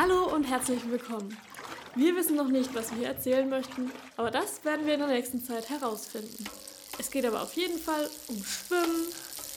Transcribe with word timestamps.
Hallo 0.00 0.32
und 0.32 0.44
herzlich 0.44 0.88
willkommen. 0.88 1.36
Wir 1.96 2.14
wissen 2.14 2.36
noch 2.36 2.46
nicht, 2.46 2.72
was 2.72 2.96
wir 2.96 3.08
erzählen 3.08 3.48
möchten, 3.48 3.90
aber 4.16 4.30
das 4.30 4.64
werden 4.64 4.86
wir 4.86 4.94
in 4.94 5.00
der 5.00 5.08
nächsten 5.08 5.40
Zeit 5.40 5.68
herausfinden. 5.70 6.44
Es 7.00 7.10
geht 7.10 7.26
aber 7.26 7.42
auf 7.42 7.54
jeden 7.54 7.80
Fall 7.80 8.08
um 8.28 8.36
Schwimmen, 8.44 9.08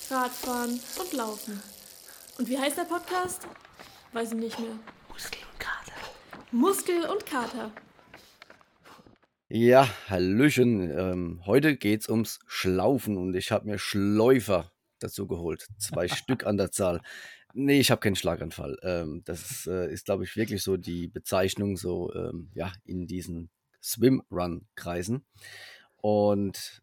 Radfahren 0.10 0.80
und 1.00 1.14
Laufen. 1.14 1.62
Und 2.40 2.50
wie 2.50 2.58
heißt 2.58 2.76
der 2.76 2.86
Podcast? 2.86 3.48
Weiß 4.14 4.32
ich 4.32 4.40
nicht 4.40 4.60
mehr. 4.60 4.80
Muskel 5.10 5.42
und 5.52 5.60
Kater. 5.60 5.94
Muskel 6.50 7.06
und 7.06 7.24
Kater. 7.28 7.72
Ja, 9.48 9.88
Hallöchen. 10.10 10.90
Ähm, 10.90 11.42
heute 11.46 11.78
geht's 11.78 12.10
ums 12.10 12.40
Schlaufen 12.48 13.16
und 13.16 13.36
ich 13.36 13.52
habe 13.52 13.68
mir 13.68 13.78
Schläufer 13.78 14.72
dazu 15.04 15.28
geholt. 15.28 15.68
Zwei 15.78 16.08
Stück 16.08 16.48
an 16.48 16.58
der 16.58 16.72
Zahl. 16.72 17.02
Nee, 17.54 17.80
ich 17.80 17.92
habe 17.92 18.02
keinen 18.02 18.16
Schlaganfall. 18.16 18.78
Ähm, 18.84 19.24
das 19.26 19.68
äh, 19.68 19.92
ist, 19.92 20.06
glaube 20.06 20.24
ich, 20.24 20.36
wirklich 20.36 20.64
so 20.64 20.78
die 20.78 21.08
Bezeichnung 21.08 21.78
so 21.78 22.14
ähm, 22.14 22.50
ja, 22.54 22.72
in 22.86 23.08
diesen 23.08 23.50
Swim-Run-Kreisen. 23.82 25.26
Und 25.98 26.82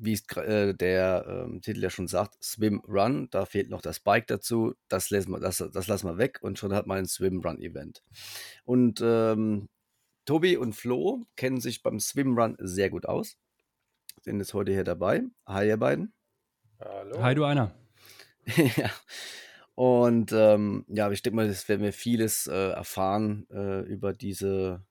wie 0.00 0.14
es 0.14 0.26
äh, 0.36 0.74
der 0.74 1.26
ähm, 1.28 1.60
Titel 1.60 1.82
ja 1.82 1.90
schon 1.90 2.08
sagt, 2.08 2.42
Swim 2.42 2.80
Run, 2.88 3.28
da 3.30 3.44
fehlt 3.44 3.68
noch 3.68 3.82
das 3.82 4.00
Bike 4.00 4.26
dazu. 4.26 4.74
Das 4.88 5.10
lassen 5.10 5.32
wir, 5.32 5.40
das, 5.40 5.58
das 5.58 5.86
lassen 5.86 6.06
wir 6.06 6.18
weg 6.18 6.38
und 6.40 6.58
schon 6.58 6.72
hat 6.72 6.86
man 6.86 6.98
ein 6.98 7.06
Swim 7.06 7.40
Run 7.40 7.60
Event. 7.60 8.02
Und 8.64 9.00
ähm, 9.04 9.68
Tobi 10.24 10.56
und 10.56 10.74
Flo 10.74 11.26
kennen 11.36 11.60
sich 11.60 11.82
beim 11.82 12.00
Swim 12.00 12.38
Run 12.38 12.56
sehr 12.58 12.88
gut 12.88 13.06
aus. 13.06 13.36
Sind 14.22 14.38
jetzt 14.38 14.54
heute 14.54 14.72
hier 14.72 14.84
dabei. 14.84 15.22
Hi, 15.46 15.66
ihr 15.66 15.76
beiden. 15.76 16.14
Hallo. 16.78 17.22
Hi, 17.22 17.34
du 17.34 17.44
einer. 17.44 17.74
ja. 18.76 18.90
Und 19.80 20.30
ähm, 20.32 20.84
ja, 20.88 21.10
ich 21.10 21.22
denke 21.22 21.36
mal, 21.36 21.48
das 21.48 21.66
werden 21.70 21.80
wir 21.80 21.94
vieles 21.94 22.46
äh, 22.46 22.52
erfahren 22.72 23.46
äh, 23.50 23.80
über 23.80 24.12
diese, 24.12 24.84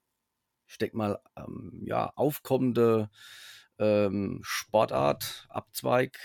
ich 0.68 0.80
denke 0.80 0.98
mal, 0.98 1.20
ähm, 1.38 1.80
ja, 1.86 2.12
aufkommende 2.16 3.12
ähm, 3.78 4.40
Sportart, 4.42 5.46
Abzweig 5.50 6.18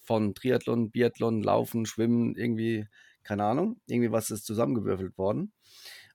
von 0.00 0.34
Triathlon, 0.34 0.90
Biathlon, 0.90 1.44
Laufen, 1.44 1.86
Schwimmen, 1.86 2.34
irgendwie, 2.34 2.88
keine 3.22 3.44
Ahnung, 3.44 3.80
irgendwie 3.86 4.10
was 4.10 4.32
ist 4.32 4.46
zusammengewürfelt 4.46 5.16
worden. 5.16 5.52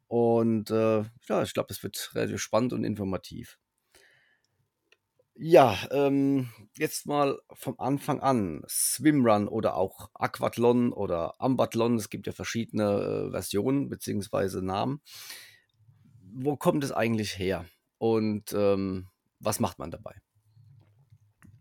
Und 0.08 0.72
äh, 0.72 1.06
ja, 1.30 1.44
ich 1.44 1.54
glaube, 1.54 1.70
es 1.72 1.84
wird 1.84 2.12
relativ 2.16 2.42
spannend 2.42 2.74
und 2.74 2.84
informativ. 2.84 3.60
Ja, 5.36 5.78
ähm, 5.90 6.50
jetzt 6.78 7.08
mal 7.08 7.40
vom 7.54 7.80
Anfang 7.80 8.20
an. 8.20 8.64
Swimrun 8.68 9.48
oder 9.48 9.76
auch 9.76 10.12
Aquathlon 10.14 10.94
oder 10.94 11.34
Ambathlon. 11.42 11.96
Es 11.96 12.10
gibt 12.10 12.28
ja 12.28 12.34
verschiedene 12.34 13.28
äh, 13.30 13.32
Versionen 13.32 13.90
beziehungsweise 13.90 14.64
Namen. 14.64 15.02
Wo 16.36 16.56
kommt 16.56 16.84
es 16.84 16.92
eigentlich 16.92 17.38
her? 17.38 17.66
Und 17.98 18.54
ähm, 18.54 19.08
was 19.40 19.60
macht 19.60 19.80
man 19.80 19.90
dabei? 19.90 20.16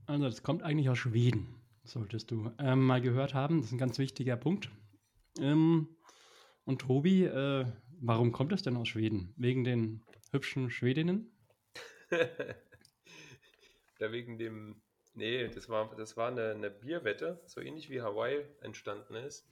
Also, 0.07 0.25
das 0.25 0.43
kommt 0.43 0.63
eigentlich 0.63 0.91
aus 0.91 0.99
Schweden, 0.99 1.55
solltest 1.85 2.31
du 2.31 2.51
ähm, 2.59 2.85
mal 2.85 3.01
gehört 3.01 3.33
haben. 3.33 3.59
Das 3.59 3.67
ist 3.67 3.73
ein 3.73 3.79
ganz 3.79 3.99
wichtiger 3.99 4.37
Punkt. 4.37 4.71
Ähm, 5.41 5.97
und 6.65 6.83
Tobi, 6.83 7.25
äh, 7.25 7.67
warum 8.01 8.33
kommt 8.33 8.53
es 8.53 8.63
denn 8.63 8.77
aus 8.77 8.89
Schweden? 8.89 9.33
Wegen 9.37 9.65
den 9.65 10.03
hübschen 10.31 10.71
Schwedinnen? 10.71 11.31
da 14.03 14.13
wegen 14.13 14.39
dem. 14.39 14.81
Nee, 15.15 15.49
das 15.49 15.69
war, 15.69 15.95
das 15.97 16.17
war 16.17 16.29
eine, 16.29 16.51
eine 16.53 16.71
Bierwette, 16.71 17.41
so 17.47 17.61
ähnlich 17.61 17.91
wie 17.91 18.01
Hawaii 18.01 18.45
entstanden 18.63 19.15
ist. 19.15 19.47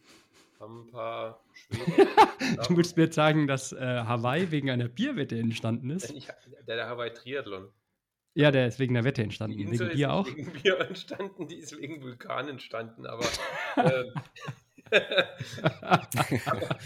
Haben 0.59 0.87
ein 0.87 0.91
paar 0.91 1.45
Schweden. 1.55 2.09
Du 2.69 2.77
willst 2.77 2.97
mir 2.97 3.13
sagen, 3.13 3.47
dass 3.47 3.73
äh, 3.73 3.79
Hawaii 3.79 4.51
wegen 4.51 4.71
einer 4.71 4.89
Bierwette 4.89 5.39
entstanden 5.39 5.91
ist? 5.91 6.11
Ja, 6.13 6.35
der, 6.67 6.77
der 6.77 6.89
Hawaii 6.89 7.13
Triathlon. 7.13 7.69
Ja, 8.35 8.51
der 8.51 8.67
ist 8.69 8.79
wegen 8.79 8.95
der 8.95 9.05
Wette 9.05 9.23
entstanden. 9.23 9.57
Die 9.57 9.65
Wegen 9.65 9.73
Insel 9.73 9.89
ist 9.89 9.97
Bier 9.97 10.13
auch? 10.13 10.27
wegen 10.27 10.53
Bier 10.53 10.81
entstanden, 10.89 11.47
die 11.49 11.57
ist 11.57 11.77
wegen 11.79 12.03
Vulkan 12.03 12.49
entstanden, 12.49 13.07
aber. 13.07 13.27
ähm, 13.77 14.13
aber, 15.83 16.79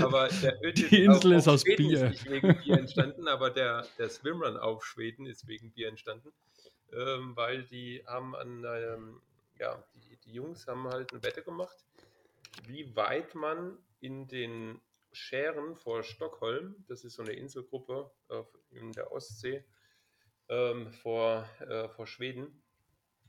aber 0.00 0.28
der 0.42 0.72
Die 0.72 1.04
Insel 1.04 1.32
auf- 1.32 1.38
ist 1.38 1.48
aus 1.48 1.62
Schweden 1.62 1.76
Bier. 1.88 2.10
Ist 2.10 2.10
nicht 2.30 2.30
wegen 2.30 2.56
Bier 2.62 2.78
entstanden, 2.78 3.28
aber 3.28 3.50
der, 3.50 3.86
der 3.98 4.08
Swimrun 4.08 4.56
auf 4.56 4.84
Schweden 4.84 5.26
ist 5.26 5.46
wegen 5.46 5.72
Bier 5.72 5.88
entstanden, 5.88 6.32
ähm, 6.92 7.36
weil 7.36 7.64
die 7.64 8.04
haben 8.06 8.34
an 8.34 8.64
einem, 8.64 9.22
ja, 9.58 9.82
die, 9.94 10.16
die 10.24 10.32
Jungs 10.32 10.66
haben 10.66 10.88
halt 10.88 11.12
eine 11.12 11.22
Wette 11.22 11.42
gemacht, 11.42 11.76
wie 12.66 12.94
weit 12.96 13.34
man 13.34 13.78
in 14.00 14.28
den 14.28 14.80
Schären 15.12 15.76
vor 15.76 16.02
Stockholm, 16.02 16.84
das 16.88 17.04
ist 17.04 17.14
so 17.14 17.22
eine 17.22 17.32
Inselgruppe 17.32 18.10
äh, 18.28 18.42
in 18.70 18.92
der 18.92 19.12
Ostsee, 19.12 19.64
ähm, 20.48 20.92
vor, 20.92 21.48
äh, 21.60 21.88
vor 21.88 22.06
Schweden, 22.06 22.62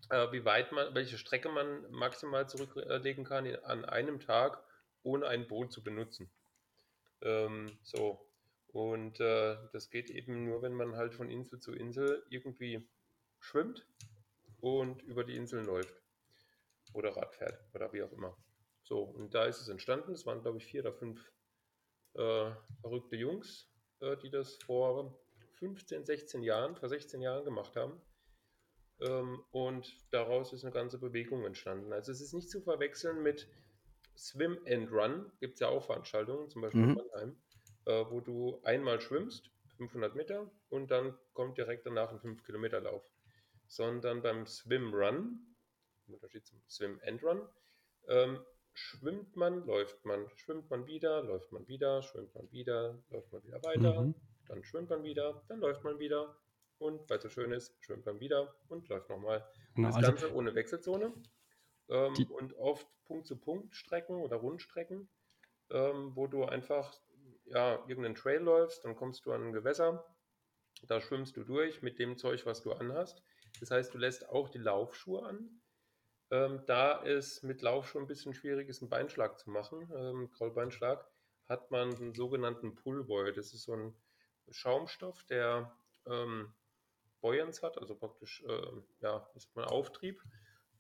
äh, 0.10 0.32
wie 0.32 0.46
weit 0.46 0.72
man, 0.72 0.94
welche 0.94 1.18
Strecke 1.18 1.50
man 1.50 1.90
maximal 1.92 2.48
zurücklegen 2.48 3.24
kann 3.24 3.46
in, 3.46 3.56
an 3.64 3.86
einem 3.86 4.20
Tag, 4.20 4.64
ohne 5.04 5.28
ein 5.28 5.48
Boot 5.48 5.72
zu 5.72 5.84
benutzen. 5.84 6.30
Ähm, 7.22 7.78
so. 7.84 8.28
Und 8.68 9.20
äh, 9.20 9.58
das 9.74 9.90
geht 9.90 10.10
eben 10.10 10.46
nur, 10.46 10.62
wenn 10.62 10.74
man 10.74 10.96
halt 10.96 11.14
von 11.14 11.30
Insel 11.30 11.60
zu 11.60 11.74
Insel 11.74 12.26
irgendwie 12.30 12.88
schwimmt 13.42 13.88
und 14.62 15.02
über 15.04 15.24
die 15.26 15.36
Inseln 15.38 15.66
läuft. 15.66 16.02
Oder 16.94 17.16
Rad 17.18 17.36
fährt 17.36 17.60
oder 17.74 17.92
wie 17.94 18.04
auch 18.04 18.12
immer. 18.14 18.38
So, 18.84 19.02
und 19.04 19.34
da 19.34 19.46
ist 19.46 19.62
es 19.62 19.70
entstanden. 19.70 20.14
Es 20.14 20.26
waren, 20.26 20.42
glaube 20.42 20.58
ich, 20.60 20.66
vier 20.66 20.82
oder 20.82 20.94
fünf 20.94 21.32
äh, 22.16 22.52
verrückte 22.82 23.16
Jungs, 23.18 23.70
äh, 24.02 24.18
die 24.18 24.30
das 24.30 24.58
vor 24.58 25.20
15, 25.60 26.06
16 26.06 26.44
Jahren, 26.44 26.76
vor 26.76 26.90
16 26.90 27.22
Jahren 27.22 27.46
gemacht 27.46 27.76
haben. 27.76 28.02
Ähm, 29.02 29.44
und 29.52 29.94
daraus 30.12 30.54
ist 30.54 30.64
eine 30.64 30.74
ganze 30.74 31.00
Bewegung 31.00 31.46
entstanden. 31.46 31.94
Also 31.94 32.12
es 32.12 32.22
ist 32.22 32.34
nicht 32.34 32.50
zu 32.50 32.62
verwechseln 32.62 33.24
mit 33.24 33.48
Swim 34.18 34.60
and 34.68 34.92
Run. 34.92 35.32
Gibt 35.40 35.56
es 35.56 35.60
ja 35.62 35.70
auch 35.70 35.86
Veranstaltungen, 35.86 36.50
zum 36.50 36.62
Beispiel 36.62 36.86
in 36.88 36.92
Mhm. 36.92 36.96
Mannheim, 36.96 37.42
äh, 37.86 38.06
wo 38.10 38.22
du 38.22 38.62
einmal 38.64 39.02
schwimmst, 39.02 39.52
500 39.78 40.16
Meter, 40.16 40.52
und 40.70 40.92
dann 40.92 41.18
kommt 41.34 41.58
direkt 41.58 41.86
danach 41.86 42.12
ein 42.12 42.20
5-Kilometer-Lauf. 42.20 43.04
Sondern 43.72 44.22
beim 44.22 44.46
Swim 44.46 44.94
Run, 44.94 45.56
im 46.06 46.16
Unterschied 46.16 46.46
zum 46.46 46.62
Swim 46.68 47.00
and 47.06 47.24
Run, 47.24 47.48
ähm, 48.10 48.46
schwimmt 48.74 49.38
man, 49.38 49.66
läuft 49.66 50.04
man, 50.04 50.28
schwimmt 50.36 50.70
man 50.70 50.88
wieder, 50.88 51.24
läuft 51.24 51.54
man 51.54 51.66
wieder, 51.70 52.02
schwimmt 52.02 52.36
man 52.36 52.52
wieder, 52.52 53.02
läuft 53.10 53.32
man 53.32 53.42
wieder 53.44 53.64
weiter, 53.64 54.02
Mhm. 54.02 54.16
dann 54.50 54.62
schwimmt 54.66 54.90
man 54.90 55.04
wieder, 55.04 55.42
dann 55.48 55.60
läuft 55.62 55.86
man 55.86 56.00
wieder 56.00 56.38
und 56.80 57.10
weil 57.10 57.18
es 57.18 57.24
so 57.24 57.30
schön 57.30 57.54
ist, 57.54 57.74
schwimmt 57.80 58.06
man 58.06 58.20
wieder 58.20 58.54
und 58.68 58.90
läuft 58.90 59.10
nochmal. 59.10 59.50
Genau, 59.76 59.88
das 59.88 59.96
also 59.98 60.12
Ganze 60.12 60.34
ohne 60.34 60.54
Wechselzone 60.54 61.14
ähm, 61.88 62.14
und 62.30 62.54
oft 62.58 62.88
Punkt-zu-Punkt-Strecken 63.06 64.16
oder 64.18 64.36
Rundstrecken, 64.36 65.10
ähm, 65.70 66.12
wo 66.16 66.28
du 66.28 66.44
einfach 66.44 66.94
ja, 67.46 67.76
irgendeinen 67.88 68.16
Trail 68.16 68.42
läufst, 68.42 68.84
dann 68.84 68.98
kommst 68.98 69.26
du 69.26 69.32
an 69.32 69.48
ein 69.48 69.54
Gewässer, 69.54 70.06
da 70.88 71.00
schwimmst 71.00 71.38
du 71.38 71.46
durch 71.46 71.82
mit 71.82 72.00
dem 72.00 72.18
Zeug, 72.18 72.46
was 72.46 72.62
du 72.62 72.74
anhast. 72.74 73.24
Das 73.60 73.72
heißt, 73.72 73.94
du 73.94 73.98
lässt 73.98 74.30
auch 74.30 74.50
die 74.50 74.58
Laufschuhe 74.58 75.24
an. 75.26 75.62
Ähm, 76.32 76.64
da 76.66 77.04
es 77.04 77.44
mit 77.44 77.62
Laufschuhen 77.62 78.06
ein 78.06 78.08
bisschen 78.08 78.34
schwierig 78.34 78.70
ist, 78.70 78.82
einen 78.82 78.90
Beinschlag 78.90 79.38
zu 79.38 79.50
machen, 79.50 79.92
ähm, 79.94 80.32
Krollbeinschlag, 80.32 81.06
hat 81.50 81.72
man 81.72 81.94
einen 81.94 82.14
sogenannten 82.16 82.76
Pullboy. 82.76 83.34
Das 83.34 83.54
ist 83.54 83.64
so 83.64 83.74
ein 83.76 83.94
Schaumstoff, 84.50 85.24
der 85.26 85.76
ähm, 86.06 86.54
Buoyance 87.20 87.62
hat, 87.62 87.78
also 87.78 87.96
praktisch 87.96 88.44
ähm, 88.48 88.84
ja, 89.02 89.30
ist 89.36 89.54
man 89.56 89.66
Auftrieb. 89.66 90.22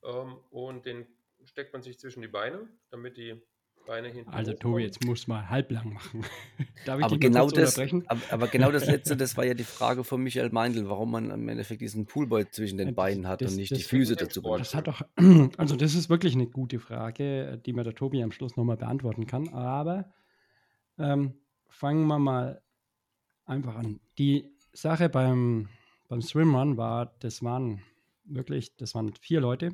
Ähm, 0.03 0.37
und 0.49 0.85
den 0.85 1.05
steckt 1.43 1.73
man 1.73 1.81
sich 1.81 1.99
zwischen 1.99 2.21
die 2.21 2.27
Beine, 2.27 2.69
damit 2.89 3.17
die 3.17 3.41
Beine 3.85 4.07
hinten 4.09 4.29
Also. 4.31 4.53
Tobi, 4.53 4.83
jetzt 4.83 5.03
musst 5.05 5.27
du 5.27 5.31
mal 5.31 5.49
halblang 5.49 5.93
machen. 5.93 6.21
Darf 6.85 6.99
ich 6.99 7.05
Aber 7.05 7.17
genau, 7.17 7.49
das, 7.49 7.69
unterbrechen? 7.77 8.03
aber, 8.07 8.21
aber 8.29 8.47
genau 8.47 8.71
das 8.71 8.85
letzte, 8.87 9.17
das 9.17 9.35
war 9.37 9.45
ja 9.45 9.53
die 9.53 9.63
Frage 9.63 10.03
von 10.03 10.21
Michael 10.21 10.49
Meindl, 10.51 10.87
warum 10.89 11.11
man 11.11 11.29
im 11.31 11.47
Endeffekt 11.49 11.81
diesen 11.81 12.05
Poolboy 12.05 12.49
zwischen 12.49 12.77
den 12.77 12.87
das- 12.89 12.95
Beinen 12.95 13.27
hat 13.27 13.41
das- 13.41 13.51
und 13.51 13.57
nicht 13.57 13.71
das- 13.71 13.79
die 13.79 13.83
Füße 13.83 14.15
das- 14.15 14.27
dazu 14.29 14.41
benutzt. 14.41 14.61
Das 14.61 14.75
hat 14.75 14.87
doch, 14.87 15.01
also 15.57 15.75
das 15.75 15.95
ist 15.95 16.09
wirklich 16.09 16.35
eine 16.35 16.47
gute 16.47 16.79
Frage, 16.79 17.57
die 17.65 17.73
mir 17.73 17.83
der 17.83 17.95
Tobi 17.95 18.21
am 18.23 18.31
Schluss 18.31 18.55
nochmal 18.55 18.77
beantworten 18.77 19.25
kann. 19.27 19.49
Aber 19.49 20.11
ähm, 20.97 21.33
fangen 21.67 22.05
wir 22.07 22.19
mal 22.19 22.61
einfach 23.45 23.75
an. 23.75 23.99
Die 24.17 24.49
Sache 24.73 25.09
beim, 25.09 25.67
beim 26.07 26.21
Swimrun 26.21 26.77
war, 26.77 27.13
das 27.19 27.43
waren 27.43 27.81
wirklich, 28.25 28.75
das 28.77 28.95
waren 28.95 29.13
vier 29.15 29.41
Leute 29.41 29.71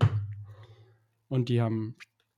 und 1.30 1.50
die 1.50 1.62
haben 1.62 1.96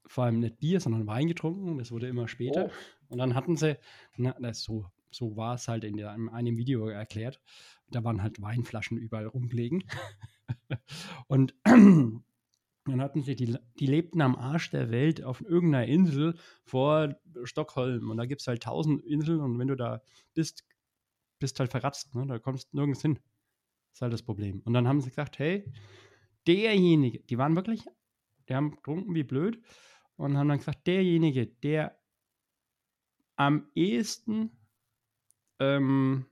vor 0.09 0.23
allem 0.23 0.39
nicht 0.39 0.59
Bier, 0.59 0.79
sondern 0.79 1.07
Wein 1.07 1.27
getrunken. 1.27 1.77
Das 1.77 1.91
wurde 1.91 2.07
immer 2.07 2.27
später. 2.27 2.65
Oh. 2.65 2.71
Und 3.09 3.19
dann 3.19 3.35
hatten 3.35 3.55
sie, 3.55 3.77
na, 4.17 4.35
das 4.39 4.63
so, 4.63 4.87
so 5.11 5.37
war 5.37 5.55
es 5.55 5.67
halt 5.67 5.83
in, 5.83 5.97
der, 5.97 6.13
in 6.15 6.29
einem 6.29 6.57
Video 6.57 6.87
erklärt. 6.87 7.39
Da 7.91 8.03
waren 8.03 8.23
halt 8.23 8.41
Weinflaschen 8.41 8.97
überall 8.97 9.27
rumgelegen. 9.27 9.83
und 11.27 11.53
Dann 12.85 13.01
hatten 13.01 13.21
sie, 13.21 13.35
die, 13.35 13.55
die 13.79 13.85
lebten 13.85 14.19
am 14.21 14.35
Arsch 14.35 14.71
der 14.71 14.89
Welt 14.89 15.23
auf 15.23 15.41
irgendeiner 15.41 15.85
Insel 15.85 16.35
vor 16.63 17.15
Stockholm. 17.43 18.09
Und 18.09 18.17
da 18.17 18.25
gibt 18.25 18.41
es 18.41 18.47
halt 18.47 18.63
tausend 18.63 19.03
Inseln 19.05 19.41
und 19.41 19.59
wenn 19.59 19.67
du 19.67 19.75
da 19.75 20.01
bist, 20.33 20.65
bist 21.37 21.59
halt 21.59 21.69
verratzt. 21.69 22.15
Ne? 22.15 22.25
Da 22.25 22.39
kommst 22.39 22.73
du 22.73 22.77
nirgends 22.77 23.03
hin. 23.03 23.15
Das 23.15 23.97
ist 23.97 24.01
halt 24.01 24.13
das 24.13 24.23
Problem. 24.23 24.61
Und 24.65 24.73
dann 24.73 24.87
haben 24.87 25.01
sie 25.01 25.09
gesagt, 25.09 25.37
hey, 25.37 25.71
derjenige, 26.47 27.19
die 27.19 27.37
waren 27.37 27.55
wirklich, 27.55 27.85
die 28.47 28.55
haben 28.55 28.71
getrunken 28.71 29.13
wie 29.13 29.23
blöd 29.23 29.61
und 30.19 30.37
haben 30.37 30.49
dann 30.49 30.57
gesagt, 30.57 30.85
derjenige, 30.85 31.47
der 31.47 31.97
am 33.35 33.69
ehesten 33.73 34.51
ähm, 35.59 36.25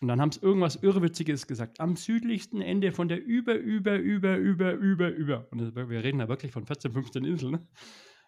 und 0.00 0.08
dann 0.08 0.20
haben 0.20 0.32
sie 0.32 0.42
irgendwas 0.42 0.76
Irrwitziges 0.76 1.46
gesagt. 1.46 1.78
Am 1.78 1.94
südlichsten 1.94 2.60
Ende 2.60 2.90
von 2.90 3.06
der 3.06 3.24
über, 3.24 3.54
über, 3.54 3.96
über, 3.96 4.36
über, 4.36 4.72
über, 4.72 5.10
über. 5.10 5.46
Und 5.52 5.76
wir 5.76 6.02
reden 6.02 6.18
da 6.18 6.28
wirklich 6.28 6.50
von 6.50 6.66
14, 6.66 6.92
15 6.92 7.24
Inseln. 7.24 7.52
Ne? 7.52 7.68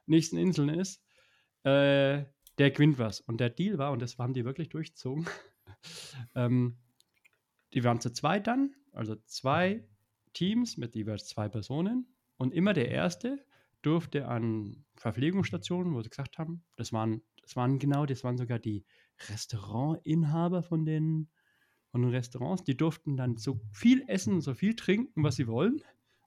Nächsten 0.07 0.37
Inseln 0.37 0.69
ist, 0.69 1.03
äh, 1.65 2.23
der 2.59 2.71
gewinnt 2.71 2.99
was. 2.99 3.21
Und 3.21 3.41
der 3.41 3.51
Deal 3.51 3.79
war, 3.79 3.91
und 3.91 4.03
das 4.03 4.19
haben 4.19 4.35
die 4.35 4.45
wirklich 4.45 4.69
durchgezogen, 4.69 5.27
ähm, 6.37 6.77
die 7.73 7.83
waren 7.83 8.01
zu 8.01 8.13
zweit 8.13 8.47
dann, 8.47 8.73
also 8.93 9.17
zwei 9.27 9.85
Teams 10.33 10.77
mit 10.77 10.95
jeweils 10.95 11.27
zwei 11.27 11.49
Personen. 11.49 12.07
Und 12.37 12.55
immer 12.55 12.73
der 12.73 12.89
Erste 12.89 13.45
durfte 13.85 14.27
an 14.29 14.85
Verpflegungsstationen, 14.97 15.95
wo 15.95 16.03
sie 16.03 16.11
gesagt 16.11 16.39
haben, 16.39 16.65
das 16.77 16.93
waren, 16.93 17.23
das 17.43 17.57
waren 17.57 17.79
genau, 17.79 18.07
das 18.07 18.25
waren 18.25 18.37
sogar 18.37 18.59
die 18.59 18.85
Restaurantinhaber 19.29 20.63
von 20.63 20.85
den 20.85 21.29
von 21.95 22.03
den 22.03 22.11
Restaurants, 22.11 22.65
die 22.65 22.77
durften 22.77 23.17
dann 23.17 23.37
so 23.37 23.61
viel 23.73 24.03
essen, 24.09 24.41
so 24.41 24.53
viel 24.55 24.75
trinken, 24.75 25.23
was 25.23 25.37
sie 25.37 25.47
wollen. 25.47 25.81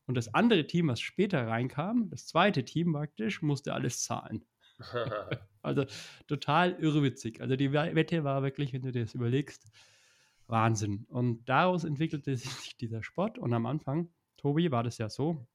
Und 0.05 0.15
das 0.15 0.33
andere 0.33 0.65
Team, 0.65 0.87
was 0.87 1.01
später 1.01 1.45
reinkam, 1.45 2.09
das 2.09 2.25
zweite 2.25 2.63
Team 2.63 2.93
praktisch, 2.93 3.41
musste 3.41 3.73
alles 3.73 4.01
zahlen. 4.01 4.45
also 5.61 5.83
total 6.25 6.71
irrwitzig. 6.79 7.41
Also 7.41 7.57
die 7.57 7.73
Wette 7.73 8.23
war 8.23 8.43
wirklich, 8.43 8.71
wenn 8.71 8.83
du 8.83 8.93
dir 8.93 9.01
das 9.01 9.13
überlegst, 9.13 9.69
Wahnsinn. 10.45 11.05
Und 11.09 11.43
daraus 11.49 11.83
entwickelte 11.83 12.37
sich 12.37 12.77
dieser 12.77 13.03
Sport. 13.03 13.37
Und 13.37 13.53
am 13.53 13.65
Anfang, 13.65 14.09
Tobi, 14.37 14.71
war 14.71 14.83
das 14.83 14.97
ja 14.97 15.09
so, 15.09 15.45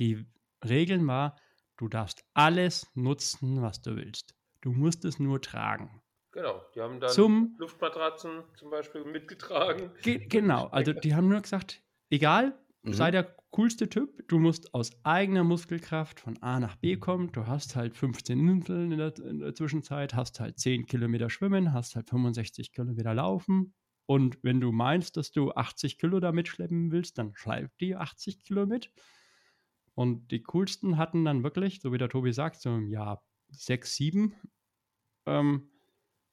die 0.00 0.26
Regeln 0.68 1.06
war, 1.06 1.36
du 1.76 1.88
darfst 1.88 2.24
alles 2.34 2.86
nutzen, 2.94 3.62
was 3.62 3.80
du 3.82 3.96
willst. 3.96 4.34
Du 4.60 4.72
musst 4.72 5.04
es 5.04 5.18
nur 5.18 5.40
tragen. 5.40 6.00
Genau, 6.32 6.62
die 6.74 6.80
haben 6.80 6.98
dann 7.00 7.10
Zum- 7.10 7.54
Luftmatratzen 7.58 8.42
zum 8.56 8.70
Beispiel 8.70 9.04
mitgetragen. 9.04 9.90
Ge 10.02 10.26
genau, 10.26 10.66
also 10.66 10.92
die 10.92 11.14
haben 11.14 11.28
nur 11.28 11.40
gesagt, 11.40 11.82
egal, 12.10 12.58
Mhm. 12.82 12.92
sei 12.92 13.10
der 13.12 13.34
coolste 13.50 13.88
Typ, 13.88 14.26
du 14.28 14.38
musst 14.40 14.74
aus 14.74 14.90
eigener 15.04 15.44
Muskelkraft 15.44 16.18
von 16.20 16.36
A 16.42 16.58
nach 16.58 16.74
B 16.76 16.96
kommen. 16.96 17.30
Du 17.32 17.46
hast 17.46 17.76
halt 17.76 17.96
15 17.96 18.46
Inseln 18.48 18.90
in 18.92 18.98
der, 18.98 19.16
in 19.18 19.38
der 19.38 19.54
Zwischenzeit, 19.54 20.14
hast 20.14 20.40
halt 20.40 20.58
10 20.58 20.86
Kilometer 20.86 21.30
schwimmen, 21.30 21.72
hast 21.72 21.94
halt 21.94 22.10
65 22.10 22.72
Kilometer 22.72 23.14
laufen. 23.14 23.72
Und 24.06 24.38
wenn 24.42 24.60
du 24.60 24.72
meinst, 24.72 25.16
dass 25.16 25.30
du 25.30 25.52
80 25.52 25.98
Kilo 25.98 26.18
da 26.20 26.32
mitschleppen 26.32 26.90
willst, 26.90 27.16
dann 27.16 27.32
schleip 27.36 27.70
die 27.78 27.94
80 27.96 28.42
Kilo 28.42 28.66
mit. 28.66 28.90
Und 29.94 30.30
die 30.30 30.42
coolsten 30.42 30.98
hatten 30.98 31.24
dann 31.24 31.42
wirklich, 31.42 31.80
so 31.80 31.92
wie 31.92 31.98
der 31.98 32.08
Tobi 32.08 32.32
sagt, 32.32 32.60
so 32.60 32.74
im 32.74 32.88
Jahr 32.88 33.24
6, 33.50 33.94
7, 33.94 34.34
ähm, 35.26 35.70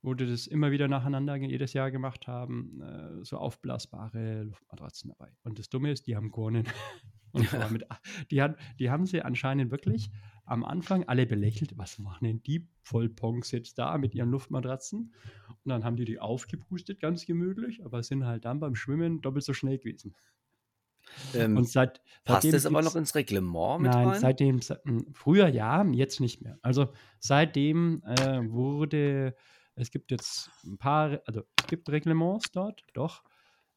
wo 0.02 0.14
die 0.16 0.26
das 0.26 0.48
immer 0.48 0.72
wieder 0.72 0.88
nacheinander 0.88 1.36
jedes 1.36 1.74
Jahr 1.74 1.92
gemacht 1.92 2.28
haben, 2.28 2.82
äh, 2.82 3.24
so 3.24 3.38
aufblasbare 3.38 4.44
Luftmatratzen 4.44 5.10
dabei. 5.10 5.32
Und 5.44 5.60
das 5.60 5.70
Dumme 5.70 5.92
ist, 5.92 6.08
die 6.08 6.16
haben 6.16 6.32
gewonnen. 6.32 6.68
Und 7.34 7.48
zwar 7.48 7.70
mit, 7.70 7.86
die, 8.30 8.42
hat, 8.42 8.58
die 8.78 8.90
haben 8.90 9.06
sie 9.06 9.22
anscheinend 9.22 9.72
wirklich 9.72 10.12
am 10.44 10.66
Anfang 10.66 11.06
alle 11.06 11.26
belächelt. 11.26 11.78
Was 11.78 11.98
machen 11.98 12.26
denn 12.26 12.44
die 12.44 12.68
Vollponks 12.82 13.52
jetzt 13.52 13.78
da 13.78 13.98
mit 13.98 14.14
ihren 14.16 14.32
Luftmatratzen? 14.32 15.14
Und 15.48 15.70
dann 15.70 15.86
haben 15.86 15.96
die 15.96 16.04
die 16.04 16.20
aufgepustet, 16.20 17.00
ganz 17.00 17.26
gemütlich, 17.26 17.86
aber 17.86 18.04
sind 18.04 18.26
halt 18.26 18.44
dann 18.44 18.60
beim 18.60 18.76
Schwimmen 18.76 19.22
doppelt 19.22 19.46
so 19.46 19.54
schnell 19.54 19.78
gewesen. 19.78 20.16
Ähm, 21.34 21.58
Und 21.58 21.70
seit, 21.70 22.02
passt 22.26 22.52
das 22.52 22.66
aber 22.66 22.82
noch 22.82 22.96
ins 22.96 23.16
Reglement 23.16 23.82
mit 23.82 23.94
Nein, 23.94 24.08
rein? 24.08 24.22
seitdem, 24.22 24.62
se- 24.62 24.82
m, 24.86 25.06
früher 25.14 25.48
ja, 25.48 25.84
jetzt 25.92 26.20
nicht 26.20 26.42
mehr. 26.42 26.58
Also 26.62 26.94
seitdem 27.20 28.04
äh, 28.06 28.50
wurde, 28.50 29.36
es 29.76 29.92
gibt 29.92 30.12
jetzt 30.12 30.50
ein 30.66 30.78
paar, 30.78 31.22
also 31.26 31.42
es 31.60 31.68
gibt 31.68 31.90
Reglements 31.90 32.52
dort, 32.52 32.84
doch. 32.94 33.24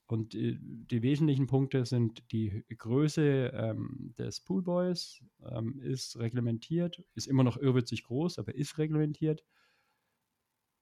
Und 0.07 0.35
äh, 0.35 0.59
die 0.61 1.03
wesentlichen 1.03 1.47
Punkte 1.47 1.87
sind 1.87 2.31
die 2.31 2.65
Größe 2.77 3.53
ähm, 3.55 4.15
des 4.19 4.41
Poolboys 4.41 5.23
ähm, 5.51 5.81
ist 5.81 6.19
reglementiert, 6.19 7.03
ist 7.15 7.27
immer 7.27 7.43
noch 7.43 7.57
irrwitzig 7.57 8.05
groß, 8.05 8.39
aber 8.39 8.55
ist 8.55 8.77
reglementiert. 8.79 9.45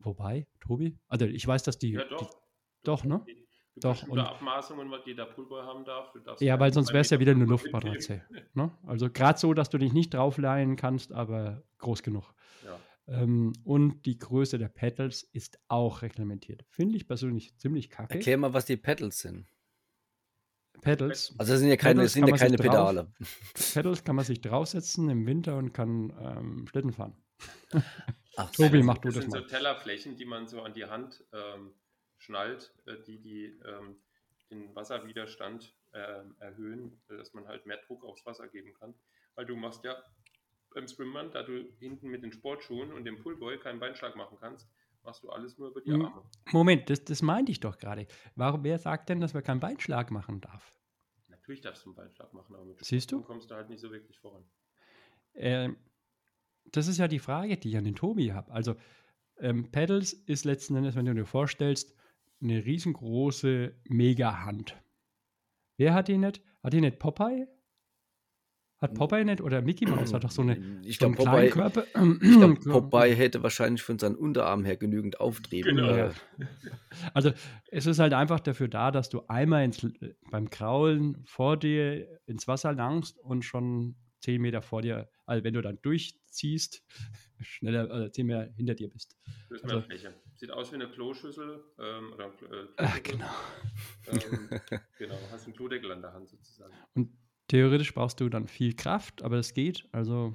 Wobei, 0.01 0.49
Tobi, 0.59 0.99
also 1.07 1.27
ich 1.27 1.47
weiß, 1.47 1.63
dass 1.63 1.79
die, 1.79 1.93
Ja, 1.93 2.01
die 2.05 2.09
doch. 2.11 2.43
doch, 2.83 3.05
ne? 3.05 3.25
Doch, 3.77 4.07
und- 4.07 4.19
Abmaßungen, 4.19 4.91
was 4.91 5.01
jeder 5.07 5.25
Poolboy 5.27 5.63
haben 5.63 5.85
darf. 5.85 6.13
Ja, 6.41 6.61
weil 6.61 6.73
sonst 6.75 6.89
wäre 6.93 7.01
es 7.01 7.11
ja 7.11 7.19
wieder 7.21 7.33
eine 7.33 7.45
Luftmatratze. 7.47 8.23
Ne? 8.55 8.71
Also 8.87 9.09
gerade 9.11 9.39
so, 9.39 9.55
dass 9.55 9.71
du 9.71 9.79
dich 9.79 9.93
nicht 9.93 10.13
draufleihen 10.15 10.77
kannst, 10.77 11.13
aber 11.13 11.63
groß 11.79 12.03
genug. 12.03 12.35
Ja. 12.65 12.79
Ähm, 13.09 13.53
und 13.65 14.05
die 14.07 14.19
Größe 14.19 14.59
der 14.59 14.69
Pedals 14.69 15.23
ist 15.23 15.59
auch 15.69 16.03
reglementiert. 16.03 16.65
Finde 16.69 16.97
ich 16.97 17.07
persönlich 17.09 17.57
ziemlich 17.59 17.89
kacke. 17.91 18.15
Erklär 18.15 18.37
mal, 18.37 18.53
was 18.53 18.67
die 18.67 18.77
Pedals 18.77 19.19
sind. 19.21 19.47
Pedals, 20.81 21.35
Also 21.39 21.53
das 21.53 21.61
sind 21.61 21.69
ja 21.69 21.77
keine, 21.77 21.95
Pedals 22.01 22.13
sind 22.15 22.23
kann 22.23 22.29
ja 22.29 22.33
man 22.33 22.39
sich 22.39 22.47
keine 22.49 22.57
drauf- 22.57 22.89
Pedale. 22.91 23.13
Pedals 23.75 24.05
kann 24.05 24.17
man 24.17 24.25
sich 24.25 24.41
draufsetzen 24.41 25.09
im 25.11 25.27
Winter 25.27 25.57
und 25.57 25.73
kann 25.73 26.13
ähm, 26.21 26.67
Schlitten 26.69 26.93
fahren. 26.93 27.15
Ach 28.37 28.51
Tobi, 28.53 28.79
so. 28.81 28.85
mach 28.85 28.99
du 28.99 29.09
das 29.09 29.15
das 29.17 29.25
sind 29.25 29.31
so 29.33 29.39
mal. 29.41 29.47
Tellerflächen, 29.47 30.17
die 30.17 30.25
man 30.25 30.47
so 30.49 30.63
an 30.63 30.73
die 30.75 30.85
Hand 30.87 31.25
ähm, 31.33 31.73
schnallt, 32.23 32.73
äh, 32.87 32.97
die, 33.07 33.21
die 33.21 33.45
ähm, 33.67 33.97
den 34.51 34.75
Wasserwiderstand 34.75 35.75
ähm, 35.93 36.37
erhöhen, 36.39 37.01
äh, 37.09 37.17
dass 37.17 37.35
man 37.35 37.47
halt 37.49 37.67
mehr 37.67 37.79
Druck 37.87 38.05
aufs 38.05 38.25
Wasser 38.25 38.49
geben 38.49 38.73
kann. 38.75 38.95
Weil 39.35 39.47
du 39.47 39.57
machst 39.57 39.85
ja 39.85 39.97
beim 40.75 40.87
Schwimmband, 40.89 41.35
da 41.35 41.43
du 41.43 41.71
hinten 41.79 42.09
mit 42.09 42.23
den 42.23 42.33
Sportschuhen 42.33 42.93
und 42.93 43.05
dem 43.05 43.19
Pullboy 43.19 43.59
keinen 43.59 43.81
Beinschlag 43.81 44.17
machen 44.17 44.39
kannst, 44.41 44.69
machst 45.03 45.23
du 45.23 45.31
alles 45.31 45.59
nur 45.59 45.71
über 45.71 45.81
die 45.81 45.91
Mhm. 45.91 46.05
Arme. 46.07 46.23
Moment, 46.53 46.89
das, 46.89 47.05
das 47.05 47.23
meinte 47.23 47.53
ich 47.53 47.61
doch 47.61 47.77
gerade. 47.79 48.07
Warum, 48.37 48.65
wer 48.65 48.79
sagt 48.79 49.09
denn, 49.09 49.21
dass 49.21 49.35
man 49.35 49.43
keinen 49.43 49.61
Beinschlag 49.61 50.11
machen 50.11 50.41
darf? 50.41 50.79
Natürlich 51.29 51.61
darfst 51.61 51.85
du 51.85 51.91
einen 51.91 51.97
Beinschlag 51.97 52.33
machen, 52.33 52.55
aber 52.55 52.65
mit 52.65 52.85
Siehst 52.85 53.11
du? 53.11 53.23
Kommst 53.23 53.51
du 53.51 53.55
halt 53.55 53.69
nicht 53.69 53.81
so 53.81 53.91
wirklich 53.91 54.19
voran. 54.19 54.45
Ähm, 55.35 55.77
das 56.67 56.87
ist 56.87 56.99
ja 56.99 57.09
die 57.09 57.19
Frage, 57.19 57.57
die 57.57 57.71
ich 57.71 57.77
an 57.77 57.85
den 57.85 57.97
Tobi 57.97 58.33
habe. 58.33 58.53
Also, 58.53 58.77
ähm, 59.39 59.71
Pedals 59.73 60.13
ist 60.13 60.45
letzten 60.45 60.77
Endes, 60.77 60.95
wenn 60.95 61.07
du 61.07 61.15
dir 61.15 61.27
vorstellst, 61.27 61.97
eine 62.43 62.65
riesengroße 62.65 63.75
Mega-Hand. 63.89 64.77
Wer 65.79 65.95
hat 65.95 66.09
die 66.09 66.19
nicht? 66.19 66.43
Hat 66.63 66.73
die 66.73 66.81
nicht 66.81 66.99
Popeye? 66.99 67.47
Hat 68.81 68.95
Popeye 68.95 69.25
nicht? 69.25 69.41
Oder 69.41 69.63
Mickey 69.63 69.87
Mouse 69.87 70.13
hat 70.13 70.25
doch 70.25 70.33
so 70.33 70.43
eine 70.43 70.57
Ich 70.85 70.99
so 70.99 71.07
einen 71.07 71.15
glaube, 71.15 71.31
Popeye, 71.31 71.51
Körper. 71.51 71.85
ich 71.85 72.33
glaub, 72.37 72.61
Popeye 72.91 73.15
hätte 73.15 73.43
wahrscheinlich 73.45 73.81
von 73.83 73.99
seinen 74.01 74.17
Unterarmen 74.17 74.65
her 74.67 74.77
genügend 74.77 75.21
Auftrieb. 75.21 75.65
Genau. 75.67 75.87
Äh, 75.89 75.99
Ja. 76.09 76.13
Also 77.15 77.33
es 77.71 77.87
ist 77.87 78.01
halt 78.01 78.13
einfach 78.13 78.41
dafür 78.41 78.67
da, 78.67 78.91
dass 78.91 79.09
du 79.09 79.23
einmal 79.29 79.65
ins, 79.65 79.87
beim 80.33 80.51
Kraulen 80.51 81.23
vor 81.27 81.57
dir 81.57 82.21
ins 82.27 82.49
Wasser 82.49 82.73
langst 82.73 83.19
und 83.21 83.45
schon 83.45 83.95
zehn 84.21 84.41
Meter 84.43 84.63
vor 84.63 84.83
dir, 84.83 85.09
also 85.27 85.45
wenn 85.45 85.55
du 85.55 85.63
dann 85.63 85.79
durchziehst, 85.83 86.83
schneller, 87.41 87.89
also 87.89 88.09
zehn 88.09 88.27
Meter 88.27 88.51
hinter 88.57 88.75
dir 88.75 88.89
bist. 88.89 89.17
Das 89.49 89.59
ist 89.61 89.65
Also-. 89.65 90.13
Sieht 90.43 90.51
aus 90.51 90.73
wie 90.73 90.75
eine 90.75 90.89
Kloschüssel. 90.89 91.63
Ähm, 91.79 92.13
oder, 92.15 92.25
äh, 92.27 92.67
Ach, 92.79 93.01
genau. 93.05 93.31
Ähm, 94.09 94.51
genau, 94.99 95.17
hast 95.31 95.45
einen 95.45 95.55
Klodeckel 95.55 95.93
an 95.93 96.03
der 96.03 96.13
Hand 96.15 96.29
sozusagen. 96.31 96.73
Und 96.95 97.11
theoretisch 97.47 97.95
brauchst 97.95 98.19
du 98.21 98.29
dann 98.29 98.49
viel 98.49 98.75
Kraft, 98.75 99.23
aber 99.23 99.37
es 99.37 99.55
geht. 99.55 99.89
Also 99.93 100.35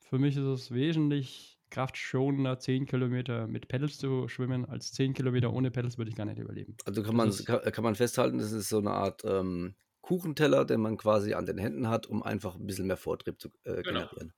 für 0.00 0.18
mich 0.18 0.34
ist 0.34 0.44
es 0.44 0.72
wesentlich 0.72 1.60
kraftschonender, 1.68 2.58
10 2.58 2.86
Kilometer 2.86 3.46
mit 3.46 3.68
Pedals 3.68 3.98
zu 3.98 4.28
schwimmen, 4.28 4.64
als 4.64 4.92
10 4.92 5.12
Kilometer 5.12 5.52
ohne 5.52 5.70
Pedals 5.70 5.98
würde 5.98 6.10
ich 6.10 6.16
gar 6.16 6.24
nicht 6.24 6.38
überleben. 6.38 6.78
Also 6.86 7.02
kann 7.02 7.14
man, 7.14 7.28
Das 7.28 7.44
kann, 7.44 7.60
kann 7.70 7.84
man 7.84 7.96
festhalten, 7.96 8.38
das 8.38 8.52
ist 8.52 8.70
so 8.70 8.78
eine 8.78 8.92
Art 8.92 9.26
ähm, 9.26 9.74
Kuchenteller, 10.00 10.64
den 10.64 10.80
man 10.80 10.96
quasi 10.96 11.34
an 11.34 11.44
den 11.44 11.58
Händen 11.58 11.90
hat, 11.90 12.06
um 12.06 12.22
einfach 12.22 12.54
ein 12.54 12.64
bisschen 12.66 12.86
mehr 12.86 12.96
Vortrieb 12.96 13.38
zu 13.42 13.48
äh, 13.64 13.82
Genau. 13.82 13.82
generieren. 14.08 14.32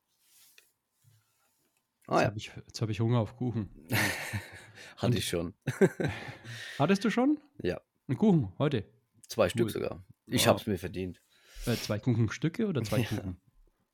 Jetzt 2.10 2.16
Ah 2.18 2.20
ja, 2.22 2.26
habe 2.26 2.38
ich, 2.38 2.50
jetzt 2.66 2.82
hab 2.82 2.88
ich 2.88 2.98
Hunger 3.00 3.20
auf 3.20 3.36
Kuchen. 3.36 3.70
hatte 4.96 5.16
ich 5.16 5.28
schon. 5.28 5.54
Hattest 6.78 7.04
du 7.04 7.10
schon? 7.10 7.38
Ja, 7.62 7.80
Einen 8.08 8.18
Kuchen 8.18 8.52
heute? 8.58 8.84
zwei 9.28 9.44
Cool. 9.44 9.50
Stück 9.50 9.70
sogar. 9.70 10.04
Ich 10.26 10.42
Wow. 10.42 10.46
habe 10.48 10.60
es 10.60 10.66
mir 10.66 10.76
verdient. 10.78 11.22
Äh, 11.66 11.76
zwei 11.76 12.00
Kuchenstücke 12.00 12.66
oder 12.66 12.82
zwei 12.82 12.98
Ja. 13.02 13.04
Kuchen? 13.06 13.40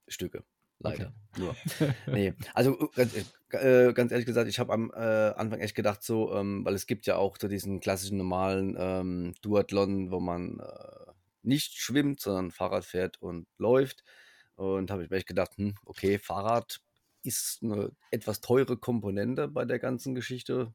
Stücke. 0.08 0.44
Leider. 0.78 1.12
Nur. 1.36 1.54
Nee. 2.06 2.32
Also 2.54 2.90
äh, 2.96 3.06
ganz, 3.06 3.14
äh, 3.50 3.92
ganz 3.92 4.12
ehrlich 4.12 4.26
gesagt, 4.26 4.48
ich 4.48 4.58
habe 4.58 4.72
am 4.72 4.90
äh, 4.94 4.96
Anfang 4.98 5.60
echt 5.60 5.74
gedacht, 5.74 6.02
so, 6.02 6.34
ähm, 6.34 6.64
weil 6.64 6.74
es 6.74 6.86
gibt 6.86 7.06
ja 7.06 7.16
auch 7.16 7.36
so 7.38 7.48
diesen 7.48 7.80
klassischen 7.80 8.16
normalen 8.16 8.76
ähm, 8.78 9.34
Duathlon, 9.42 10.10
wo 10.10 10.20
man 10.20 10.58
äh, 10.60 11.12
nicht 11.42 11.74
schwimmt, 11.76 12.20
sondern 12.20 12.50
Fahrrad 12.50 12.84
fährt 12.86 13.20
und 13.20 13.46
läuft. 13.58 14.04
Und 14.54 14.90
habe 14.90 15.04
ich 15.04 15.10
mir 15.10 15.16
echt 15.16 15.26
gedacht, 15.26 15.52
hm, 15.56 15.74
okay, 15.84 16.18
Fahrrad 16.18 16.80
ist 17.26 17.60
eine 17.62 17.90
etwas 18.10 18.40
teure 18.40 18.76
Komponente 18.76 19.48
bei 19.48 19.64
der 19.64 19.78
ganzen 19.78 20.14
Geschichte. 20.14 20.74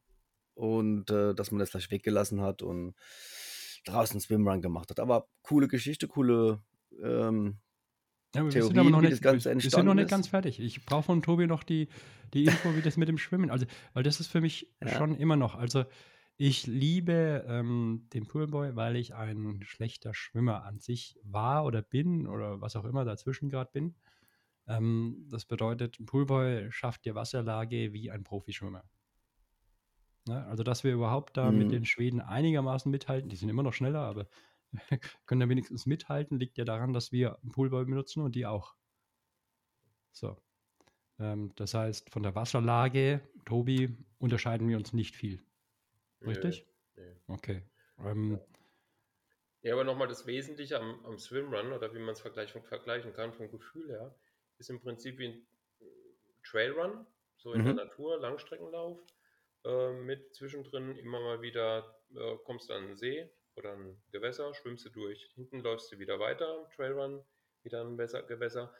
Und 0.53 1.09
äh, 1.09 1.33
dass 1.33 1.51
man 1.51 1.59
das 1.59 1.71
gleich 1.71 1.89
weggelassen 1.91 2.41
hat 2.41 2.61
und 2.61 2.93
draußen 3.85 4.19
Swimrun 4.19 4.61
gemacht 4.61 4.89
hat. 4.89 4.99
Aber 4.99 5.27
coole 5.43 5.67
Geschichte, 5.67 6.07
coole 6.07 6.61
ähm, 7.01 7.57
Ja, 8.35 8.43
wir 8.43 8.51
Theorie, 8.51 8.67
sind 8.67 8.79
aber 8.79 8.89
noch 8.89 9.01
nicht, 9.01 9.23
wir, 9.23 9.39
sind 9.39 9.85
noch 9.85 9.93
nicht 9.93 10.09
ganz 10.09 10.27
fertig. 10.27 10.59
Ich 10.59 10.85
brauche 10.85 11.03
von 11.03 11.21
Tobi 11.21 11.47
noch 11.47 11.63
die, 11.63 11.87
die 12.33 12.43
Info, 12.45 12.75
wie 12.75 12.81
das 12.81 12.97
mit 12.97 13.07
dem 13.07 13.17
Schwimmen. 13.17 13.49
Also, 13.49 13.65
weil 13.93 14.03
das 14.03 14.19
ist 14.19 14.27
für 14.27 14.41
mich 14.41 14.69
Ja. 14.81 14.89
schon 14.97 15.15
immer 15.15 15.35
noch. 15.35 15.55
Also, 15.55 15.85
ich 16.37 16.65
liebe 16.65 17.45
ähm, 17.47 18.07
den 18.13 18.25
Poolboy, 18.27 18.75
weil 18.75 18.95
ich 18.95 19.13
ein 19.13 19.61
schlechter 19.63 20.13
Schwimmer 20.13 20.63
an 20.63 20.79
sich 20.79 21.19
war 21.23 21.65
oder 21.65 21.81
bin 21.81 22.25
oder 22.27 22.61
was 22.61 22.75
auch 22.75 22.85
immer 22.85 23.05
dazwischen 23.05 23.49
gerade 23.49 23.69
bin. 23.71 23.95
Ähm, 24.67 25.27
das 25.29 25.45
bedeutet, 25.45 25.99
ein 25.99 26.05
Poolboy 26.05 26.71
schafft 26.71 27.05
die 27.05 27.15
Wasserlage 27.15 27.93
wie 27.93 28.11
ein 28.11 28.23
Profischwimmer. 28.23 28.89
Ne? 30.27 30.45
Also, 30.47 30.63
dass 30.63 30.83
wir 30.83 30.93
überhaupt 30.93 31.37
da 31.37 31.51
mit 31.51 31.69
Mhm. 31.69 31.71
den 31.71 31.85
Schweden 31.85 32.21
einigermaßen 32.21 32.91
mithalten, 32.91 33.29
die 33.29 33.35
sind 33.35 33.49
immer 33.49 33.63
noch 33.63 33.73
schneller, 33.73 34.01
aber 34.01 34.27
können 35.25 35.41
da 35.41 35.49
wenigstens 35.49 35.85
mithalten, 35.85 36.39
liegt 36.39 36.57
ja 36.57 36.65
daran, 36.65 36.93
dass 36.93 37.11
wir 37.11 37.39
einen 37.41 37.51
Poolboy 37.51 37.85
benutzen 37.85 38.21
und 38.21 38.35
die 38.35 38.45
auch. 38.45 38.75
So. 40.11 40.37
Ähm, 41.19 41.53
das 41.55 41.73
heißt, 41.73 42.09
von 42.11 42.23
der 42.23 42.35
Wasserlage, 42.35 43.21
Tobi, 43.45 43.97
unterscheiden 44.19 44.67
wir 44.69 44.77
uns 44.77 44.93
nicht 44.93 45.15
viel. 45.15 45.43
Richtig? 46.25 46.67
Nö, 46.95 47.03
nö. 47.03 47.15
Okay. 47.27 47.63
Ähm, 47.99 48.39
Ja, 49.63 49.73
aber 49.73 49.83
nochmal 49.83 50.07
das 50.07 50.25
Wesentliche 50.27 50.79
am, 50.79 51.05
am 51.05 51.17
Swimrun 51.17 51.71
oder 51.71 51.93
wie 51.93 51.99
man 51.99 52.09
es 52.13 52.21
vergleichen, 52.21 52.63
vergleichen 52.63 53.13
kann 53.13 53.33
vom 53.33 53.49
Gefühl 53.51 53.89
her, 53.89 54.15
ist 54.61 54.69
im 54.69 54.79
Prinzip 54.79 55.17
wie 55.17 55.27
ein 55.27 55.47
Trailrun, 56.43 57.05
so 57.37 57.53
in 57.53 57.63
der 57.63 57.73
Mhm. 57.73 57.77
Natur, 57.77 58.19
Langstreckenlauf, 58.19 58.99
äh, 59.65 59.91
mit 59.93 60.33
zwischendrin 60.35 60.95
immer 60.97 61.19
mal 61.19 61.41
wieder 61.41 61.99
äh, 62.15 62.37
kommst 62.45 62.69
du 62.69 62.73
an 62.73 62.83
einen 62.85 62.95
See 62.95 63.29
oder 63.55 63.73
ein 63.73 64.01
Gewässer, 64.11 64.53
schwimmst 64.53 64.85
du 64.85 64.89
durch, 64.89 65.31
hinten 65.35 65.59
läufst 65.61 65.91
du 65.91 65.99
wieder 65.99 66.19
weiter, 66.19 66.69
Trailrun, 66.75 67.23
wieder 67.63 67.81
ein 67.81 67.97
Gewässer, 67.97 68.23
Gewässer. 68.23 68.73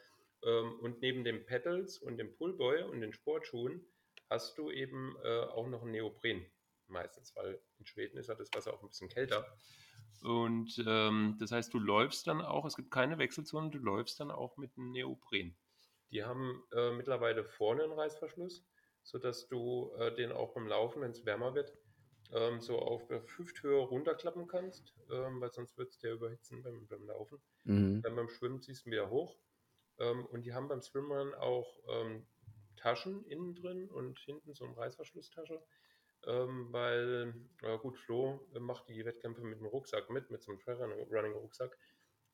Ähm, 0.43 0.79
und 0.79 1.01
neben 1.01 1.23
den 1.23 1.45
Pedals 1.45 1.97
und 2.00 2.17
dem 2.17 2.35
Pullboy 2.35 2.83
und 2.83 3.01
den 3.01 3.13
Sportschuhen 3.13 3.85
hast 4.29 4.57
du 4.57 4.71
eben 4.71 5.15
äh, 5.23 5.39
auch 5.41 5.67
noch 5.67 5.83
ein 5.83 5.91
Neopren 5.91 6.45
meistens, 6.88 7.35
weil 7.35 7.59
in 7.79 7.85
Schweden 7.85 8.17
ist 8.17 8.27
ja 8.27 8.35
das 8.35 8.53
Wasser 8.53 8.73
auch 8.73 8.81
ein 8.83 8.88
bisschen 8.89 9.09
kälter. 9.09 9.45
Und 10.21 10.83
ähm, 10.85 11.38
das 11.39 11.51
heißt, 11.51 11.73
du 11.73 11.79
läufst 11.79 12.27
dann 12.27 12.41
auch, 12.41 12.65
es 12.65 12.75
gibt 12.75 12.91
keine 12.91 13.17
Wechselzone, 13.17 13.71
du 13.71 13.79
läufst 13.79 14.19
dann 14.19 14.29
auch 14.31 14.57
mit 14.57 14.77
einem 14.77 14.91
Neopren. 14.91 15.57
Die 16.12 16.24
haben 16.24 16.63
äh, 16.74 16.91
mittlerweile 16.91 17.46
vorne 17.46 17.84
einen 17.84 17.94
Reißverschluss, 17.94 18.65
sodass 19.03 19.48
du 19.48 19.91
äh, 19.98 20.13
den 20.13 20.32
auch 20.32 20.53
beim 20.53 20.68
Laufen, 20.68 21.01
wenn 21.01 21.12
es 21.12 21.25
wärmer 21.25 21.56
wird, 21.56 21.74
ähm, 22.34 22.62
so 22.62 22.80
auf 22.80 23.08
der 23.08 23.24
Hüfthöhe 23.38 23.80
runterklappen 23.80 24.48
kannst, 24.48 24.94
ähm, 25.12 25.41
weil 25.41 25.51
sonst 25.51 25.77
wird 25.77 25.89
es 25.89 25.98
dir 26.00 26.13
überhitzen 26.13 26.62
beim, 26.63 26.88
beim 26.88 27.06
Laufen. 27.06 27.41
Mhm. 27.63 28.01
Dann 28.01 28.15
beim 28.15 28.30
Schwimmen 28.30 28.62
ziehst 28.62 28.86
du 28.86 28.89
ihn 28.89 28.94
wieder 28.94 29.10
hoch. 29.10 29.38
Ähm, 30.00 30.25
und 30.27 30.44
die 30.44 30.53
haben 30.53 30.68
beim 30.68 30.82
Swimrun 30.82 31.34
auch 31.34 31.77
ähm, 31.89 32.25
Taschen 32.75 33.25
innen 33.25 33.56
drin 33.56 33.89
und 33.89 34.20
hinten 34.20 34.53
so 34.53 34.65
eine 34.65 34.77
Reißverschlusstasche. 34.77 35.62
Ähm, 36.27 36.68
weil, 36.72 37.34
äh, 37.63 37.77
gut, 37.80 37.98
Flo 37.98 38.48
macht 38.60 38.88
die 38.88 39.06
Wettkämpfe 39.06 39.41
mit 39.41 39.60
dem 39.60 39.65
Rucksack 39.65 40.10
mit, 40.10 40.30
mit 40.30 40.44
so 40.44 40.51
einem 40.51 40.60
Trailrunning-Rucksack. 40.62 41.77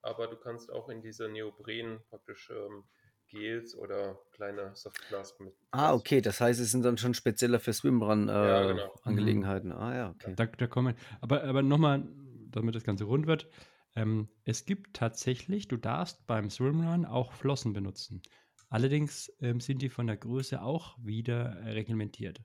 Aber 0.01 0.27
du 0.27 0.35
kannst 0.35 0.71
auch 0.71 0.89
in 0.89 1.01
diese 1.01 1.27
Neopren 1.29 2.01
praktisch 2.09 2.49
ähm, 2.49 2.83
Gels 3.27 3.75
oder 3.75 4.19
kleine 4.31 4.75
Softflask 4.75 5.39
mit. 5.39 5.53
Ah, 5.71 5.93
okay, 5.93 6.21
das 6.21 6.41
heißt, 6.41 6.59
es 6.59 6.71
sind 6.71 6.83
dann 6.83 6.97
schon 6.97 7.13
spezieller 7.13 7.59
für 7.59 7.73
Swimrun 7.73 8.29
äh, 8.29 8.31
Ja, 8.31 8.65
genau. 8.65 8.95
Angelegenheiten. 9.03 9.71
Ah 9.71 9.95
ja, 9.95 10.09
okay. 10.11 10.33
da, 10.35 10.45
da 10.45 10.67
kommen. 10.67 10.95
Aber, 11.21 11.43
aber 11.43 11.61
nochmal, 11.61 12.07
damit 12.49 12.75
das 12.75 12.83
Ganze 12.83 13.03
rund 13.05 13.27
wird. 13.27 13.49
Ähm, 13.95 14.29
es 14.45 14.65
gibt 14.65 14.95
tatsächlich, 14.95 15.67
du 15.67 15.77
darfst 15.77 16.25
beim 16.27 16.49
Swimrun 16.49 17.05
auch 17.05 17.33
Flossen 17.33 17.73
benutzen. 17.73 18.21
Allerdings 18.69 19.31
ähm, 19.39 19.59
sind 19.59 19.81
die 19.81 19.89
von 19.89 20.07
der 20.07 20.17
Größe 20.17 20.61
auch 20.61 20.97
wieder 21.01 21.57
reglementiert. 21.65 22.41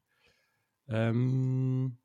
Ähm, 0.88 1.98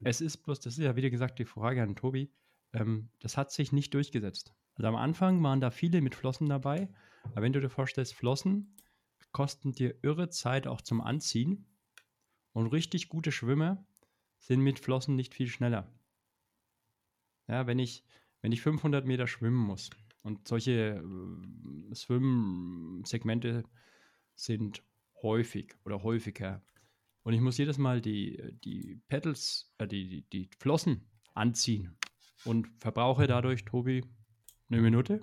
es 0.00 0.20
ist 0.20 0.38
bloß, 0.38 0.60
das 0.60 0.78
ist 0.78 0.84
ja 0.84 0.96
wieder 0.96 1.10
gesagt 1.10 1.38
die 1.38 1.44
Frage 1.44 1.82
an 1.82 1.96
Tobi, 1.96 2.32
ähm, 2.72 3.10
das 3.20 3.36
hat 3.36 3.50
sich 3.50 3.72
nicht 3.72 3.94
durchgesetzt. 3.94 4.54
Also 4.74 4.88
am 4.88 4.96
Anfang 4.96 5.42
waren 5.42 5.60
da 5.60 5.70
viele 5.70 6.00
mit 6.00 6.14
Flossen 6.14 6.48
dabei, 6.48 6.88
aber 7.32 7.42
wenn 7.42 7.52
du 7.52 7.60
dir 7.60 7.70
vorstellst, 7.70 8.14
Flossen 8.14 8.74
kosten 9.32 9.72
dir 9.72 9.94
irre 10.02 10.30
Zeit 10.30 10.66
auch 10.66 10.80
zum 10.80 11.00
Anziehen. 11.00 11.66
Und 12.52 12.68
richtig 12.68 13.08
gute 13.08 13.30
Schwimmer 13.30 13.84
sind 14.38 14.60
mit 14.60 14.78
Flossen 14.78 15.16
nicht 15.16 15.34
viel 15.34 15.48
schneller. 15.48 15.92
Ja, 17.46 17.66
wenn 17.66 17.78
ich, 17.78 18.04
wenn 18.42 18.52
ich 18.52 18.62
500 18.62 19.06
Meter 19.06 19.26
schwimmen 19.26 19.56
muss 19.56 19.90
und 20.22 20.48
solche 20.48 21.02
äh, 21.02 21.94
Schwimmsegmente 21.94 23.64
sind 24.34 24.82
häufig 25.22 25.74
oder 25.84 26.02
häufiger. 26.02 26.62
Und 27.22 27.32
ich 27.32 27.40
muss 27.40 27.58
jedes 27.58 27.78
Mal 27.78 28.00
die, 28.00 28.42
die 28.64 29.00
Pedals, 29.08 29.72
äh, 29.78 29.86
die, 29.86 30.08
die, 30.08 30.22
die 30.30 30.50
Flossen 30.58 31.08
anziehen 31.34 31.96
und 32.44 32.68
verbrauche 32.80 33.26
dadurch, 33.26 33.64
Tobi, 33.64 34.04
eine 34.68 34.80
Minute 34.80 35.20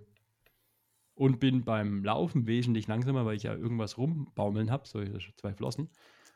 und 1.16 1.40
bin 1.40 1.64
beim 1.64 2.04
Laufen 2.04 2.46
wesentlich 2.46 2.88
langsamer, 2.88 3.26
weil 3.26 3.38
ich 3.38 3.44
ja 3.44 3.56
irgendwas 3.56 3.98
rumbaumeln 3.98 4.70
habe, 4.70 4.88
so 4.88 5.02
zwei 5.38 5.54
Flossen. 5.54 5.90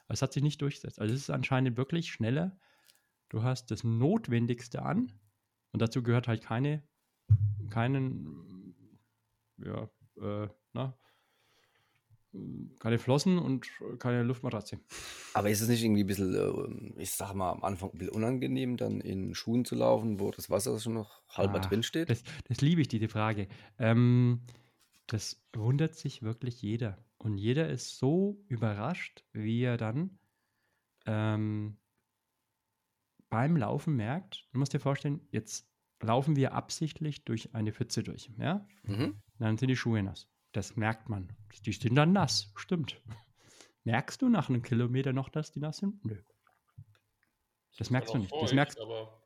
Aber 0.06 0.14
Es 0.14 0.22
hat 0.22 0.34
sich 0.34 0.42
nicht 0.42 0.62
durchgesetzt. 0.62 1.00
Also 1.00 1.14
es 1.14 1.22
ist 1.22 1.30
anscheinend 1.30 1.78
wirklich 1.78 2.12
schneller. 2.12 2.58
Du 3.28 3.44
hast 3.44 3.70
das 3.72 3.84
Notwendigste 3.84 4.82
an 4.82 5.12
und 5.72 5.82
dazu 5.82 6.02
gehört 6.02 6.28
halt 6.28 6.42
keine, 6.42 6.82
keinen, 7.70 8.74
ja, 9.58 9.90
äh, 10.20 10.48
na, 10.74 10.98
keine 12.80 13.00
Flossen 13.00 13.40
und 13.40 13.68
keine 13.98 14.24
Luftmatratze. 14.24 14.80
Aber 15.34 15.50
ist 15.50 15.62
es 15.62 15.68
nicht 15.68 15.84
irgendwie 15.84 16.04
ein 16.04 16.08
bisschen, 16.08 16.34
äh, 16.96 17.02
ich 17.02 17.12
sag 17.12 17.34
mal, 17.34 17.52
am 17.52 17.64
Anfang 17.64 17.92
ein 17.92 17.98
bisschen 17.98 18.16
unangenehm, 18.16 18.78
dann 18.78 19.02
in 19.02 19.34
Schuhen 19.36 19.66
zu 19.66 19.76
laufen, 19.76 20.20
wo 20.20 20.32
das 20.32 20.50
Wasser 20.50 20.80
schon 20.80 20.94
noch 20.94 21.22
halber 21.30 21.60
Ach, 21.62 21.66
drin 21.66 21.84
steht? 21.84 22.10
Das, 22.10 22.24
das 22.48 22.62
liebe 22.62 22.82
ich, 22.82 22.88
diese 22.88 23.10
Frage. 23.10 23.48
Ähm, 23.80 24.42
das 25.10 25.44
wundert 25.54 25.96
sich 25.96 26.22
wirklich 26.22 26.62
jeder. 26.62 27.04
Und 27.18 27.38
jeder 27.38 27.68
ist 27.68 27.98
so 27.98 28.44
überrascht, 28.48 29.26
wie 29.34 29.64
er 29.64 29.78
dann 29.78 30.20
ähm, 31.06 31.78
beim 33.30 33.58
Laufen 33.58 33.96
merkt, 33.96 34.48
du 34.52 34.60
musst 34.60 34.74
dir 34.74 34.80
vorstellen, 34.80 35.28
jetzt 35.32 35.68
laufen 36.02 36.36
wir 36.36 36.54
absichtlich 36.54 37.26
durch 37.26 37.54
eine 37.56 37.74
Pfütze 37.74 38.04
durch. 38.04 38.32
Ja? 38.38 38.68
Mhm. 38.84 39.22
Dann 39.40 39.58
sind 39.58 39.68
die 39.68 39.76
Schuhe 39.76 40.02
nass. 40.04 40.30
Das 40.52 40.76
merkt 40.76 41.10
man. 41.10 41.36
Die 41.66 41.74
sind 41.74 41.96
dann 41.96 42.14
nass, 42.14 42.52
stimmt. 42.56 43.02
Merkst 43.84 44.22
du 44.22 44.30
nach 44.30 44.50
einem 44.50 44.62
Kilometer 44.62 45.14
noch, 45.14 45.30
dass 45.30 45.52
die 45.52 45.60
nass 45.60 45.78
sind? 45.78 46.04
Nö. 46.06 46.22
Das 47.78 47.90
merkst 47.90 48.14
du 48.14 48.20
nicht. 48.20 48.32
noch 48.32 48.42
Das 48.42 48.54
merkst, 48.54 48.80
Aber 48.80 49.19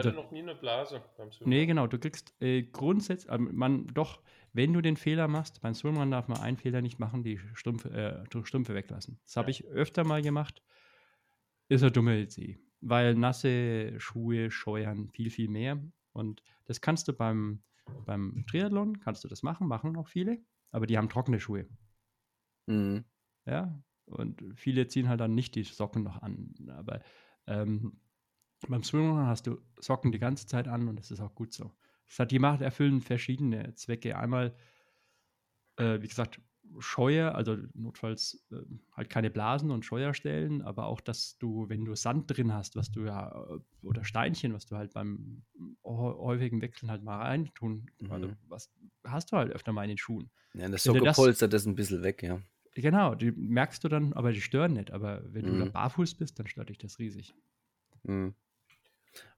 ich 0.00 0.06
Also- 0.06 0.10
hatte 0.10 0.18
noch 0.22 0.30
nie 0.32 0.42
eine 0.42 0.54
Blase 0.54 1.02
beim 1.16 1.30
Swimrun. 1.32 1.48
Nee, 1.50 1.66
genau. 1.66 1.86
Du 1.86 1.98
kriegst 1.98 2.34
äh, 2.40 2.62
grundsätzlich, 2.62 3.30
äh, 3.32 3.38
man 3.38 3.86
doch, 3.88 4.22
wenn 4.52 4.72
du 4.72 4.80
den 4.80 4.96
Fehler 4.96 5.28
machst, 5.28 5.60
beim 5.62 5.74
Swimrun 5.74 6.10
darf 6.10 6.28
man 6.28 6.38
einen 6.40 6.56
Fehler 6.56 6.82
nicht 6.82 6.98
machen, 6.98 7.22
die 7.22 7.38
Strümpfe, 7.54 7.90
äh, 7.90 8.44
Strümpfe 8.46 8.74
weglassen. 8.74 9.18
Das 9.24 9.36
habe 9.36 9.50
Ja. 9.50 9.50
ich 9.50 9.64
öfter 9.66 10.04
mal 10.04 10.22
gemacht. 10.22 10.62
Ist 11.68 11.82
eine 11.82 11.92
dumme 11.92 12.20
Idee, 12.20 12.58
weil 12.80 13.14
nasse 13.14 13.98
Schuhe 13.98 14.50
scheuern 14.50 15.08
viel, 15.08 15.30
viel 15.30 15.48
mehr. 15.48 15.82
Und 16.12 16.42
das 16.66 16.80
kannst 16.80 17.08
du 17.08 17.12
beim, 17.12 17.62
beim 18.04 18.44
Triathlon, 18.48 19.00
kannst 19.00 19.24
du 19.24 19.28
das 19.28 19.42
machen, 19.42 19.66
machen 19.66 19.96
auch 19.96 20.08
viele, 20.08 20.38
aber 20.70 20.86
die 20.86 20.96
haben 20.98 21.08
trockene 21.08 21.40
Schuhe. 21.40 21.66
Mhm. 22.66 23.04
Ja, 23.46 23.82
und 24.06 24.42
viele 24.54 24.86
ziehen 24.88 25.08
halt 25.08 25.20
dann 25.20 25.34
nicht 25.34 25.54
die 25.54 25.64
Socken 25.64 26.02
noch 26.02 26.20
an. 26.22 26.54
Aber 26.68 27.00
ähm, 27.46 27.98
beim 28.68 28.82
Swimrun 28.82 29.26
hast 29.26 29.46
du 29.46 29.58
Socken 29.80 30.12
die 30.12 30.18
ganze 30.18 30.46
Zeit 30.46 30.68
an 30.68 30.88
und 30.88 30.96
das 30.98 31.10
ist 31.10 31.20
auch 31.20 31.34
gut 31.34 31.52
so. 31.52 31.72
Das 32.06 32.18
hat 32.18 32.30
die 32.30 32.38
Macht 32.38 32.60
erfüllen 32.60 33.00
verschiedene 33.00 33.74
Zwecke. 33.74 34.18
Einmal, 34.18 34.54
äh, 35.76 36.00
wie 36.00 36.08
gesagt, 36.08 36.40
Scheuer, 36.78 37.34
also 37.34 37.56
notfalls 37.74 38.44
äh, 38.50 38.56
halt 38.92 39.10
keine 39.10 39.30
Blasen 39.30 39.70
und 39.70 39.84
Scheuerstellen, 39.84 40.62
aber 40.62 40.86
auch, 40.86 41.00
dass 41.00 41.36
du, 41.38 41.68
wenn 41.68 41.84
du 41.84 41.94
Sand 41.94 42.34
drin 42.34 42.52
hast, 42.54 42.74
was 42.74 42.90
du 42.90 43.02
ja, 43.04 43.30
äh, 43.50 43.58
oder 43.86 44.02
Steinchen, 44.04 44.54
was 44.54 44.66
du 44.66 44.76
halt 44.76 44.92
beim 44.94 45.42
häu- 45.84 46.16
häufigen 46.18 46.62
Wechseln 46.62 46.90
halt 46.90 47.02
mal 47.02 47.18
reintun, 47.18 47.90
also 48.08 48.28
Mhm. 48.28 48.36
was 48.48 48.72
hast 49.04 49.30
du 49.30 49.36
halt 49.36 49.52
öfter 49.52 49.72
mal 49.72 49.82
in 49.84 49.90
den 49.90 49.98
Schuhen. 49.98 50.30
Ja, 50.54 50.68
das 50.68 50.86
Wenn 50.86 50.94
du 50.94 50.98
Socke 51.00 51.04
das- 51.04 51.16
polstert 51.16 51.52
das 51.52 51.66
ein 51.66 51.74
bisschen 51.74 52.02
weg, 52.02 52.22
ja. 52.22 52.40
Genau, 52.76 53.14
die 53.14 53.30
merkst 53.30 53.84
du 53.84 53.88
dann, 53.88 54.12
aber 54.14 54.32
die 54.32 54.40
stören 54.40 54.72
nicht. 54.72 54.90
Aber 54.90 55.22
wenn 55.32 55.46
du 55.46 55.56
da 55.58 55.66
Mhm. 55.66 55.72
barfuß 55.72 56.14
bist, 56.16 56.38
dann 56.40 56.48
stört 56.48 56.70
dich 56.70 56.78
das 56.78 56.98
riesig. 56.98 57.34
Mhm. 58.02 58.34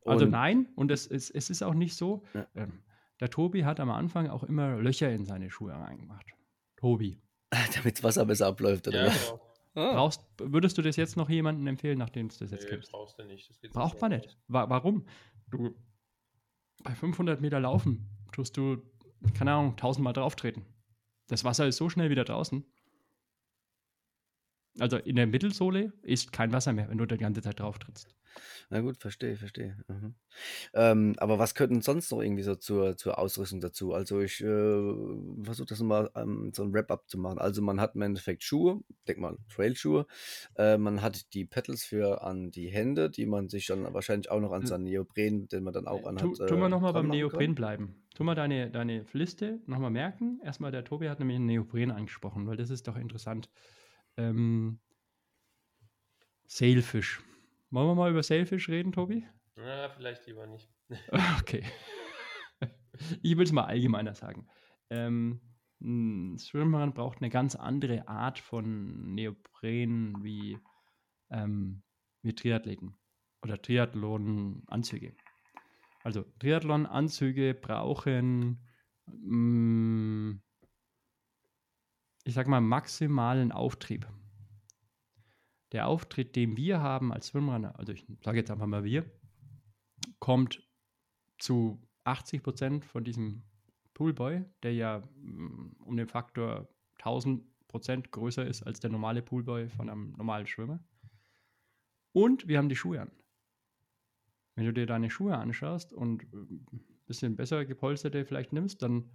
Also 0.04 0.24
Und- 0.24 0.30
nein, 0.30 0.68
und 0.76 0.90
es, 0.90 1.06
es, 1.06 1.30
es 1.30 1.50
ist 1.50 1.62
auch 1.62 1.74
nicht 1.74 1.94
so. 1.96 2.22
Ja. 2.34 2.46
Ähm, 2.54 2.82
Der 3.20 3.30
Tobi 3.30 3.64
hat 3.64 3.80
am 3.80 3.90
Anfang 3.90 4.28
auch 4.28 4.42
immer 4.44 4.76
Löcher 4.76 5.10
in 5.10 5.24
seine 5.24 5.50
Schuhe 5.50 5.72
reingemacht. 5.72 6.26
Tobi. 6.76 7.18
Damit 7.74 7.96
das 7.98 8.04
Wasser 8.04 8.26
besser 8.26 8.46
abläuft, 8.48 8.86
oder 8.88 9.04
Ja, 9.04 9.06
was? 9.08 9.26
genau. 9.30 9.42
Ah. 9.74 9.92
Brauchst, 9.94 10.22
würdest 10.38 10.78
du 10.78 10.82
das 10.82 10.96
jetzt 10.96 11.16
noch 11.16 11.28
jemandem 11.28 11.66
empfehlen, 11.66 11.98
nachdem 11.98 12.28
du 12.28 12.36
das 12.38 12.50
jetzt 12.50 12.64
Nee, 12.64 12.70
kennst? 12.70 12.90
brauchst 12.92 13.18
du 13.18 13.24
nicht. 13.24 13.48
Das 13.50 13.60
geht 13.60 13.72
Braucht 13.72 14.00
man 14.00 14.10
nicht. 14.12 14.38
Wa 14.48 14.68
warum? 14.70 15.04
Du, 15.50 15.74
bei 16.82 16.94
500 16.94 17.40
Meter 17.40 17.60
Laufen 17.60 18.08
tust 18.32 18.56
du, 18.56 18.78
keine 19.34 19.52
Ahnung, 19.52 19.72
1000 19.72 20.02
Mal 20.04 20.12
drauftreten. 20.14 20.64
Das 21.28 21.44
Wasser 21.44 21.66
ist 21.66 21.76
so 21.76 21.88
schnell 21.90 22.08
wieder 22.10 22.24
draußen. 22.24 22.64
Also 24.78 24.96
in 24.98 25.16
der 25.16 25.26
Mittelsohle 25.26 25.92
ist 26.02 26.32
kein 26.32 26.52
Wasser 26.52 26.72
mehr, 26.72 26.88
wenn 26.88 26.98
du 26.98 27.06
die 27.06 27.16
ganze 27.16 27.42
Zeit 27.42 27.60
drauf 27.60 27.78
trittst. 27.78 28.14
Na 28.68 28.80
gut, 28.80 28.98
verstehe, 28.98 29.36
verstehe. 29.36 29.76
Mhm. 29.88 30.14
Ähm, 30.74 31.14
aber 31.18 31.38
was 31.38 31.54
könnten 31.54 31.80
sonst 31.80 32.10
noch 32.10 32.20
irgendwie 32.20 32.42
so 32.42 32.54
zur, 32.54 32.96
zur 32.96 33.18
Ausrüstung 33.18 33.60
dazu? 33.60 33.94
Also 33.94 34.20
ich 34.20 34.42
äh, 34.42 34.94
versuche 35.42 35.66
das 35.66 35.80
mal 35.80 36.10
ähm, 36.14 36.50
so 36.54 36.62
ein 36.64 36.72
Wrap-up 36.74 37.08
zu 37.08 37.18
machen. 37.18 37.38
Also 37.38 37.62
man 37.62 37.80
hat 37.80 37.94
im 37.94 38.02
Endeffekt 38.02 38.42
Schuhe, 38.42 38.80
denk 39.08 39.18
mal 39.20 39.36
Trailschuhe. 39.48 40.06
Äh, 40.56 40.76
man 40.78 41.00
hat 41.00 41.32
die 41.32 41.44
Pedals 41.46 41.84
für 41.84 42.22
an 42.22 42.50
die 42.50 42.68
Hände, 42.68 43.08
die 43.08 43.24
man 43.26 43.48
sich 43.48 43.66
dann 43.66 43.92
wahrscheinlich 43.94 44.30
auch 44.30 44.40
noch 44.40 44.52
an 44.52 44.66
seinen 44.66 44.84
Neopren, 44.84 45.48
den 45.48 45.64
man 45.64 45.72
dann 45.72 45.86
auch 45.86 46.02
Tu, 46.02 46.08
anhat. 46.08 46.48
tu 46.48 46.56
mal 46.56 46.66
äh, 46.66 46.68
nochmal 46.68 46.92
dran 46.92 47.02
beim 47.02 47.06
machen 47.08 47.18
Neopren 47.18 47.46
kann. 47.46 47.54
bleiben. 47.54 48.02
Tu 48.14 48.24
mal 48.24 48.34
deine, 48.34 48.70
deine 48.70 49.04
Liste 49.12 49.60
nochmal 49.66 49.90
merken. 49.90 50.40
Erstmal, 50.42 50.72
der 50.72 50.84
Tobi 50.84 51.08
hat 51.08 51.20
nämlich 51.20 51.36
einen 51.36 51.46
Neopren 51.46 51.90
angesprochen, 51.90 52.46
weil 52.46 52.56
das 52.56 52.70
ist 52.70 52.88
doch 52.88 52.96
interessant. 52.96 53.48
Ähm, 54.16 54.80
Sailfish. 56.46 57.20
Wollen 57.70 57.88
wir 57.88 57.94
mal 57.94 58.10
über 58.10 58.22
Sailfish 58.22 58.68
reden, 58.68 58.92
Tobi? 58.92 59.26
Na, 59.56 59.88
vielleicht 59.90 60.26
lieber 60.26 60.46
nicht. 60.46 60.68
Okay. 61.40 61.62
Ich 63.20 63.36
will 63.36 63.44
es 63.44 63.52
mal 63.52 63.64
allgemeiner 63.64 64.14
sagen. 64.14 64.48
Ähm, 64.88 65.40
ein 65.80 66.38
Swimrun 66.38 66.94
braucht 66.94 67.18
eine 67.18 67.28
ganz 67.28 67.54
andere 67.54 68.08
Art 68.08 68.38
von 68.38 69.14
Neopren 69.14 70.24
wie, 70.24 70.58
ähm, 71.30 71.82
wie 72.22 72.34
Triathleten 72.34 72.94
oder 73.42 73.60
Triathlon-Anzüge. 73.60 75.14
Also 76.02 76.24
Triathlon-Anzüge 76.38 77.54
brauchen, 77.54 78.64
mm, 79.06 80.40
ich 82.26 82.34
sag 82.34 82.48
mal, 82.48 82.60
maximalen 82.60 83.52
Auftrieb. 83.52 84.08
Der 85.70 85.86
Auftrieb, 85.86 86.32
den 86.32 86.56
wir 86.56 86.80
haben 86.80 87.12
als 87.12 87.28
Swimrunner, 87.28 87.78
also 87.78 87.92
ich 87.92 88.04
sage 88.24 88.38
jetzt 88.38 88.50
einfach 88.50 88.66
mal 88.66 88.82
wir, 88.82 89.08
kommt 90.18 90.68
zu 91.38 91.80
80 92.02 92.42
Prozent 92.42 92.84
von 92.84 93.04
diesem 93.04 93.44
Poolboy, 93.94 94.44
der 94.64 94.74
ja 94.74 95.02
mm, 95.20 95.76
um 95.84 95.96
den 95.96 96.08
Faktor 96.08 96.68
1000 96.98 97.44
Prozent 97.68 98.10
größer 98.10 98.44
ist 98.44 98.64
als 98.64 98.80
der 98.80 98.90
normale 98.90 99.22
Poolboy 99.22 99.68
von 99.68 99.88
einem 99.88 100.12
normalen 100.16 100.48
Schwimmer. 100.48 100.80
Und 102.12 102.48
wir 102.48 102.58
haben 102.58 102.68
die 102.68 102.76
Schuhe 102.76 103.02
an. 103.02 103.12
Wenn 104.56 104.64
du 104.64 104.72
dir 104.72 104.86
deine 104.86 105.10
Schuhe 105.10 105.36
anschaust 105.36 105.92
und 105.92 106.24
ein 106.32 106.66
bisschen 107.06 107.36
besser 107.36 107.64
gepolsterte 107.64 108.24
vielleicht 108.24 108.52
nimmst, 108.52 108.82
dann 108.82 109.10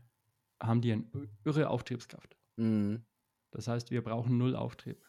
haben 0.61 0.79
die 0.79 0.93
eine 0.93 1.05
irre 1.43 1.69
Auftriebskraft. 1.69 2.37
Mhm. 2.57 3.05
Das 3.51 3.67
heißt, 3.67 3.91
wir 3.91 4.03
brauchen 4.03 4.37
null 4.37 4.55
Auftrieb. 4.55 5.05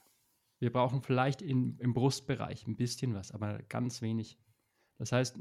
Wir 0.59 0.73
brauchen 0.73 1.03
vielleicht 1.03 1.43
in, 1.43 1.79
im 1.79 1.95
Brustbereich 1.95 2.67
ein 2.67 2.77
bisschen 2.77 3.15
was, 3.15 3.33
aber 3.33 3.59
ganz 3.63 4.03
wenig. 4.03 4.39
Das 4.99 5.11
heißt, 5.11 5.39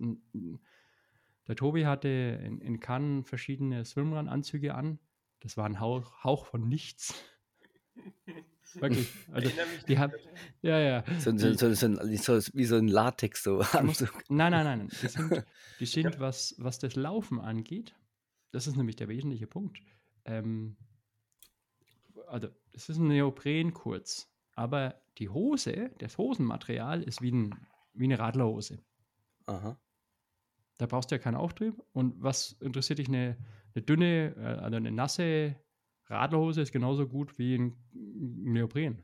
der 1.48 1.56
Tobi 1.56 1.86
hatte 1.86 2.08
in, 2.44 2.60
in 2.62 2.80
Cannes 2.80 3.28
verschiedene 3.28 3.86
Swimrun-Anzüge 3.86 4.74
an. 4.74 5.00
Das 5.40 5.58
war 5.58 5.66
ein 5.66 5.80
Hauch, 5.80 6.24
Hauch 6.24 6.46
von 6.46 6.68
nichts. 6.68 7.14
Wirklich. 8.76 9.10
Also, 9.32 9.50
Erinnere 9.50 9.68
mich 9.68 9.84
die 9.84 10.00
haben, 10.00 10.14
ja, 10.62 10.80
ja. 10.80 11.04
So, 11.20 11.38
so, 11.38 11.54
so, 11.54 11.74
so, 11.74 12.54
wie 12.54 12.66
so 12.66 12.76
ein 12.78 12.88
Latex 12.88 13.44
so. 13.44 13.60
Anzug. 13.60 14.24
Nein, 14.30 14.52
nein, 14.52 14.66
nein. 14.66 14.90
Die 15.02 15.08
sind, 15.08 15.46
die 15.80 15.86
sind 15.86 16.20
was, 16.20 16.56
was 16.58 16.80
das 16.80 16.96
Laufen 16.96 17.40
angeht, 17.40 17.96
das 18.52 18.68
ist 18.68 18.76
nämlich 18.76 18.96
der 18.96 19.08
wesentliche 19.08 19.48
Punkt. 19.48 19.82
Ähm, 20.26 20.78
also, 22.32 22.48
es 22.72 22.90
ist 22.90 22.98
ein 22.98 23.08
Neopren 23.08 23.74
kurz, 23.74 24.32
aber 24.56 25.02
die 25.18 25.30
Hose, 25.30 25.92
das 26.00 26.18
Hosenmaterial 26.18 27.04
ist 27.04 27.22
wie, 27.22 27.32
ein, 27.32 27.68
wie 27.94 28.06
eine 28.06 28.20
Radlerhose. 28.20 28.80
Aha. 29.46 29.80
Da 30.78 30.86
brauchst 30.86 31.12
du 31.12 31.16
ja 31.16 31.20
keinen 31.20 31.36
Auftrieb. 31.36 31.82
Und 31.92 32.22
was 32.22 32.54
interessiert 32.54 33.00
dich 33.00 33.08
eine, 33.08 33.38
eine 33.76 33.84
dünne, 33.84 34.36
äh, 34.38 34.62
also 34.62 34.78
eine 34.78 34.92
nasse 34.92 35.56
Radlerhose 36.06 36.62
ist 36.62 36.72
genauso 36.72 37.08
gut 37.08 37.38
wie 37.38 37.56
ein 37.56 37.78
Neopren. 37.94 39.04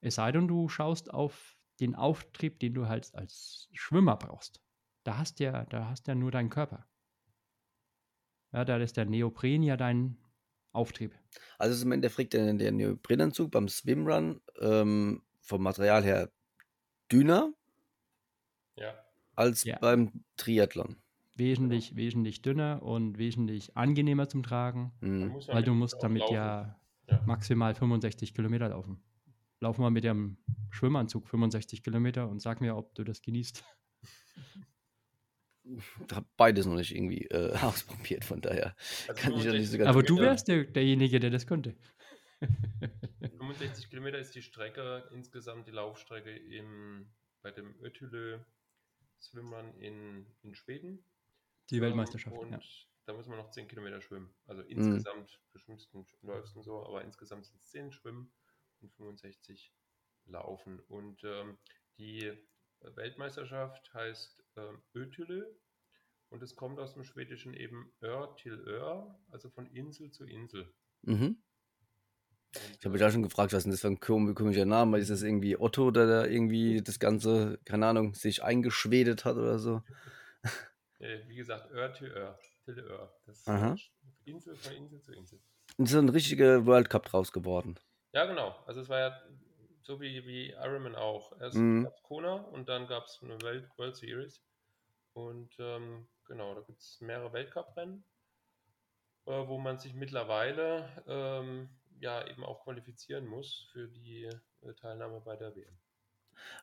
Es 0.00 0.16
sei 0.16 0.32
denn, 0.32 0.48
du 0.48 0.68
schaust 0.68 1.12
auf 1.12 1.58
den 1.80 1.94
Auftrieb, 1.94 2.60
den 2.60 2.74
du 2.74 2.88
halt 2.88 3.14
als 3.14 3.68
Schwimmer 3.72 4.16
brauchst. 4.16 4.62
Da 5.04 5.18
hast 5.18 5.40
ja, 5.40 5.64
da 5.66 5.88
hast 5.88 6.06
ja 6.08 6.14
nur 6.14 6.30
deinen 6.30 6.50
Körper. 6.50 6.86
Ja, 8.52 8.64
da 8.64 8.76
ist 8.76 8.96
der 8.96 9.06
Neopren 9.06 9.62
ja 9.62 9.76
dein 9.76 10.19
Auftrieb. 10.72 11.14
Also 11.58 11.74
ist 11.74 11.82
im 11.82 11.92
Endeffekt 11.92 12.32
der, 12.32 12.52
der 12.54 12.72
Neoprenanzug 12.72 13.50
beim 13.50 13.68
Swimrun 13.68 14.40
ähm, 14.60 15.22
vom 15.40 15.62
Material 15.62 16.04
her 16.04 16.30
dünner 17.10 17.52
Ja. 18.76 18.94
als 19.36 19.64
Ja. 19.64 19.78
beim 19.80 20.24
Triathlon. 20.36 20.96
Wesentlich, 21.36 21.96
wesentlich 21.96 22.42
dünner 22.42 22.82
und 22.82 23.18
wesentlich 23.18 23.76
angenehmer 23.76 24.28
zum 24.28 24.42
Tragen, 24.42 24.92
Mhm. 25.00 25.34
weil 25.48 25.62
du 25.62 25.72
musst 25.74 26.02
damit 26.02 26.28
ja 26.30 26.76
Ja. 27.08 27.22
maximal 27.26 27.74
65 27.74 28.34
Kilometer 28.34 28.68
laufen. 28.68 29.02
Lauf 29.60 29.78
mal 29.78 29.90
mit 29.90 30.04
dem 30.04 30.38
Schwimmanzug 30.70 31.28
65 31.28 31.82
Kilometer 31.82 32.28
und 32.28 32.40
sag 32.40 32.60
mir, 32.60 32.76
ob 32.76 32.94
du 32.94 33.04
das 33.04 33.22
genießt. 33.22 33.64
Ich 35.76 36.14
habe 36.16 36.26
beides 36.36 36.66
noch 36.66 36.74
nicht 36.76 36.94
irgendwie 36.94 37.26
äh, 37.26 37.52
ausprobiert, 37.62 38.24
von 38.24 38.40
daher 38.40 38.74
Also 39.08 39.20
kann 39.22 39.32
ich 39.34 39.44
ja 39.44 39.52
nicht 39.52 39.68
so 39.70 39.76
65 39.76 39.78
ganz 39.78 39.88
Aber 39.90 40.02
du 40.02 40.06
Kilometer- 40.14 40.30
wärst 40.32 40.48
der, 40.48 40.64
derjenige, 40.64 41.20
der 41.20 41.30
das 41.30 41.46
könnte. 41.46 41.74
65 42.40 43.88
Kilometer 43.90 44.18
ist 44.18 44.34
die 44.34 44.42
Strecke, 44.42 45.08
insgesamt 45.12 45.66
die 45.66 45.72
Laufstrecke 45.72 46.34
im, 46.34 47.10
bei 47.42 47.50
dem 47.50 47.74
Ötülö 47.82 48.38
Swimrun 49.20 49.74
in, 49.78 50.26
in 50.42 50.54
Schweden. 50.54 51.04
Die 51.70 51.80
Weltmeisterschaft. 51.80 52.36
Und 52.36 52.52
Ja. 52.52 52.60
da 53.06 53.12
muss 53.12 53.26
man 53.26 53.36
noch 53.38 53.50
10 53.50 53.68
Kilometer 53.68 54.00
schwimmen. 54.00 54.26
Mhm. 54.26 54.50
Also 54.50 54.62
insgesamt, 54.62 55.40
du 55.52 55.58
schwimmst 55.58 55.92
und 55.94 56.08
läufst 56.22 56.56
und 56.56 56.62
so, 56.62 56.84
aber 56.86 57.04
insgesamt 57.04 57.44
sind 57.46 57.56
es 57.60 57.68
10 57.70 57.92
Schwimmen 57.92 58.32
und 58.80 58.92
65 58.94 59.72
Laufen. 60.26 60.80
Und 60.80 61.22
ähm, 61.24 61.58
die 61.98 62.32
Weltmeisterschaft 62.82 63.92
heißt 63.94 64.42
ähm, 64.56 64.82
Ötülö 64.94 65.44
und 66.30 66.42
es 66.42 66.54
kommt 66.56 66.78
aus 66.78 66.94
dem 66.94 67.04
Schwedischen 67.04 67.54
eben 67.54 67.92
Ör 68.00 68.36
till 68.36 68.58
Ör, 68.66 69.18
also 69.30 69.50
von 69.50 69.66
Insel 69.66 70.10
zu 70.10 70.24
Insel. 70.24 70.72
Mhm. 71.02 71.42
Ich 72.52 72.84
habe 72.84 72.90
mich 72.90 73.00
da 73.00 73.10
schon 73.12 73.22
gefragt, 73.22 73.52
was 73.52 73.58
ist 73.58 73.64
denn 73.64 73.70
das 73.72 73.80
für 73.80 73.86
ein 73.88 74.00
kom- 74.00 74.34
komischer 74.34 74.64
Name? 74.64 74.98
Ist 74.98 75.10
das 75.10 75.22
irgendwie 75.22 75.56
Otto, 75.56 75.90
der 75.92 76.06
da 76.06 76.26
irgendwie 76.26 76.82
das 76.82 76.98
Ganze, 76.98 77.60
keine 77.64 77.86
Ahnung, 77.86 78.14
sich 78.14 78.42
eingeschwedet 78.42 79.24
hat 79.24 79.36
oder 79.36 79.58
so? 79.58 79.82
Äh, 80.98 81.26
wie 81.28 81.36
gesagt, 81.36 81.70
Ör 81.70 81.94
to 81.94 82.04
Ör. 82.04 82.38
Till 82.66 82.78
Ör. 82.78 83.10
Das 83.24 83.38
ist 83.38 83.48
Aha. 83.48 83.74
Insel 84.26 84.54
von 84.54 84.74
Insel 84.74 85.00
zu 85.00 85.14
Insel. 85.14 85.40
Und 85.78 85.86
ist 85.86 85.92
so 85.92 85.98
ein 85.98 86.10
richtiger 86.10 86.66
World 86.66 86.90
Cup 86.90 87.06
draus 87.06 87.32
geworden. 87.32 87.78
Ja, 88.12 88.26
genau. 88.26 88.54
Also 88.66 88.82
es 88.82 88.88
war 88.90 88.98
ja 88.98 89.22
so 89.90 90.00
wie, 90.00 90.24
wie 90.24 90.50
Ironman 90.50 90.94
auch. 90.94 91.32
Erst 91.40 91.56
Mhm. 91.56 91.82
gab 91.82 91.96
es 91.96 92.02
Kona 92.04 92.34
und 92.34 92.68
dann 92.68 92.86
gab 92.86 93.06
es 93.06 93.18
eine 93.24 93.42
Welt, 93.42 93.68
World 93.76 93.96
Series. 93.96 94.40
Und 95.14 95.56
ähm, 95.58 96.06
genau, 96.26 96.54
da 96.54 96.60
gibt 96.60 96.80
es 96.80 97.00
mehrere 97.00 97.32
Weltcuprennen, 97.32 98.04
äh, 99.26 99.48
wo 99.48 99.58
man 99.58 99.78
sich 99.78 99.92
mittlerweile 99.94 100.88
ähm, 101.08 101.70
ja 101.98 102.24
eben 102.24 102.44
auch 102.44 102.62
qualifizieren 102.62 103.26
muss 103.26 103.68
für 103.72 103.88
die 103.88 104.26
äh, 104.26 104.74
Teilnahme 104.74 105.20
bei 105.22 105.34
der 105.34 105.56
WM. 105.56 105.76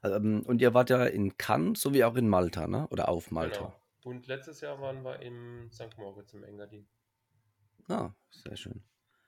Ähm, 0.03 0.43
und 0.45 0.61
ihr 0.61 0.73
wart 0.73 0.89
ja 0.89 1.03
in 1.05 1.37
Cannes 1.37 1.81
sowie 1.81 2.05
auch 2.05 2.15
in 2.15 2.29
Malta, 2.29 2.65
ne? 2.65 2.87
Oder 2.91 3.09
auf 3.09 3.29
Malta. 3.31 3.57
Genau. 3.57 3.81
Und 4.05 4.27
letztes 4.27 4.61
Jahr 4.61 4.79
waren 4.79 5.03
wir 5.03 5.19
im 5.19 5.69
St. 5.73 5.97
Moritz 5.97 6.33
im 6.33 6.45
Engadin. 6.45 6.87
Ah, 7.89 8.11
sehr 8.29 8.55
schön. 8.55 8.85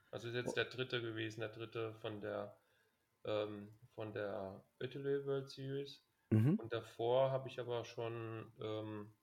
Also 0.10 0.30
ist 0.30 0.36
jetzt 0.36 0.56
der 0.56 0.66
dritte 0.66 1.02
gewesen, 1.02 1.42
der 1.42 1.50
dritte 1.50 1.94
von 1.96 2.22
der 2.22 2.56
ähm, 3.26 3.70
von 3.96 4.14
der 4.14 4.64
Ötele 4.80 5.26
World 5.26 5.50
Series. 5.50 6.04
Mhm. 6.32 6.56
Und 6.56 6.74
davor 6.74 7.32
habe 7.32 7.48
ich 7.48 7.60
aber 7.60 7.86
schon, 7.86 8.52
ähm, 8.62 9.14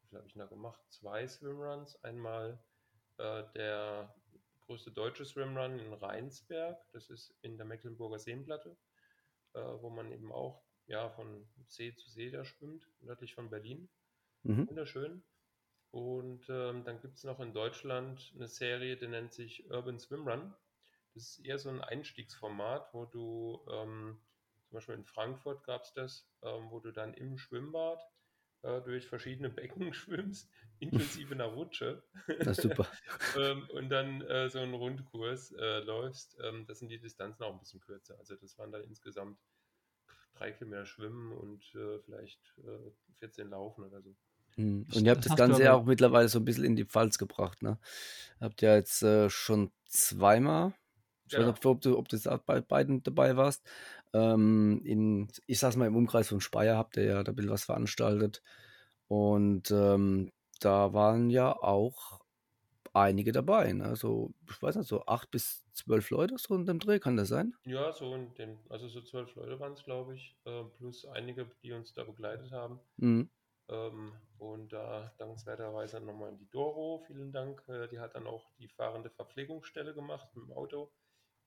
wie 0.00 0.06
viel 0.08 0.18
habe 0.18 0.28
ich 0.28 0.34
da 0.34 0.46
gemacht? 0.46 0.80
Zwei 0.90 1.26
Swimruns. 1.26 1.96
Einmal 2.04 2.62
äh, 3.18 3.44
der 3.54 4.14
größte 4.66 4.90
deutsche 4.90 5.24
Swimrun 5.24 5.78
in 5.78 5.92
Rheinsberg, 5.92 6.78
das 6.92 7.10
ist 7.10 7.34
in 7.42 7.56
der 7.56 7.66
Mecklenburger 7.66 8.18
Seenplatte, 8.18 8.76
äh, 9.54 9.60
wo 9.60 9.90
man 9.90 10.12
eben 10.12 10.32
auch 10.32 10.62
ja, 10.86 11.10
von 11.10 11.46
See 11.68 11.94
zu 11.94 12.10
See 12.10 12.30
da 12.30 12.44
schwimmt, 12.44 12.88
nördlich 13.00 13.34
von 13.34 13.50
Berlin. 13.50 13.88
Mhm. 14.42 14.68
Wunderschön. 14.68 15.22
Und 15.90 16.48
ähm, 16.48 16.84
dann 16.84 17.00
gibt 17.00 17.18
es 17.18 17.24
noch 17.24 17.40
in 17.40 17.52
Deutschland 17.52 18.32
eine 18.34 18.48
Serie, 18.48 18.96
die 18.96 19.08
nennt 19.08 19.32
sich 19.32 19.70
Urban 19.70 19.98
Swim 19.98 20.26
Run. 20.26 20.54
Das 21.14 21.24
ist 21.24 21.44
eher 21.44 21.58
so 21.58 21.68
ein 21.68 21.80
Einstiegsformat, 21.80 22.92
wo 22.92 23.04
du 23.04 23.64
ähm, 23.70 24.20
zum 24.66 24.76
Beispiel 24.76 24.94
in 24.94 25.04
Frankfurt 25.04 25.64
gab 25.64 25.82
es 25.82 25.92
das, 25.92 26.28
ähm, 26.42 26.70
wo 26.70 26.80
du 26.80 26.92
dann 26.92 27.12
im 27.14 27.36
Schwimmbad 27.36 28.00
äh, 28.62 28.80
durch 28.80 29.06
verschiedene 29.06 29.50
Becken 29.50 29.92
schwimmst, 29.92 30.50
inklusive 30.78 31.34
einer 31.34 31.46
Rutsche. 31.46 32.02
Das 32.38 32.58
ist 32.58 32.62
super. 32.62 32.86
ähm, 33.36 33.68
und 33.74 33.90
dann 33.90 34.22
äh, 34.22 34.48
so 34.48 34.60
einen 34.60 34.74
Rundkurs 34.74 35.52
äh, 35.52 35.80
läufst. 35.80 36.38
Ähm, 36.42 36.66
das 36.66 36.78
sind 36.78 36.88
die 36.88 37.00
Distanzen 37.00 37.44
auch 37.44 37.52
ein 37.52 37.58
bisschen 37.58 37.80
kürzer. 37.80 38.18
Also 38.18 38.36
das 38.36 38.56
waren 38.58 38.72
dann 38.72 38.84
insgesamt 38.84 39.38
drei 40.34 40.52
Kilometer 40.52 40.86
Schwimmen 40.86 41.32
und 41.32 41.62
äh, 41.74 41.98
vielleicht 42.00 42.40
14 43.18 43.46
äh, 43.46 43.50
Laufen 43.50 43.84
oder 43.84 44.00
so. 44.00 44.16
Hm, 44.56 44.86
und 44.94 45.04
ihr 45.04 45.10
habt 45.10 45.24
das, 45.24 45.30
das 45.32 45.36
Ganze 45.36 45.62
ja 45.62 45.74
auch 45.74 45.84
mittlerweile 45.84 46.28
so 46.28 46.38
ein 46.38 46.44
bisschen 46.44 46.64
in 46.64 46.76
die 46.76 46.84
Pfalz 46.84 47.18
gebracht, 47.18 47.62
ne? 47.62 47.78
Habt 48.40 48.62
ihr 48.62 48.74
jetzt 48.74 49.02
äh, 49.02 49.30
schon 49.30 49.72
zweimal, 49.86 50.74
ich 51.32 51.38
weiß 51.38 51.46
nicht, 51.46 51.66
ob 51.66 51.80
du, 51.80 51.98
ob 51.98 52.08
du 52.08 52.18
bei 52.46 52.60
beiden 52.60 53.02
dabei 53.02 53.36
warst, 53.36 53.66
ähm, 54.12 54.80
in, 54.84 55.28
ich 55.46 55.58
sag's 55.58 55.76
mal, 55.76 55.86
im 55.86 55.96
Umkreis 55.96 56.28
von 56.28 56.40
Speyer 56.40 56.76
habt 56.76 56.96
ihr 56.96 57.04
ja 57.04 57.22
da 57.22 57.32
ein 57.32 57.36
bisschen 57.36 57.50
was 57.50 57.64
veranstaltet. 57.64 58.42
Und 59.08 59.70
ähm, 59.70 60.32
da 60.60 60.92
waren 60.92 61.30
ja 61.30 61.52
auch 61.52 62.20
einige 62.92 63.32
dabei. 63.32 63.72
Ne? 63.72 63.96
So, 63.96 64.32
ich 64.50 64.62
weiß 64.62 64.76
nicht, 64.76 64.88
so 64.88 65.06
acht 65.06 65.30
bis 65.30 65.64
zwölf 65.72 66.10
Leute 66.10 66.36
so 66.38 66.54
in 66.54 66.66
dem 66.66 66.78
Dreh, 66.78 66.98
kann 66.98 67.16
das 67.16 67.28
sein? 67.28 67.54
Ja, 67.64 67.92
so 67.92 68.14
in 68.14 68.34
dem, 68.34 68.58
also 68.68 68.88
so 68.88 69.00
zwölf 69.00 69.34
Leute 69.34 69.58
waren 69.60 69.72
es, 69.72 69.82
glaube 69.82 70.14
ich, 70.14 70.36
äh, 70.44 70.64
plus 70.76 71.06
einige, 71.06 71.50
die 71.62 71.72
uns 71.72 71.94
da 71.94 72.04
begleitet 72.04 72.52
haben. 72.52 72.80
Mhm. 72.96 73.30
Ähm, 73.68 74.12
und 74.38 74.72
da 74.72 75.06
äh, 75.06 75.10
dankenswerterweise 75.18 76.00
nochmal 76.00 76.30
in 76.30 76.38
die 76.38 76.50
Doro, 76.50 77.02
vielen 77.06 77.32
Dank. 77.32 77.62
Äh, 77.68 77.88
die 77.88 77.98
hat 77.98 78.14
dann 78.14 78.26
auch 78.26 78.50
die 78.58 78.68
fahrende 78.68 79.08
Verpflegungsstelle 79.10 79.94
gemacht 79.94 80.28
mit 80.34 80.44
dem 80.44 80.52
Auto 80.52 80.90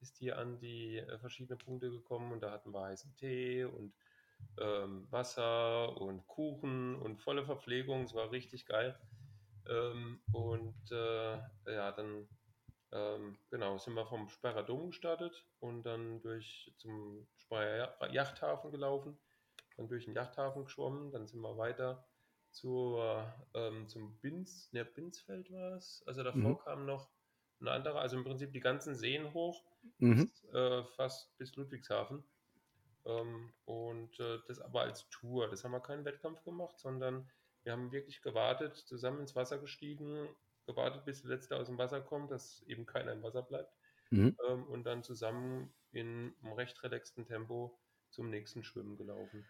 ist 0.01 0.17
hier 0.17 0.37
an 0.37 0.59
die 0.59 0.97
äh, 0.97 1.17
verschiedenen 1.19 1.57
Punkte 1.57 1.89
gekommen 1.89 2.31
und 2.31 2.41
da 2.41 2.51
hatten 2.51 2.73
wir 2.73 2.81
heißen 2.81 3.15
Tee 3.15 3.63
und 3.63 3.93
ähm, 4.59 5.07
Wasser 5.11 5.99
und 6.01 6.27
Kuchen 6.27 6.95
und 6.95 7.21
volle 7.21 7.45
Verpflegung. 7.45 8.03
Es 8.03 8.13
war 8.13 8.31
richtig 8.31 8.65
geil. 8.65 8.97
Ähm, 9.67 10.21
und 10.31 10.91
äh, 10.91 11.37
ja, 11.65 11.91
dann 11.91 12.27
ähm, 12.91 13.37
genau 13.49 13.77
sind 13.77 13.93
wir 13.95 14.05
vom 14.05 14.29
Sperrer 14.29 14.63
Dom 14.63 14.87
gestartet 14.87 15.45
und 15.59 15.83
dann 15.83 16.21
durch 16.21 16.73
zum 16.77 17.27
Speyer 17.37 17.97
Yachthafen 18.11 18.71
gelaufen, 18.71 19.17
dann 19.77 19.87
durch 19.87 20.05
den 20.05 20.15
Yachthafen 20.15 20.63
geschwommen, 20.63 21.11
dann 21.11 21.27
sind 21.27 21.41
wir 21.41 21.57
weiter 21.57 22.07
zur, 22.51 23.33
ähm, 23.53 23.87
zum 23.89 24.17
Binz, 24.19 24.71
ne, 24.71 24.85
Binzfeld 24.85 25.51
war 25.51 25.73
es. 25.73 26.03
Also 26.05 26.23
davor 26.23 26.51
mhm. 26.51 26.57
kam 26.59 26.85
noch 26.85 27.09
ein 27.59 27.67
anderer, 27.67 27.99
also 27.99 28.17
im 28.17 28.23
Prinzip 28.23 28.53
die 28.53 28.61
ganzen 28.61 28.95
Seen 28.95 29.33
hoch, 29.33 29.63
mhm. 29.97 30.27
bis, 30.27 30.43
äh, 30.53 30.83
fast 30.95 31.37
bis 31.37 31.55
Ludwigshafen. 31.55 32.23
Ähm, 33.05 33.53
und 33.65 34.19
äh, 34.19 34.39
das 34.47 34.59
aber 34.59 34.81
als 34.81 35.07
Tour. 35.09 35.49
Das 35.49 35.63
haben 35.63 35.71
wir 35.71 35.79
keinen 35.79 36.05
Wettkampf 36.05 36.43
gemacht, 36.43 36.79
sondern 36.79 37.29
wir 37.63 37.71
haben 37.71 37.91
wirklich 37.91 38.21
gewartet, 38.21 38.75
zusammen 38.75 39.19
ins 39.19 39.35
Wasser 39.35 39.57
gestiegen, 39.57 40.27
gewartet, 40.65 41.05
bis 41.05 41.21
der 41.21 41.31
Letzte 41.31 41.57
aus 41.57 41.67
dem 41.67 41.77
Wasser 41.77 42.01
kommt, 42.01 42.31
dass 42.31 42.63
eben 42.67 42.85
keiner 42.85 43.11
im 43.11 43.23
Wasser 43.23 43.43
bleibt. 43.43 43.71
Mhm. 44.11 44.35
Ähm, 44.47 44.63
und 44.65 44.83
dann 44.85 45.03
zusammen 45.03 45.73
in 45.91 46.33
einem 46.41 46.53
recht 46.53 46.81
relaxten 46.83 47.25
Tempo 47.25 47.79
zum 48.09 48.29
nächsten 48.29 48.63
Schwimmen 48.63 48.97
gelaufen. 48.97 49.45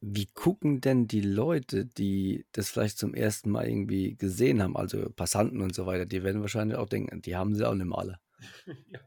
Wie 0.00 0.26
gucken 0.26 0.80
denn 0.80 1.06
die 1.08 1.22
Leute, 1.22 1.86
die 1.86 2.46
das 2.52 2.70
vielleicht 2.70 2.98
zum 2.98 3.14
ersten 3.14 3.50
Mal 3.50 3.66
irgendwie 3.66 4.16
gesehen 4.16 4.62
haben, 4.62 4.76
also 4.76 5.10
Passanten 5.10 5.62
und 5.62 5.74
so 5.74 5.86
weiter, 5.86 6.06
die 6.06 6.22
werden 6.22 6.42
wahrscheinlich 6.42 6.76
auch 6.76 6.88
denken, 6.88 7.22
die 7.22 7.34
haben 7.34 7.54
sie 7.54 7.66
auch 7.66 7.74
nicht 7.74 7.92
alle. 7.92 8.20
ja. 8.88 9.00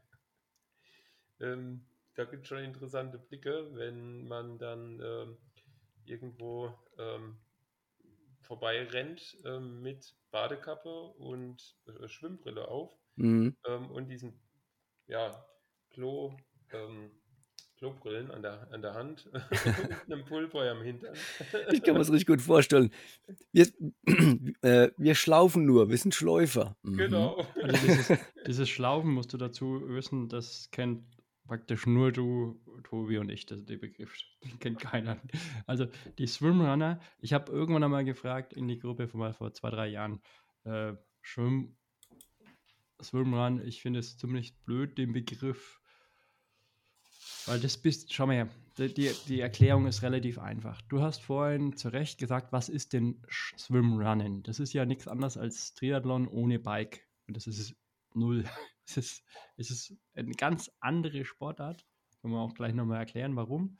Ähm, 1.40 1.84
da 2.14 2.24
gibt 2.24 2.42
es 2.42 2.48
schon 2.48 2.58
interessante 2.58 3.18
Blicke, 3.18 3.70
wenn 3.74 4.26
man 4.26 4.58
dann 4.58 5.00
ähm, 5.02 5.36
irgendwo 6.04 6.72
ähm, 6.98 7.36
vorbei 8.42 8.82
rennt 8.84 9.38
ähm, 9.44 9.80
mit 9.80 10.14
Badekappe 10.30 11.12
und 11.18 11.76
äh, 11.86 12.08
Schwimmbrille 12.08 12.68
auf 12.68 12.92
mhm. 13.16 13.56
Ähm, 13.66 13.90
und 13.90 14.08
diesen 14.08 14.40
ja, 15.06 15.44
Klo, 15.90 16.36
ähm, 16.72 17.10
Klobrillen 17.78 18.30
an 18.30 18.42
der, 18.42 18.68
an 18.72 18.82
der 18.82 18.94
Hand 18.94 19.26
und 19.32 20.12
einem 20.12 20.24
Pulver 20.24 20.70
am 20.70 20.82
Hintern. 20.82 21.14
ich 21.72 21.82
kann 21.82 21.94
mir 21.94 22.00
das 22.00 22.10
richtig 22.10 22.26
gut 22.26 22.42
vorstellen. 22.42 22.92
Wir, 23.52 23.66
äh, 24.62 24.90
wir 24.96 25.14
schlaufen 25.14 25.64
nur, 25.64 25.88
wir 25.88 25.96
sind 25.96 26.14
Schläufer. 26.14 26.76
Mhm. 26.82 26.96
Genau. 26.96 27.46
Also 27.62 27.86
dieses, 27.86 28.18
dieses, 28.46 28.68
Schlaufen 28.68 29.12
musst 29.12 29.32
du 29.32 29.38
dazu 29.38 29.82
wissen, 29.88 30.28
das 30.28 30.70
kennt 30.70 31.02
praktisch 31.50 31.84
nur 31.84 32.12
du, 32.12 32.60
Tobi 32.84 33.18
und 33.18 33.28
ich, 33.28 33.44
das, 33.44 33.64
der 33.64 33.76
Begriff. 33.76 34.16
Den 34.44 34.60
kennt 34.60 34.78
keiner. 34.78 35.20
Also 35.66 35.88
die 36.16 36.28
Swimrunner, 36.28 37.00
ich 37.18 37.32
habe 37.32 37.50
irgendwann 37.50 37.82
einmal 37.82 38.04
gefragt 38.04 38.52
in 38.52 38.68
die 38.68 38.78
Gruppe 38.78 39.08
von 39.08 39.18
mal 39.18 39.32
vor 39.32 39.52
zwei, 39.52 39.70
drei 39.70 39.88
Jahren, 39.88 40.20
äh, 40.62 40.92
Schwimm, 41.22 41.74
Swimrun, 43.02 43.66
ich 43.66 43.82
finde 43.82 43.98
es 43.98 44.16
ziemlich 44.16 44.54
blöd, 44.58 44.96
den 44.96 45.12
Begriff 45.12 45.80
weil 47.46 47.58
das 47.58 47.78
bist, 47.78 48.12
schau 48.12 48.26
mal 48.26 48.36
her, 48.36 48.48
die, 48.78 49.10
die 49.26 49.40
Erklärung 49.40 49.86
ist 49.86 50.02
relativ 50.02 50.38
einfach. 50.38 50.80
Du 50.82 51.00
hast 51.00 51.20
vorhin 51.20 51.76
zu 51.76 51.88
Recht 51.88 52.20
gesagt, 52.20 52.52
was 52.52 52.68
ist 52.68 52.92
denn 52.92 53.20
Swimrunnen? 53.28 54.44
Das 54.44 54.60
ist 54.60 54.72
ja 54.72 54.84
nichts 54.84 55.08
anderes 55.08 55.36
als 55.36 55.74
Triathlon 55.74 56.28
ohne 56.28 56.60
Bike. 56.60 57.08
Und 57.26 57.36
das 57.36 57.48
ist 57.48 57.74
null. 58.14 58.44
Es 58.90 58.96
ist, 58.96 59.24
es 59.56 59.70
ist 59.70 59.96
eine 60.14 60.32
ganz 60.32 60.70
andere 60.80 61.24
Sportart. 61.24 61.86
Können 62.20 62.34
wir 62.34 62.40
auch 62.40 62.54
gleich 62.54 62.74
nochmal 62.74 62.98
erklären, 62.98 63.36
warum. 63.36 63.78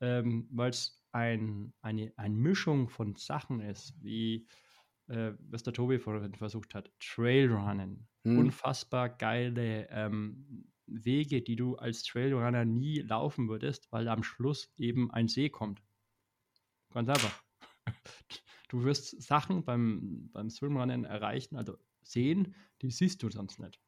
Ähm, 0.00 0.48
Weil 0.50 0.70
es 0.70 1.02
ein, 1.12 1.72
eine, 1.80 2.12
eine 2.16 2.34
Mischung 2.34 2.88
von 2.88 3.16
Sachen 3.16 3.60
ist, 3.60 3.94
wie 4.02 4.46
äh, 5.08 5.32
was 5.38 5.62
der 5.62 5.72
Tobi 5.72 5.98
vorhin 5.98 6.34
versucht 6.34 6.74
hat. 6.74 6.92
Trailrunnen. 7.00 8.08
Hm. 8.24 8.38
Unfassbar 8.38 9.08
geile 9.08 9.88
ähm, 9.90 10.66
Wege, 10.86 11.42
die 11.42 11.56
du 11.56 11.76
als 11.76 12.02
Trailrunner 12.02 12.64
nie 12.64 13.00
laufen 13.00 13.48
würdest, 13.48 13.90
weil 13.90 14.08
am 14.08 14.22
Schluss 14.22 14.72
eben 14.76 15.10
ein 15.10 15.28
See 15.28 15.48
kommt. 15.48 15.82
Ganz 16.90 17.08
einfach. 17.08 17.42
Du 18.70 18.82
wirst 18.82 19.22
Sachen 19.22 19.62
beim, 19.64 20.30
beim 20.32 20.50
Swimrunnen 20.50 21.04
erreichen, 21.04 21.54
also 21.54 21.76
sehen, 22.02 22.56
die 22.82 22.90
siehst 22.90 23.22
du 23.22 23.30
sonst 23.30 23.60
nicht. 23.60 23.80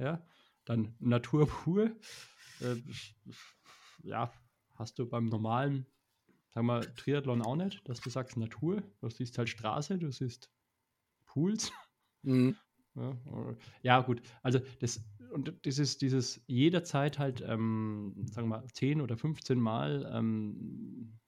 Ja, 0.00 0.26
dann 0.64 0.94
Natur 0.98 1.46
pur. 1.46 1.90
Äh, 2.60 2.76
ja, 4.02 4.32
hast 4.76 4.98
du 4.98 5.06
beim 5.06 5.26
normalen, 5.26 5.86
sagen 6.48 6.66
wir, 6.66 6.80
Triathlon 6.96 7.42
auch 7.42 7.56
nicht, 7.56 7.86
dass 7.86 8.00
du 8.00 8.08
sagst 8.08 8.36
Natur. 8.38 8.82
Du 9.00 9.10
siehst 9.10 9.36
halt 9.36 9.50
Straße, 9.50 9.98
du 9.98 10.10
siehst 10.10 10.50
Pools. 11.26 11.70
Mhm. 12.22 12.56
Ja, 12.94 13.16
ja, 13.82 14.00
gut. 14.00 14.20
Also 14.42 14.58
das 14.80 15.00
und 15.30 15.54
dieses, 15.64 15.96
dieses 15.96 16.42
jederzeit 16.48 17.18
halt, 17.18 17.40
ähm, 17.40 18.14
sagen 18.26 18.48
wir 18.48 18.58
mal, 18.58 18.66
10 18.72 19.00
oder 19.00 19.16
15 19.16 19.60
Mal 19.60 20.10
ähm, 20.12 21.20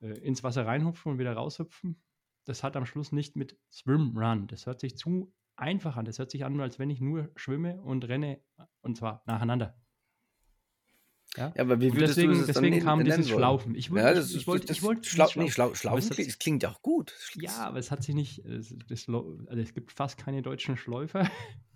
äh, 0.00 0.18
ins 0.20 0.42
Wasser 0.42 0.64
reinhupfen 0.64 1.12
und 1.12 1.18
wieder 1.18 1.34
raushüpfen, 1.34 2.02
das 2.44 2.62
hat 2.62 2.76
am 2.76 2.86
Schluss 2.86 3.12
nicht 3.12 3.36
mit 3.36 3.58
Swim 3.70 4.16
Run. 4.16 4.46
Das 4.46 4.64
hört 4.64 4.80
sich 4.80 4.96
zu 4.96 5.34
einfach 5.56 5.96
an. 5.96 6.04
Das 6.04 6.18
hört 6.18 6.30
sich 6.30 6.44
an, 6.44 6.60
als 6.60 6.78
wenn 6.78 6.90
ich 6.90 7.00
nur 7.00 7.30
schwimme 7.36 7.80
und 7.82 8.06
renne 8.08 8.40
und 8.82 8.96
zwar 8.96 9.22
nacheinander. 9.26 9.76
Ja, 11.36 11.52
ja 11.54 11.62
aber 11.62 11.80
wie 11.80 11.92
würdest 11.92 12.16
deswegen, 12.16 12.32
du 12.32 12.38
das 12.38 12.46
deswegen 12.46 12.80
kam 12.80 13.04
dieses 13.04 13.28
Schlaufen. 13.28 13.74
Ich 13.74 13.90
wollte, 13.90 14.06
ja, 14.06 14.14
das, 14.14 14.34
ich, 14.34 14.46
wollte, 14.46 14.72
ich 14.72 14.82
wollte 14.82 15.08
Schlau, 15.08 15.28
nee, 15.36 15.50
Schlau, 15.50 15.74
Schlaufen 15.74 16.10
klingt, 16.10 16.28
das 16.28 16.38
klingt 16.38 16.64
auch 16.64 16.80
gut. 16.82 17.14
Ja, 17.34 17.66
aber 17.66 17.78
es 17.78 17.90
hat 17.90 18.02
sich 18.02 18.14
nicht, 18.14 18.42
das, 18.44 18.74
das, 18.88 19.08
also 19.08 19.62
es 19.62 19.74
gibt 19.74 19.92
fast 19.92 20.18
keine 20.18 20.42
deutschen 20.42 20.76
Schläufer. 20.76 21.30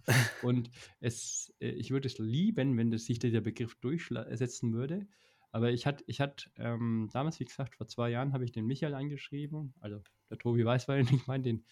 Und 0.43 0.71
es, 1.01 1.53
äh, 1.61 1.69
ich 1.71 1.91
würde 1.91 2.09
es 2.09 2.19
lieben, 2.19 2.77
wenn 2.79 2.91
das 2.91 3.05
sich 3.05 3.19
der 3.19 3.41
Begriff 3.41 3.75
durchsetzen 3.77 4.73
würde. 4.73 5.07
Aber 5.53 5.71
ich 5.71 5.87
hatte, 5.87 6.05
ich 6.07 6.21
hatte 6.21 6.51
ähm, 6.57 7.09
damals, 7.13 7.41
wie 7.41 7.45
gesagt, 7.45 7.77
vor 7.77 7.87
zwei 7.87 8.11
Jahren 8.11 8.33
habe 8.33 8.45
ich 8.45 8.53
den 8.53 8.67
Michael 8.67 8.95
angeschrieben. 8.95 9.75
Also 9.81 10.03
der 10.31 10.39
Tobi 10.39 10.65
weiß, 10.65 10.89
weil 10.89 11.03
ich 11.03 11.27
meine, 11.27 11.43
den 11.43 11.65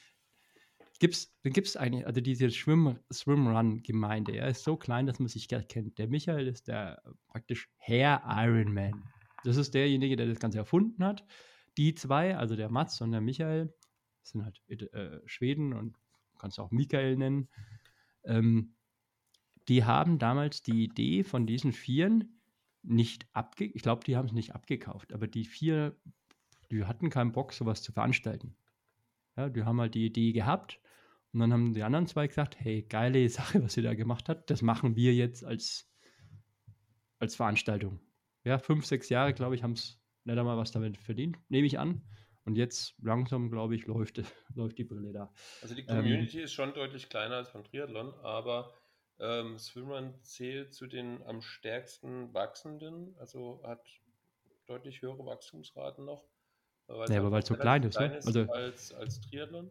gibt's, 0.98 1.32
den 1.44 1.52
gibt 1.52 1.68
es 1.68 1.76
eigentlich, 1.76 2.06
also 2.06 2.20
diese 2.20 2.50
Schwimm, 2.50 2.98
Swimrun-Gemeinde, 3.12 4.36
er 4.36 4.48
ist 4.48 4.64
so 4.64 4.76
klein, 4.76 5.06
dass 5.06 5.18
man 5.18 5.28
sich 5.28 5.48
gar 5.48 5.62
kennt. 5.62 5.98
Der 5.98 6.08
Michael 6.08 6.46
ist 6.48 6.68
der 6.68 7.02
praktisch 7.28 7.68
Herr 7.76 8.22
Ironman. 8.26 9.04
Das 9.44 9.56
ist 9.56 9.74
derjenige, 9.74 10.16
der 10.16 10.26
das 10.26 10.40
Ganze 10.40 10.58
erfunden 10.58 11.04
hat. 11.04 11.24
Die 11.76 11.94
zwei, 11.94 12.36
also 12.36 12.56
der 12.56 12.70
Mats 12.70 13.00
und 13.00 13.12
der 13.12 13.20
Michael, 13.20 13.72
sind 14.22 14.44
halt 14.44 14.60
äh, 14.92 15.20
Schweden 15.26 15.72
und 15.72 15.96
kannst 16.38 16.58
auch 16.58 16.70
Michael 16.70 17.16
nennen. 17.16 17.48
Ähm, 18.24 18.74
die 19.68 19.84
haben 19.84 20.18
damals 20.18 20.62
die 20.62 20.84
Idee 20.84 21.22
von 21.22 21.46
diesen 21.46 21.72
Vieren 21.72 22.40
nicht 22.82 23.26
abgekauft. 23.32 23.76
Ich 23.76 23.82
glaube, 23.82 24.04
die 24.04 24.16
haben 24.16 24.26
es 24.26 24.32
nicht 24.32 24.54
abgekauft, 24.54 25.12
aber 25.12 25.26
die 25.28 25.44
vier, 25.44 25.96
die 26.70 26.84
hatten 26.84 27.10
keinen 27.10 27.32
Bock, 27.32 27.52
sowas 27.52 27.82
zu 27.82 27.92
veranstalten. 27.92 28.56
Ja, 29.36 29.48
die 29.48 29.64
haben 29.64 29.80
halt 29.80 29.94
die 29.94 30.06
Idee 30.06 30.32
gehabt 30.32 30.80
Und 31.32 31.40
dann 31.40 31.52
haben 31.52 31.74
die 31.74 31.82
anderen 31.82 32.06
zwei 32.06 32.26
gesagt, 32.26 32.58
hey, 32.58 32.82
geile 32.82 33.28
Sache, 33.28 33.62
was 33.62 33.76
ihr 33.76 33.82
da 33.82 33.94
gemacht 33.94 34.28
habt. 34.28 34.50
Das 34.50 34.62
machen 34.62 34.96
wir 34.96 35.14
jetzt 35.14 35.44
als, 35.44 35.90
als 37.18 37.36
Veranstaltung. 37.36 38.00
Ja, 38.44 38.58
fünf, 38.58 38.86
sechs 38.86 39.08
Jahre, 39.08 39.34
glaube 39.34 39.54
ich, 39.54 39.62
haben 39.62 39.72
es 39.72 40.00
nicht 40.24 40.38
einmal 40.38 40.56
was 40.56 40.72
damit 40.72 40.96
verdient, 40.96 41.38
nehme 41.48 41.66
ich 41.66 41.78
an. 41.78 42.02
Und 42.44 42.56
jetzt 42.56 42.94
langsam, 43.02 43.50
glaube 43.50 43.74
ich, 43.74 43.86
läuft, 43.86 44.22
läuft 44.54 44.78
die 44.78 44.84
Brille 44.84 45.12
da. 45.12 45.32
Also 45.60 45.74
die 45.74 45.84
Community 45.84 46.38
ähm, 46.38 46.44
ist 46.44 46.52
schon 46.52 46.72
deutlich 46.72 47.10
kleiner 47.10 47.36
als 47.36 47.50
von 47.50 47.62
Triathlon, 47.62 48.14
aber 48.22 48.72
ähm, 49.20 49.58
Swimrun 49.58 50.14
zählt 50.22 50.74
zu 50.74 50.86
den 50.86 51.22
am 51.24 51.42
stärksten 51.42 52.32
wachsenden, 52.32 53.14
also 53.18 53.60
hat 53.64 53.86
deutlich 54.66 55.02
höhere 55.02 55.26
Wachstumsraten 55.26 56.04
noch. 56.04 56.24
Ja, 56.88 57.18
aber 57.18 57.30
weil 57.30 57.42
es 57.42 57.48
so 57.48 57.54
klein 57.54 57.82
ist, 57.82 57.96
klein 57.96 58.12
ne? 58.12 58.20
also, 58.24 58.40
als, 58.50 58.94
als 58.94 59.20
Triathlon. 59.20 59.70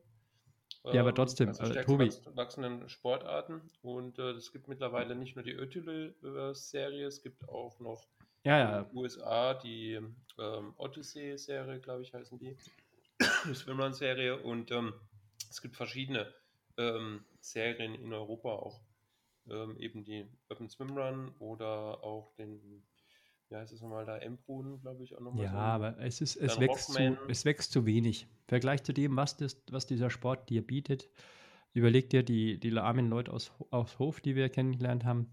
Ja, 0.84 1.02
aber 1.02 1.10
ähm, 1.10 1.16
trotzdem, 1.16 1.50
also 1.50 1.74
äh, 1.74 1.84
Tobi. 1.84 2.12
wachsenden 2.34 2.88
Sportarten 2.88 3.62
und 3.82 4.20
äh, 4.20 4.32
es 4.32 4.52
gibt 4.52 4.68
mittlerweile 4.68 5.16
nicht 5.16 5.36
nur 5.36 5.44
die 5.44 5.52
Ötüle-Serie, 5.52 7.06
es 7.06 7.22
gibt 7.22 7.48
auch 7.50 7.80
noch 7.80 8.08
ja, 8.44 8.60
ja. 8.60 8.80
in 8.80 8.86
den 8.86 8.98
USA 8.98 9.54
die 9.56 10.00
ähm, 10.40 10.74
Odyssey-Serie, 10.78 11.80
glaube 11.80 12.04
ich, 12.04 12.14
heißen 12.14 12.40
die. 12.40 12.56
die 13.46 13.56
Swimrun-Serie 13.56 14.38
und 14.38 14.72
ähm, 14.72 14.94
es 15.50 15.62
gibt 15.62 15.76
verschiedene 15.76 16.34
ähm, 16.78 17.26
Serien 17.42 17.96
in 17.96 18.14
Europa 18.14 18.50
auch. 18.50 18.82
Ähm, 19.50 19.78
eben 19.78 20.04
die 20.04 20.28
Urban 20.50 20.70
Swimrun 20.70 21.34
oder 21.40 22.04
auch 22.04 22.34
den 22.36 22.84
heißt 23.56 23.74
es 23.74 23.82
nochmal 23.82 24.06
da, 24.06 24.18
Embrun, 24.18 24.80
glaube 24.82 25.04
ich, 25.04 25.16
auch 25.16 25.22
nochmal. 25.22 25.46
Ja, 25.46 25.52
so. 25.52 25.58
aber 25.58 26.00
es, 26.00 26.22
ist, 26.22 26.36
es, 26.36 26.60
wächst 26.60 26.94
zu, 26.94 27.18
es 27.30 27.46
wächst 27.46 27.72
zu 27.72 27.86
wenig. 27.86 28.28
Vergleich 28.48 28.84
zu 28.84 28.94
dem, 28.94 29.16
was, 29.16 29.38
das, 29.38 29.62
was 29.72 29.86
dieser 29.86 30.10
Sport 30.10 30.50
dir 30.50 30.66
bietet, 30.66 31.10
überleg 31.74 32.10
dir 32.10 32.24
die, 32.24 32.60
die 32.60 32.78
armen 32.78 33.10
Leute 33.10 33.32
aus, 33.32 33.52
aus 33.72 34.00
Hof, 34.00 34.20
die 34.20 34.36
wir 34.36 34.50
kennengelernt 34.50 35.06
haben. 35.06 35.30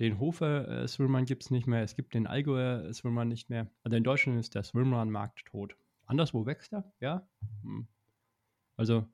Den 0.00 0.18
Hofer 0.18 0.68
äh, 0.68 0.88
Swimrun 0.88 1.24
gibt 1.24 1.44
es 1.44 1.50
nicht 1.50 1.66
mehr, 1.66 1.82
es 1.82 1.94
gibt 1.94 2.14
den 2.14 2.26
Allgäuer 2.26 2.92
Swimrun 2.92 3.28
nicht 3.28 3.50
mehr. 3.50 3.70
Also 3.82 3.96
in 3.96 4.04
Deutschland 4.04 4.40
ist 4.40 4.54
der 4.54 4.64
Swimrun-Markt 4.64 5.46
tot. 5.46 5.76
Anderswo 6.06 6.46
wächst 6.46 6.72
er, 6.72 6.92
ja. 7.00 7.28
Hm. 7.62 7.86
Also 8.76 9.06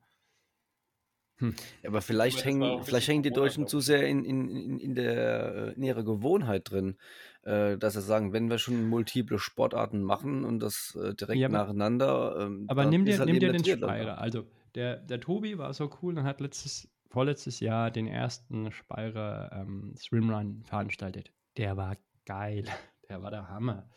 hm. 1.40 1.55
Aber 1.87 2.03
vielleicht 2.03 2.44
hängen, 2.44 2.85
vielleicht 2.85 3.09
hängen 3.09 3.22
die 3.22 3.31
Deutschen 3.31 3.66
zu 3.66 3.81
sehr 3.81 4.07
in, 4.07 4.24
in, 4.24 4.48
in, 4.48 4.79
in, 4.79 4.94
der, 4.94 5.74
in 5.76 5.83
ihrer 5.83 6.05
Gewohnheit 6.05 6.70
drin, 6.70 6.96
äh, 7.42 7.79
dass 7.79 7.94
sie 7.94 8.03
sagen, 8.03 8.33
wenn 8.33 8.50
wir 8.50 8.59
schon 8.59 8.88
multiple 8.88 9.38
Sportarten 9.38 10.03
machen 10.03 10.44
und 10.44 10.61
das 10.61 10.96
äh, 11.03 11.14
direkt 11.14 11.40
ja, 11.40 11.48
nacheinander. 11.48 12.37
Ähm, 12.40 12.66
aber 12.68 12.85
nimm 12.85 13.07
dir, 13.07 13.18
halt 13.18 13.29
nimm 13.29 13.40
dir 13.40 13.53
den 13.53 13.64
Speyer. 13.64 14.18
Also 14.18 14.44
der, 14.74 14.98
der 14.98 15.20
Tobi 15.20 15.57
war 15.57 15.72
so 15.72 15.90
cool 16.03 16.18
und 16.18 16.24
hat 16.24 16.40
letztes, 16.40 16.88
vorletztes 17.09 17.61
Jahr 17.61 17.90
den 17.90 18.07
ersten 18.07 18.70
Speyer 18.70 19.50
ähm, 19.53 19.94
Swimrun 19.96 20.62
veranstaltet. 20.64 21.33
Der 21.57 21.76
war 21.76 21.96
geil. 22.26 22.64
Der 23.09 23.22
war 23.22 23.33
der 23.33 23.48
Hammer. 23.48 23.90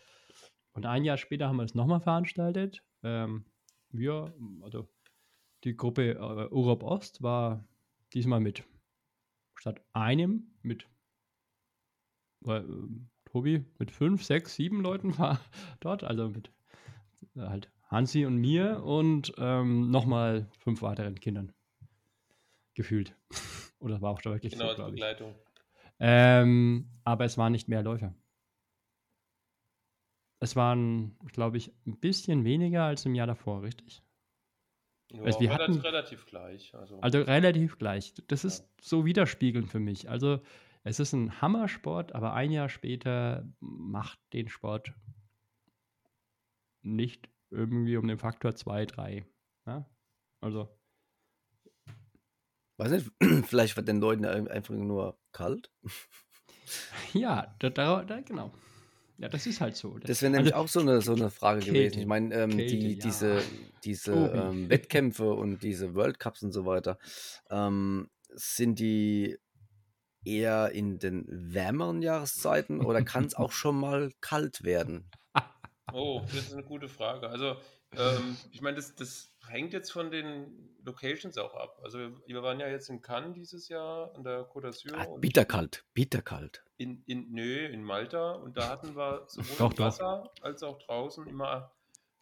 Und 0.72 0.88
ein 0.88 1.04
Jahr 1.04 1.18
später 1.18 1.48
haben 1.48 1.58
wir 1.58 1.64
es 1.66 1.76
nochmal 1.76 2.00
veranstaltet. 2.00 2.82
Ähm, 3.04 3.46
wir, 3.92 4.34
also 4.64 4.90
die 5.64 5.76
Gruppe 5.76 6.12
äh, 6.12 6.54
Urop 6.54 6.84
Ost 6.84 7.22
war 7.22 7.68
diesmal 8.14 8.40
mit 8.40 8.64
statt 9.56 9.82
einem 9.94 10.52
mit 10.62 10.88
äh, 12.46 12.62
Tobi 13.26 13.66
mit 13.80 13.92
fünf, 13.92 14.24
sechs, 14.24 14.56
sieben 14.56 14.82
Leuten 14.82 15.18
war 15.18 15.40
dort, 15.80 16.04
also 16.04 16.30
mit 16.30 16.52
äh, 17.36 17.42
halt 17.42 17.72
Hansi 17.88 18.26
und 18.26 18.38
mir 18.38 18.84
und 18.84 19.34
ähm, 19.38 19.92
nochmal 19.92 20.50
fünf 20.60 20.82
weiteren 20.82 21.20
Kindern. 21.20 21.54
Gefühlt. 22.74 23.16
Oder 23.80 24.02
war 24.02 24.12
auch 24.12 24.22
da 24.22 24.32
wirklich 24.32 24.54
genau, 24.54 24.74
so, 24.74 24.86
Begleitung. 24.86 25.36
Ähm, 26.00 26.90
aber 27.04 27.26
es 27.26 27.38
waren 27.38 27.52
nicht 27.52 27.68
mehr 27.68 27.84
Läufer. 27.84 28.16
Es 30.40 30.56
waren, 30.56 31.18
glaube 31.32 31.58
ich, 31.58 31.72
ein 31.86 31.98
bisschen 32.00 32.44
weniger 32.44 32.84
als 32.84 33.06
im 33.06 33.16
Jahr 33.16 33.28
davor, 33.28 33.62
richtig? 33.62 34.03
Ja, 35.12 35.24
also 35.24 35.40
wir 35.40 35.54
hatten, 35.54 35.74
relativ 35.80 36.26
gleich. 36.26 36.74
Also. 36.74 37.00
also 37.00 37.22
relativ 37.22 37.78
gleich. 37.78 38.14
Das 38.28 38.44
ist 38.44 38.60
ja. 38.60 38.66
so 38.82 39.06
widerspiegelnd 39.06 39.70
für 39.70 39.80
mich. 39.80 40.10
Also 40.10 40.42
es 40.84 41.00
ist 41.00 41.14
ein 41.14 41.42
Hammersport, 41.42 42.14
aber 42.14 42.34
ein 42.34 42.52
Jahr 42.52 42.70
später 42.70 43.48
macht 43.60 44.20
den 44.34 44.50
Sport 44.50 44.94
nicht 46.82 47.30
irgendwie 47.52 47.98
um 47.98 48.08
den 48.08 48.18
Faktor 48.18 48.56
2, 48.56 48.86
3. 48.86 49.26
Ja? 49.66 49.90
Also. 50.42 50.68
Weiß 52.78 52.92
nicht, 52.92 53.12
vielleicht 53.48 53.78
wird 53.78 53.88
den 53.88 54.02
Leuten 54.02 54.26
einfach 54.26 54.74
nur 54.74 55.18
kalt. 55.32 55.72
Ja, 57.14 57.56
da, 57.60 57.70
da, 57.70 58.04
da 58.04 58.22
genau. 58.22 58.52
Ja, 59.18 59.30
das 59.30 59.46
ist 59.46 59.62
halt 59.62 59.76
so. 59.76 59.98
Das, 59.98 60.08
das 60.08 60.22
wäre 60.22 60.32
nämlich 60.32 60.54
also, 60.56 60.64
auch 60.64 60.68
so 60.68 60.80
eine, 60.80 61.02
so 61.02 61.14
eine 61.14 61.30
Frage 61.30 61.62
Kälte, 61.62 61.74
gewesen. 61.74 62.00
Ich 62.00 62.06
meine, 62.08 62.34
ähm, 62.36 62.58
die, 62.58 62.96
ja. 62.96 63.04
diese, 63.04 63.42
diese 63.84 64.14
ähm, 64.14 64.70
Wettkämpfe 64.70 65.34
und 65.34 65.62
diese 65.62 65.94
World 65.96 66.20
Cups 66.20 66.44
und 66.44 66.52
so 66.52 66.66
weiter, 66.66 66.98
ähm, 67.50 68.10
sind 68.30 68.80
die 68.80 69.38
eher 70.26 70.72
in 70.72 71.00
den 71.00 71.26
wärmeren 71.28 72.02
Jahreszeiten 72.02 72.84
oder 72.84 73.04
kann 73.04 73.26
es 73.26 73.36
auch 73.36 73.52
schon 73.52 73.80
mal 73.80 74.12
kalt 74.22 74.64
werden? 74.64 75.10
Oh, 75.92 76.22
das 76.26 76.46
ist 76.46 76.54
eine 76.54 76.64
gute 76.64 76.88
Frage. 76.88 77.30
Also, 77.30 77.56
ähm, 77.92 78.38
ich 78.52 78.62
meine, 78.62 78.78
das, 78.78 78.96
das 78.96 79.30
hängt 79.48 79.74
jetzt 79.74 79.92
von 79.92 80.10
den 80.10 80.74
Locations 80.84 81.38
auch 81.38 81.54
ab. 81.54 81.80
Also 81.84 82.00
wir 82.26 82.44
waren 82.44 82.60
ja 82.60 82.68
jetzt 82.68 82.90
in 82.90 83.02
Cannes 83.02 83.34
dieses 83.34 83.70
Jahr 83.70 84.14
an 84.16 84.24
der 84.24 84.50
Côte 84.50 84.68
d'Azur. 84.68 84.96
Ah, 84.96 85.08
bitterkalt, 85.20 85.86
bitterkalt. 85.94 86.64
In, 86.84 87.04
in, 87.06 87.32
nö, 87.32 87.66
in 87.68 87.84
Malta. 87.84 88.34
Und 88.34 88.58
da 88.58 88.70
hatten 88.70 88.96
wir 88.96 89.24
sowohl 89.28 89.58
doch, 89.58 89.72
im 89.72 89.86
Wasser 89.86 90.24
doch. 90.24 90.44
als 90.44 90.64
auch 90.64 90.78
draußen 90.80 91.26
immer. 91.28 91.72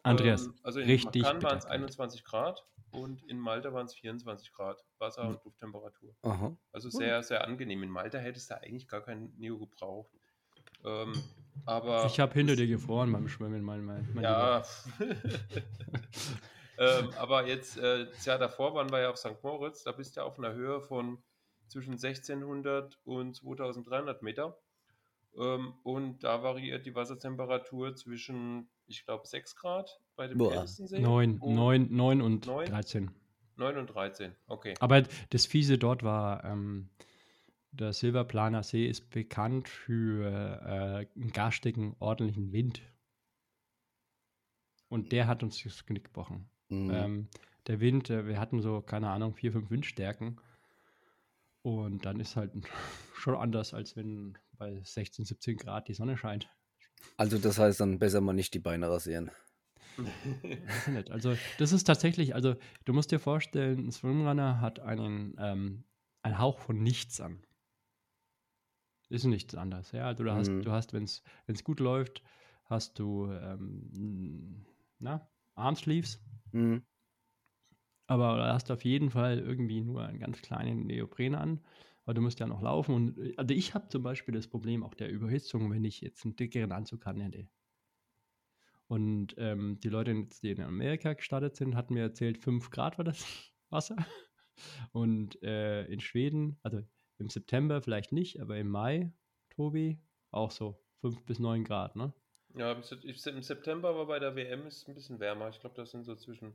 Andreas, 0.04 0.46
ähm, 0.46 0.54
also 0.62 0.80
in 0.80 0.86
richtig 0.86 1.22
Cannes 1.22 1.42
waren 1.42 1.58
es 1.58 1.66
21 1.66 2.24
Grad 2.24 2.64
und 2.90 3.22
in 3.28 3.38
Malta 3.38 3.72
waren 3.72 3.86
es 3.86 3.94
24 3.94 4.52
Grad 4.52 4.84
Wasser- 4.98 5.28
und 5.28 5.44
Lufttemperatur. 5.44 6.14
Aha. 6.22 6.56
Also 6.72 6.90
sehr, 6.90 7.22
sehr 7.22 7.44
angenehm. 7.44 7.82
In 7.82 7.90
Malta 7.90 8.18
hättest 8.18 8.50
du 8.50 8.60
eigentlich 8.60 8.88
gar 8.88 9.02
kein 9.02 9.32
Neo 9.36 9.58
gebraucht. 9.58 10.10
Ähm, 10.84 11.12
aber 11.64 12.06
ich 12.06 12.18
habe 12.18 12.32
hinter 12.34 12.56
dir 12.56 12.66
gefroren 12.66 13.12
beim 13.12 13.28
Schwimmen, 13.28 13.62
mein, 13.62 13.84
mein, 13.84 14.08
mein 14.12 14.24
Ja. 14.24 14.62
ähm, 16.78 17.10
aber 17.16 17.46
jetzt, 17.46 17.78
äh, 17.78 18.06
das 18.06 18.24
Jahr 18.24 18.38
davor 18.38 18.74
waren 18.74 18.90
wir 18.90 19.00
ja 19.00 19.10
auf 19.10 19.16
St. 19.16 19.42
Moritz, 19.42 19.84
da 19.84 19.92
bist 19.92 20.16
du 20.16 20.20
ja 20.20 20.26
auf 20.26 20.38
einer 20.38 20.52
Höhe 20.52 20.80
von 20.80 21.22
zwischen 21.72 21.92
1600 21.92 22.98
und 23.04 23.34
2300 23.34 24.22
Meter. 24.22 24.56
Ähm, 25.36 25.74
und 25.82 26.22
da 26.22 26.42
variiert 26.42 26.84
die 26.86 26.94
Wassertemperatur 26.94 27.96
zwischen, 27.96 28.68
ich 28.86 29.04
glaube, 29.04 29.26
6 29.26 29.56
Grad 29.56 30.00
bei 30.14 30.28
dem 30.28 30.38
kältesten 30.38 30.86
See. 30.86 31.00
9, 31.00 31.40
9, 31.42 31.88
9 31.90 32.20
und 32.20 32.46
9? 32.46 32.66
13. 32.66 33.10
9 33.56 33.76
und 33.78 33.86
13, 33.86 34.34
okay. 34.46 34.74
Aber 34.80 35.02
das 35.30 35.46
Fiese 35.46 35.78
dort 35.78 36.02
war, 36.02 36.44
ähm, 36.44 36.88
der 37.70 37.92
Silberplaner 37.92 38.62
See 38.62 38.86
ist 38.86 39.10
bekannt 39.10 39.68
für 39.68 40.26
äh, 40.26 41.20
einen 41.20 41.32
garstigen, 41.32 41.96
ordentlichen 41.98 42.52
Wind. 42.52 42.82
Und 44.88 45.12
der 45.12 45.26
hat 45.26 45.42
uns 45.42 45.62
das 45.62 45.86
Knick 45.86 46.04
gebrochen. 46.04 46.50
Mhm. 46.68 46.90
Ähm, 46.90 47.28
der 47.66 47.80
Wind, 47.80 48.10
äh, 48.10 48.26
wir 48.26 48.38
hatten 48.38 48.60
so, 48.60 48.82
keine 48.82 49.08
Ahnung, 49.08 49.34
vier, 49.34 49.52
fünf 49.52 49.70
Windstärken. 49.70 50.38
Und 51.62 52.04
dann 52.04 52.20
ist 52.20 52.36
halt 52.36 52.52
schon 53.16 53.36
anders, 53.36 53.72
als 53.74 53.96
wenn 53.96 54.36
bei 54.58 54.80
16, 54.82 55.24
17 55.24 55.56
Grad 55.56 55.88
die 55.88 55.94
Sonne 55.94 56.16
scheint. 56.16 56.48
Also 57.16 57.38
das 57.38 57.58
heißt 57.58 57.80
dann 57.80 57.98
besser 57.98 58.20
mal 58.20 58.32
nicht 58.32 58.54
die 58.54 58.58
Beine 58.58 58.88
rasieren. 58.88 59.30
also 61.10 61.36
das 61.58 61.72
ist 61.72 61.84
tatsächlich, 61.84 62.34
also 62.34 62.56
du 62.84 62.92
musst 62.92 63.10
dir 63.10 63.18
vorstellen, 63.18 63.86
ein 63.86 63.92
Swimrunner 63.92 64.60
hat 64.60 64.80
einen, 64.80 65.34
ähm, 65.38 65.84
einen 66.22 66.38
Hauch 66.38 66.58
von 66.58 66.82
nichts 66.82 67.20
an. 67.20 67.44
Ist 69.08 69.24
nichts 69.24 69.54
anderes. 69.54 69.92
Ja, 69.92 70.06
also 70.06 70.24
du 70.24 70.32
hast, 70.32 70.48
mhm. 70.48 70.62
du 70.62 70.72
hast, 70.72 70.94
wenn 70.94 71.04
es 71.04 71.64
gut 71.64 71.80
läuft, 71.80 72.22
hast 72.64 72.98
du 72.98 73.30
ähm, 73.30 74.64
na, 74.98 75.28
Armsleeves. 75.54 76.22
Mhm. 76.52 76.82
Aber 78.12 78.36
du 78.36 78.44
hast 78.44 78.70
auf 78.70 78.84
jeden 78.84 79.08
Fall 79.08 79.38
irgendwie 79.38 79.80
nur 79.80 80.04
einen 80.04 80.18
ganz 80.18 80.42
kleinen 80.42 80.86
Neopren 80.86 81.34
an, 81.34 81.60
weil 82.04 82.12
du 82.12 82.20
musst 82.20 82.40
ja 82.40 82.46
noch 82.46 82.60
laufen. 82.60 82.94
Und 82.94 83.38
also 83.38 83.54
ich 83.54 83.72
habe 83.72 83.88
zum 83.88 84.02
Beispiel 84.02 84.34
das 84.34 84.48
Problem 84.48 84.84
auch 84.84 84.92
der 84.92 85.10
Überhitzung, 85.10 85.70
wenn 85.70 85.82
ich 85.82 86.02
jetzt 86.02 86.22
einen 86.26 86.36
dickeren 86.36 86.72
Anzug 86.72 87.06
hätte. 87.06 87.48
Und 88.86 89.34
ähm, 89.38 89.80
die 89.80 89.88
Leute, 89.88 90.26
die 90.42 90.50
in 90.50 90.60
Amerika 90.60 91.14
gestartet 91.14 91.56
sind, 91.56 91.74
hatten 91.74 91.94
mir 91.94 92.02
erzählt, 92.02 92.36
5 92.36 92.68
Grad 92.68 92.98
war 92.98 93.04
das 93.06 93.24
Wasser. 93.70 93.96
Und 94.92 95.42
äh, 95.42 95.86
in 95.86 96.00
Schweden, 96.00 96.58
also 96.62 96.82
im 97.16 97.30
September 97.30 97.80
vielleicht 97.80 98.12
nicht, 98.12 98.42
aber 98.42 98.58
im 98.58 98.68
Mai, 98.68 99.10
Tobi, 99.48 100.02
auch 100.32 100.50
so 100.50 100.84
5 101.00 101.24
bis 101.24 101.38
9 101.38 101.64
Grad, 101.64 101.96
ne? 101.96 102.12
Ja, 102.56 102.72
im 102.72 103.42
September 103.42 103.96
war 103.96 104.04
bei 104.04 104.18
der 104.18 104.36
WM 104.36 104.66
ist 104.66 104.86
ein 104.86 104.94
bisschen 104.94 105.18
wärmer. 105.18 105.48
Ich 105.48 105.60
glaube, 105.60 105.76
das 105.76 105.92
sind 105.92 106.04
so 106.04 106.14
zwischen 106.14 106.52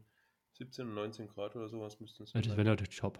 17 0.57 0.87
und 0.87 0.95
19 0.95 1.27
Grad 1.27 1.55
oder 1.55 1.69
sowas 1.69 1.99
müssten 1.99 2.23
es 2.23 2.31
sein. 2.31 2.41
Ja, 2.41 2.49
das 2.49 2.57
wäre 2.57 2.67
natürlich 2.67 2.97
top. 2.97 3.19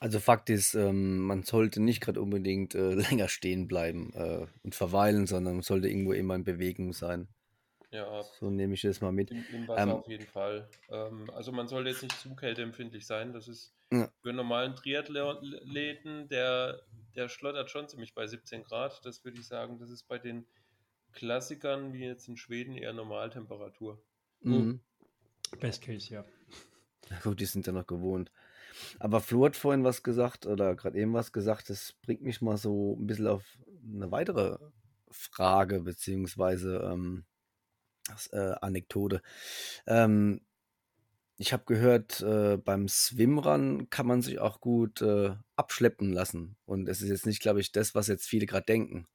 Also 0.00 0.20
Fakt 0.20 0.48
ist, 0.48 0.74
ähm, 0.74 1.18
man 1.18 1.42
sollte 1.42 1.80
nicht 1.80 2.00
gerade 2.00 2.20
unbedingt 2.22 2.74
äh, 2.74 2.94
länger 3.10 3.28
stehen 3.28 3.66
bleiben 3.68 4.12
äh, 4.14 4.46
und 4.62 4.74
verweilen, 4.74 5.26
sondern 5.26 5.54
man 5.54 5.62
sollte 5.62 5.88
irgendwo 5.88 6.12
immer 6.12 6.34
in 6.34 6.44
Bewegung 6.44 6.92
sein. 6.92 7.28
Ja, 7.90 8.22
So 8.22 8.50
nehme 8.50 8.74
ich 8.74 8.82
das 8.82 9.00
mal 9.00 9.12
mit. 9.12 9.30
im, 9.30 9.44
im 9.52 9.66
Wasser 9.68 9.82
Ähm, 9.82 9.90
auf 9.90 10.08
jeden 10.08 10.26
Fall. 10.26 10.68
Ähm, 10.90 11.30
also 11.30 11.52
man 11.52 11.68
sollte 11.68 11.88
jetzt 11.90 12.02
nicht 12.02 12.18
zu 12.18 12.36
kälteempfindlich 12.36 13.06
sein. 13.06 13.32
Das 13.32 13.48
ist 13.48 13.74
ja, 13.90 14.10
für 14.20 14.28
einen 14.28 14.36
normalen 14.36 14.76
Triathleten, 14.76 16.28
der, 16.28 16.82
der 17.16 17.28
schlottert 17.30 17.70
schon 17.70 17.88
ziemlich 17.88 18.14
bei 18.14 18.26
17 18.26 18.62
Grad. 18.62 19.04
Das 19.06 19.24
würde 19.24 19.38
ich 19.38 19.46
sagen, 19.46 19.78
das 19.78 19.90
ist 19.90 20.02
bei 20.04 20.18
den 20.18 20.46
Klassikern 21.12 21.94
wie 21.94 22.04
jetzt 22.04 22.28
in 22.28 22.36
Schweden 22.36 22.76
eher 22.76 22.92
Normaltemperatur. 22.92 24.02
mhm. 24.40 24.80
Best 25.58 25.82
Case, 25.82 26.12
ja. 26.12 26.24
Na 27.10 27.18
gut, 27.22 27.40
die 27.40 27.46
sind 27.46 27.66
ja 27.66 27.72
noch 27.72 27.86
gewohnt. 27.86 28.30
Aber 28.98 29.20
Flo 29.20 29.46
hat 29.46 29.56
vorhin 29.56 29.84
was 29.84 30.02
gesagt 30.02 30.46
oder 30.46 30.76
gerade 30.76 30.98
eben 30.98 31.12
was 31.12 31.32
gesagt, 31.32 31.70
das 31.70 31.94
bringt 32.02 32.22
mich 32.22 32.40
mal 32.40 32.56
so 32.56 32.96
ein 32.98 33.06
bisschen 33.06 33.26
auf 33.26 33.58
eine 33.92 34.10
weitere 34.10 34.58
Frage 35.10 35.80
beziehungsweise 35.80 36.88
ähm, 36.92 37.24
äh, 38.32 38.54
Anekdote. 38.60 39.22
Ähm, 39.86 40.40
ich 41.40 41.52
habe 41.52 41.64
gehört, 41.66 42.20
äh, 42.20 42.56
beim 42.56 42.88
Swimrun 42.88 43.90
kann 43.90 44.06
man 44.06 44.22
sich 44.22 44.40
auch 44.40 44.60
gut 44.60 45.02
äh, 45.02 45.36
abschleppen 45.54 46.12
lassen. 46.12 46.56
Und 46.66 46.88
es 46.88 47.00
ist 47.00 47.10
jetzt 47.10 47.26
nicht, 47.26 47.40
glaube 47.40 47.60
ich, 47.60 47.70
das, 47.70 47.94
was 47.94 48.08
jetzt 48.08 48.26
viele 48.26 48.46
gerade 48.46 48.66
denken. 48.66 49.06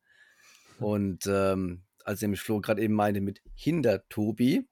Und 0.80 1.26
ähm, 1.28 1.84
als 2.06 2.22
nämlich 2.22 2.42
Flo 2.42 2.60
gerade 2.62 2.82
eben 2.82 2.94
meinte 2.94 3.22
mit 3.22 3.42
hinter 3.56 4.08
Tobi, 4.10 4.68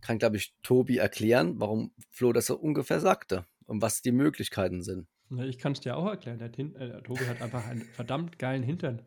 kann, 0.00 0.18
glaube 0.18 0.36
ich, 0.36 0.54
Tobi 0.62 0.98
erklären, 0.98 1.58
warum 1.60 1.92
Flo 2.10 2.32
das 2.32 2.46
so 2.46 2.56
ungefähr 2.56 3.00
sagte 3.00 3.44
und 3.66 3.80
was 3.82 4.02
die 4.02 4.12
Möglichkeiten 4.12 4.82
sind. 4.82 5.06
Na, 5.30 5.44
Ich 5.44 5.58
kann 5.58 5.72
es 5.72 5.80
dir 5.80 5.96
auch 5.96 6.06
erklären. 6.06 6.38
Der, 6.38 6.52
Tin- 6.52 6.74
äh, 6.76 6.88
der 6.88 7.02
Tobi 7.02 7.24
hat 7.26 7.40
einfach 7.40 7.66
einen 7.66 7.82
verdammt 7.82 8.38
geilen 8.38 8.62
Hintern. 8.62 9.02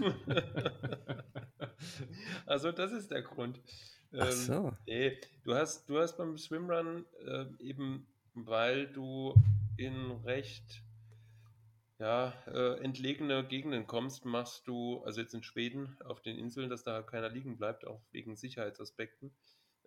Also 2.46 2.72
das 2.72 2.92
ist 2.92 3.10
der 3.10 3.22
Grund. 3.22 3.60
Ach 4.12 4.30
Ähm, 4.30 4.36
so. 4.36 4.72
nee, 4.86 5.16
du 5.44 5.54
hast, 5.54 5.88
du 5.88 5.98
hast 5.98 6.16
beim 6.16 6.36
Swimrun 6.36 7.04
äh, 7.26 7.46
eben, 7.60 8.06
weil 8.34 8.86
du 8.88 9.34
in 9.76 10.10
recht 10.24 10.82
ja, 12.00 12.32
äh, 12.46 12.80
entlegene 12.82 13.46
Gegenden 13.46 13.86
kommst, 13.86 14.24
machst 14.24 14.66
du, 14.66 15.02
also 15.04 15.20
jetzt 15.20 15.34
in 15.34 15.42
Schweden 15.44 15.96
auf 16.02 16.20
den 16.22 16.36
Inseln, 16.38 16.70
dass 16.70 16.82
da 16.82 17.02
keiner 17.02 17.28
liegen 17.28 17.56
bleibt, 17.58 17.86
auch 17.86 18.02
wegen 18.10 18.36
Sicherheitsaspekten, 18.36 19.36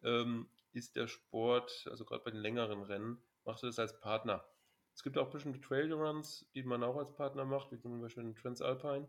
ähm, 0.04 0.48
ist 0.74 0.96
der 0.96 1.08
Sport, 1.08 1.88
also 1.90 2.06
gerade 2.06 2.24
bei 2.24 2.32
den 2.32 2.40
längeren 2.42 2.84
Rennen, 2.84 3.18
machst 3.46 3.64
du 3.64 3.68
das 3.68 3.80
als 3.80 4.00
Partner. 4.00 4.46
Es 4.94 5.04
gibt 5.04 5.18
auch 5.18 5.32
bestimmte 5.32 5.60
Trailruns, 5.60 6.50
die 6.54 6.64
man 6.64 6.84
auch 6.84 6.98
als 6.98 7.14
Partner 7.16 7.46
macht, 7.46 7.72
wie 7.72 7.80
zum 7.80 8.00
Beispiel 8.00 8.24
den 8.24 8.36
Transalpine. 8.36 9.08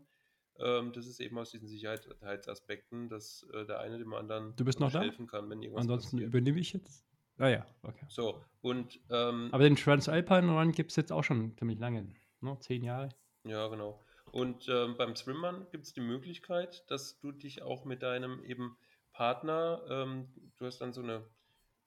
Ähm, 0.57 0.91
das 0.93 1.05
ist 1.05 1.19
eben 1.19 1.37
aus 1.37 1.51
diesen 1.51 1.67
Sicherheitsaspekten, 1.67 3.09
dass 3.09 3.45
äh, 3.53 3.65
der 3.65 3.81
eine 3.81 3.99
dem 3.99 4.13
anderen 4.13 4.55
Du 4.55 4.65
bist 4.65 4.79
noch 4.79 4.91
da? 4.91 5.01
helfen 5.01 5.27
kann, 5.27 5.49
wenn 5.49 5.61
irgendwas 5.61 5.81
Ansonsten 5.81 6.17
passiert. 6.17 6.29
übernehme 6.29 6.59
ich 6.59 6.73
jetzt. 6.73 7.05
Ah 7.37 7.49
ja, 7.49 7.65
okay. 7.83 8.05
So, 8.07 8.43
und 8.61 8.99
ähm, 9.09 9.49
Aber 9.51 9.63
den 9.63 9.75
Transalpine 9.75 10.51
Run 10.57 10.71
gibt 10.71 10.91
es 10.91 10.95
jetzt 10.95 11.11
auch 11.11 11.23
schon 11.23 11.55
ziemlich 11.57 11.77
lange. 11.79 12.15
Ne? 12.45 12.57
Zehn 12.61 12.83
Jahre. 12.83 13.09
Ja, 13.43 13.67
genau. 13.67 14.03
Und 14.31 14.67
ähm, 14.69 14.97
beim 14.97 15.15
Swimrun 15.15 15.67
gibt 15.71 15.85
es 15.85 15.93
die 15.93 16.01
Möglichkeit, 16.01 16.89
dass 16.89 17.19
du 17.19 17.31
dich 17.31 17.61
auch 17.61 17.85
mit 17.85 18.01
deinem 18.03 18.43
eben 18.43 18.77
Partner, 19.11 19.81
ähm, 19.89 20.27
du 20.57 20.65
hast 20.65 20.79
dann 20.79 20.93
so 20.93 21.01
eine 21.01 21.25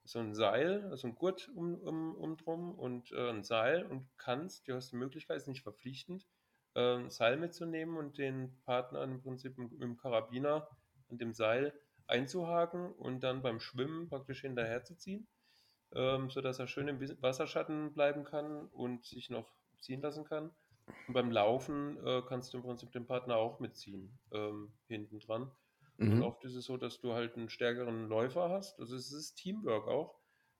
so 0.08 0.20
ein 0.20 0.34
Seil, 0.34 0.86
also 0.90 1.06
ein 1.06 1.14
Gurt 1.14 1.50
um, 1.54 1.74
um, 1.74 2.14
um 2.14 2.36
drum 2.38 2.74
und 2.74 3.12
äh, 3.12 3.28
ein 3.28 3.44
Seil 3.44 3.84
und 3.84 4.08
kannst, 4.16 4.66
du 4.66 4.74
hast 4.74 4.90
die 4.92 4.96
Möglichkeit, 4.96 5.36
ist 5.36 5.48
nicht 5.48 5.62
verpflichtend, 5.62 6.26
äh, 6.74 6.96
ein 6.96 7.10
Seil 7.10 7.36
mitzunehmen 7.36 7.96
und 7.98 8.16
den 8.16 8.58
Partner 8.64 9.02
im 9.02 9.20
Prinzip 9.20 9.58
mit, 9.58 9.72
mit 9.72 9.82
dem 9.82 9.98
Karabiner 9.98 10.66
an 11.10 11.18
dem 11.18 11.34
Seil 11.34 11.74
einzuhaken 12.06 12.90
und 12.92 13.20
dann 13.20 13.42
beim 13.42 13.60
Schwimmen 13.60 14.08
praktisch 14.08 14.40
hinterherzuziehen, 14.40 15.28
ähm, 15.92 16.30
sodass 16.30 16.58
er 16.58 16.68
schön 16.68 16.88
im 16.88 17.00
Wasserschatten 17.20 17.92
bleiben 17.92 18.24
kann 18.24 18.66
und 18.68 19.04
sich 19.04 19.28
noch 19.28 19.57
ziehen 19.80 20.00
lassen 20.02 20.24
kann. 20.24 20.50
Und 21.06 21.14
beim 21.14 21.30
Laufen 21.30 21.98
äh, 22.04 22.22
kannst 22.26 22.52
du 22.52 22.58
im 22.58 22.62
Prinzip 22.62 22.92
den 22.92 23.06
Partner 23.06 23.36
auch 23.36 23.60
mitziehen, 23.60 24.18
ähm, 24.32 24.72
hinten 24.88 25.20
dran. 25.20 25.50
Und 25.98 26.14
Mhm. 26.16 26.22
oft 26.22 26.44
ist 26.44 26.54
es 26.54 26.64
so, 26.66 26.76
dass 26.76 27.00
du 27.00 27.12
halt 27.12 27.36
einen 27.36 27.50
stärkeren 27.50 28.08
Läufer 28.08 28.48
hast. 28.50 28.78
Also 28.78 28.94
es 28.96 29.12
ist 29.12 29.34
Teamwork 29.34 29.86
auch. 29.88 30.14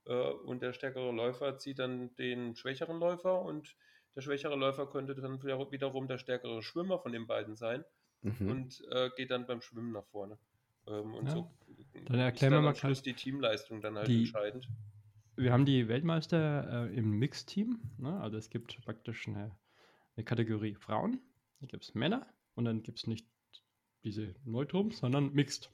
Äh, 0.04 0.12
und 0.12 0.62
der 0.62 0.72
stärkere 0.72 1.12
Läufer 1.12 1.58
zieht 1.58 1.78
dann 1.78 2.14
den 2.16 2.56
schwächeren 2.56 2.98
Läufer 2.98 3.42
und 3.42 3.76
der 4.16 4.20
schwächere 4.22 4.56
Läufer 4.56 4.86
könnte 4.90 5.14
dann 5.14 5.42
wieder- 5.42 5.70
wiederum 5.70 6.08
der 6.08 6.18
stärkere 6.18 6.62
Schwimmer 6.62 6.98
von 6.98 7.12
den 7.12 7.26
beiden 7.26 7.56
sein 7.56 7.84
Mhm. 8.22 8.50
und 8.50 8.84
äh, 8.90 9.10
geht 9.16 9.30
dann 9.30 9.46
beim 9.46 9.60
Schwimmen 9.62 9.92
nach 9.92 10.06
vorne. 10.06 10.38
Ähm, 10.88 11.14
und 11.14 11.26
Ja. 11.26 11.32
so 11.32 11.50
Dann 12.06 12.18
erklären 12.18 12.52
wir 12.54 12.60
mal 12.62 12.72
gleich 12.72 13.02
die 13.02 13.14
Teamleistung 13.14 13.80
dann 13.80 13.96
halt 13.96 14.08
die- 14.08 14.20
entscheidend. 14.20 14.66
Wir 15.38 15.52
haben 15.52 15.64
die 15.64 15.86
Weltmeister 15.86 16.88
äh, 16.90 16.96
im 16.96 17.16
Mixteam. 17.16 17.78
Ne? 17.96 18.20
Also 18.20 18.36
es 18.36 18.50
gibt 18.50 18.76
praktisch 18.84 19.28
eine, 19.28 19.56
eine 20.16 20.24
Kategorie 20.24 20.74
Frauen, 20.74 21.20
dann 21.60 21.68
gibt 21.68 21.84
es 21.84 21.94
Männer 21.94 22.26
und 22.56 22.64
dann 22.64 22.82
gibt 22.82 22.98
es 22.98 23.06
nicht 23.06 23.24
diese 24.02 24.34
Neutrums, 24.44 24.98
sondern 24.98 25.32
Mixed. 25.32 25.70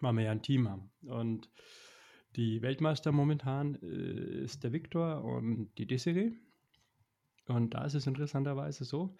Weil 0.00 0.12
wir 0.12 0.24
ja 0.24 0.32
ein 0.32 0.42
Team 0.42 0.68
haben. 0.68 0.90
Und 1.00 1.48
die 2.36 2.60
Weltmeister 2.60 3.10
momentan 3.10 3.76
äh, 3.76 4.42
ist 4.44 4.62
der 4.64 4.74
Viktor 4.74 5.24
und 5.24 5.72
die 5.78 5.86
Desiree. 5.86 6.32
Und 7.46 7.72
da 7.72 7.86
ist 7.86 7.94
es 7.94 8.06
interessanterweise 8.06 8.84
so, 8.84 9.16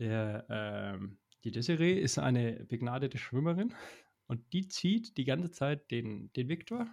der, 0.00 0.46
ähm, 0.50 1.18
die 1.44 1.52
Desiree 1.52 2.00
ist 2.00 2.18
eine 2.18 2.64
begnadete 2.64 3.18
Schwimmerin 3.18 3.72
und 4.26 4.52
die 4.52 4.66
zieht 4.66 5.16
die 5.16 5.24
ganze 5.24 5.52
Zeit 5.52 5.92
den, 5.92 6.32
den 6.32 6.48
Viktor. 6.48 6.88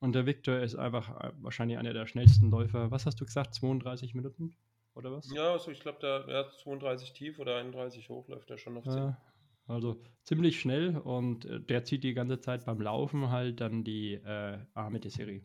Und 0.00 0.14
der 0.14 0.26
Viktor 0.26 0.60
ist 0.60 0.76
einfach 0.76 1.20
äh, 1.20 1.32
wahrscheinlich 1.40 1.78
einer 1.78 1.92
der 1.92 2.06
schnellsten 2.06 2.50
Läufer. 2.50 2.90
Was 2.90 3.06
hast 3.06 3.20
du 3.20 3.24
gesagt? 3.24 3.54
32 3.54 4.14
Minuten 4.14 4.56
oder 4.94 5.12
was? 5.12 5.30
Ja, 5.32 5.52
also 5.52 5.70
ich 5.70 5.80
glaube, 5.80 5.98
da 6.00 6.26
ja, 6.28 6.48
32 6.62 7.12
tief 7.12 7.38
oder 7.38 7.56
31 7.56 8.08
hoch 8.08 8.28
läuft 8.28 8.50
er 8.50 8.58
schon 8.58 8.76
auf 8.76 8.84
10. 8.84 8.92
Ja, 8.92 9.20
also 9.66 10.02
ziemlich 10.24 10.60
schnell 10.60 10.96
und 10.96 11.44
äh, 11.44 11.60
der 11.60 11.84
zieht 11.84 12.04
die 12.04 12.14
ganze 12.14 12.40
Zeit 12.40 12.64
beim 12.64 12.80
Laufen 12.80 13.30
halt 13.30 13.60
dann 13.60 13.84
die 13.84 14.14
äh, 14.14 14.58
Arme 14.74 15.00
der 15.00 15.10
Serie. 15.10 15.42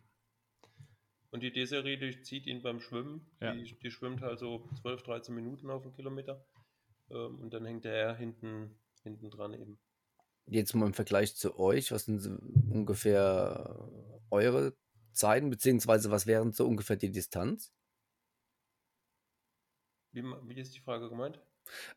Und 1.32 1.42
die 1.42 1.52
D-Serie 1.52 1.98
durchzieht 1.98 2.46
ihn 2.46 2.62
beim 2.62 2.80
Schwimmen. 2.80 3.26
Ja. 3.42 3.56
Die, 3.56 3.76
die 3.80 3.90
schwimmt 3.90 4.22
halt 4.22 4.38
so 4.38 4.70
12, 4.82 5.02
13 5.02 5.34
Minuten 5.34 5.72
auf 5.72 5.84
einen 5.84 5.96
Kilometer. 5.96 6.46
Ähm, 7.10 7.40
und 7.40 7.52
dann 7.54 7.66
hängt 7.66 7.86
er 7.86 8.16
hinten, 8.16 8.80
hinten 9.02 9.32
dran 9.32 9.54
eben. 9.56 9.80
Jetzt 10.46 10.76
mal 10.76 10.86
im 10.86 10.94
Vergleich 10.94 11.36
zu 11.36 11.58
euch, 11.58 11.92
was 11.92 12.06
sind 12.06 12.20
so 12.20 12.38
ungefähr 12.70 13.90
eure 14.34 14.76
Zeiten, 15.14 15.50
beziehungsweise 15.50 16.12
was 16.12 16.28
wären 16.28 16.52
so 16.52 16.68
ungefähr 16.68 16.98
die 16.98 17.12
Distanz? 17.12 17.72
Wie, 20.12 20.24
wie 20.24 20.60
ist 20.60 20.76
die 20.76 20.80
Frage 20.80 21.10
gemeint? 21.10 21.40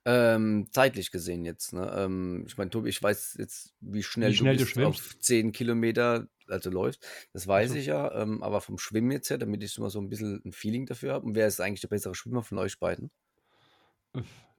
Ähm, 0.04 0.68
zeitlich 0.70 1.10
gesehen 1.10 1.44
jetzt, 1.44 1.72
ne? 1.72 1.92
Ähm, 1.96 2.44
ich 2.46 2.56
meine, 2.56 2.70
Tobi, 2.70 2.88
ich 2.88 3.02
weiß 3.02 3.36
jetzt, 3.38 3.74
wie 3.80 4.02
schnell, 4.02 4.32
schnell 4.32 4.56
du 4.56 4.64
du 4.64 4.86
auf 4.86 5.18
10 5.18 5.52
Kilometer, 5.52 6.28
also 6.46 6.70
läufst. 6.70 7.04
Das 7.32 7.46
weiß 7.46 7.72
so. 7.72 7.76
ich 7.76 7.86
ja, 7.86 8.14
ähm, 8.14 8.42
aber 8.42 8.60
vom 8.60 8.78
Schwimmen 8.78 9.10
jetzt 9.10 9.28
her, 9.28 9.38
damit 9.38 9.62
ich 9.64 9.76
immer 9.76 9.90
so 9.90 10.00
ein 10.00 10.08
bisschen 10.08 10.40
ein 10.44 10.52
Feeling 10.52 10.86
dafür 10.86 11.14
habe. 11.14 11.26
Und 11.26 11.34
wer 11.34 11.48
ist 11.48 11.60
eigentlich 11.60 11.80
der 11.80 11.88
bessere 11.88 12.14
Schwimmer 12.14 12.42
von 12.42 12.58
euch 12.58 12.78
beiden? 12.78 13.10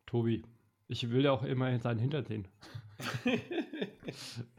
Tobi, 0.05 0.43
ich 0.87 1.09
will 1.09 1.23
ja 1.23 1.31
auch 1.31 1.43
immer 1.43 1.69
in 1.69 1.79
seinen 1.79 1.99
Hintern 1.99 2.25
sehen. 2.25 2.47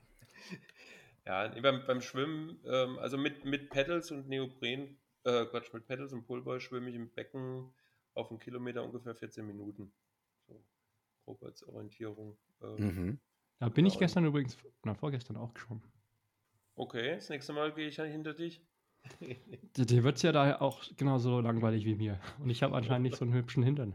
ja, 1.28 1.48
beim, 1.60 1.86
beim 1.86 2.00
Schwimmen, 2.00 2.58
ähm, 2.64 2.98
also 2.98 3.18
mit, 3.18 3.44
mit 3.44 3.70
Pedals 3.70 4.10
und 4.10 4.28
Neopren, 4.28 4.96
äh, 5.24 5.44
Quatsch, 5.46 5.72
mit 5.74 5.86
Pedals 5.86 6.12
und 6.12 6.26
Pullboy 6.26 6.60
schwimme 6.60 6.88
ich 6.90 6.96
im 6.96 7.10
Becken 7.10 7.72
auf 8.14 8.30
einen 8.30 8.40
Kilometer 8.40 8.82
ungefähr 8.82 9.14
14 9.14 9.46
Minuten. 9.46 9.92
So, 10.48 10.64
grob 11.24 11.42
als 11.42 11.62
Orientierung. 11.62 12.36
Ähm, 12.62 12.76
Mhm. 12.78 13.18
Da 13.60 13.68
bin 13.68 13.86
ich 13.86 13.98
gestern 13.98 14.24
übrigens, 14.24 14.56
na, 14.84 14.94
vorgestern 14.94 15.36
auch 15.36 15.52
geschwommen. 15.52 15.82
Okay, 16.76 17.16
das 17.16 17.28
nächste 17.28 17.52
Mal 17.52 17.72
gehe 17.74 17.88
ich 17.88 17.96
dann 17.96 18.08
hinter 18.08 18.34
dich. 18.34 18.62
Dir- 19.76 20.04
wird 20.04 20.16
es 20.16 20.22
ja 20.22 20.32
da 20.32 20.60
auch 20.60 20.84
genauso 20.96 21.40
langweilig 21.40 21.84
wie 21.84 21.96
mir. 21.96 22.20
Und 22.40 22.50
ich 22.50 22.62
habe 22.62 22.74
anscheinend 22.76 23.02
nicht 23.02 23.16
so 23.16 23.24
einen 23.24 23.34
hübschen 23.34 23.62
Hintern. 23.62 23.94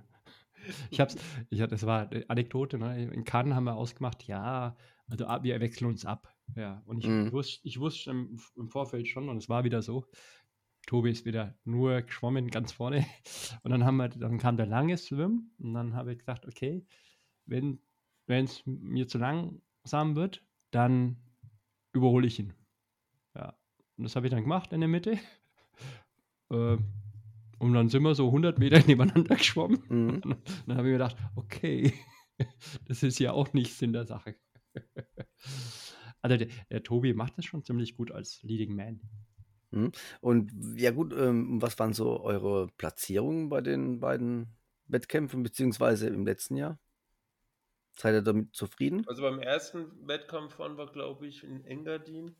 Ich 0.91 0.99
hab's, 1.01 1.17
ich 1.49 1.61
hatte, 1.61 1.71
das 1.71 1.85
war 1.85 2.09
eine 2.09 2.29
Anekdote, 2.29 2.77
ne? 2.77 3.03
In 3.03 3.23
Cannes 3.25 3.53
haben 3.53 3.65
wir 3.65 3.75
ausgemacht, 3.75 4.23
ja, 4.27 4.77
also 5.07 5.25
wir 5.41 5.59
wechseln 5.59 5.87
uns 5.87 6.05
ab. 6.05 6.32
Ja, 6.55 6.81
und 6.85 6.99
ich 6.99 7.07
Mhm. 7.07 7.31
wusste, 7.31 7.59
ich 7.67 7.79
wusste 7.79 8.11
im, 8.11 8.39
im 8.55 8.69
Vorfeld 8.69 9.07
schon, 9.07 9.29
und 9.29 9.37
es 9.37 9.49
war 9.49 9.63
wieder 9.63 9.81
so. 9.81 10.05
Tobi 10.85 11.11
ist 11.11 11.25
wieder 11.25 11.57
nur 11.63 12.01
geschwommen 12.01 12.49
ganz 12.49 12.71
vorne. 12.73 13.05
Und 13.63 13.71
dann 13.71 13.85
haben 13.85 13.97
wir, 13.97 14.09
dann 14.09 14.37
kam 14.37 14.57
der 14.57 14.65
lange 14.67 14.97
Swim 14.97 15.51
und 15.59 15.73
dann 15.73 15.95
habe 15.95 16.11
ich 16.13 16.19
gesagt, 16.19 16.45
okay, 16.45 16.85
wenn 17.45 17.79
es 18.27 18.63
mir 18.65 19.07
zu 19.07 19.17
langsam 19.17 20.15
wird, 20.15 20.43
dann 20.71 21.17
überhole 21.93 22.27
ich 22.27 22.39
ihn. 22.39 22.53
Ja. 23.35 23.57
Und 23.97 24.03
das 24.05 24.15
habe 24.15 24.27
ich 24.27 24.31
dann 24.31 24.43
gemacht 24.43 24.73
in 24.73 24.81
der 24.81 24.89
Mitte. 24.89 25.17
Äh, 26.51 26.77
Und 27.59 27.73
dann 27.73 27.89
sind 27.89 28.03
wir 28.03 28.15
so 28.15 28.27
100 28.27 28.59
Meter 28.59 28.79
nebeneinander 28.87 29.35
geschwommen. 29.35 29.83
Mhm. 29.89 30.09
Und 30.09 30.37
dann 30.67 30.77
habe 30.77 30.87
ich 30.89 30.91
mir 30.91 30.99
gedacht, 30.99 31.17
okay, 31.35 31.93
das 32.87 33.03
ist 33.03 33.19
ja 33.19 33.31
auch 33.33 33.53
nicht 33.53 33.73
Sinn 33.75 33.93
der 33.93 34.05
Sache. 34.05 34.35
Also 36.23 36.37
der, 36.37 36.47
der 36.71 36.81
Tobi 36.81 37.13
macht 37.13 37.37
das 37.37 37.45
schon 37.45 37.63
ziemlich 37.63 37.95
gut 37.95 38.11
als 38.11 38.41
Leading 38.41 38.75
Man. 38.75 38.99
Und 40.21 40.51
ja 40.77 40.91
gut, 40.91 41.13
ähm, 41.13 41.61
was 41.61 41.77
waren 41.79 41.93
so 41.93 42.21
eure 42.21 42.67
Platzierungen 42.77 43.49
bei 43.49 43.61
den 43.61 43.99
beiden 43.99 44.47
Wettkämpfen, 44.87 45.43
beziehungsweise 45.43 46.07
im 46.07 46.25
letzten 46.25 46.57
Jahr? 46.57 46.79
Seid 47.93 48.13
ihr 48.13 48.21
damit 48.21 48.55
zufrieden? 48.55 49.03
Also 49.07 49.21
beim 49.21 49.39
ersten 49.39 50.07
Wettkampf 50.07 50.59
waren 50.59 50.77
wir, 50.77 50.87
glaube 50.87 51.27
ich, 51.27 51.43
in 51.43 51.65
Engadin. 51.65 52.35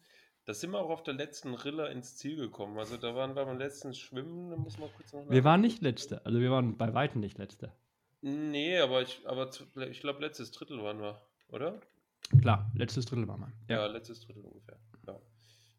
Da 0.46 0.54
sind 0.54 0.72
wir 0.72 0.80
auch 0.80 0.90
auf 0.90 1.04
der 1.04 1.14
letzten 1.14 1.54
Rille 1.54 1.90
ins 1.90 2.18
Ziel 2.18 2.36
gekommen. 2.36 2.78
Also 2.78 2.98
da 2.98 3.16
waren 3.16 3.36
wir 3.36 3.46
beim 3.46 3.58
letzten 3.58 3.94
Schwimmen, 3.94 4.50
da 4.50 4.58
muss 4.58 4.78
man 4.78 4.90
kurz 4.96 5.14
noch 5.14 5.30
Wir 5.30 5.44
waren 5.44 5.62
nicht 5.62 5.82
Letzte, 5.82 6.26
also 6.26 6.40
wir 6.40 6.52
waren 6.52 6.78
bei 6.78 6.94
Weitem 6.94 7.22
nicht 7.22 7.38
Letzte. 7.38 7.72
Nee, 8.22 8.78
aber 8.78 9.02
ich, 9.02 9.22
aber 9.26 9.52
zu, 9.52 9.64
ich 9.90 10.02
glaube, 10.02 10.22
letztes 10.22 10.52
Drittel 10.52 10.82
waren 10.84 11.02
wir, 11.02 11.22
oder? 11.50 11.82
Klar, 12.42 12.72
letztes 12.76 13.06
Drittel 13.06 13.28
waren 13.28 13.42
wir. 13.42 13.76
Ja, 13.76 13.86
letztes 13.88 14.22
Drittel 14.22 14.44
ungefähr. 14.44 14.78
Ja. 15.08 15.20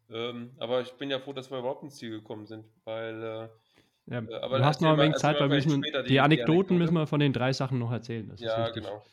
Ähm, 0.09 0.51
aber 0.59 0.81
ich 0.81 0.93
bin 0.93 1.09
ja 1.09 1.19
froh, 1.19 1.33
dass 1.33 1.49
wir 1.51 1.59
überhaupt 1.59 1.83
ins 1.83 1.95
Ziel 1.97 2.11
gekommen 2.11 2.45
sind, 2.45 2.65
weil 2.83 3.21
äh, 3.23 3.49
Ja, 4.13 4.21
Äh, 4.21 4.35
aber 4.41 4.59
du 4.59 4.65
hast 4.65 4.81
noch 4.81 4.91
ein 4.91 4.97
mal- 4.97 5.03
wenig 5.03 5.17
Zeit, 5.17 5.35
mal 5.39 5.49
weil 5.49 5.49
wir 5.49 5.65
müssen, 5.65 5.81
die, 5.81 5.91
die- 6.07 6.19
Anekdoten 6.19 6.21
Anekdote. 6.51 6.73
müssen 6.75 6.93
wir 6.93 7.07
von 7.07 7.19
den 7.19 7.33
drei 7.33 7.51
Sachen 7.53 7.79
noch 7.79 7.91
erzählen. 7.91 8.29
Das 8.29 8.39
ja, 8.39 8.69
genau. 8.69 9.03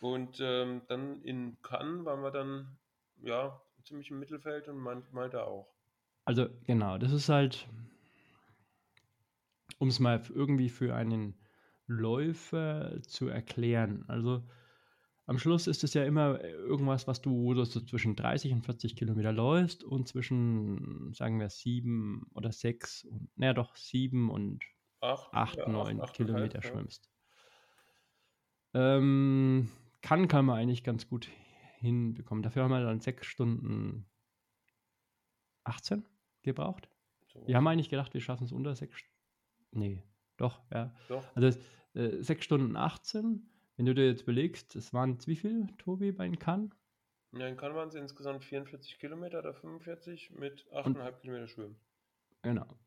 Und 0.00 0.38
ähm, 0.40 0.82
dann 0.88 1.20
in 1.22 1.56
Cannes 1.62 2.04
waren 2.04 2.22
wir 2.22 2.30
dann 2.30 2.76
ja 3.22 3.60
ziemlich 3.82 4.10
im 4.10 4.20
Mittelfeld 4.20 4.68
und 4.68 4.78
Mal- 4.78 5.02
Malta 5.10 5.42
auch. 5.42 5.66
Also 6.24 6.46
genau, 6.64 6.96
das 6.98 7.12
ist 7.12 7.28
halt, 7.28 7.66
um 9.78 9.88
es 9.88 9.98
mal 9.98 10.22
irgendwie 10.32 10.68
für 10.68 10.94
einen 10.94 11.34
Läufer 11.88 13.00
zu 13.02 13.28
erklären. 13.28 14.04
Also 14.08 14.42
am 15.26 15.38
Schluss 15.38 15.66
ist 15.66 15.82
es 15.82 15.92
ja 15.94 16.04
immer 16.04 16.40
äh, 16.40 16.50
irgendwas, 16.50 17.06
was 17.06 17.20
du, 17.20 17.52
so 17.64 17.80
zwischen 17.80 18.14
30 18.14 18.52
und 18.52 18.62
40 18.64 18.96
Kilometer 18.96 19.32
läufst 19.32 19.82
und 19.82 20.06
zwischen, 20.08 21.12
sagen 21.12 21.40
wir, 21.40 21.50
sieben 21.50 22.26
oder 22.32 22.52
sechs 22.52 23.04
und, 23.04 23.28
naja 23.36 23.52
doch, 23.52 23.76
sieben 23.76 24.30
und 24.30 24.62
Acht, 25.00 25.32
acht, 25.34 25.56
ja, 25.58 25.68
neun 25.68 26.00
acht, 26.00 26.14
Kilometer 26.14 26.62
ja. 26.62 26.62
schwimmst. 26.62 27.10
Ähm, 28.72 29.70
kann 30.00 30.26
kann 30.26 30.46
man 30.46 30.58
eigentlich 30.58 30.84
ganz 30.84 31.06
gut 31.06 31.28
hinbekommen. 31.78 32.42
Dafür 32.42 32.64
haben 32.64 32.70
wir 32.70 32.80
dann 32.80 33.00
sechs 33.00 33.26
Stunden 33.26 34.06
18 35.64 36.06
gebraucht. 36.42 36.88
So. 37.26 37.46
Wir 37.46 37.56
haben 37.56 37.66
eigentlich 37.66 37.90
gedacht, 37.90 38.14
wir 38.14 38.20
schaffen 38.20 38.44
es 38.44 38.52
unter 38.52 38.74
sechs. 38.74 39.02
Nee, 39.70 40.02
doch, 40.38 40.62
ja. 40.72 40.94
Doch. 41.08 41.24
Also 41.34 41.58
äh, 41.94 42.22
sechs 42.22 42.44
Stunden 42.44 42.76
18. 42.76 43.48
Wenn 43.76 43.86
du 43.86 43.94
dir 43.94 44.06
jetzt 44.06 44.26
belegst, 44.26 44.74
es 44.76 44.92
waren 44.92 45.12
jetzt 45.12 45.28
wie 45.28 45.36
viel, 45.36 45.66
Tobi, 45.78 46.12
bei 46.12 46.24
den 46.26 46.38
Cannes? 46.38 46.70
Ja, 47.32 47.46
in 47.46 47.56
Cannes 47.56 47.76
waren 47.76 47.88
es 47.88 47.94
insgesamt 47.94 48.44
44 48.44 48.98
Kilometer 48.98 49.38
oder 49.38 49.54
45 49.54 50.30
mit 50.30 50.66
8,5 50.72 51.20
Kilometer 51.20 51.46
Schwimmen. 51.48 51.76
Genau. 52.42 52.78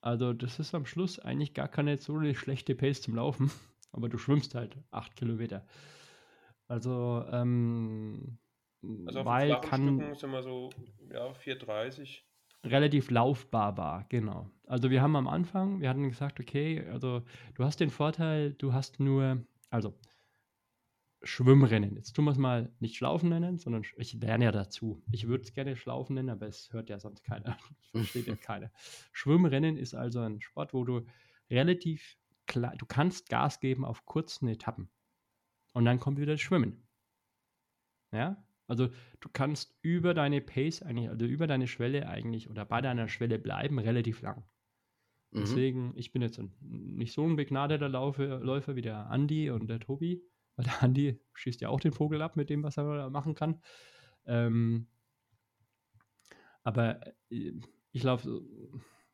Also 0.00 0.32
das 0.32 0.58
ist 0.58 0.74
am 0.74 0.84
Schluss 0.86 1.18
eigentlich 1.18 1.54
gar 1.54 1.68
keine 1.68 1.98
so 1.98 2.16
eine 2.16 2.34
schlechte 2.34 2.74
Pace 2.74 3.02
zum 3.02 3.14
Laufen, 3.14 3.50
aber 3.92 4.08
du 4.08 4.18
schwimmst 4.18 4.54
halt 4.54 4.76
acht 4.90 5.16
Kilometer. 5.16 5.64
Also, 6.68 7.24
ähm, 7.30 8.38
Also 9.06 9.20
auf 9.20 9.26
weil 9.26 9.60
kann 9.60 10.14
sind 10.14 10.30
wir 10.30 10.42
so 10.42 10.70
ja, 11.12 11.32
4,30. 11.32 12.22
relativ 12.64 13.10
laufbar 13.10 13.76
war, 13.76 14.04
genau. 14.08 14.50
Also 14.66 14.90
wir 14.90 15.02
haben 15.02 15.16
am 15.16 15.28
Anfang, 15.28 15.80
wir 15.80 15.88
hatten 15.88 16.08
gesagt, 16.08 16.40
okay, 16.40 16.84
also 16.88 17.22
du 17.54 17.64
hast 17.64 17.80
den 17.80 17.90
Vorteil, 17.90 18.52
du 18.54 18.72
hast 18.72 19.00
nur, 19.00 19.44
also 19.72 19.98
Schwimmrennen. 21.24 21.96
Jetzt 21.96 22.12
tun 22.14 22.24
wir 22.24 22.32
es 22.32 22.38
mal 22.38 22.72
nicht 22.80 22.96
Schlaufen 22.96 23.28
nennen, 23.28 23.58
sondern 23.58 23.84
ich 23.96 24.12
lerne 24.14 24.44
ja 24.44 24.52
dazu. 24.52 25.02
Ich 25.12 25.28
würde 25.28 25.44
es 25.44 25.54
gerne 25.54 25.76
Schlaufen 25.76 26.14
nennen, 26.14 26.30
aber 26.30 26.46
es 26.46 26.72
hört 26.72 26.90
ja 26.90 26.98
sonst 26.98 27.22
keiner. 27.24 27.56
Versteht 27.92 28.26
ja 28.26 28.36
keiner. 28.40 28.70
Schwimmrennen 29.12 29.76
ist 29.76 29.94
also 29.94 30.20
ein 30.20 30.40
Sport, 30.40 30.74
wo 30.74 30.84
du 30.84 31.06
relativ 31.50 32.18
klar, 32.46 32.74
du 32.76 32.86
kannst 32.86 33.28
Gas 33.28 33.60
geben 33.60 33.84
auf 33.84 34.04
kurzen 34.04 34.48
Etappen. 34.48 34.90
Und 35.72 35.84
dann 35.84 36.00
kommt 36.00 36.18
wieder 36.18 36.32
das 36.32 36.40
Schwimmen. 36.40 36.86
Ja? 38.10 38.44
Also 38.66 38.88
du 39.20 39.28
kannst 39.32 39.74
über 39.80 40.14
deine 40.14 40.40
Pace 40.40 40.82
eigentlich, 40.82 41.08
also 41.08 41.24
über 41.24 41.46
deine 41.46 41.68
Schwelle 41.68 42.08
eigentlich 42.08 42.50
oder 42.50 42.64
bei 42.64 42.80
deiner 42.80 43.08
Schwelle 43.08 43.38
bleiben 43.38 43.78
relativ 43.78 44.22
lang. 44.22 44.44
Mhm. 45.32 45.40
Deswegen, 45.40 45.92
ich 45.96 46.12
bin 46.12 46.22
jetzt 46.22 46.40
nicht 46.60 47.12
so 47.12 47.26
ein 47.26 47.36
begnadeter 47.36 47.88
Laufe, 47.88 48.40
Läufer 48.42 48.76
wie 48.76 48.82
der 48.82 49.10
Andi 49.10 49.50
und 49.50 49.68
der 49.68 49.80
Tobi, 49.80 50.22
weil 50.56 50.66
der 50.66 50.82
Andi 50.82 51.20
schießt 51.34 51.60
ja 51.60 51.70
auch 51.70 51.80
den 51.80 51.92
Vogel 51.92 52.22
ab 52.22 52.36
mit 52.36 52.50
dem, 52.50 52.62
was 52.62 52.76
er 52.76 52.96
da 52.96 53.10
machen 53.10 53.34
kann. 53.34 53.60
Ähm, 54.26 54.88
aber 56.62 57.00
äh, 57.30 57.52
ich 57.92 58.02
laufe, 58.02 58.42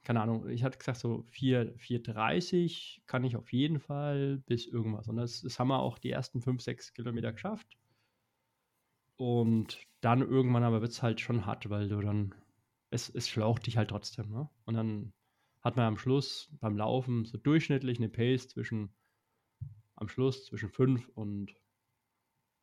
keine 0.02 0.20
Ahnung, 0.20 0.48
ich 0.48 0.64
hatte 0.64 0.78
gesagt, 0.78 0.98
so 0.98 1.22
4, 1.30 1.76
4,30 1.76 3.00
kann 3.06 3.24
ich 3.24 3.36
auf 3.36 3.52
jeden 3.52 3.78
Fall 3.80 4.38
bis 4.46 4.66
irgendwas. 4.66 5.08
Und 5.08 5.16
das, 5.16 5.42
das 5.42 5.58
haben 5.58 5.68
wir 5.68 5.80
auch 5.80 5.98
die 5.98 6.10
ersten 6.10 6.40
5, 6.40 6.62
6 6.62 6.94
Kilometer 6.94 7.32
geschafft. 7.32 7.76
Und 9.16 9.80
dann 10.00 10.20
irgendwann 10.20 10.62
aber 10.62 10.80
wird 10.80 10.92
es 10.92 11.02
halt 11.02 11.20
schon 11.20 11.46
hart, 11.46 11.68
weil 11.70 11.88
du 11.88 12.00
dann, 12.00 12.34
es, 12.90 13.08
es 13.08 13.28
schlaucht 13.28 13.66
dich 13.66 13.76
halt 13.76 13.90
trotzdem. 13.90 14.30
Ne? 14.30 14.48
Und 14.64 14.74
dann 14.74 15.12
hat 15.60 15.76
man 15.76 15.86
am 15.86 15.98
Schluss 15.98 16.50
beim 16.60 16.76
Laufen 16.76 17.24
so 17.24 17.38
durchschnittlich 17.38 17.98
eine 17.98 18.08
Pace 18.08 18.48
zwischen, 18.48 18.94
am 19.96 20.08
Schluss 20.08 20.44
zwischen 20.46 20.68
5 20.70 21.08
und 21.14 21.54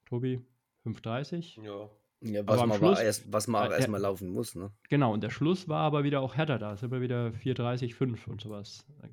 Tobi 0.05 0.41
5,30. 0.85 1.61
Ja. 1.63 1.89
Ja, 2.21 2.39
Aber 2.41 2.53
was 2.53 2.61
am 2.61 2.69
man, 2.69 2.77
Schluss- 2.77 2.97
aber 2.97 3.03
erst, 3.05 3.33
was 3.33 3.47
man 3.47 3.63
äh, 3.63 3.67
auch 3.67 3.71
äh, 3.71 3.75
erstmal 3.77 4.01
laufen 4.01 4.29
muss, 4.29 4.55
ne? 4.55 4.71
Genau, 4.89 5.13
und 5.13 5.21
der 5.21 5.29
Schluss 5.29 5.67
war 5.67 5.81
aber 5.81 6.03
wieder 6.05 6.21
auch 6.21 6.35
härter 6.35 6.57
da. 6.57 6.75
Sind 6.77 6.91
wir 6.91 7.01
wieder 7.01 7.27
4,30, 7.33 7.93
5 7.93 8.27
und 8.27 8.41
sowas 8.41 8.87
äh, 9.03 9.09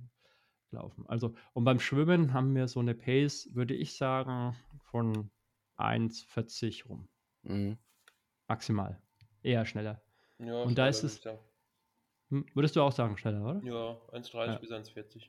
gelaufen. 0.71 1.05
Also, 1.09 1.35
und 1.53 1.65
beim 1.65 1.81
Schwimmen 1.81 2.33
haben 2.33 2.55
wir 2.55 2.69
so 2.69 2.81
eine 2.81 2.95
Pace, 2.95 3.51
würde 3.53 3.75
ich 3.75 3.97
sagen, 3.97 4.57
von 4.85 5.31
1,40 5.77 6.87
rum. 6.89 7.09
Mhm. 7.43 7.77
Maximal. 8.47 9.03
Eher 9.43 9.67
schneller. 9.67 10.01
ja 10.39 10.63
Und 10.63 10.79
da 10.79 10.87
ist 10.89 11.03
es- 11.03 11.21
sagen. 11.21 11.39
Hm, 12.33 12.47
würdest 12.55 12.75
du 12.77 12.81
auch 12.81 12.93
sagen, 12.93 13.19
schneller, 13.19 13.43
oder? 13.45 13.61
Ja, 13.63 14.01
1,30 14.19 14.47
Ja. 14.47 14.59
bis 14.59 14.71
1,40. 14.71 15.29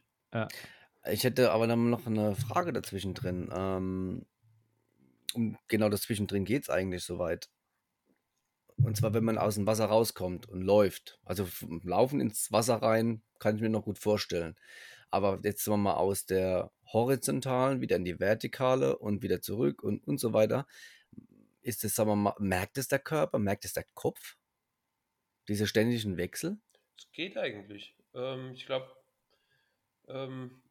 Ich 1.12 1.26
hätte 1.26 1.52
aber 1.52 1.68
dann 1.68 1.90
noch 1.90 2.08
eine 2.08 2.34
Frage 2.34 2.72
dazwischen 2.72 3.14
drin. 3.14 3.50
Ähm, 3.54 4.26
um 5.34 5.58
genau 5.68 5.90
das 5.90 6.04
Zwischendrin 6.04 6.46
geht 6.46 6.64
es 6.64 6.70
eigentlich 6.70 7.04
soweit. 7.04 7.50
Und 8.78 8.96
zwar, 8.96 9.14
wenn 9.14 9.26
man 9.26 9.38
aus 9.38 9.56
dem 9.56 9.68
Wasser 9.68 9.86
rauskommt 9.86 10.48
und 10.48 10.62
läuft. 10.62 11.20
Also 11.26 11.44
f- 11.44 11.66
laufen 11.84 12.22
ins 12.22 12.52
Wasser 12.54 12.76
rein, 12.76 13.22
kann 13.38 13.58
ich 13.58 13.62
mir 13.62 13.70
noch 13.70 13.84
gut 13.84 14.00
vorstellen. 14.00 14.56
Aber 15.10 15.40
jetzt 15.44 15.66
sagen 15.66 15.80
wir 15.80 15.92
mal 15.92 15.96
aus 15.96 16.26
der 16.26 16.72
horizontalen 16.86 17.82
wieder 17.82 17.98
in 17.98 18.06
die 18.06 18.20
vertikale 18.20 18.98
und 18.98 19.22
wieder 19.24 19.42
zurück 19.42 19.84
und, 19.84 20.08
und 20.08 20.20
so 20.20 20.32
weiter. 20.32 20.66
Ist 21.62 21.84
es, 21.84 21.96
sagen 21.96 22.10
wir 22.12 22.16
mal, 22.16 22.36
merkt 22.40 22.78
es 22.78 22.88
der 22.88 23.00
Körper, 23.00 23.40
merkt 23.40 23.66
es 23.66 23.74
der 23.74 23.86
Kopf? 23.94 24.38
Diese 25.50 25.68
ständigen 25.68 26.18
Wechsel? 26.18 26.58
Es 26.98 27.12
geht 27.12 27.38
eigentlich. 27.38 27.96
Ähm, 28.14 28.52
ich 28.54 28.66
glaube, 28.66 28.90
ähm, 30.08 30.62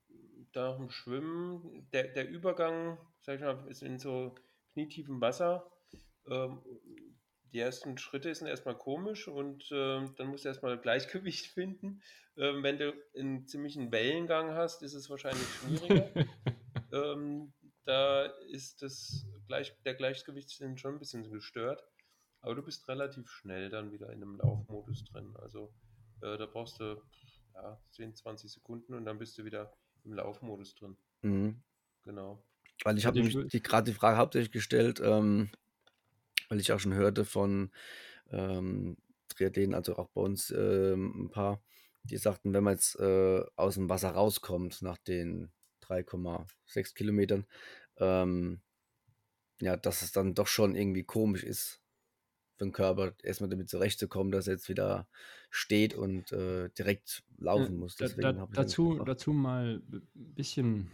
nach 0.55 0.77
dem 0.77 0.91
Schwimmen, 0.91 1.89
der, 1.93 2.09
der 2.09 2.29
Übergang, 2.29 2.99
sag 3.21 3.37
ich 3.37 3.41
mal, 3.41 3.67
ist 3.69 3.83
in 3.83 3.99
so 3.99 4.35
knietiefem 4.73 5.21
Wasser. 5.21 5.71
Ähm, 6.27 6.63
die 7.53 7.59
ersten 7.59 7.99
Schritte 7.99 8.35
sind 8.35 8.47
erstmal 8.47 8.77
komisch 8.77 9.29
und 9.29 9.69
ähm, 9.73 10.15
dann 10.17 10.29
musst 10.29 10.45
du 10.45 10.49
erstmal 10.49 10.79
Gleichgewicht 10.79 11.47
finden. 11.55 12.03
Ähm, 12.37 12.63
wenn 12.63 12.79
du 12.79 12.95
einen 13.17 13.47
ziemlichen 13.47 13.93
Wellengang 13.93 14.55
hast, 14.55 14.83
ist 14.83 14.95
es 14.95 15.11
wahrscheinlich 15.11 15.47
schwieriger. 15.49 16.11
ähm, 16.93 17.53
da 17.85 18.27
ist 18.51 18.83
das 18.83 19.27
Gleich, 19.49 19.75
der 19.85 19.95
Gleichgewichtssinn 19.95 20.79
schon 20.79 20.95
ein 20.95 20.99
bisschen 20.99 21.29
gestört. 21.31 21.85
Aber 22.41 22.55
du 22.55 22.63
bist 22.63 22.89
relativ 22.89 23.31
schnell 23.31 23.69
dann 23.69 23.93
wieder 23.93 24.09
in 24.11 24.23
einem 24.23 24.37
Laufmodus 24.37 25.05
drin. 25.05 25.37
Also 25.37 25.73
äh, 26.23 26.39
da 26.39 26.47
brauchst 26.47 26.81
du 26.81 27.03
ja, 27.55 27.81
10, 27.91 28.15
20 28.15 28.51
Sekunden 28.51 28.95
und 28.95 29.05
dann 29.05 29.19
bist 29.19 29.37
du 29.39 29.45
wieder 29.45 29.73
im 30.05 30.15
Laufmodus 30.15 30.75
drin. 30.75 30.97
Mhm. 31.23 31.63
Genau. 32.05 32.45
Weil 32.85 32.99
ich 32.99 33.07
habe 33.07 33.21
ich 33.21 33.35
nämlich 33.35 33.51
die, 33.53 33.63
gerade 33.63 33.91
die 33.91 33.97
Frage 33.97 34.17
hauptsächlich 34.17 34.51
gestellt, 34.51 35.01
ähm, 35.03 35.51
weil 36.49 36.61
ich 36.61 36.73
auch 36.73 36.81
schon 36.81 36.95
hörte 36.95 37.25
von 37.25 37.71
ähm, 38.31 38.97
Triathleten, 39.29 39.75
also 39.75 39.97
auch 39.97 40.09
bei 40.09 40.21
uns 40.21 40.51
ähm, 40.51 41.27
ein 41.27 41.31
paar, 41.31 41.63
die 42.03 42.17
sagten, 42.17 42.53
wenn 42.53 42.65
man 42.65 42.75
jetzt 42.75 42.99
äh, 42.99 43.45
aus 43.57 43.75
dem 43.75 43.89
Wasser 43.89 44.11
rauskommt 44.11 44.83
nach 44.83 44.99
den 44.99 45.53
3,6 45.83 46.95
Kilometern, 46.95 47.47
ähm, 47.99 48.61
ja, 49.61 49.77
dass 49.77 50.03
es 50.03 50.11
dann 50.11 50.35
doch 50.35 50.49
schon 50.49 50.75
irgendwie 50.75 51.05
komisch 51.05 51.45
ist 51.45 51.82
für 52.63 52.67
den 52.69 52.73
Körper, 52.73 53.15
erstmal 53.23 53.51
damit 53.51 53.69
zurechtzukommen, 53.71 54.33
dass 54.33 54.47
er 54.47 54.55
jetzt 54.55 54.69
wieder 54.69 55.09
steht 55.51 55.95
und 55.95 56.33
äh, 56.33 56.71
direkt 56.71 57.25
laufen 57.39 57.79
muss. 57.79 57.97
Da, 57.97 58.09
Deswegen 58.09 58.37
da, 58.37 58.47
ich 58.49 58.49
dazu, 58.53 59.01
dazu 59.05 59.33
mal 59.33 59.83
ein 59.91 60.09
bisschen 60.15 60.91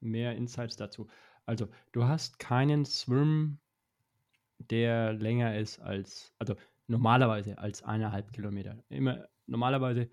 mehr 0.00 0.36
Insights 0.36 0.76
dazu. 0.76 1.08
Also, 1.46 1.68
du 1.92 2.04
hast 2.04 2.38
keinen 2.38 2.84
Swim, 2.84 3.60
der 4.58 5.12
länger 5.12 5.56
ist 5.58 5.78
als, 5.80 6.34
also 6.38 6.56
normalerweise 6.86 7.58
als 7.58 7.82
eineinhalb 7.82 8.32
Kilometer. 8.32 8.84
Immer 8.88 9.28
normalerweise, 9.46 10.10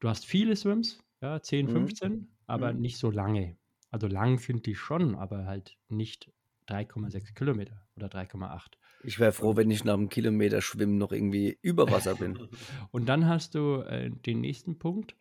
du 0.00 0.08
hast 0.08 0.26
viele 0.26 0.56
Swims, 0.56 1.04
ja, 1.22 1.42
10, 1.42 1.68
Mhm. 1.68 1.98
15, 1.98 2.36
aber 2.46 2.72
Mhm. 2.72 2.74
nicht 2.74 2.98
so 2.98 3.10
lange. 3.10 3.58
Also 3.90 4.06
lang 4.08 4.38
sind 4.38 4.66
die 4.66 4.74
schon, 4.76 5.16
aber 5.16 5.46
halt 5.46 5.78
nicht 5.88 6.32
3,6 6.66 7.34
Kilometer 7.34 7.88
oder 7.96 8.08
3,8. 8.08 8.78
Ich 9.04 9.18
wäre 9.18 9.32
froh, 9.32 9.56
wenn 9.56 9.70
ich 9.70 9.84
nach 9.84 9.94
einem 9.94 10.08
Kilometer 10.08 10.60
Schwimmen 10.60 10.98
noch 10.98 11.12
irgendwie 11.12 11.58
über 11.62 11.90
Wasser 11.90 12.16
bin. 12.16 12.48
Und 12.90 13.08
dann 13.08 13.26
hast 13.26 13.54
du 13.54 13.82
äh, 13.82 14.10
den 14.10 14.40
nächsten 14.40 14.78
Punkt. 14.78 15.16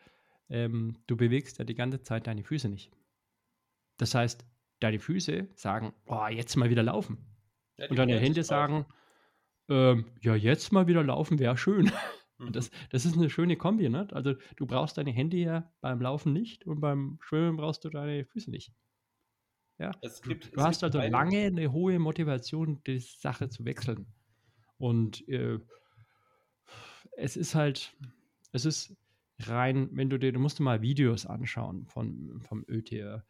Ähm, 0.49 0.97
du 1.07 1.17
bewegst 1.17 1.59
ja 1.59 1.65
die 1.65 1.75
ganze 1.75 2.01
Zeit 2.01 2.27
deine 2.27 2.43
Füße 2.43 2.69
nicht. 2.69 2.91
Das 3.97 4.15
heißt, 4.15 4.45
deine 4.79 4.99
Füße 4.99 5.47
sagen, 5.55 5.93
oh, 6.05 6.27
jetzt 6.27 6.55
mal 6.55 6.69
wieder 6.69 6.83
laufen. 6.83 7.17
Ja, 7.77 7.89
Und 7.89 7.97
deine 7.97 8.17
Hände 8.19 8.43
sagen, 8.43 8.85
ähm, 9.69 10.05
ja, 10.21 10.35
jetzt 10.35 10.71
mal 10.71 10.87
wieder 10.87 11.03
laufen 11.03 11.39
wäre 11.39 11.57
schön. 11.57 11.85
Mhm. 11.85 11.91
Und 12.39 12.55
das, 12.55 12.69
das 12.91 13.05
ist 13.05 13.17
eine 13.17 13.29
schöne 13.29 13.57
Kombi, 13.57 13.89
ne? 13.89 14.07
Also 14.11 14.35
du 14.57 14.67
brauchst 14.67 14.97
deine 14.97 15.11
Hände 15.11 15.37
ja 15.37 15.71
beim 15.81 15.99
Laufen 15.99 16.33
nicht 16.33 16.67
und 16.67 16.79
beim 16.79 17.17
Schwimmen 17.19 17.57
brauchst 17.57 17.83
du 17.83 17.89
deine 17.89 18.25
Füße 18.25 18.51
nicht. 18.51 18.71
Ja, 19.79 19.91
gibt- 20.23 20.45
du 20.55 20.59
es 20.59 20.63
hast 20.63 20.81
gibt 20.81 20.95
also 20.95 20.99
lange 21.11 21.39
eine 21.45 21.71
hohe 21.71 21.99
Motivation, 21.99 22.81
die 22.85 22.99
Sache 22.99 23.49
zu 23.49 23.65
wechseln. 23.65 24.07
Und 24.77 25.27
äh, 25.29 25.59
es 27.11 27.37
ist 27.37 27.55
halt, 27.55 27.95
es 28.51 28.65
ist 28.65 28.95
rein, 29.39 29.89
wenn 29.91 30.09
du 30.09 30.17
dir, 30.17 30.31
du 30.31 30.39
musst 30.39 30.59
dir 30.59 30.63
mal 30.63 30.81
Videos 30.81 31.25
anschauen 31.25 31.85
von, 31.87 32.41
vom 32.41 32.65
ÖTR. 32.67 33.25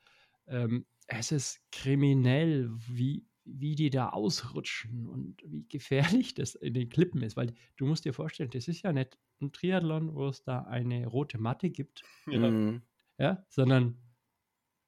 Ähm, 0.48 0.86
es 1.08 1.32
ist 1.32 1.62
kriminell, 1.72 2.70
wie, 2.88 3.28
wie 3.46 3.76
die 3.76 3.90
da 3.90 4.10
ausrutschen 4.10 5.08
und 5.08 5.42
wie 5.46 5.68
gefährlich 5.68 6.34
das 6.34 6.56
in 6.56 6.74
den 6.74 6.90
Klippen 6.90 7.22
ist, 7.22 7.38
weil 7.38 7.54
du 7.78 7.86
musst 7.86 8.06
dir 8.06 8.14
vorstellen, 8.14 8.50
das 8.52 8.68
ist 8.68 8.82
ja 8.84 8.94
nicht 8.94 9.18
ein 9.42 9.52
Triathlon, 9.52 10.16
wo 10.16 10.28
es 10.28 10.44
da 10.44 10.62
eine 10.64 11.08
rote 11.08 11.38
Matte 11.38 11.70
gibt, 11.70 12.04
Ja. 12.28 12.52
Mhm. 12.52 12.82
ja, 13.18 13.46
sondern 13.50 13.98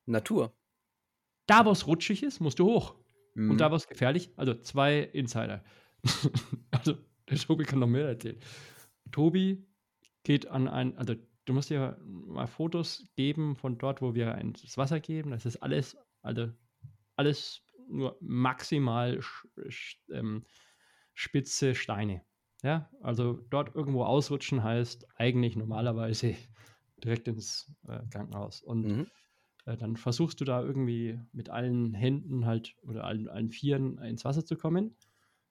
Natur. 0.06 0.59
Da, 1.50 1.66
wo 1.66 1.72
es 1.72 1.88
rutschig 1.88 2.24
ist, 2.24 2.40
musst 2.40 2.60
du 2.60 2.66
hoch. 2.66 2.96
Mhm. 3.36 3.52
Und 3.52 3.58
da 3.62 3.70
war 3.72 3.78
es 3.78 3.88
gefährlich. 3.88 4.32
Also 4.36 4.54
zwei 4.54 5.00
Insider. 5.00 5.64
also 6.72 6.98
der 7.30 7.38
Tobi 7.38 7.64
kann 7.64 7.80
noch 7.80 7.88
mehr 7.88 8.08
erzählen. 8.08 8.40
Tobi 9.12 9.68
geht 10.24 10.48
an 10.48 10.68
ein, 10.68 10.98
also 10.98 11.16
du 11.46 11.54
musst 11.54 11.70
dir 11.70 11.98
mal 12.04 12.48
Fotos 12.48 13.08
geben 13.16 13.56
von 13.56 13.78
dort, 13.78 14.02
wo 14.02 14.14
wir 14.14 14.36
ins 14.36 14.78
Wasser 14.78 15.00
geben. 15.00 15.32
Das 15.32 15.46
ist 15.46 15.58
alles, 15.58 15.98
also 16.22 16.50
alles 17.16 17.64
nur 17.88 18.18
maximal 18.22 19.20
ähm, 20.12 20.46
spitze 21.14 21.74
Steine. 21.76 22.22
Ja, 22.62 22.90
also 23.02 23.34
dort 23.50 23.74
irgendwo 23.74 24.04
ausrutschen 24.04 24.64
heißt 24.64 25.08
eigentlich 25.16 25.56
normalerweise 25.56 26.36
direkt 27.04 27.28
ins 27.28 27.74
äh, 27.88 28.02
Krankenhaus. 28.12 28.62
Und 28.62 28.86
Mhm. 28.86 29.08
Äh, 29.70 29.78
dann 29.78 29.96
versuchst 29.96 30.42
du 30.42 30.46
da 30.46 30.62
irgendwie 30.62 31.20
mit 31.32 31.50
allen 31.50 31.94
Händen 31.94 32.46
halt 32.46 32.76
oder 32.82 33.04
allen, 33.04 33.28
allen 33.28 33.52
Vieren 33.52 33.98
ins 34.00 34.26
Wasser 34.26 34.46
zu 34.46 34.56
kommen. 34.56 34.96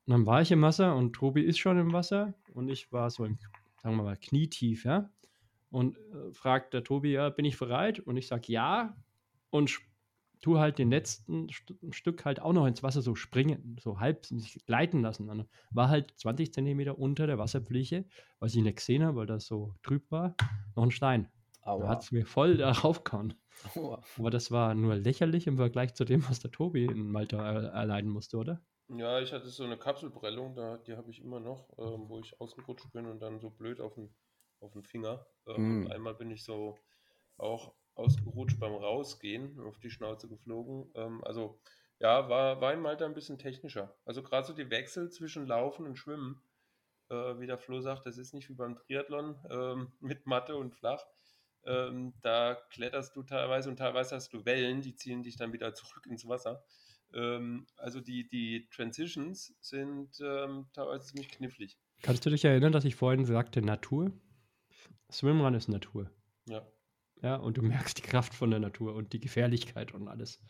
Und 0.07 0.12
dann 0.12 0.27
war 0.27 0.43
ich 0.43 0.51
im 0.51 0.62
Wasser 0.62 0.97
und 0.97 1.12
Tobi 1.12 1.43
ist 1.43 1.59
schon 1.59 1.79
im 1.79 1.93
Wasser 1.93 2.35
und 2.55 2.69
ich 2.69 2.91
war 2.93 3.11
so 3.11 3.25
im, 3.25 3.39
sagen 3.83 3.97
wir 3.97 4.03
mal, 4.03 4.16
knietief, 4.16 4.85
ja. 4.85 5.11
Und 5.71 5.99
äh, 5.99 6.33
fragt 6.33 6.73
der 6.73 6.83
Tobi, 6.83 7.12
ja, 7.12 7.29
bin 7.29 7.45
ich 7.45 7.59
bereit? 7.59 8.01
Und 8.01 8.16
ich 8.16 8.27
sage 8.27 8.51
ja 8.53 8.97
und 9.51 9.79
tu 10.41 10.59
halt 10.59 10.79
den 10.79 10.91
letzten 10.91 11.49
St 11.51 11.75
Stück 11.91 12.25
halt 12.25 12.41
auch 12.41 12.53
noch 12.53 12.66
ins 12.66 12.83
Wasser 12.83 13.03
so 13.03 13.14
springen, 13.14 13.77
so 13.81 14.01
halb 14.01 14.25
sich 14.25 14.64
gleiten 14.66 15.03
lassen. 15.03 15.27
Dann 15.27 15.47
war 15.71 15.91
halt 15.91 16.14
20 16.16 16.53
Zentimeter 16.53 16.99
unter 16.99 17.27
der 17.27 17.39
Wasserfläche, 17.39 18.07
was 18.39 18.55
ich 18.55 18.62
nicht 18.62 18.77
gesehen 18.77 19.03
habe, 19.03 19.19
weil 19.19 19.27
das 19.27 19.47
so 19.47 19.75
trüb 19.83 20.11
war, 20.11 20.35
noch 20.75 20.85
ein 20.85 20.91
Stein. 20.91 21.29
Da 21.64 21.70
Aua. 21.72 21.88
hat 21.88 22.02
es 22.02 22.12
mir 22.12 22.26
voll 22.26 22.56
darauf 22.56 23.04
gehauen. 23.04 23.34
Aua. 23.74 24.02
Aber 24.18 24.30
das 24.30 24.50
war 24.50 24.74
nur 24.74 24.94
lächerlich 24.96 25.46
im 25.46 25.56
Vergleich 25.56 25.94
zu 25.94 26.04
dem, 26.04 26.28
was 26.28 26.40
der 26.40 26.50
Tobi 26.50 26.84
in 26.84 27.11
Malta 27.11 27.38
er 27.52 27.68
erleiden 27.72 28.11
musste, 28.11 28.36
oder? 28.38 28.62
Ja, 28.88 29.20
ich 29.20 29.32
hatte 29.32 29.48
so 29.48 29.64
eine 29.64 29.76
Kapselprellung, 29.76 30.54
da, 30.54 30.78
die 30.78 30.96
habe 30.96 31.11
ich 31.11 31.20
immer 31.20 31.40
noch, 31.40 31.68
ähm, 31.78 32.09
wo 32.09 32.20
ich 32.20 32.40
ausgerutscht 32.40 32.90
bin 32.92 33.06
und 33.06 33.20
dann 33.20 33.38
so 33.38 33.50
blöd 33.50 33.80
auf 33.80 33.94
den, 33.94 34.14
auf 34.61 34.72
den 34.72 34.82
Finger. 34.82 35.26
Ähm, 35.46 35.82
Mm. 35.82 35.86
und 35.86 35.92
einmal 35.92 36.14
bin 36.14 36.30
ich 36.30 36.42
so 36.44 36.78
auch 37.36 37.74
ausgerutscht 37.94 38.59
beim 38.59 38.74
Rausgehen, 38.74 39.61
auf 39.61 39.78
die 39.78 39.90
Schnauze 39.90 40.28
geflogen. 40.28 40.90
Ähm, 40.94 41.22
also 41.24 41.61
ja, 41.98 42.28
war, 42.30 42.61
war 42.61 42.72
in 42.72 42.80
Malta 42.80 43.04
ein 43.04 43.14
bisschen 43.14 43.38
technischer. 43.38 43.94
Also 44.06 44.22
gerade 44.22 44.46
so 44.46 44.52
die 44.54 44.70
Wechsel 44.70 45.11
zwischen 45.11 45.46
Laufen 45.46 45.84
und 45.86 45.96
Schwimmen, 45.96 46.40
äh, 47.11 47.38
wie 47.40 47.46
der 47.46 47.59
Flo 47.59 47.80
sagt, 47.80 48.06
das 48.06 48.16
ist 48.18 48.32
nicht 48.34 48.48
wie 48.48 48.54
beim 48.54 48.76
Triathlon 48.76 49.36
ähm, 49.50 49.92
mit 50.00 50.26
Matte 50.26 50.56
und 50.56 50.74
flach. 50.74 51.04
Ähm, 51.64 52.14
da 52.22 52.56
kletterst 52.70 53.14
du 53.16 53.22
teilweise 53.22 53.68
und 53.68 53.76
teilweise 53.76 54.16
hast 54.16 54.32
du 54.32 54.44
Wellen, 54.44 54.80
die 54.80 54.94
ziehen 54.94 55.22
dich 55.22 55.36
dann 55.36 55.52
wieder 55.52 55.74
zurück 55.74 56.06
ins 56.06 56.26
Wasser. 56.26 56.64
Ähm, 57.12 57.66
also 57.76 58.00
die, 58.00 58.28
die 58.28 58.68
Transitions 58.70 59.54
sind 59.61 60.18
ähm, 60.20 60.66
teilweise 60.72 61.06
ziemlich 61.06 61.28
knifflig. 61.28 61.78
Kannst 62.02 62.24
du 62.24 62.30
dich 62.30 62.44
erinnern, 62.44 62.72
dass 62.72 62.84
ich 62.84 62.94
vorhin 62.94 63.24
sagte 63.24 63.62
Natur? 63.62 64.12
Swimrun 65.11 65.54
ist 65.54 65.68
Natur. 65.68 66.11
Ja. 66.46 66.66
Ja, 67.22 67.36
und 67.36 67.56
du 67.56 67.62
merkst 67.62 67.98
die 67.98 68.02
Kraft 68.02 68.34
von 68.34 68.50
der 68.50 68.61
Natur 68.61 68.94
und 68.94 69.12
die 69.12 69.20
Gefährlichkeit 69.20 69.92
und 69.92 70.09
alles. 70.09 70.40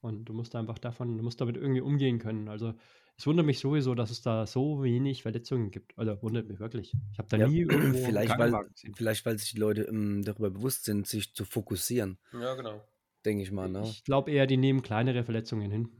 Und 0.00 0.24
du 0.24 0.32
musst 0.32 0.56
einfach 0.56 0.78
davon, 0.78 1.16
du 1.16 1.22
musst 1.22 1.40
damit 1.40 1.56
irgendwie 1.56 1.82
umgehen 1.82 2.18
können. 2.18 2.48
Also 2.48 2.74
es 3.20 3.26
wundert 3.26 3.44
mich 3.44 3.58
sowieso, 3.58 3.94
dass 3.94 4.10
es 4.10 4.22
da 4.22 4.46
so 4.46 4.82
wenig 4.82 5.20
Verletzungen 5.24 5.70
gibt. 5.70 5.92
Also 5.98 6.22
wundert 6.22 6.48
mich 6.48 6.58
wirklich. 6.58 6.94
Ich 7.12 7.18
habe 7.18 7.28
da 7.28 7.36
Ja, 7.36 7.48
nie 7.48 7.58
irgendwo 7.60 7.98
vielleicht, 8.06 8.38
weil, 8.38 8.54
vielleicht, 8.96 9.26
weil 9.26 9.38
sich 9.38 9.52
die 9.52 9.58
Leute 9.60 9.82
ähm, 9.82 10.24
darüber 10.24 10.48
bewusst 10.48 10.86
sind, 10.86 11.06
sich 11.06 11.34
zu 11.34 11.44
fokussieren, 11.44 12.16
Ja, 12.32 12.54
genau. 12.54 12.82
denke 13.26 13.42
ich 13.42 13.52
mal. 13.52 13.68
Ne? 13.68 13.82
Ich 13.84 14.04
glaube 14.04 14.30
eher, 14.30 14.46
die 14.46 14.56
nehmen 14.56 14.80
kleinere 14.80 15.22
Verletzungen 15.22 15.70
hin. 15.70 15.90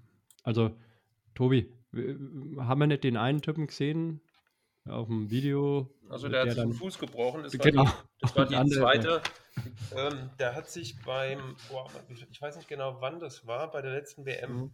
Also, 0.44 0.74
Tobi, 1.34 1.70
haben 1.92 2.80
wir 2.80 2.86
nicht 2.86 3.04
den 3.04 3.18
einen 3.18 3.42
Typen 3.42 3.66
gesehen 3.66 4.22
auf 4.88 5.06
dem 5.08 5.30
Video? 5.30 5.90
Also 6.08 6.26
der 6.30 6.40
hat 6.40 6.52
sich 6.52 6.58
den 6.62 6.72
Fuß 6.72 6.98
gebrochen. 6.98 7.42
Das 7.42 7.52
genau. 7.52 7.84
war 7.84 7.92
die, 7.92 8.18
das 8.22 8.34
war 8.36 8.46
die 8.46 8.56
andere- 8.56 8.80
zweite. 8.80 9.22
Ähm, 9.94 10.30
der 10.38 10.54
hat 10.56 10.70
sich 10.70 10.96
beim, 11.04 11.54
ich, 12.08 12.26
ich 12.30 12.40
weiß 12.40 12.56
nicht 12.56 12.68
genau, 12.68 12.96
wann 13.00 13.20
das 13.20 13.46
war, 13.46 13.70
bei 13.70 13.82
der 13.82 13.92
letzten 13.92 14.24
WM. 14.24 14.52
Mhm. 14.56 14.70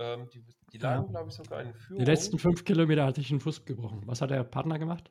Ähm, 0.00 0.28
die, 0.32 0.42
die 0.72 0.78
Ja. 0.78 0.94
lagen, 0.96 1.10
glaube 1.10 1.28
ich, 1.28 1.34
sogar 1.34 1.60
in 1.60 1.74
Führung. 1.74 1.98
Die 1.98 2.10
letzten 2.10 2.38
fünf 2.38 2.64
Kilometer 2.64 3.04
hatte 3.04 3.20
ich 3.20 3.28
den 3.28 3.38
Fuß 3.40 3.66
gebrochen. 3.66 4.02
Was 4.06 4.22
hat 4.22 4.30
der 4.30 4.42
Partner 4.44 4.78
gemacht? 4.78 5.10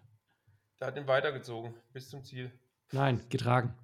Der 0.81 0.87
hat 0.87 0.97
ihn 0.97 1.07
weitergezogen 1.07 1.75
bis 1.93 2.09
zum 2.09 2.23
Ziel. 2.23 2.51
Nein, 2.91 3.23
getragen. 3.29 3.77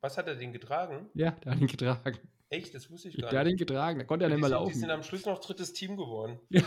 Was 0.00 0.18
hat 0.18 0.26
er 0.26 0.34
den 0.34 0.52
getragen? 0.52 1.08
Ja, 1.14 1.30
der 1.30 1.52
hat 1.52 1.60
ihn 1.60 1.66
getragen. 1.68 2.18
Echt, 2.48 2.74
das 2.74 2.90
wusste 2.90 3.08
ich 3.08 3.16
gar 3.18 3.30
Der 3.30 3.38
hat 3.40 3.46
ihn 3.46 3.52
nicht. 3.52 3.60
getragen. 3.60 3.98
Der 3.98 4.06
konnte 4.08 4.24
ja 4.24 4.28
die, 4.28 4.34
nicht 4.34 4.40
mehr 4.50 4.58
sind, 4.58 4.68
die 4.68 4.72
sind 4.74 4.88
laufen. 4.88 4.98
am 4.98 5.02
Schluss 5.04 5.24
noch 5.26 5.38
drittes 5.38 5.72
Team 5.72 5.96
geworden. 5.96 6.40
Ja. 6.48 6.62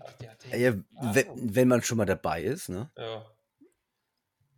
Ach, 0.00 0.12
der 0.14 0.58
ja, 0.58 0.74
wenn, 1.14 1.54
wenn 1.54 1.68
man 1.68 1.82
schon 1.82 1.98
mal 1.98 2.04
dabei 2.06 2.42
ist, 2.42 2.68
ne? 2.68 2.90
Ja. 2.98 3.24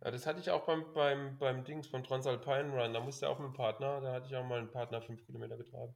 Ja, 0.03 0.11
das 0.11 0.25
hatte 0.25 0.39
ich 0.39 0.49
auch 0.51 0.65
beim, 0.65 0.93
beim, 0.93 1.37
beim 1.37 1.63
Dings, 1.63 1.89
beim 1.89 2.03
Transalpine 2.03 2.71
Run. 2.71 2.93
Da 2.93 2.99
musste 2.99 3.25
er 3.25 3.31
auch 3.31 3.39
mit 3.39 3.47
dem 3.49 3.53
Partner, 3.53 4.01
da 4.01 4.13
hatte 4.13 4.27
ich 4.27 4.35
auch 4.35 4.45
mal 4.45 4.59
einen 4.59 4.71
Partner 4.71 5.01
fünf 5.01 5.25
Kilometer 5.25 5.57
getragen. 5.57 5.95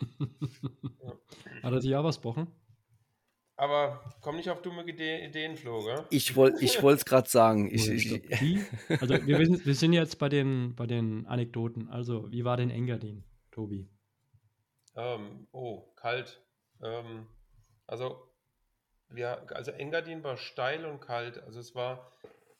Hat 1.62 1.72
er 1.72 1.80
sich 1.80 1.94
auch 1.96 2.04
was 2.04 2.16
gebrochen? 2.16 2.48
Aber 3.58 4.02
komm 4.20 4.36
nicht 4.36 4.50
auf 4.50 4.60
dumme 4.60 4.86
Ide 4.86 5.24
Ideen, 5.24 5.56
Flo, 5.56 5.82
gell? 5.82 6.04
Ich 6.10 6.36
wollte 6.36 6.62
ich 6.62 6.76
es 6.82 7.04
gerade 7.06 7.28
sagen. 7.28 7.70
Ich, 7.72 7.88
ich? 7.88 8.60
Also 9.00 9.26
wir, 9.26 9.38
wissen, 9.38 9.64
wir 9.64 9.74
sind 9.74 9.94
jetzt 9.94 10.18
bei 10.18 10.28
den, 10.28 10.74
bei 10.76 10.86
den 10.86 11.26
Anekdoten. 11.26 11.88
Also, 11.88 12.30
wie 12.30 12.44
war 12.44 12.58
denn 12.58 12.70
Engadin, 12.70 13.24
Tobi? 13.50 13.88
Ähm, 14.94 15.46
oh, 15.52 15.82
kalt. 15.96 16.42
Ähm, 16.82 17.26
also, 17.86 18.30
wir, 19.08 19.46
also 19.54 19.70
Engadin 19.70 20.22
war 20.22 20.36
steil 20.36 20.84
und 20.84 21.00
kalt. 21.00 21.42
Also 21.42 21.58
es 21.60 21.74
war, 21.74 22.12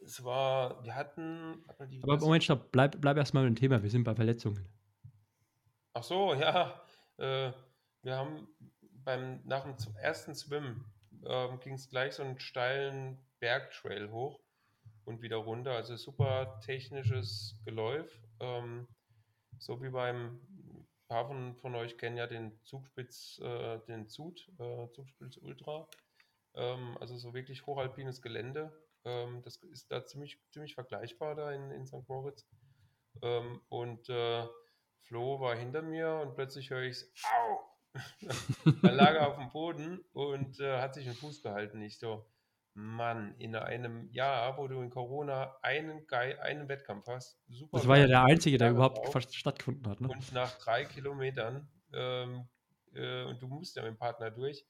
es 0.03 0.25
war, 0.25 0.83
wir 0.83 0.95
hatten, 0.95 1.63
die, 1.91 2.03
Aber 2.03 2.15
das- 2.15 2.25
Moment, 2.25 2.45
stopp, 2.45 2.73
bleib, 2.73 2.99
bleib 3.03 3.19
erstmal 3.19 3.45
beim 3.45 3.55
Thema. 3.57 3.83
Wir 3.83 3.91
sind 3.91 4.05
bei 4.05 4.15
Verletzungen. 4.15 4.67
Ach 5.93 6.03
so, 6.03 6.33
ja. 6.35 6.86
Äh, 7.19 7.53
wir 8.03 8.17
haben 8.17 8.49
beim, 9.05 9.41
nach 9.45 9.65
dem 9.65 9.97
ersten 9.97 10.35
Swim 10.35 10.85
ähm, 11.25 11.61
ging 11.61 11.75
es 11.75 11.89
gleich 11.89 12.15
so 12.15 12.23
einen 12.23 12.39
steilen 12.39 13.19
Bergtrail 13.41 14.11
hoch 14.11 14.41
und 15.05 15.23
wieder 15.23 15.37
runter. 15.37 15.73
Also 15.73 15.97
super 15.97 16.61
technisches 16.61 17.57
Geläuf. 17.65 18.21
Ähm, 18.41 18.87
so 19.59 19.83
wie 19.83 19.91
beim, 19.91 20.41
ein 20.75 20.87
paar 21.09 21.27
von, 21.27 21.57
von 21.57 21.75
euch 21.75 21.97
kennen 21.99 22.17
ja 22.17 22.27
den 22.27 22.59
Zugspitz, 22.65 23.39
äh, 23.41 23.79
den 23.87 24.09
Zut, 24.09 24.49
äh, 24.59 24.89
Zugspitz 24.93 25.37
Ultra. 25.39 25.89
Ähm, 26.55 26.97
also 27.01 27.17
so 27.17 27.35
wirklich 27.35 27.67
hochalpines 27.67 28.23
Gelände. 28.23 28.73
Ähm, 29.05 29.43
das 29.43 29.57
ist 29.57 29.91
da 29.91 30.05
ziemlich, 30.05 30.41
ziemlich 30.51 30.75
vergleichbar 30.75 31.35
da 31.35 31.53
in, 31.53 31.71
in 31.71 31.87
St. 31.87 32.09
Moritz. 32.09 32.47
Ähm, 33.23 33.61
und 33.69 34.09
äh, 34.09 34.47
Flo 35.03 35.41
war 35.41 35.57
hinter 35.57 35.83
mir 35.83 36.21
und 36.23 36.35
plötzlich 36.35 36.71
höre 36.71 36.83
ich 36.83 37.05
Au! 37.25 37.61
Dann 38.83 38.95
lag 38.97 39.15
er 39.15 39.29
auf 39.29 39.37
dem 39.37 39.51
Boden 39.51 40.05
und 40.13 40.61
äh, 40.61 40.81
hat 40.81 40.95
sich 40.95 41.05
den 41.05 41.15
Fuß 41.15 41.43
gehalten. 41.43 41.81
Ich 41.81 41.99
so, 41.99 42.27
Mann, 42.75 43.35
in 43.39 43.57
einem 43.57 44.11
Jahr, 44.11 44.59
wo 44.59 44.69
du 44.69 44.83
in 44.83 44.91
Corona 44.91 45.57
einen, 45.63 46.07
Ge 46.07 46.39
einen 46.39 46.69
Wettkampf 46.69 47.07
hast, 47.07 47.41
super. 47.49 47.79
Das 47.79 47.89
war 47.89 47.97
ja 47.97 48.07
der 48.07 48.25
einzige, 48.25 48.59
der 48.59 48.71
überhaupt 48.71 48.99
drauf. 48.99 49.13
fast 49.13 49.35
stattgefunden 49.35 49.89
hat. 49.89 50.01
Ne? 50.01 50.09
Und 50.09 50.33
nach 50.33 50.59
drei 50.59 50.85
Kilometern, 50.85 51.69
ähm, 51.95 52.49
äh, 52.93 53.25
und 53.25 53.41
du 53.41 53.49
musst 53.49 53.77
ja 53.77 53.83
mit 53.83 53.93
dem 53.93 53.97
Partner 53.97 54.31
durch, 54.31 54.67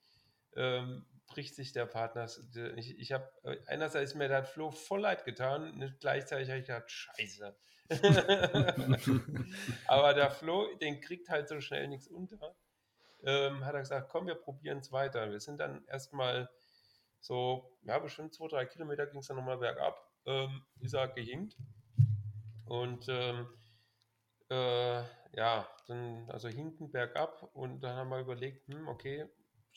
ähm, 0.55 1.05
bricht 1.27 1.55
sich 1.55 1.73
der 1.73 1.87
Partner. 1.87 2.29
Ich, 2.77 2.99
ich 2.99 3.13
habe 3.13 3.31
einerseits 3.67 4.15
mir 4.15 4.29
hat 4.35 4.49
Flo 4.49 4.71
voll 4.71 5.01
leid 5.01 5.25
getan, 5.25 5.73
und 5.73 6.01
gleichzeitig 6.01 6.49
habe 6.49 6.61
ich 6.61 6.67
gedacht, 6.67 6.91
Scheiße. 6.91 7.57
Aber 9.87 10.15
der 10.15 10.31
Flo, 10.31 10.75
den 10.77 11.01
kriegt 11.01 11.29
halt 11.29 11.49
so 11.49 11.61
schnell 11.61 11.89
nichts 11.89 12.09
unter. 12.09 12.57
Ähm, 13.25 13.65
hat 13.65 13.75
er 13.75 13.81
gesagt, 13.81 14.09
komm, 14.11 14.27
wir 14.27 14.35
probieren 14.35 14.79
es 14.79 14.93
weiter. 14.93 15.31
Wir 15.31 15.41
sind 15.41 15.59
dann 15.59 15.85
erstmal 15.87 16.51
so, 17.21 17.77
ja, 17.83 17.99
bestimmt 17.99 18.35
zwei, 18.35 18.49
drei 18.49 18.67
Kilometer 18.67 19.07
ging 19.07 19.21
es 19.21 19.27
dann 19.27 19.37
nochmal 19.37 19.59
bergab. 19.59 20.01
Ähm, 20.27 20.65
ist 20.81 20.95
er 20.95 21.09
gehinkt. 21.09 21.57
Und 22.67 23.07
ähm, 23.09 23.49
äh, 24.51 25.03
ja, 25.33 25.69
dann, 25.87 26.29
also 26.31 26.49
hinten 26.49 26.91
bergab 26.91 27.51
und 27.53 27.81
dann 27.81 27.97
haben 27.97 28.11
wir 28.11 28.21
überlegt, 28.21 28.67
hm, 28.69 28.89
okay, 28.89 29.29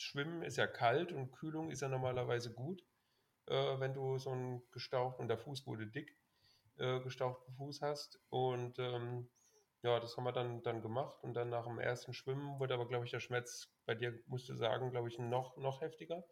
Schwimmen 0.02 0.44
ist 0.44 0.58
ja 0.58 0.68
kalt 0.68 1.12
und 1.12 1.32
Kühlung 1.32 1.72
ist 1.72 1.82
ja 1.82 1.90
normalerweise 1.90 2.54
gut, 2.54 2.82
äh, 3.48 3.80
wenn 3.80 3.94
du 3.94 4.18
so 4.18 4.32
einen 4.32 4.62
gestauchten, 4.72 5.22
und 5.22 5.28
der 5.28 5.38
Fuß 5.38 5.68
wurde 5.68 5.88
dick, 5.88 6.18
äh, 6.78 7.00
gestauchten 7.02 7.54
Fuß 7.56 7.82
hast. 7.82 8.20
Und 8.30 8.80
ähm, 8.80 9.30
ja, 9.84 10.00
das 10.00 10.16
haben 10.16 10.24
wir 10.24 10.32
dann, 10.32 10.64
dann 10.64 10.82
gemacht 10.82 11.24
und 11.24 11.34
dann 11.34 11.50
nach 11.50 11.66
dem 11.66 11.80
ersten 11.80 12.14
Schwimmen 12.14 12.60
wurde 12.60 12.74
aber, 12.74 12.88
glaube 12.88 13.06
ich, 13.06 13.12
der 13.12 13.20
Schmerz 13.20 13.74
bei 13.86 13.96
dir, 13.96 14.18
musst 14.28 14.48
du 14.50 14.56
sagen, 14.56 14.92
glaube 14.92 15.10
ich, 15.10 15.20
noch, 15.20 15.58
noch 15.58 15.82
heftiger. 15.82 16.24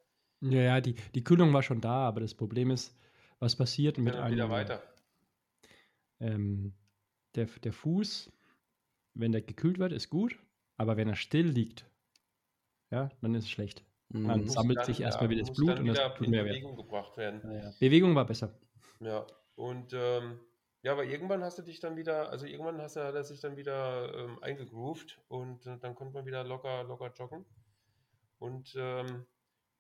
Ja, 0.42 0.62
ja, 0.62 0.82
die, 0.82 0.94
die 1.16 1.24
Kühlung 1.24 1.54
war 1.54 1.64
schon 1.64 1.82
da, 1.82 2.08
aber 2.08 2.22
das 2.22 2.36
Problem 2.36 2.72
ist, 2.72 2.96
was 3.40 3.56
passiert 3.56 3.98
mit 3.98 4.14
Dann 4.14 4.24
einem. 4.24 4.36
wieder 4.36 4.50
weiter. 4.50 4.84
Ähm, 6.20 6.74
der, 7.36 7.46
der 7.46 7.74
Fuß, 7.74 8.32
wenn 9.14 9.32
der 9.32 9.42
gekühlt 9.42 9.80
wird, 9.80 9.94
ist 9.94 10.10
gut, 10.10 10.38
aber 10.78 10.98
wenn 10.98 11.08
er 11.08 11.16
still 11.16 11.48
liegt, 11.48 11.86
ja, 12.92 13.10
dann 13.22 13.36
ist 13.36 13.46
es 13.46 13.50
schlecht. 13.52 13.84
Mhm. 14.10 14.28
Dann 14.28 14.48
sammelt 14.48 14.78
dann- 14.80 14.86
sich 14.86 15.02
erstmal 15.02 15.30
wieder 15.30 15.42
das 15.42 15.50
muss 15.50 15.58
Blut 15.58 15.70
dann 15.72 15.80
und 15.80 15.88
das 15.88 15.98
wieder 15.98 16.16
tut 16.16 16.26
in 16.26 16.32
mehr 16.32 16.46
weh. 16.46 16.50
Bewegung 16.50 16.76
gebracht 16.76 17.18
werden. 17.18 17.42
Bewegung 17.80 18.16
war 18.16 18.26
besser. 18.26 18.54
Ja, 19.00 19.26
und 19.56 19.94
ähm, 19.94 20.40
ja, 20.84 20.92
aber 20.94 21.04
irgendwann 21.06 21.44
hast 21.44 21.58
du 21.58 21.64
dich 21.64 21.80
dann 21.80 21.98
wieder, 21.98 22.30
also 22.30 22.46
irgendwann 22.46 22.82
hast 22.82 22.96
du, 22.96 23.04
hat 23.04 23.16
er 23.16 23.24
sich 23.24 23.42
dann 23.42 23.58
wieder 23.58 24.14
ähm, 24.16 24.42
eingegroovt 24.42 25.20
und 25.28 25.66
äh, 25.66 25.78
dann 25.80 25.96
konnte 25.96 26.14
man 26.14 26.26
wieder 26.26 26.44
locker, 26.44 26.84
locker 26.84 27.12
joggen. 27.14 27.46
Und 28.40 28.76
ähm, 28.78 29.26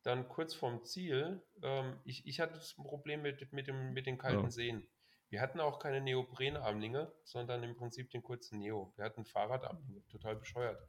dann 0.03 0.28
kurz 0.28 0.53
vorm 0.53 0.84
Ziel, 0.84 1.41
ähm, 1.62 1.93
ich, 2.03 2.26
ich 2.26 2.39
hatte 2.39 2.55
das 2.55 2.74
Problem 2.74 3.22
mit, 3.22 3.51
mit, 3.53 3.68
dem, 3.68 3.93
mit 3.93 4.05
den 4.08 4.18
kalten 4.18 4.43
Ja. 4.43 4.49
Seen. 4.49 4.88
Wir 5.30 5.41
hatten 5.41 5.60
auch 5.60 5.80
keine 5.80 6.01
Neoprenarmlinge, 6.01 7.12
sondern 7.24 7.64
im 7.64 7.76
Prinzip 7.76 8.10
den 8.12 8.24
kurzen 8.24 8.60
Neo. 8.60 8.93
Wir 8.95 9.05
hatten 9.05 9.26
Fahrradarmlinge, 9.26 10.01
total 10.08 10.36
bescheuert. 10.38 10.82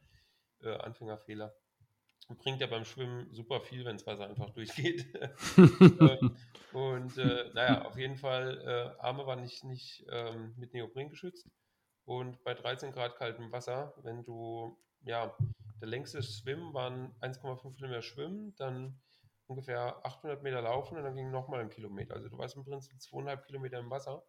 Äh, 0.62 0.70
Anfängerfehler. 0.76 1.54
Bringt 2.28 2.60
ja 2.60 2.66
beim 2.66 2.84
Schwimmen 2.84 3.32
super 3.32 3.60
viel, 3.60 3.84
wenn 3.84 3.96
das 3.96 4.06
Wasser 4.06 4.28
einfach 4.28 4.50
durchgeht. 4.50 5.06
Ähm, 6.00 6.36
und 6.72 7.16
äh, 7.16 7.50
naja, 7.54 7.82
auf 7.86 7.96
jeden 7.96 8.16
Fall, 8.16 8.58
äh, 8.60 9.02
Arme 9.02 9.26
waren 9.26 9.40
nicht, 9.40 9.64
nicht 9.64 10.04
ähm, 10.10 10.54
mit 10.58 10.74
Neopren 10.74 11.08
geschützt. 11.08 11.48
Und 12.04 12.42
bei 12.44 12.54
13 12.54 12.92
Grad 12.92 13.16
kaltem 13.16 13.50
Wasser, 13.50 13.94
wenn 14.02 14.22
du, 14.22 14.78
ja, 15.00 15.34
der 15.80 15.88
längste 15.88 16.22
Schwimmen 16.22 16.74
waren 16.74 17.14
1,5 17.20 17.74
Kilometer 17.74 18.02
Schwimmen, 18.02 18.54
dann 18.56 19.00
ungefähr 19.46 20.04
800 20.04 20.42
Meter 20.42 20.62
laufen 20.62 20.96
und 20.98 21.04
dann 21.04 21.16
ging 21.16 21.30
nochmal 21.30 21.60
ein 21.60 21.70
Kilometer. 21.70 22.14
Also 22.14 22.28
du 22.28 22.38
warst 22.38 22.56
im 22.56 22.64
Prinzip 22.64 23.00
zweieinhalb 23.00 23.46
Kilometer 23.46 23.78
im 23.78 23.90
Wasser, 23.90 24.22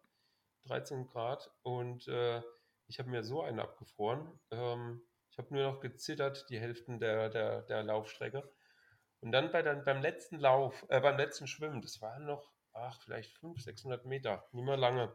13 0.66 1.06
Grad 1.06 1.50
und 1.62 2.08
äh, 2.08 2.42
ich 2.86 2.98
habe 2.98 3.10
mir 3.10 3.22
so 3.22 3.42
einen 3.42 3.60
abgefroren. 3.60 4.28
Ähm, 4.50 5.02
ich 5.30 5.38
habe 5.38 5.54
nur 5.54 5.62
noch 5.62 5.80
gezittert, 5.80 6.46
die 6.50 6.58
Hälften 6.58 6.98
der, 6.98 7.28
der, 7.28 7.62
der 7.62 7.82
Laufstrecke. 7.82 8.50
Und 9.20 9.32
dann 9.32 9.52
bei 9.52 9.62
dann 9.62 9.84
beim 9.84 10.00
letzten 10.00 10.38
Lauf, 10.38 10.84
äh, 10.88 11.00
beim 11.00 11.16
letzten 11.16 11.46
Schwimmen, 11.46 11.82
das 11.82 12.00
waren 12.00 12.24
noch, 12.24 12.52
ach, 12.72 13.00
vielleicht 13.02 13.32
500, 13.38 13.64
600 13.64 14.06
Meter, 14.06 14.44
nicht 14.52 14.64
mehr 14.64 14.76
lange. 14.76 15.12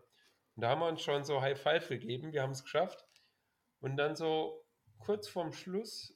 Und 0.56 0.62
da 0.62 0.70
haben 0.70 0.80
wir 0.80 0.88
uns 0.88 1.02
schon 1.02 1.24
so 1.24 1.42
High 1.42 1.60
Five 1.60 1.90
gegeben, 1.90 2.32
wir 2.32 2.42
haben 2.42 2.52
es 2.52 2.64
geschafft. 2.64 3.06
Und 3.80 3.98
dann 3.98 4.16
so 4.16 4.64
kurz 5.00 5.28
vorm 5.28 5.52
Schluss 5.52 6.16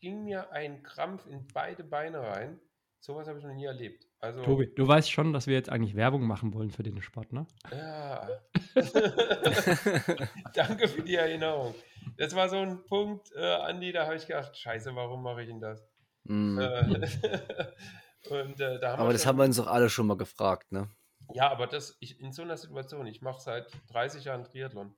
ging 0.00 0.24
mir 0.24 0.50
ein 0.52 0.82
Krampf 0.82 1.26
in 1.26 1.46
beide 1.52 1.84
Beine 1.84 2.20
rein. 2.20 2.60
Sowas 3.00 3.28
habe 3.28 3.38
ich 3.38 3.44
noch 3.44 3.54
nie 3.54 3.66
erlebt. 3.66 4.06
Also, 4.20 4.42
Tobi, 4.42 4.72
du 4.74 4.86
weißt 4.86 5.10
schon, 5.10 5.32
dass 5.32 5.46
wir 5.46 5.54
jetzt 5.54 5.70
eigentlich 5.70 5.94
Werbung 5.94 6.22
machen 6.22 6.52
wollen 6.52 6.70
für 6.70 6.82
den 6.82 7.00
Sport, 7.00 7.32
ne? 7.32 7.46
ja. 7.70 8.28
Danke 10.54 10.88
für 10.88 11.02
die 11.02 11.14
Erinnerung. 11.14 11.74
Das 12.18 12.34
war 12.34 12.48
so 12.48 12.56
ein 12.56 12.84
Punkt, 12.84 13.30
äh, 13.34 13.54
Andi, 13.54 13.92
da 13.92 14.04
habe 14.04 14.16
ich 14.16 14.26
gedacht, 14.26 14.56
scheiße, 14.56 14.94
warum 14.94 15.22
mache 15.22 15.42
ich 15.42 15.48
denn 15.48 15.60
das? 15.60 15.80
Äh, 16.28 16.30
und 18.30 18.60
äh, 18.60 18.78
da 18.80 18.92
haben 18.92 19.00
Aber 19.00 19.12
das 19.12 19.22
schon- 19.22 19.28
haben 19.28 19.38
wir 19.38 19.44
uns 19.44 19.56
doch 19.56 19.66
alle 19.68 19.88
schon 19.88 20.06
mal 20.06 20.16
gefragt, 20.16 20.72
ne? 20.72 20.90
Ja, 21.32 21.50
aber 21.50 21.66
das, 21.66 21.96
ich, 22.00 22.20
in 22.20 22.32
so 22.32 22.42
einer 22.42 22.56
Situation, 22.56 23.06
ich 23.06 23.22
mache 23.22 23.40
seit 23.40 23.70
30 23.92 24.24
Jahren 24.24 24.44
Triathlon, 24.44 24.94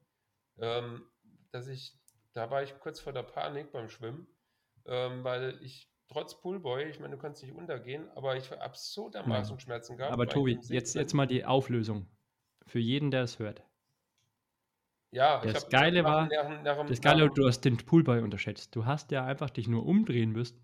ähm, 0.59 1.05
dass 1.53 1.67
ich, 1.67 1.99
da 2.33 2.51
war 2.51 2.63
ich 2.63 2.79
kurz 2.79 3.01
vor 3.01 3.13
der 3.13 3.23
Panik 3.23 3.73
beim 3.73 3.89
Schwimmen, 3.89 4.27
ähm, 4.87 5.25
weil 5.25 5.59
ich 5.63 5.91
trotz 6.09 6.41
Pullboy, 6.41 6.85
ich 6.85 7.01
meine, 7.01 7.17
du 7.17 7.23
kannst 7.23 7.43
nicht 7.43 7.55
untergehen, 7.55 8.09
aber 8.15 8.37
ich 8.37 8.51
habe 8.51 8.75
so 8.77 9.11
dermaßen 9.11 9.59
Schmerzen 9.61 9.97
gehabt. 9.97 10.13
Aber 10.13 10.27
Tobi, 10.27 10.59
jetzt, 10.69 10.95
jetzt 10.95 11.15
mal 11.15 11.27
die 11.27 11.45
Auflösung. 11.45 12.09
Für 12.67 12.79
jeden, 12.81 13.11
der 13.11 13.23
es 13.25 13.39
hört. 13.39 13.63
Ja, 15.13 15.41
das 15.41 15.65
hab- 15.65 15.71
Geile 15.71 16.05
war- 16.05 16.29
nach, 16.29 16.63
nach, 16.63 16.87
Das 16.87 17.01
Geile, 17.01 17.29
du 17.31 17.47
hast 17.47 17.63
den 17.63 17.77
Poolboy 17.77 18.21
unterschätzt. 18.21 18.75
Du 18.77 18.85
hast 18.87 19.11
ja 19.11 19.25
einfach 19.25 19.51
dich 19.51 19.69
nur 19.69 19.85
umdrehen 19.87 20.31
müssen. 20.33 20.61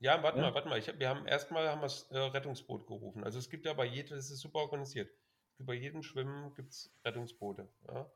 Ja, 0.00 0.22
warte 0.22 0.38
Ja? 0.38 0.44
mal, 0.44 0.54
warte 0.54 0.68
mal. 0.68 0.80
Hab, 0.80 0.98
wir 0.98 1.08
haben 1.08 1.26
erstmal 1.26 1.68
haben 1.68 1.78
wir 1.80 1.84
das 1.86 2.10
äh, 2.10 2.18
Rettungsboot 2.18 2.86
gerufen. 2.86 3.24
Also 3.24 3.38
es 3.38 3.48
gibt 3.48 3.64
ja 3.64 3.72
bei 3.72 3.86
jedem, 3.86 4.16
das 4.16 4.30
ist 4.30 4.40
super 4.40 4.58
organisiert. 4.58 5.10
Bei 5.58 5.72
jedem 5.74 6.02
Schwimmen 6.02 6.54
gibt 6.54 6.72
es 6.72 6.94
Rettungsboote. 7.04 7.66
Ja? 7.88 8.10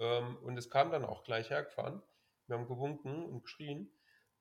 Ähm, 0.00 0.36
und 0.42 0.56
es 0.58 0.68
kam 0.68 0.90
dann 0.90 1.04
auch 1.04 1.22
gleich 1.22 1.50
hergefahren. 1.50 2.02
Wir 2.48 2.56
haben 2.58 2.66
gewunken 2.66 3.24
und 3.26 3.44
geschrien. 3.44 3.88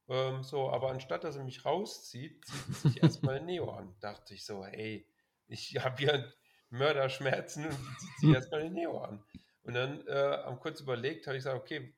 Ähm, 0.10 0.42
so, 0.44 0.72
aber 0.72 0.90
anstatt 0.90 1.24
dass 1.24 1.36
er 1.36 1.44
mich 1.44 1.64
rauszieht, 1.66 2.44
zieht 2.46 2.76
sich 2.76 3.04
erstmal 3.04 3.42
Neo 3.42 3.70
an. 3.72 3.94
Dachte 4.00 4.34
ich 4.34 4.44
so, 4.44 4.66
hey, 4.66 5.06
ich 5.48 5.78
habe 5.84 5.98
hier 5.98 6.34
Mörderschmerzen 6.72 7.66
und 7.66 8.00
zieht 8.00 8.20
sich 8.22 8.34
erstmal 8.34 8.62
ein 8.62 8.74
Neo 8.74 8.98
an. 9.02 9.24
Und 9.64 9.74
dann 9.76 10.06
äh, 10.08 10.44
haben 10.44 10.60
kurz 10.60 10.80
überlegt, 10.82 11.28
habe 11.28 11.38
ich 11.38 11.44
gesagt, 11.44 11.60
okay, 11.60 11.96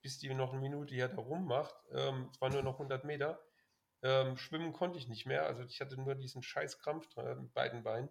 bis 0.00 0.18
die 0.18 0.32
noch 0.34 0.52
eine 0.52 0.60
Minute 0.60 0.94
hier 0.94 1.08
da 1.08 1.16
rummacht, 1.16 1.74
ähm, 1.92 2.28
es 2.32 2.40
waren 2.40 2.52
nur 2.52 2.62
noch 2.62 2.74
100 2.74 3.04
Meter, 3.04 3.40
ähm, 4.02 4.36
schwimmen 4.36 4.72
konnte 4.72 4.98
ich 4.98 5.08
nicht 5.08 5.26
mehr. 5.26 5.46
Also 5.46 5.62
ich 5.62 5.80
hatte 5.80 6.00
nur 6.00 6.14
diesen 6.14 6.42
scheiß 6.42 6.78
Krampf 6.80 7.08
dran, 7.08 7.42
mit 7.42 7.54
beiden 7.54 7.82
Beinen. 7.84 8.10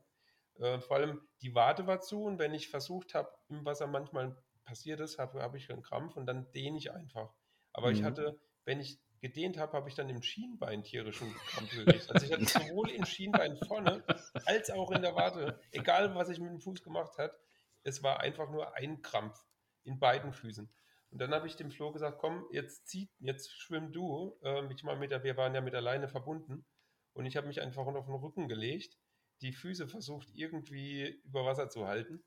Äh, 0.60 0.80
vor 0.80 0.98
allem 0.98 1.28
die 1.42 1.54
Wade 1.56 1.88
war 1.88 2.02
zu 2.02 2.24
und 2.24 2.40
wenn 2.40 2.54
ich 2.54 2.70
versucht 2.70 3.14
habe, 3.14 3.30
im 3.50 3.66
Wasser 3.66 3.88
manchmal 3.88 4.38
passiert 4.64 5.00
es, 5.00 5.18
habe 5.20 5.42
hab 5.42 5.56
ich 5.56 5.72
einen 5.72 5.82
Krampf 5.82 6.16
und 6.16 6.26
dann 6.26 6.52
dehne 6.52 6.78
ich 6.78 6.92
einfach. 6.92 7.34
Aber 7.74 7.92
ich 7.92 8.00
Mhm. 8.00 8.06
hatte, 8.06 8.40
wenn 8.66 8.80
ich 8.80 9.00
gedehnt 9.22 9.58
habe, 9.58 9.74
habe 9.74 9.90
ich 9.90 9.96
dann 9.96 10.10
im 10.10 10.22
Schienbein 10.24 10.84
tierischen 10.84 11.44
Krampf 11.46 11.72
gekriegt. 11.72 12.10
Also 12.10 12.26
ich 12.26 12.32
hatte 12.32 12.48
sowohl 12.48 12.90
im 12.90 13.06
Schienbein 13.06 13.56
vorne 13.58 14.04
als 14.46 14.72
auch 14.72 14.92
in 14.92 15.02
der 15.02 15.16
Wade, 15.16 15.60
egal 15.72 16.16
was 16.16 16.30
ich 16.30 16.40
mit 16.40 16.50
dem 16.50 16.60
Fuß 16.60 16.84
gemacht 16.84 17.18
hat, 17.18 17.38
es 17.84 18.04
war 18.04 18.20
einfach 18.20 18.50
nur 18.50 18.76
ein 18.76 19.02
Krampf 19.02 19.44
in 19.84 20.00
beiden 20.00 20.34
Füßen. 20.34 20.70
Und 21.10 21.20
dann 21.20 21.34
habe 21.34 21.48
ich 21.48 21.56
dem 21.58 21.72
Flo 21.72 21.92
gesagt, 21.92 22.20
komm, 22.20 22.46
jetzt 22.52 22.88
zieh, 22.88 23.10
jetzt 23.20 23.52
schwimm 23.52 23.92
du. 23.92 24.38
Ähm, 24.44 24.72
ich 24.72 24.84
mal 24.84 24.96
mit 24.96 25.12
der, 25.12 25.24
wir 25.24 25.36
waren 25.38 25.54
ja 25.54 25.62
mit 25.62 25.74
der 25.74 25.82
Leine 25.82 26.08
verbunden. 26.08 26.66
Und 27.14 27.26
ich 27.26 27.36
habe 27.36 27.48
mich 27.48 27.62
einfach 27.62 27.86
auf 27.86 28.06
den 28.06 28.16
Rücken 28.16 28.48
gelegt, 28.48 28.98
die 29.42 29.52
Füße 29.52 29.88
versucht 29.88 30.30
irgendwie 30.34 31.22
über 31.26 31.44
Wasser 31.46 31.70
zu 31.70 31.86
halten 31.88 32.24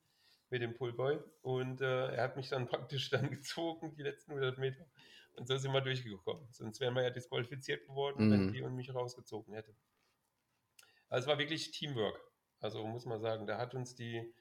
mit 0.50 0.60
dem 0.60 0.74
Pullboy. 0.74 1.18
Und 1.40 1.80
äh, 1.80 2.08
er 2.14 2.24
hat 2.24 2.36
mich 2.36 2.50
dann 2.50 2.66
praktisch 2.68 3.08
dann 3.08 3.30
gezogen, 3.30 3.94
die 3.96 4.02
letzten 4.02 4.32
100 4.32 4.58
Meter. 4.58 4.84
Und 5.36 5.48
so 5.48 5.56
sind 5.56 5.72
wir 5.72 5.80
durchgekommen. 5.80 6.46
Sonst 6.52 6.78
wären 6.80 6.94
wir 6.94 7.02
ja 7.02 7.10
disqualifiziert 7.10 7.86
geworden, 7.86 8.30
wenn 8.30 8.46
Mhm. 8.46 8.52
die 8.52 8.62
und 8.62 8.74
mich 8.76 8.94
rausgezogen 8.94 9.54
hätte. 9.54 9.74
Also 11.08 11.24
es 11.24 11.26
war 11.28 11.38
wirklich 11.38 11.70
Teamwork. 11.70 12.20
Also 12.60 12.84
muss 12.86 13.04
man 13.06 13.20
sagen, 13.20 13.46
da 13.46 13.58
hat 13.58 13.74
uns 13.74 13.94
die, 13.94 14.34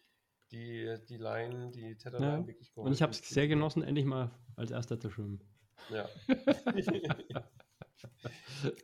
die, 0.53 0.95
die 1.09 1.17
Line, 1.17 1.71
die 1.71 1.95
Tetherline 1.95 2.41
Ja, 2.41 2.47
wirklich 2.47 2.71
Und 2.75 2.93
ich 2.93 3.01
habe 3.01 3.11
es 3.11 3.19
sehr 3.27 3.47
genossen, 3.47 3.83
endlich 3.83 4.05
mal 4.05 4.31
als 4.55 4.71
erster 4.71 4.99
zu 4.99 5.09
schwimmen. 5.09 5.41
Ja. 5.89 6.07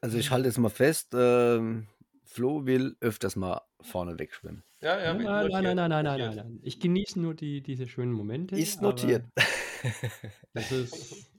Also 0.02 0.18
ich 0.18 0.32
halte 0.32 0.48
es 0.48 0.58
mal 0.58 0.70
fest, 0.70 1.10
ähm, 1.14 1.88
Flo 2.24 2.66
will 2.66 2.96
öfters 3.02 3.36
mal 3.36 3.62
vorne 3.82 4.18
wegschwimmen. 4.18 4.64
ja, 4.82 5.00
ja, 5.00 5.14
Nein, 5.14 5.24
nein, 5.24 5.48
notiert, 5.48 5.52
nein, 5.52 5.64
nein, 5.64 5.76
nein, 5.76 5.90
nein, 5.90 6.04
notiert. 6.20 6.36
nein, 6.36 6.54
nein. 6.54 6.60
Ich 6.64 6.80
genieße 6.80 7.20
nur 7.20 7.34
die, 7.34 7.62
diese 7.62 7.88
schönen 7.88 8.12
Momente. 8.14 8.56
Ist 8.56 8.82
notiert. 8.82 9.26
Das 10.54 10.72
ist, 10.74 11.32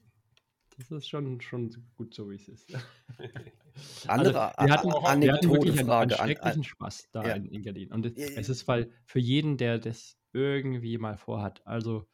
das 0.77 0.89
ist 0.89 1.07
schon, 1.07 1.41
schon 1.41 1.71
gut 1.95 2.13
so, 2.15 2.31
wie 2.31 2.35
es 2.35 2.47
ist. 2.47 2.73
Andere 4.07 4.57
Also, 4.57 4.67
wir 4.67 4.73
hatten, 4.73 5.21
wir 5.21 5.33
hatten 5.33 5.49
wirklich 5.51 5.79
einen, 5.79 5.89
einen 5.91 6.11
Anekdotefrage. 6.11 6.19
An, 6.19 6.27
schrecklichen 6.27 6.61
an, 6.61 6.63
Spaß 6.63 7.09
da 7.11 7.27
ja. 7.27 7.35
in 7.35 7.51
Engadin. 7.51 7.91
Und 7.91 8.05
es, 8.07 8.17
Ja, 8.17 8.39
es 8.39 8.47
ja. 8.47 8.51
ist 8.53 8.67
weil 8.67 8.91
für 9.05 9.19
jeden, 9.19 9.57
der 9.57 9.77
das 9.77 10.17
irgendwie 10.33 10.97
mal 10.97 11.17
vorhat. 11.17 11.61
Also, 11.65 12.07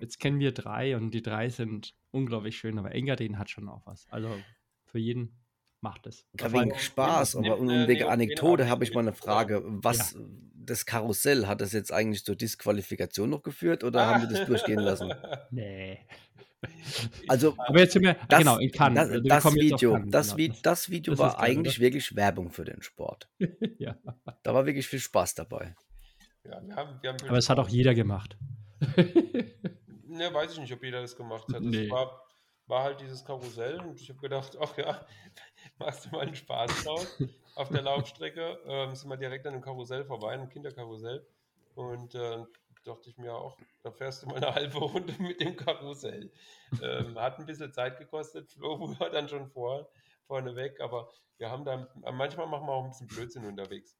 jetzt 0.00 0.18
kennen 0.20 0.38
wir 0.40 0.52
drei 0.52 0.96
und 0.96 1.10
die 1.12 1.22
drei 1.22 1.48
sind 1.48 1.94
unglaublich 2.10 2.56
schön, 2.58 2.78
aber 2.78 2.94
Engadin 2.94 3.38
hat 3.38 3.50
schon 3.50 3.68
auch 3.68 3.86
was. 3.86 4.06
Also, 4.10 4.34
für 4.84 4.98
jeden 4.98 5.36
macht 5.80 6.06
es. 6.06 6.26
Ja, 6.40 6.52
wegen 6.52 6.74
Spaß, 6.78 7.36
aber 7.36 7.58
um 7.58 7.68
eine 7.68 7.86
wegen 7.88 8.04
Anekdote 8.04 8.68
habe 8.68 8.84
ich 8.84 8.94
mal 8.94 9.00
eine 9.00 9.12
Frage. 9.12 9.62
Was 9.64 10.16
das 10.54 10.86
Karussell, 10.86 11.46
hat 11.46 11.60
das 11.60 11.72
jetzt 11.72 11.92
eigentlich 11.92 12.24
zur 12.24 12.36
Disqualifikation 12.36 13.28
noch 13.28 13.42
geführt 13.42 13.84
oder 13.84 14.06
haben 14.06 14.26
die 14.26 14.34
das 14.34 14.46
durchgehen 14.46 14.78
lassen? 14.80 15.12
Nee. 15.50 15.98
Also 17.28 17.54
Aber 17.58 17.78
jetzt 17.78 17.92
sind 17.92 18.02
wir, 18.04 18.16
das, 18.30 18.38
genau, 18.38 18.56
in 18.56 18.70
Cannes. 18.72 18.94
das, 18.96 19.10
Also, 19.10 19.22
wir 19.24 19.28
das 19.28 19.54
Video, 19.54 19.92
Cannes, 19.92 20.10
das, 20.10 20.36
genau. 20.36 20.54
Vi- 20.54 20.62
das 20.62 20.90
Video 20.90 21.12
das 21.12 21.18
war 21.20 21.36
geil, 21.36 21.40
eigentlich 21.50 21.76
oder? 21.76 21.84
wirklich 21.84 22.16
Werbung 22.16 22.50
für 22.50 22.64
den 22.64 22.80
Sport. 22.80 23.28
ja. 23.78 23.96
Da 24.42 24.54
war 24.54 24.64
wirklich 24.64 24.86
viel 24.88 25.00
Spaß 25.00 25.34
dabei. 25.34 25.74
Ja, 26.44 26.66
wir 26.66 26.76
haben, 26.76 26.98
wir 27.00 27.10
haben 27.10 27.28
Aber 27.28 27.38
es 27.38 27.48
hat 27.48 27.58
auch 27.58 27.68
jeder 27.68 27.94
gemacht. 27.94 28.36
Ne, 30.06 30.32
weiß 30.32 30.52
ich 30.52 30.60
nicht, 30.60 30.72
ob 30.72 30.84
jeder 30.84 31.00
das 31.00 31.16
gemacht 31.16 31.52
hat. 31.52 31.60
Nee. 31.60 31.86
Es 31.86 31.90
war, 31.90 32.24
war 32.68 32.84
halt 32.84 33.00
dieses 33.00 33.24
Karussell 33.24 33.80
und 33.80 34.00
ich 34.00 34.08
habe 34.08 34.20
gedacht, 34.20 34.56
ach 34.60 34.76
ja, 34.78 35.04
machst 35.78 36.04
du 36.04 36.10
mal 36.10 36.20
einen 36.20 36.36
Spaß 36.36 36.84
draus. 36.84 37.18
Auf 37.56 37.68
der 37.70 37.82
Laufstrecke 37.82 38.60
ähm, 38.64 38.94
sind 38.94 39.10
wir 39.10 39.16
direkt 39.16 39.44
an 39.44 39.54
dem 39.54 39.62
Karussell 39.62 40.04
vorbei, 40.04 40.34
einem 40.34 40.48
Kinderkarussell. 40.48 41.26
Und 41.74 42.14
äh, 42.14 42.44
dachte 42.84 43.10
ich 43.10 43.18
mir 43.18 43.34
auch, 43.34 43.58
da 43.82 43.90
fährst 43.90 44.22
du 44.22 44.26
mal 44.26 44.36
eine 44.36 44.54
halbe 44.54 44.78
Runde 44.78 45.14
mit 45.18 45.40
dem 45.40 45.56
Karussell. 45.56 46.30
Ähm, 46.80 47.18
hat 47.18 47.38
ein 47.38 47.46
bisschen 47.46 47.72
Zeit 47.72 47.98
gekostet, 47.98 48.48
Flo 48.48 48.78
war 49.00 49.10
dann 49.10 49.28
schon 49.28 49.48
vor, 49.48 49.88
vorne 50.26 50.54
weg, 50.54 50.80
aber 50.80 51.10
wir 51.38 51.50
haben 51.50 51.64
da, 51.64 51.88
manchmal 52.12 52.46
machen 52.46 52.66
wir 52.66 52.72
auch 52.72 52.84
ein 52.84 52.90
bisschen 52.90 53.08
Blödsinn 53.08 53.44
unterwegs. 53.44 53.96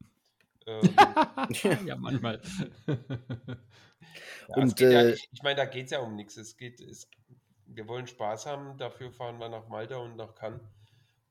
Ähm, 0.67 0.95
ja, 1.87 1.97
manchmal. 1.97 2.41
Ja, 4.49 4.57
Und, 4.57 4.77
geht 4.77 4.93
ja, 4.93 5.01
äh, 5.01 5.11
ich, 5.12 5.29
ich 5.33 5.43
meine, 5.43 5.57
da 5.57 5.65
geht 5.65 5.87
es 5.87 5.93
ja 5.93 6.01
um 6.01 6.15
nichts. 6.17 6.37
Es 6.37 6.57
geht, 6.57 6.81
es, 6.81 7.09
wir 7.67 7.89
wollen 7.89 8.07
Spaß 8.07 8.47
haben, 8.47 8.77
dafür 8.79 9.11
fahren 9.11 9.39
wir 9.39 9.49
nach 9.49 9.69
Malta 9.69 9.97
und 9.97 10.17
nach 10.17 10.35
Cannes. 10.35 10.61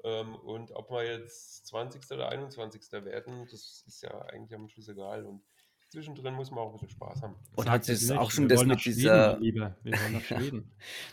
Ähm, 0.03 0.35
und 0.35 0.71
ob 0.71 0.91
wir 0.91 1.03
jetzt 1.05 1.65
20. 1.67 2.11
oder 2.11 2.29
21. 2.29 2.91
werden, 2.91 3.47
das 3.49 3.83
ist 3.87 4.01
ja 4.01 4.19
eigentlich 4.23 4.53
am 4.53 4.67
Schluss 4.67 4.89
egal. 4.89 5.25
Und 5.25 5.41
zwischendrin 5.89 6.33
muss 6.33 6.51
man 6.51 6.59
auch 6.59 6.67
ein 6.67 6.73
bisschen 6.73 6.89
Spaß 6.89 7.21
haben. 7.21 7.35
Und 7.55 7.69
hat 7.69 7.87
das 7.87 8.01
es 8.01 8.11
auch 8.11 8.31
schon 8.31 8.49
Wir 8.49 8.57
das 8.57 8.65
mit 8.65 8.83
dieser, 8.83 9.39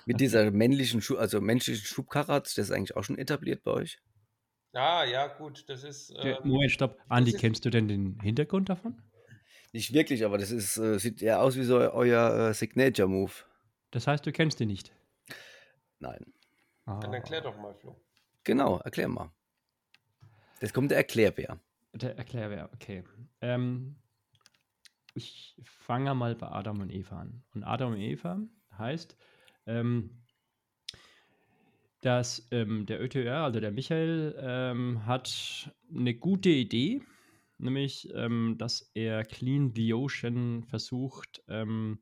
mit 0.07 0.21
dieser 0.21 0.51
männlichen, 0.51 1.03
Schu 1.03 1.17
also 1.17 1.41
menschlichen 1.41 1.85
Schubkarre, 1.85 2.43
das 2.43 2.71
eigentlich 2.71 2.97
auch 2.97 3.05
schon 3.05 3.19
etabliert 3.19 3.63
bei 3.63 3.73
euch? 3.73 3.99
Ah, 4.73 5.05
ja, 5.05 5.27
gut, 5.27 5.69
das 5.69 5.83
ist. 5.85 6.11
Äh, 6.11 6.33
Ähm, 6.33 6.49
Moment, 6.49 6.71
stopp. 6.71 6.99
Andi, 7.09 7.33
kennst 7.33 7.65
du 7.65 7.71
denn 7.71 7.89
den 7.89 8.21
Hintergrund 8.21 8.69
davon? 8.69 9.03
Nicht 9.73 9.93
wirklich, 9.93 10.25
aber 10.25 10.39
das 10.39 10.51
ist, 10.51 10.77
äh, 10.79 10.99
sieht 10.99 11.23
eher 11.23 11.41
aus 11.43 11.57
wie 11.57 11.63
so 11.65 11.79
euer 11.79 12.51
äh, 12.51 12.55
Signature-Move. 12.55 13.33
Das 13.91 14.07
heißt, 14.07 14.25
du 14.27 14.33
kennst 14.33 14.61
ihn 14.61 14.69
nicht. 14.69 14.93
Nein. 15.99 16.33
Ah, 16.87 16.99
dann 17.01 17.13
erklär 17.13 17.41
doch 17.41 17.57
mal, 17.57 17.75
Flo. 17.75 18.01
Genau, 18.45 18.79
erklär 18.79 19.09
mal. 19.09 19.33
Jetzt 20.61 20.75
kommt 20.75 20.91
der 20.91 20.99
Erklärbär. 20.99 21.61
Der 21.93 22.17
Erklärbär, 22.17 22.71
okay. 22.75 23.05
Ähm, 23.41 23.97
ich 25.15 25.57
fange 25.65 26.15
mal 26.15 26.35
bei 26.37 26.49
Adam 26.49 26.81
und 26.81 26.91
Eva 26.91 27.21
an. 27.21 27.43
Und 27.55 27.65
Adam 27.65 27.93
und 27.93 28.01
Eva 28.01 28.41
heißt, 28.79 29.17
ähm, 29.67 30.23
dass 32.01 32.49
ähm, 32.51 32.87
der 32.87 33.03
ÖTR, 33.03 33.45
also 33.45 33.61
der 33.61 33.73
Michael, 33.73 34.35
ähm, 34.39 35.07
hat 35.07 35.71
eine 35.95 36.15
gute 36.15 36.49
Idee, 36.49 37.03
nämlich, 37.59 38.09
ähm, 38.15 38.57
dass 38.59 38.91
er 38.95 39.25
Clean 39.25 39.73
the 39.75 39.93
Ocean 39.95 40.65
versucht, 40.65 41.43
ähm, 41.49 41.99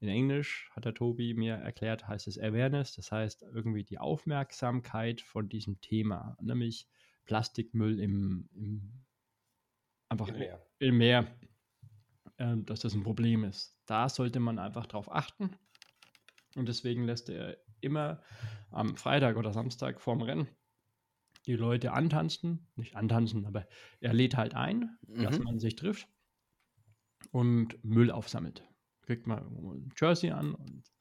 in 0.00 0.08
Englisch, 0.08 0.70
hat 0.74 0.86
der 0.86 0.94
Tobi 0.94 1.34
mir 1.34 1.54
erklärt, 1.54 2.08
heißt 2.08 2.26
es 2.26 2.38
Awareness, 2.38 2.96
das 2.96 3.12
heißt 3.12 3.42
irgendwie 3.54 3.84
die 3.84 3.98
Aufmerksamkeit 3.98 5.20
von 5.20 5.48
diesem 5.48 5.80
Thema, 5.80 6.36
nämlich 6.40 6.88
Plastikmüll 7.26 8.00
im, 8.00 8.48
im 8.54 9.04
einfach 10.08 10.28
Im 10.28 10.38
Meer. 10.38 10.66
im 10.78 10.98
Meer, 10.98 11.26
ähm, 12.38 12.64
dass 12.66 12.80
das 12.80 12.94
ein 12.94 13.02
Problem 13.02 13.44
ist. 13.44 13.76
Da 13.86 14.08
sollte 14.08 14.40
man 14.40 14.58
einfach 14.58 14.86
drauf 14.86 15.12
achten. 15.12 15.50
Und 16.56 16.66
deswegen 16.66 17.04
lässt 17.04 17.28
er 17.28 17.56
immer 17.82 18.22
am 18.70 18.96
Freitag 18.96 19.36
oder 19.36 19.52
Samstag 19.52 20.00
vorm 20.00 20.22
Rennen 20.22 20.48
die 21.46 21.54
Leute 21.56 21.92
antanzen. 21.92 22.66
Nicht 22.76 22.96
antanzen, 22.96 23.46
aber 23.46 23.66
er 24.00 24.12
lädt 24.12 24.36
halt 24.36 24.54
ein, 24.54 24.98
dass 25.06 25.38
Mhm. 25.38 25.44
man 25.44 25.58
sich 25.58 25.76
trifft 25.76 26.08
und 27.30 27.82
Müll 27.84 28.10
aufsammelt. 28.10 28.64
Kriegt 29.02 29.26
man 29.26 29.38
ein 29.38 29.90
Jersey 29.98 30.30
an 30.30 30.54
und 30.54 30.92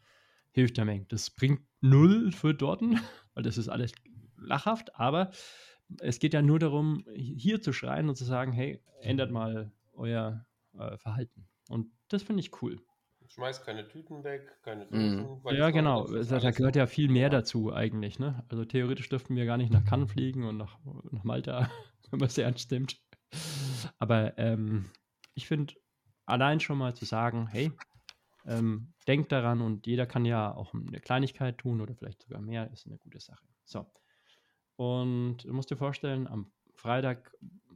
hilft 0.51 0.77
der 0.77 0.85
Menge. 0.85 1.05
Das 1.05 1.29
bringt 1.31 1.61
null 1.81 2.31
für 2.31 2.53
Dorten, 2.53 2.93
weil 3.33 3.43
das 3.43 3.57
ist 3.57 3.69
alles 3.69 3.91
lachhaft, 4.37 4.95
aber 4.95 5.31
es 5.99 6.19
geht 6.19 6.33
ja 6.33 6.41
nur 6.41 6.59
darum, 6.59 7.03
hier 7.15 7.61
zu 7.61 7.73
schreien 7.73 8.09
und 8.09 8.15
zu 8.15 8.23
sagen, 8.23 8.51
hey, 8.51 8.83
ändert 9.01 9.31
mal 9.31 9.71
euer 9.91 10.45
äh, 10.77 10.97
Verhalten. 10.97 11.47
Und 11.67 11.91
das 12.09 12.23
finde 12.23 12.41
ich 12.41 12.61
cool. 12.61 12.79
Schmeißt 13.29 13.63
keine 13.65 13.87
Tüten 13.87 14.23
weg, 14.23 14.57
keine 14.63 14.85
Mhm. 14.85 14.89
Dosen. 14.89 15.43
weil 15.43 15.55
Ja, 15.55 15.67
ich 15.67 15.73
glaube, 15.73 16.07
genau. 16.07 16.19
ist 16.19 16.31
Da, 16.31 16.39
da 16.39 16.51
gehört 16.51 16.75
ja 16.75 16.87
viel 16.87 17.09
mehr 17.09 17.29
dazu 17.29 17.71
eigentlich. 17.73 18.17
Ne? 18.19 18.43
Also 18.49 18.65
theoretisch 18.65 19.07
dürften 19.09 19.35
wir 19.35 19.45
gar 19.45 19.57
nicht 19.57 19.71
nach 19.71 19.85
Cannes 19.85 20.11
fliegen 20.11 20.43
und 20.45 20.57
nach, 20.57 20.79
nach 21.11 21.23
Malta, 21.23 21.69
wenn 22.11 22.19
man 22.19 22.27
es 22.27 22.37
ernst 22.37 22.71
nimmt. 22.71 22.99
Aber 23.99 24.37
ähm, 24.39 24.89
ich 25.35 25.47
finde, 25.47 25.75
allein 26.25 26.59
schon 26.59 26.77
mal 26.79 26.95
zu 26.95 27.05
sagen, 27.05 27.47
hey, 27.47 27.71
ähm, 28.45 28.93
denkt 29.07 29.31
daran 29.31 29.61
und 29.61 29.85
jeder 29.85 30.07
kann 30.07 30.25
ja 30.25 30.53
auch 30.55 30.73
eine 30.73 30.99
Kleinigkeit 30.99 31.59
tun 31.59 31.81
oder 31.81 31.93
vielleicht 31.93 32.23
sogar 32.23 32.41
mehr, 32.41 32.71
ist 32.71 32.87
eine 32.87 32.97
gute 32.97 33.19
Sache. 33.19 33.45
So. 33.63 33.85
Und 34.75 35.43
du 35.43 35.53
musst 35.53 35.69
dir 35.69 35.77
vorstellen, 35.77 36.27
am 36.27 36.51
Freitag 36.73 37.31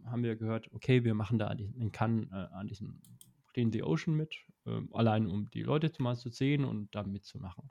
haben 0.05 0.23
wir 0.23 0.35
gehört, 0.35 0.71
okay, 0.73 1.03
wir 1.03 1.13
machen 1.13 1.37
da 1.37 1.47
an 1.47 1.57
diesen- 1.57 1.75
in 1.79 1.91
Cannes 1.91 2.27
äh, 2.31 2.35
an 2.53 2.67
diesem 2.67 3.01
Clean 3.53 3.71
the 3.71 3.83
Ocean 3.83 4.15
mit, 4.15 4.33
allein 4.91 5.27
um 5.27 5.49
die 5.51 5.63
Leute 5.63 5.91
mal 6.01 6.15
zu 6.15 6.29
sehen 6.29 6.65
und 6.65 6.93
da 6.95 7.03
mitzumachen. 7.03 7.69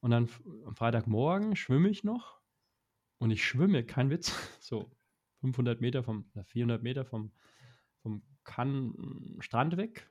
Und 0.00 0.10
dann 0.10 0.28
am 0.66 0.74
Freitagmorgen 0.74 1.56
schwimme 1.56 1.88
ich 1.88 2.04
noch 2.04 2.40
und 3.18 3.30
ich 3.30 3.44
schwimme, 3.44 3.84
kein 3.84 4.10
Witz, 4.10 4.32
so 4.60 4.90
500 5.40 5.80
Meter 5.80 6.02
vom, 6.02 6.30
oder 6.34 6.44
400 6.44 6.82
Meter 6.82 7.04
vom, 7.04 7.32
vom 8.02 8.22
Cannes 8.44 8.94
Strand 9.40 9.76
weg, 9.76 10.10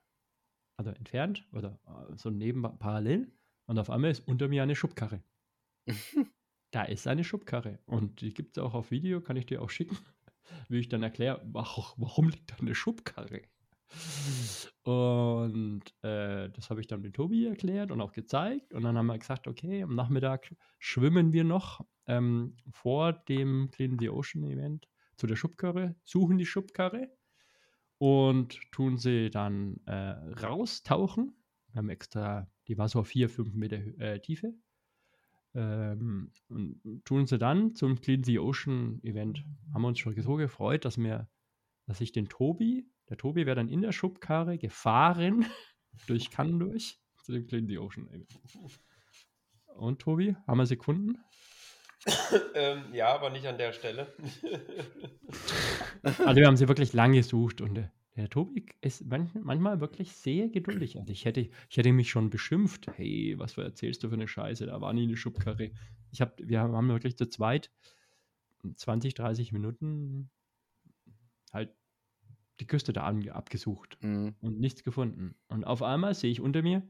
also 0.78 0.92
entfernt 0.92 1.48
oder 1.52 1.80
äh, 1.86 2.18
so 2.18 2.30
neben 2.30 2.62
parallel 2.80 3.32
und 3.66 3.78
auf 3.78 3.90
einmal 3.90 4.12
ist 4.12 4.28
unter 4.28 4.48
mir 4.48 4.64
eine 4.64 4.76
Schubkarre. 4.76 5.24
Da 6.74 6.84
ist 6.84 7.06
eine 7.06 7.26
Schubkarre 7.26 7.80
und 7.86 8.22
die 8.22 8.34
gibt 8.34 8.56
es 8.56 8.64
auch 8.64 8.74
auf 8.74 8.92
Video, 8.92 9.20
kann 9.20 9.36
ich 9.36 9.46
dir 9.46 9.62
auch 9.62 9.70
schicken, 9.70 9.98
wie 10.70 10.80
ich 10.80 10.88
dann 10.88 11.04
erkläre, 11.04 11.42
warum, 11.44 11.84
warum 11.98 12.30
liegt 12.30 12.50
da 12.50 12.56
eine 12.56 12.76
Schubkarre? 12.76 13.42
Und 14.84 15.84
äh, 16.02 16.50
das 16.50 16.70
habe 16.70 16.82
ich 16.82 16.88
dann 16.88 17.02
mit 17.02 17.16
Tobi 17.16 17.46
erklärt 17.46 17.92
und 17.92 18.02
auch 18.02 18.12
gezeigt. 18.12 18.74
Und 18.74 18.84
dann 18.84 18.98
haben 18.98 19.08
wir 19.08 19.18
gesagt, 19.18 19.48
okay, 19.48 19.84
am 19.84 19.96
Nachmittag 19.96 20.56
schwimmen 20.80 21.34
wir 21.34 21.44
noch 21.44 21.86
ähm, 22.08 22.56
vor 22.72 23.14
dem 23.14 23.70
Clean 23.72 23.98
the 24.00 24.10
Ocean 24.10 24.44
Event 24.44 24.88
zu 25.18 25.28
der 25.28 25.36
Schubkarre, 25.36 25.96
suchen 26.04 26.38
die 26.40 26.48
Schubkarre 26.48 27.12
und 28.00 28.60
tun 28.72 28.98
sie 28.98 29.30
dann 29.30 29.80
äh, 29.86 30.16
raustauchen. 30.42 31.36
Wir 31.68 31.78
haben 31.78 31.90
extra, 31.90 32.50
die 32.68 32.78
war 32.78 32.90
so 32.90 33.00
auf 33.02 33.08
4, 33.08 33.30
5 33.30 33.54
Meter 33.54 33.78
äh, 34.00 34.20
Tiefe. 34.20 34.56
Ähm, 35.54 36.32
und 36.48 37.06
tun 37.06 37.28
sie 37.28 37.38
dann 37.38 37.76
zum 37.76 38.02
Clean 38.02 38.24
the 38.24 38.40
Ocean 38.40 39.00
Event. 39.04 39.46
Haben 39.74 39.86
uns 39.86 40.00
schon 40.00 40.20
so 40.20 40.36
gefreut, 40.36 40.86
dass 40.86 40.98
wir, 40.98 41.30
dass 41.86 42.02
ich 42.02 42.12
den 42.12 42.28
Tobi, 42.28 42.90
der 43.12 43.18
Tobi 43.18 43.46
wäre 43.46 43.58
dann 43.58 43.68
in 43.68 43.82
der 43.82 43.92
Schubkarre 43.92 44.58
gefahren 44.58 45.46
durch 46.08 46.32
Cannes 46.32 46.60
durch 46.60 46.98
zu 47.24 47.34
dem 47.34 47.46
Clean 47.46 47.68
the 47.68 47.78
Ocean. 47.78 48.26
Und 49.76 50.00
Tobi, 50.00 50.34
haben 50.48 50.58
wir 50.58 50.66
Sekunden? 50.66 51.18
ähm, 52.56 52.86
ja, 52.94 53.14
aber 53.14 53.30
nicht 53.30 53.46
an 53.46 53.58
der 53.58 53.74
Stelle. 53.74 54.14
Also 56.04 56.36
wir 56.36 56.48
haben 56.48 56.58
sie 56.58 56.68
wirklich 56.68 56.92
lang 56.92 57.14
gesucht 57.14 57.62
und 57.62 57.78
äh, 57.78 57.88
Der 58.18 58.28
Tobi 58.28 58.66
ist 58.82 59.06
manch, 59.06 59.30
manchmal 59.36 59.80
wirklich 59.80 60.14
sehr 60.14 60.50
geduldig. 60.50 61.00
Also 61.00 61.14
ich 61.14 61.24
hätte, 61.24 61.42
ich 61.70 61.78
hätte 61.78 61.94
mich 61.94 62.10
schon 62.10 62.30
beschimpft. 62.30 62.88
Hey, 62.96 63.36
was 63.38 63.56
erzählst 63.56 64.04
du 64.04 64.10
für 64.10 64.16
eine 64.16 64.28
Scheiße? 64.28 64.66
Da 64.66 64.82
war 64.82 64.92
nie 64.94 65.04
eine 65.04 65.16
Schubkarre. 65.16 65.72
Ich 66.12 66.20
hab, 66.22 66.38
wir 66.40 66.60
haben 66.60 66.90
wirklich 66.90 67.18
zu 67.18 67.30
zweit 67.30 67.72
20, 68.76 69.14
30 69.14 69.52
Minuten 69.54 70.32
halt 71.54 71.70
die 72.60 72.68
Küste 72.68 72.94
da 72.94 73.04
abgesucht 73.04 73.98
Mhm. 74.02 74.36
und 74.42 74.60
nichts 74.60 74.84
gefunden. 74.84 75.36
Und 75.48 75.64
auf 75.64 75.82
einmal 75.82 76.14
sehe 76.14 76.32
ich 76.32 76.42
unter 76.42 76.62
mir 76.62 76.84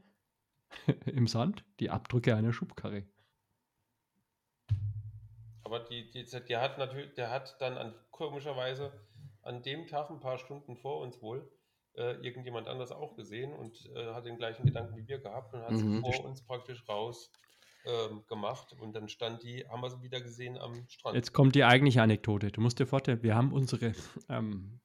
im 1.06 1.26
Sand 1.26 1.64
die 1.80 1.90
Abdrücke 1.90 2.34
einer 2.36 2.52
Schubkarre. 2.52 3.04
Aber 5.64 5.80
die, 5.80 6.10
die, 6.10 6.24
der 6.48 6.60
hat 6.60 6.78
natürlich, 6.78 7.14
der 7.14 7.30
hat 7.30 7.56
dann 7.60 7.78
an, 7.78 7.94
komischerweise 8.10 8.92
an 9.42 9.62
dem 9.62 9.86
Tag, 9.86 10.10
ein 10.10 10.20
paar 10.20 10.38
Stunden 10.38 10.76
vor 10.76 11.00
uns 11.00 11.20
wohl, 11.22 11.50
äh, 11.94 12.14
irgendjemand 12.24 12.68
anders 12.68 12.92
auch 12.92 13.16
gesehen 13.16 13.52
und 13.52 13.86
äh, 13.94 14.12
hat 14.12 14.24
den 14.26 14.36
gleichen 14.36 14.64
Gedanken 14.64 14.96
wie 14.96 15.06
wir 15.08 15.18
gehabt 15.18 15.54
und 15.54 15.62
hat 15.62 15.76
sie 15.78 15.84
Mhm. 15.84 16.00
vor 16.00 16.24
uns 16.24 16.42
praktisch 16.42 16.86
raus 16.88 17.30
ähm, 17.84 18.24
gemacht. 18.28 18.72
Und 18.78 18.94
dann 18.94 19.08
stand 19.08 19.42
die, 19.42 19.66
haben 19.68 19.82
wir 19.82 19.90
sie 19.90 20.02
wieder 20.02 20.20
gesehen 20.20 20.56
am 20.58 20.86
Strand. 20.88 21.16
Jetzt 21.16 21.32
kommt 21.32 21.54
die 21.54 21.64
eigentliche 21.64 22.02
Anekdote. 22.02 22.50
Du 22.52 22.60
musst 22.60 22.78
dir 22.78 22.86
vorstellen, 22.86 23.22
wir 23.22 23.34
haben 23.34 23.52
unsere, 23.52 23.92
ähm, 24.28 24.80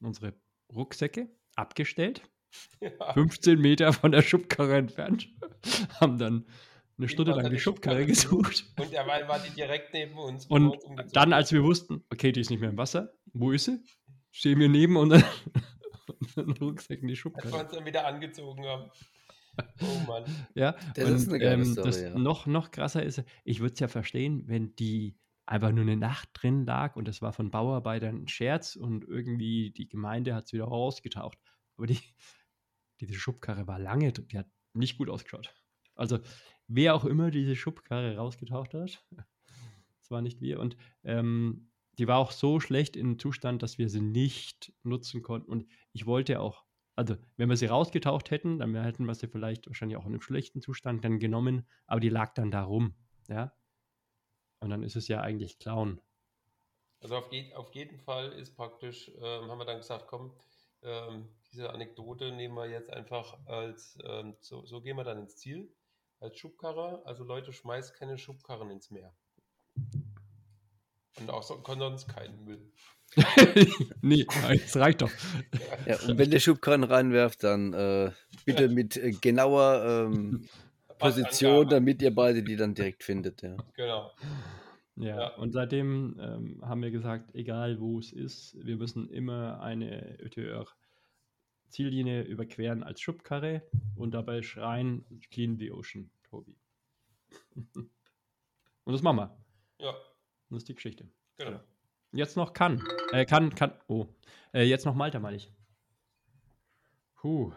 unsere 0.00 0.34
Rucksäcke 0.72 1.28
abgestellt, 1.54 2.22
Ja. 2.80 3.12
15 3.12 3.58
Meter 3.60 3.92
von 3.92 4.12
der 4.12 4.22
Schubkarre 4.22 4.76
entfernt, 4.76 5.28
haben 6.00 6.18
dann 6.18 6.46
eine 6.98 7.08
Stunde 7.08 7.32
lang 7.32 7.50
die 7.50 7.58
Schubkarre 7.58 8.04
Schubkarre 8.04 8.06
gesucht. 8.06 8.64
Und 8.78 8.92
derweil 8.92 9.28
war 9.28 9.38
die 9.38 9.50
direkt 9.50 9.92
neben 9.92 10.16
uns. 10.16 10.46
Und 10.46 10.70
uns 10.70 10.84
umgezogen 10.84 11.12
dann, 11.12 11.32
als 11.32 11.52
wir 11.52 11.62
wussten, 11.62 12.02
okay, 12.10 12.32
die 12.32 12.40
ist 12.40 12.50
nicht 12.50 12.60
mehr 12.60 12.70
im 12.70 12.78
Wasser, 12.78 13.12
wo 13.34 13.52
ist 13.52 13.64
sie? 13.66 13.78
Stehen 14.30 14.58
wir 14.60 14.68
neben 14.68 14.96
unseren 14.96 15.24
unseren 16.20 16.50
Rucksäcken 16.52 17.08
die 17.08 17.12
Als 17.14 17.24
wir 17.24 17.30
Schubkarre. 17.32 17.64
uns 17.64 17.72
dann 17.72 17.84
wieder 17.84 18.06
angezogen 18.06 18.64
haben. 18.64 18.90
Oh 19.80 20.06
Mann. 20.06 20.24
Ja, 20.54 20.76
Das 20.94 21.10
ist 21.10 21.28
eine 21.28 21.38
geile 21.38 21.64
Story, 21.64 21.86
das 21.86 22.00
ja. 22.02 22.10
noch, 22.18 22.46
noch 22.46 22.70
krasser 22.70 23.02
ist, 23.02 23.22
ich 23.44 23.60
würde 23.60 23.72
es 23.74 23.80
ja 23.80 23.88
verstehen, 23.88 24.44
wenn 24.46 24.74
die 24.76 25.16
einfach 25.46 25.70
nur 25.70 25.82
eine 25.82 25.96
Nacht 25.96 26.28
drin 26.34 26.66
lag 26.66 26.96
und 26.96 27.06
das 27.06 27.22
war 27.22 27.32
von 27.32 27.50
Bauarbeitern 27.50 28.24
ein 28.24 28.28
Scherz 28.28 28.76
und 28.76 29.04
irgendwie 29.04 29.70
die 29.70 29.88
Gemeinde 29.88 30.34
hat 30.34 30.46
es 30.46 30.52
wieder 30.52 30.64
rausgetaucht. 30.64 31.38
Aber 31.76 31.86
die, 31.86 32.00
diese 33.00 33.14
Schubkarre 33.14 33.66
war 33.66 33.78
lange, 33.78 34.12
die 34.12 34.38
hat 34.38 34.48
nicht 34.74 34.98
gut 34.98 35.08
ausgeschaut. 35.08 35.54
Also 35.94 36.18
wer 36.66 36.94
auch 36.94 37.04
immer 37.04 37.30
diese 37.30 37.54
Schubkarre 37.54 38.16
rausgetaucht 38.16 38.74
hat, 38.74 39.04
das 40.00 40.10
war 40.10 40.20
nicht 40.20 40.40
wir. 40.40 40.58
Und 40.58 40.76
ähm, 41.04 41.70
die 41.98 42.08
war 42.08 42.18
auch 42.18 42.32
so 42.32 42.60
schlecht 42.60 42.96
im 42.96 43.18
Zustand, 43.18 43.62
dass 43.62 43.78
wir 43.78 43.88
sie 43.88 44.00
nicht 44.00 44.72
nutzen 44.82 45.22
konnten. 45.22 45.50
Und 45.50 45.66
ich 45.92 46.06
wollte 46.06 46.40
auch, 46.40 46.64
also 46.94 47.16
wenn 47.36 47.48
wir 47.48 47.56
sie 47.56 47.66
rausgetaucht 47.66 48.30
hätten, 48.30 48.58
dann 48.58 48.74
hätten 48.74 49.06
wir 49.06 49.14
sie 49.14 49.28
vielleicht 49.28 49.66
wahrscheinlich 49.66 49.96
auch 49.96 50.04
in 50.04 50.12
einem 50.12 50.20
schlechten 50.20 50.60
Zustand 50.60 51.04
dann 51.04 51.18
genommen, 51.18 51.66
aber 51.86 52.00
die 52.00 52.08
lag 52.08 52.34
dann 52.34 52.50
da 52.50 52.64
rum, 52.64 52.94
ja. 53.28 53.52
Und 54.66 54.70
dann 54.70 54.82
ist 54.82 54.96
es 54.96 55.06
ja 55.06 55.20
eigentlich 55.20 55.60
Clown. 55.60 56.00
Also 57.00 57.14
auf, 57.14 57.30
je, 57.30 57.54
auf 57.54 57.72
jeden 57.72 58.00
Fall 58.00 58.32
ist 58.32 58.56
praktisch, 58.56 59.12
ähm, 59.16 59.48
haben 59.48 59.58
wir 59.58 59.64
dann 59.64 59.76
gesagt, 59.76 60.08
komm, 60.08 60.32
ähm, 60.82 61.28
diese 61.52 61.70
Anekdote 61.70 62.32
nehmen 62.32 62.56
wir 62.56 62.68
jetzt 62.68 62.90
einfach 62.90 63.38
als, 63.46 63.96
ähm, 64.04 64.34
so, 64.40 64.66
so 64.66 64.80
gehen 64.80 64.96
wir 64.96 65.04
dann 65.04 65.20
ins 65.20 65.36
Ziel, 65.36 65.72
als 66.18 66.36
Schubkarre. 66.36 67.00
Also 67.04 67.22
Leute, 67.22 67.52
schmeißt 67.52 67.94
keine 67.94 68.18
Schubkarren 68.18 68.72
ins 68.72 68.90
Meer. 68.90 69.14
Und 71.20 71.30
auch 71.30 71.44
so, 71.44 71.62
sonst 71.64 72.08
keinen 72.08 72.44
Müll. 72.44 72.72
nee, 74.02 74.26
das 74.42 74.76
reicht 74.76 75.02
doch. 75.02 75.12
Ja, 75.86 76.00
und 76.08 76.18
wenn 76.18 76.32
der 76.32 76.40
Schubkarren 76.40 76.82
reinwerft, 76.82 77.44
dann 77.44 77.72
äh, 77.72 78.10
bitte 78.44 78.68
mit 78.68 78.96
äh, 78.96 79.12
genauer 79.12 80.08
ähm, 80.08 80.48
Position, 80.98 81.68
damit 81.68 82.02
ihr 82.02 82.14
beide 82.14 82.42
die 82.42 82.56
dann 82.56 82.74
direkt 82.74 83.04
findet. 83.04 83.42
Ja. 83.42 83.56
Genau. 83.74 84.10
Ja, 84.96 85.16
Ja. 85.20 85.34
und 85.36 85.52
seitdem 85.52 86.16
ähm, 86.20 86.62
haben 86.64 86.82
wir 86.82 86.90
gesagt, 86.90 87.34
egal 87.34 87.80
wo 87.80 87.98
es 87.98 88.12
ist, 88.12 88.56
wir 88.64 88.76
müssen 88.76 89.08
immer 89.10 89.60
eine 89.60 90.18
ÖTR-Ziellinie 90.20 92.22
überqueren 92.22 92.82
als 92.82 93.00
Schubkarre 93.00 93.62
und 93.94 94.12
dabei 94.12 94.42
schreien, 94.42 95.04
clean 95.30 95.58
the 95.58 95.70
ocean, 95.70 96.10
Tobi. 96.30 96.56
und 97.54 98.92
das 98.92 99.02
machen 99.02 99.16
wir. 99.18 99.36
Ja, 99.80 99.92
Das 100.50 100.58
ist 100.58 100.68
die 100.68 100.74
Geschichte. 100.74 101.06
genau. 101.36 101.60
Jetzt 102.12 102.36
noch 102.38 102.54
kann. 102.54 102.82
Äh, 103.12 103.26
kann, 103.26 103.54
kann. 103.54 103.72
Oh. 103.88 104.06
Äh, 104.54 104.62
jetzt 104.62 104.86
noch 104.86 104.94
Malta, 104.94 105.18
meine 105.18 105.36
ich. 105.36 105.52
Puh. 107.16 107.52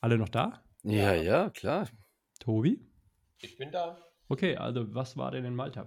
Alle 0.00 0.16
noch 0.18 0.28
da? 0.28 0.62
Ja, 0.84 1.12
ja, 1.14 1.50
klar. 1.50 1.88
Tobi? 2.40 2.80
Ich 3.40 3.56
bin 3.56 3.70
da. 3.72 3.98
Okay, 4.28 4.56
also 4.56 4.94
was 4.94 5.16
war 5.16 5.30
denn 5.30 5.44
in 5.44 5.54
Malta? 5.54 5.86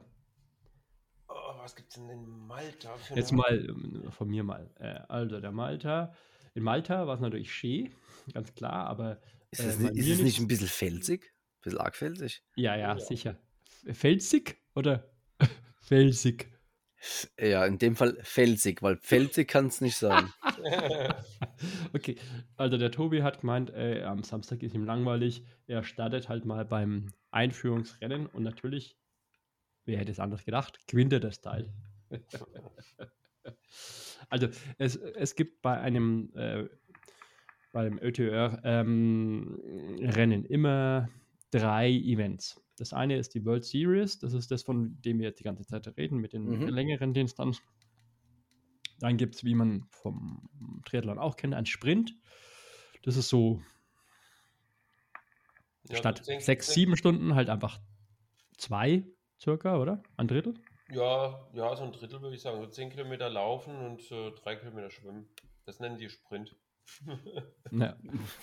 Oh, 1.27 1.33
was 1.57 1.75
gibt's 1.75 1.95
denn 1.95 2.09
in 2.09 2.25
Malta 2.47 2.95
für 2.97 3.15
Jetzt 3.15 3.31
mal 3.31 3.65
ähm, 3.69 4.11
von 4.11 4.27
mir 4.29 4.43
mal. 4.43 4.69
Äh, 4.79 4.99
also 5.09 5.39
der 5.39 5.51
Malta. 5.51 6.13
In 6.53 6.63
Malta 6.63 7.05
war 7.07 7.15
es 7.15 7.21
natürlich 7.21 7.51
Ski, 7.51 7.91
ganz 8.33 8.53
klar, 8.55 8.87
aber 8.87 9.19
Ist 9.51 9.59
Äh, 9.61 9.67
es, 9.69 9.79
nicht, 9.79 9.95
ist 9.97 10.09
es 10.09 10.21
nicht- 10.21 10.39
ein 10.39 10.47
bisschen 10.47 10.67
felsig? 10.67 11.23
Ein 11.23 11.61
bisschen 11.63 11.79
arg 11.79 11.95
felsig? 11.95 12.43
ja, 12.55 12.75
ja, 12.75 12.93
Ja. 12.95 12.99
sicher. 12.99 13.37
Felsig 13.91 14.57
oder 14.75 15.09
felsig? 15.81 16.51
Ja, 17.39 17.65
in 17.65 17.77
dem 17.77 17.95
Fall 17.95 18.17
felsig, 18.21 18.81
weil 18.81 18.97
felsig 18.97 19.47
kann 19.47 19.67
es 19.67 19.81
nicht 19.81 19.97
sein. 19.97 20.33
Okay, 21.93 22.17
also 22.55 22.77
der 22.77 22.91
Tobi 22.91 23.23
hat 23.23 23.41
gemeint, 23.41 23.71
äh, 23.71 24.03
am 24.03 24.23
Samstag 24.23 24.61
ist 24.61 24.75
ihm 24.75 24.85
langweilig. 24.85 25.43
Er 25.65 25.83
startet 25.83 26.29
halt 26.29 26.45
mal 26.45 26.65
beim 26.65 27.13
Einführungsrennen 27.31 28.27
und 28.27 28.43
natürlich, 28.43 28.95
wer 29.85 29.97
hätte 29.97 30.11
es 30.11 30.19
anders 30.19 30.45
gedacht, 30.45 30.77
gewinnt 30.87 31.13
er 31.13 31.19
das 31.19 31.41
Teil. 31.41 31.73
also 34.29 34.49
es, 34.77 34.97
es 34.97 35.35
gibt 35.35 35.63
bei 35.63 35.79
einem 35.79 36.31
äh, 36.35 36.65
beim 37.71 37.97
ÖTR-Rennen 37.99 40.45
immer 40.45 41.09
drei 41.51 41.89
Events. 41.89 42.59
Das 42.77 42.93
eine 42.93 43.17
ist 43.17 43.33
die 43.33 43.43
World 43.43 43.65
Series, 43.65 44.19
das 44.19 44.33
ist 44.33 44.51
das, 44.51 44.63
von 44.63 45.01
dem 45.01 45.19
wir 45.19 45.27
jetzt 45.27 45.39
die 45.39 45.43
ganze 45.43 45.65
Zeit 45.65 45.87
reden, 45.97 46.17
mit 46.19 46.33
den 46.33 46.43
Mhm. 46.45 46.67
längeren 46.67 47.13
Distanzen. 47.13 47.63
Dann 48.99 49.17
gibt 49.17 49.35
es, 49.35 49.43
wie 49.43 49.55
man 49.55 49.83
vom 49.91 50.49
Triathlon 50.85 51.19
auch 51.19 51.35
kennt, 51.35 51.53
einen 51.53 51.65
Sprint. 51.65 52.15
Das 53.03 53.15
ist 53.15 53.29
so 53.29 53.61
Ja, 55.89 55.97
statt 55.97 56.23
zehn- 56.23 56.39
sechs, 56.39 56.67
zehn- 56.67 56.73
sieben 56.73 56.97
Stunden 56.97 57.35
halt 57.35 57.49
einfach 57.49 57.79
zwei 58.57 59.05
circa, 59.39 59.77
oder? 59.79 60.01
Ein 60.17 60.27
Drittel? 60.27 60.55
Ja, 60.89 61.47
ja, 61.53 61.75
so 61.75 61.83
ein 61.83 61.91
Drittel 61.91 62.21
würde 62.21 62.35
ich 62.35 62.41
sagen. 62.41 62.61
So 62.61 62.67
10 62.67 62.89
Kilometer 62.89 63.29
laufen 63.29 63.75
und 63.75 64.09
äh, 64.11 64.31
drei 64.31 64.55
Kilometer 64.55 64.89
schwimmen. 64.89 65.27
Das 65.65 65.79
nennen 65.79 65.97
die 65.97 66.09
Sprint. 66.09 66.55
Ja. 67.71 67.97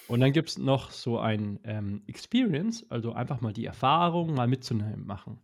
Und 0.09 0.21
dann 0.21 0.33
gibt 0.33 0.51
es 0.51 0.59
noch 0.59 0.91
so 0.91 1.19
ein 1.19 1.59
ähm, 1.65 2.03
Experience, 2.07 2.85
also 2.91 3.13
einfach 3.13 3.41
mal 3.41 3.53
die 3.53 3.65
Erfahrung 3.65 4.35
mal 4.35 4.47
mitzunehmen 4.47 5.07
machen. 5.07 5.41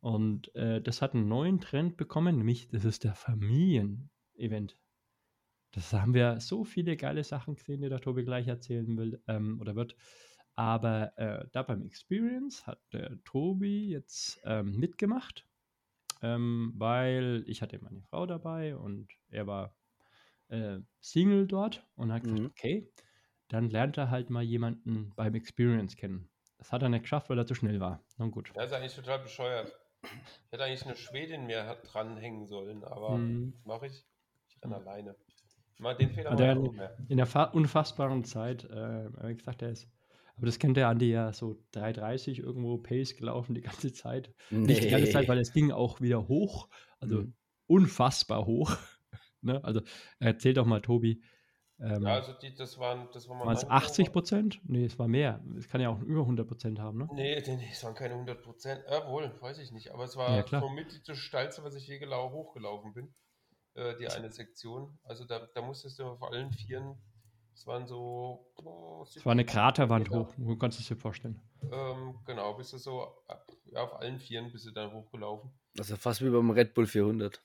Und 0.00 0.54
äh, 0.56 0.80
das 0.80 1.02
hat 1.02 1.14
einen 1.14 1.28
neuen 1.28 1.60
Trend 1.60 1.96
bekommen, 1.96 2.38
nämlich 2.38 2.68
das 2.68 2.84
ist 2.84 3.04
der 3.04 3.14
Familien-Event. 3.14 4.76
Das 5.72 5.92
haben 5.92 6.14
wir 6.14 6.40
so 6.40 6.64
viele 6.64 6.96
geile 6.96 7.24
Sachen 7.24 7.54
gesehen, 7.54 7.80
die 7.80 7.88
der 7.88 8.00
Tobi 8.00 8.24
gleich 8.24 8.46
erzählen 8.46 8.96
will 8.96 9.22
ähm, 9.26 9.60
oder 9.60 9.76
wird. 9.76 9.94
Aber 10.54 11.16
äh, 11.18 11.46
da 11.52 11.62
beim 11.62 11.82
Experience 11.82 12.66
hat 12.66 12.80
der 12.92 13.22
Tobi 13.24 13.88
jetzt 13.88 14.40
ähm, 14.44 14.76
mitgemacht, 14.76 15.46
ähm, 16.20 16.72
weil 16.76 17.44
ich 17.46 17.62
hatte 17.62 17.78
meine 17.80 18.02
Frau 18.02 18.26
dabei 18.26 18.76
und 18.76 19.08
er 19.28 19.46
war 19.46 19.74
äh, 20.52 20.78
Single 21.00 21.46
dort 21.46 21.86
und 21.96 22.12
hat 22.12 22.22
gesagt, 22.24 22.40
Mhm. 22.40 22.46
okay, 22.46 22.92
dann 23.48 23.68
lernt 23.70 23.96
er 23.98 24.10
halt 24.10 24.30
mal 24.30 24.42
jemanden 24.42 25.12
beim 25.16 25.34
Experience 25.34 25.96
kennen. 25.96 26.28
Das 26.58 26.72
hat 26.72 26.82
er 26.82 26.88
nicht 26.88 27.02
geschafft, 27.02 27.28
weil 27.28 27.38
er 27.38 27.46
zu 27.46 27.54
schnell 27.54 27.80
war. 27.80 28.04
Na 28.18 28.26
gut. 28.26 28.52
Ja, 28.56 28.62
ist 28.64 28.72
eigentlich 28.72 28.94
total 28.94 29.18
bescheuert. 29.18 29.76
Ich 30.02 30.10
hätte 30.52 30.64
eigentlich 30.64 30.84
eine 30.86 30.96
Schwedin 30.96 31.46
mehr 31.46 31.74
dranhängen 31.76 32.46
sollen, 32.46 32.84
aber 32.84 33.18
Mhm. 33.18 33.52
was 33.56 33.64
mache 33.64 33.86
ich? 33.86 34.04
Ich 34.48 34.62
renne 34.62 34.76
alleine. 34.76 35.16
Mal 35.78 35.94
den 35.96 36.12
Fehler 36.12 36.38
er 36.38 36.54
nicht 36.54 36.72
mehr. 36.74 36.96
in 37.08 37.16
der 37.16 37.26
fa- 37.26 37.44
unfassbaren 37.44 38.24
Zeit, 38.24 38.64
äh, 38.64 39.08
hat 39.20 39.38
gesagt, 39.38 39.62
er 39.62 39.70
ist, 39.70 39.88
aber 40.36 40.46
das 40.46 40.58
kennt 40.58 40.76
der 40.76 40.88
Andi 40.88 41.10
ja 41.10 41.32
so 41.32 41.56
3,30 41.72 42.38
irgendwo 42.38 42.78
Pace 42.78 43.16
gelaufen 43.16 43.54
die 43.54 43.60
ganze 43.62 43.92
Zeit. 43.92 44.32
Nicht 44.50 44.84
die 44.84 44.88
ganze 44.88 45.10
Zeit, 45.10 45.28
weil 45.28 45.38
es 45.38 45.52
ging 45.52 45.72
auch 45.72 46.00
wieder 46.00 46.28
hoch, 46.28 46.68
also 47.00 47.22
Mhm. 47.22 47.34
unfassbar 47.66 48.46
hoch. 48.46 48.76
Ne? 49.44 49.62
Also 49.64 49.80
erzähl 50.18 50.54
doch 50.54 50.66
mal, 50.66 50.80
Tobi, 50.80 51.22
ähm, 51.80 52.02
Ja, 52.02 52.14
also 52.14 52.32
die, 52.34 52.54
das 52.54 52.78
waren, 52.78 53.08
das 53.12 53.28
war 53.28 53.36
mal 53.36 53.46
waren 53.46 53.56
es 53.56 53.62
meine 53.62 53.74
80 53.74 53.98
Nummer. 54.06 54.12
Prozent? 54.12 54.60
Nee, 54.64 54.84
es 54.84 54.98
war 54.98 55.08
mehr. 55.08 55.42
Es 55.58 55.68
kann 55.68 55.80
ja 55.80 55.88
auch 55.88 56.00
über 56.02 56.24
100 56.24 56.46
Prozent 56.46 56.78
haben, 56.78 56.98
ne? 56.98 57.08
Nee, 57.12 57.40
nee, 57.46 57.56
nee, 57.56 57.68
es 57.72 57.82
waren 57.84 57.94
keine 57.94 58.14
100 58.14 58.42
Prozent. 58.42 58.82
Jawohl, 58.88 59.32
weiß 59.40 59.58
ich 59.58 59.72
nicht. 59.72 59.92
Aber 59.92 60.04
es 60.04 60.16
war 60.16 60.36
Ja, 60.36 60.42
klar. 60.42 60.62
somit 60.62 61.08
das 61.08 61.18
steilste, 61.18 61.64
was 61.64 61.74
ich 61.74 61.86
je 61.86 61.98
gelau 61.98 62.30
hochgelaufen 62.30 62.92
bin. 62.94 63.14
äh, 63.74 63.96
die 63.96 64.06
eine 64.08 64.30
Sektion. 64.30 64.98
Also 65.04 65.24
da, 65.24 65.46
da 65.54 65.62
musstest 65.62 65.98
du 65.98 66.04
auf 66.04 66.22
allen 66.22 66.52
Vieren, 66.52 66.96
es 67.54 67.66
waren 67.66 67.86
so. 67.86 68.46
Oh, 68.64 69.02
Es 69.16 69.24
war 69.24 69.32
eine 69.32 69.42
70 69.42 69.54
Kraterwand 69.54 70.10
Meter. 70.10 70.20
hoch, 70.20 70.34
du 70.36 70.56
kannst 70.56 70.78
es 70.80 70.88
dir 70.88 70.96
vorstellen. 70.96 71.40
Ähm, 71.72 72.18
genau, 72.26 72.54
bist 72.54 72.72
du 72.74 72.78
so 72.78 73.02
ab- 73.28 73.50
ja, 73.66 73.82
auf 73.82 73.94
allen 73.94 74.18
Vieren 74.20 74.52
bist 74.52 74.66
du 74.66 74.70
dann 74.72 74.92
hochgelaufen. 74.92 75.50
Also 75.78 75.96
fast 75.96 76.22
wie 76.22 76.30
beim 76.30 76.50
Red 76.50 76.74
Bull 76.74 76.86
400. 76.86 77.42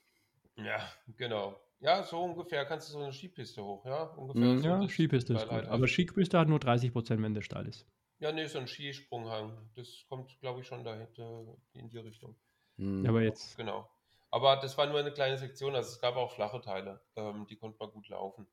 Ja, 0.57 0.79
genau. 1.17 1.55
Ja, 1.79 2.03
so 2.03 2.23
ungefähr 2.23 2.65
kannst 2.65 2.89
du 2.89 2.93
so 2.93 2.99
eine 2.99 3.13
Skipiste 3.13 3.63
hoch, 3.63 3.85
ja? 3.85 4.03
Ungefähr 4.03 4.53
Mhm. 4.53 4.59
so 4.59 4.67
Ja, 4.67 4.89
Skipiste 4.89 5.33
ist 5.33 5.47
gut. 5.47 5.65
Aber. 5.65 5.87
Skipiste 5.87 6.39
hat 6.39 6.47
nur 6.47 6.59
30%, 6.59 7.21
wenn 7.21 7.33
der 7.33 7.41
steil 7.41 7.67
ist. 7.67 7.85
Ja, 8.19 8.31
nee, 8.31 8.47
so 8.47 8.57
ein 8.57 8.67
Skisprunghang. 8.67 9.69
Das 9.75 10.05
kommt, 10.09 10.39
glaube 10.39 10.61
ich, 10.61 10.67
schon 10.67 10.83
dahinter 10.83 11.45
in 11.73 11.89
die 11.89 11.99
Richtung. 11.99 12.35
Hm. 12.77 13.05
Aber 13.05 13.21
jetzt, 13.21 13.55
Genau. 13.57 13.87
Aber 14.29 14.57
das 14.57 14.77
war 14.77 14.87
nur 14.87 14.99
eine 14.99 15.13
kleine 15.13 15.37
Sektion, 15.37 15.73
also 15.73 15.89
es 15.89 16.01
gab 16.01 16.15
auch 16.17 16.31
flache 16.33 16.59
Teile, 16.59 16.99
ähm, 17.15 17.47
die 17.47 17.55
konnte 17.55 17.77
man 17.79 17.91
gut 17.91 18.09
laufen. 18.09 18.45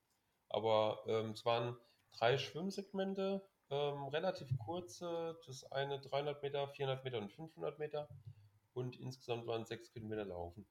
Aber 0.48 1.02
ähm, 1.08 1.30
es 1.32 1.44
waren 1.44 1.76
drei 2.12 2.38
Schwimmsegmente, 2.38 3.42
ähm, 3.70 4.04
relativ 4.04 4.56
kurze, 4.58 5.36
das 5.46 5.64
eine 5.72 5.98
300 5.98 6.42
Meter, 6.42 6.68
400 6.68 7.02
Meter 7.04 7.18
und 7.18 7.32
500 7.32 7.78
Meter 7.80 8.08
und 8.72 9.00
insgesamt 9.00 9.46
waren 9.48 9.64
sechs 9.64 9.92
Kilometer 9.92 10.24
Laufen. 10.24 10.64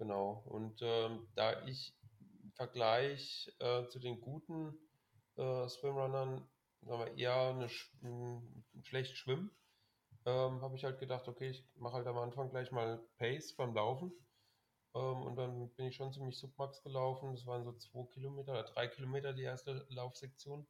Genau. 0.00 0.42
Und 0.46 0.80
ähm, 0.82 1.28
da 1.34 1.62
ich 1.66 1.94
im 2.42 2.52
Vergleich 2.54 3.54
äh, 3.58 3.86
zu 3.88 3.98
den 3.98 4.18
guten 4.20 4.74
äh, 5.36 5.68
Swimrunnern 5.68 6.48
sagen 6.80 7.00
wir, 7.04 7.18
eher 7.18 7.50
eine, 7.50 7.68
sch 7.68 7.92
m, 8.02 8.64
schlecht 8.82 9.18
schwimmen, 9.18 9.50
ähm, 10.24 10.62
habe 10.62 10.76
ich 10.76 10.84
halt 10.84 11.00
gedacht, 11.00 11.28
okay, 11.28 11.50
ich 11.50 11.68
mache 11.76 11.96
halt 11.96 12.06
am 12.06 12.16
Anfang 12.18 12.50
gleich 12.50 12.72
mal 12.72 13.06
Pace 13.18 13.54
beim 13.56 13.74
Laufen. 13.74 14.10
Ähm, 14.94 15.22
und 15.22 15.36
dann 15.36 15.70
bin 15.74 15.86
ich 15.88 15.96
schon 15.96 16.14
ziemlich 16.14 16.38
submax 16.38 16.82
gelaufen. 16.82 17.34
Das 17.34 17.46
waren 17.46 17.64
so 17.64 17.72
zwei 17.74 18.04
Kilometer 18.12 18.52
oder 18.52 18.64
drei 18.64 18.88
Kilometer 18.88 19.34
die 19.34 19.42
erste 19.42 19.86
Laufsektion. 19.90 20.66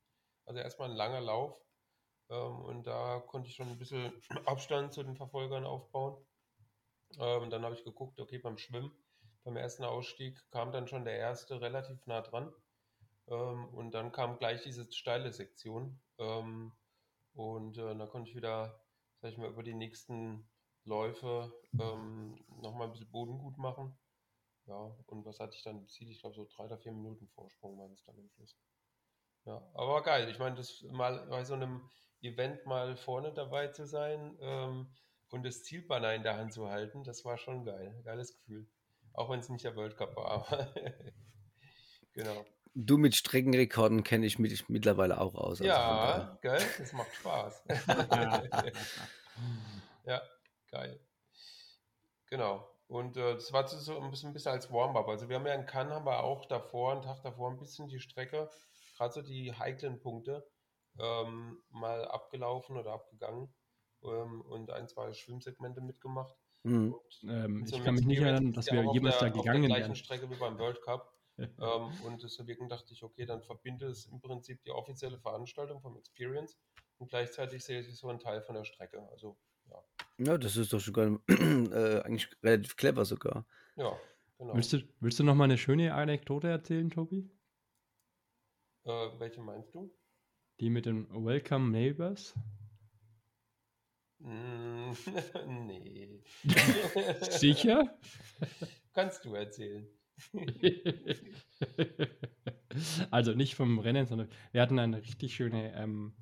Also 0.46 0.60
erstmal 0.60 0.90
ein 0.90 0.96
langer 0.96 1.20
Lauf. 1.20 1.56
Ähm, 2.30 2.60
und 2.64 2.86
da 2.88 3.20
konnte 3.20 3.48
ich 3.48 3.54
schon 3.56 3.68
ein 3.68 3.78
bisschen 3.78 4.12
Abstand 4.46 4.92
zu 4.92 5.04
den 5.04 5.16
Verfolgern 5.16 5.64
aufbauen. 5.66 6.26
Ähm, 7.18 7.42
und 7.42 7.50
dann 7.50 7.64
habe 7.64 7.76
ich 7.76 7.84
geguckt, 7.84 8.20
okay, 8.20 8.38
beim 8.38 8.58
Schwimmen, 8.58 8.92
beim 9.44 9.56
ersten 9.56 9.84
Ausstieg 9.84 10.38
kam 10.50 10.72
dann 10.72 10.88
schon 10.88 11.04
der 11.04 11.16
erste 11.16 11.60
relativ 11.60 12.06
nah 12.06 12.20
dran. 12.20 12.52
Ähm, 13.28 13.68
und 13.74 13.92
dann 13.92 14.12
kam 14.12 14.38
gleich 14.38 14.62
diese 14.62 14.90
steile 14.92 15.32
Sektion. 15.32 16.00
Ähm, 16.18 16.72
und 17.34 17.78
äh, 17.78 17.96
da 17.96 18.06
konnte 18.06 18.30
ich 18.30 18.36
wieder, 18.36 18.80
sag 19.20 19.32
ich 19.32 19.38
mal, 19.38 19.50
über 19.50 19.62
die 19.62 19.74
nächsten 19.74 20.48
Läufe 20.84 21.52
ähm, 21.78 22.44
nochmal 22.48 22.88
ein 22.88 22.92
bisschen 22.92 23.10
Boden 23.10 23.38
gut 23.38 23.56
machen. 23.58 23.96
Ja, 24.66 24.96
und 25.06 25.24
was 25.24 25.40
hatte 25.40 25.56
ich 25.56 25.62
dann 25.62 25.88
Ziel? 25.88 26.10
Ich 26.10 26.20
glaube, 26.20 26.36
so 26.36 26.46
drei 26.46 26.64
oder 26.64 26.78
vier 26.78 26.92
Minuten 26.92 27.28
Vorsprung 27.28 27.78
waren 27.78 27.92
es 27.92 28.04
dann 28.04 28.18
am 28.18 28.28
Schluss. 28.30 28.56
Ja, 29.44 29.56
aber 29.74 30.02
geil. 30.02 30.28
Ich 30.28 30.38
meine, 30.38 30.56
das 30.56 30.82
mal 30.90 31.26
bei 31.28 31.44
so 31.44 31.54
einem 31.54 31.88
Event 32.20 32.66
mal 32.66 32.96
vorne 32.96 33.32
dabei 33.32 33.68
zu 33.68 33.86
sein 33.86 34.36
ähm, 34.40 34.94
und 35.30 35.44
das 35.44 35.64
Zielbanner 35.64 36.14
in 36.14 36.22
der 36.22 36.36
Hand 36.36 36.52
zu 36.52 36.68
halten, 36.68 37.04
das 37.04 37.24
war 37.24 37.38
schon 37.38 37.64
geil. 37.64 38.00
Geiles 38.04 38.34
Gefühl. 38.34 38.68
Auch 39.12 39.30
wenn 39.30 39.40
es 39.40 39.48
nicht 39.48 39.64
der 39.64 39.76
World 39.76 39.96
Cup 39.96 40.16
war. 40.16 40.30
Aber 40.30 40.72
genau. 42.12 42.44
Du 42.74 42.98
mit 42.98 43.14
Streckenrekorden 43.16 44.04
kenne 44.04 44.26
ich 44.26 44.38
mit, 44.38 44.68
mittlerweile 44.68 45.20
auch 45.20 45.34
aus. 45.34 45.60
also 45.60 45.64
ja, 45.64 46.38
geil. 46.40 46.64
Das 46.78 46.92
macht 46.92 47.12
Spaß. 47.14 47.64
ja, 50.04 50.22
geil. 50.70 51.00
Genau. 52.26 52.70
Und 52.86 53.16
äh, 53.16 53.34
das 53.34 53.52
war 53.52 53.66
so 53.68 54.00
ein 54.00 54.10
bisschen, 54.10 54.30
ein 54.30 54.32
bisschen 54.32 54.52
als 54.52 54.72
Warm-up. 54.72 55.08
Also 55.08 55.28
wir 55.28 55.36
haben 55.36 55.46
ja 55.46 55.54
in 55.54 55.66
Cannes 55.66 55.94
haben 55.94 56.06
wir 56.06 56.24
auch 56.24 56.46
davor, 56.46 56.92
einen 56.92 57.02
Tag 57.02 57.22
davor, 57.22 57.50
ein 57.50 57.58
bisschen 57.58 57.88
die 57.88 58.00
Strecke, 58.00 58.50
gerade 58.96 59.12
so 59.12 59.22
die 59.22 59.52
heiklen 59.52 60.00
Punkte, 60.00 60.44
ähm, 60.98 61.62
mal 61.70 62.04
abgelaufen 62.08 62.76
oder 62.76 62.92
abgegangen 62.92 63.54
ähm, 64.02 64.42
und 64.42 64.70
ein, 64.70 64.88
zwei 64.88 65.12
Schwimmsegmente 65.12 65.80
mitgemacht. 65.80 66.36
Mhm. 66.62 66.92
Und 66.92 67.30
ähm, 67.30 67.64
ich 67.66 67.84
kann 67.84 67.94
mich 67.94 68.06
nicht 68.06 68.20
erinnern, 68.20 68.52
dass 68.52 68.70
wir 68.70 68.86
auf 68.86 68.94
jemals 68.94 69.18
der, 69.18 69.30
da 69.30 69.34
auf 69.34 69.44
gegangen 69.44 69.62
der 69.62 69.68
gleichen 69.70 69.84
wären. 69.88 69.96
Strecke 69.96 70.30
wie 70.30 70.36
beim 70.36 70.58
World 70.58 70.80
Cup. 70.82 71.14
ähm, 71.38 71.90
und 72.04 72.22
deswegen 72.22 72.68
dachte 72.68 72.92
ich, 72.92 73.02
okay, 73.02 73.24
dann 73.24 73.42
verbinde 73.42 73.86
es 73.86 74.06
im 74.06 74.20
Prinzip 74.20 74.62
die 74.64 74.70
offizielle 74.70 75.18
Veranstaltung 75.18 75.80
vom 75.80 75.96
Experience 75.96 76.58
und 76.98 77.08
gleichzeitig 77.08 77.64
sehe 77.64 77.80
ich 77.80 77.96
so 77.96 78.08
einen 78.08 78.18
Teil 78.18 78.42
von 78.42 78.54
der 78.54 78.64
Strecke. 78.64 79.08
Also, 79.10 79.38
ja. 79.70 79.82
Ja, 80.18 80.38
das 80.38 80.56
ist 80.56 80.72
doch 80.72 80.80
sogar 80.80 81.18
äh, 81.28 82.00
eigentlich 82.02 82.28
relativ 82.42 82.76
clever 82.76 83.06
sogar. 83.06 83.46
Ja, 83.76 83.98
genau. 84.36 84.54
Willst 84.54 84.74
du, 84.74 84.82
willst 85.00 85.18
du 85.18 85.24
noch 85.24 85.34
mal 85.34 85.44
eine 85.44 85.56
schöne 85.56 85.94
Anekdote 85.94 86.48
erzählen, 86.48 86.90
Tobi? 86.90 87.30
Äh, 88.84 88.90
welche 89.18 89.40
meinst 89.40 89.74
du? 89.74 89.90
Die 90.60 90.68
mit 90.68 90.84
den 90.84 91.08
Welcome 91.24 91.70
Neighbors? 91.70 92.34
Mm, 94.20 94.92
nee. 95.66 96.20
Sicher? 97.30 97.98
Kannst 98.92 99.24
du 99.24 99.34
erzählen. 99.34 99.86
also 103.10 103.32
nicht 103.32 103.54
vom 103.54 103.78
Rennen, 103.78 104.06
sondern 104.06 104.28
wir 104.52 104.60
hatten 104.60 104.78
eine 104.78 104.98
richtig 104.98 105.34
schöne, 105.34 105.74
ähm, 105.74 106.14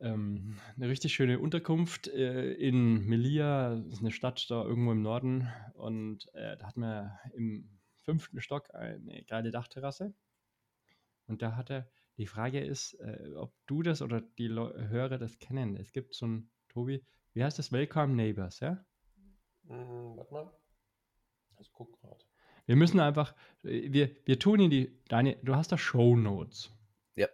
ähm, 0.00 0.58
eine 0.76 0.88
richtig 0.88 1.14
schöne 1.14 1.38
Unterkunft 1.38 2.08
äh, 2.08 2.52
in 2.54 3.06
Melia, 3.06 3.76
das 3.76 3.94
ist 3.94 4.00
eine 4.00 4.10
Stadt 4.10 4.44
da 4.50 4.64
irgendwo 4.64 4.90
im 4.92 5.02
Norden. 5.02 5.48
Und 5.74 6.26
äh, 6.34 6.56
da 6.56 6.66
hatten 6.66 6.80
wir 6.80 7.20
im 7.34 7.68
fünften 8.02 8.40
Stock 8.40 8.74
eine 8.74 9.22
geile 9.24 9.52
Dachterrasse. 9.52 10.12
Und 11.26 11.40
da 11.40 11.56
hatte, 11.56 11.88
die 12.16 12.26
Frage 12.26 12.60
ist, 12.60 12.94
äh, 12.94 13.34
ob 13.36 13.54
du 13.66 13.82
das 13.82 14.02
oder 14.02 14.20
die 14.20 14.48
Leu 14.48 14.72
Hörer 14.88 15.18
das 15.18 15.38
kennen. 15.38 15.76
Es 15.76 15.92
gibt 15.92 16.14
so 16.14 16.26
ein, 16.26 16.50
Tobi, 16.68 17.04
wie 17.32 17.44
heißt 17.44 17.58
das? 17.58 17.72
Welcome 17.72 18.14
Neighbors, 18.14 18.60
ja? 18.60 18.84
Mm, 19.64 20.16
warte 20.16 20.32
mal. 20.32 20.52
Ich 21.60 21.72
guck 21.72 21.92
gerade. 22.00 22.24
Wir 22.66 22.76
müssen 22.76 23.00
einfach, 23.00 23.34
äh, 23.62 23.92
wir, 23.92 24.14
wir 24.24 24.38
tun 24.38 24.60
in 24.60 24.70
die, 24.70 25.02
deine, 25.08 25.36
du 25.42 25.54
hast 25.54 25.72
da 25.72 25.78
Show 25.78 26.16
Notes. 26.16 26.70
Ja. 27.16 27.28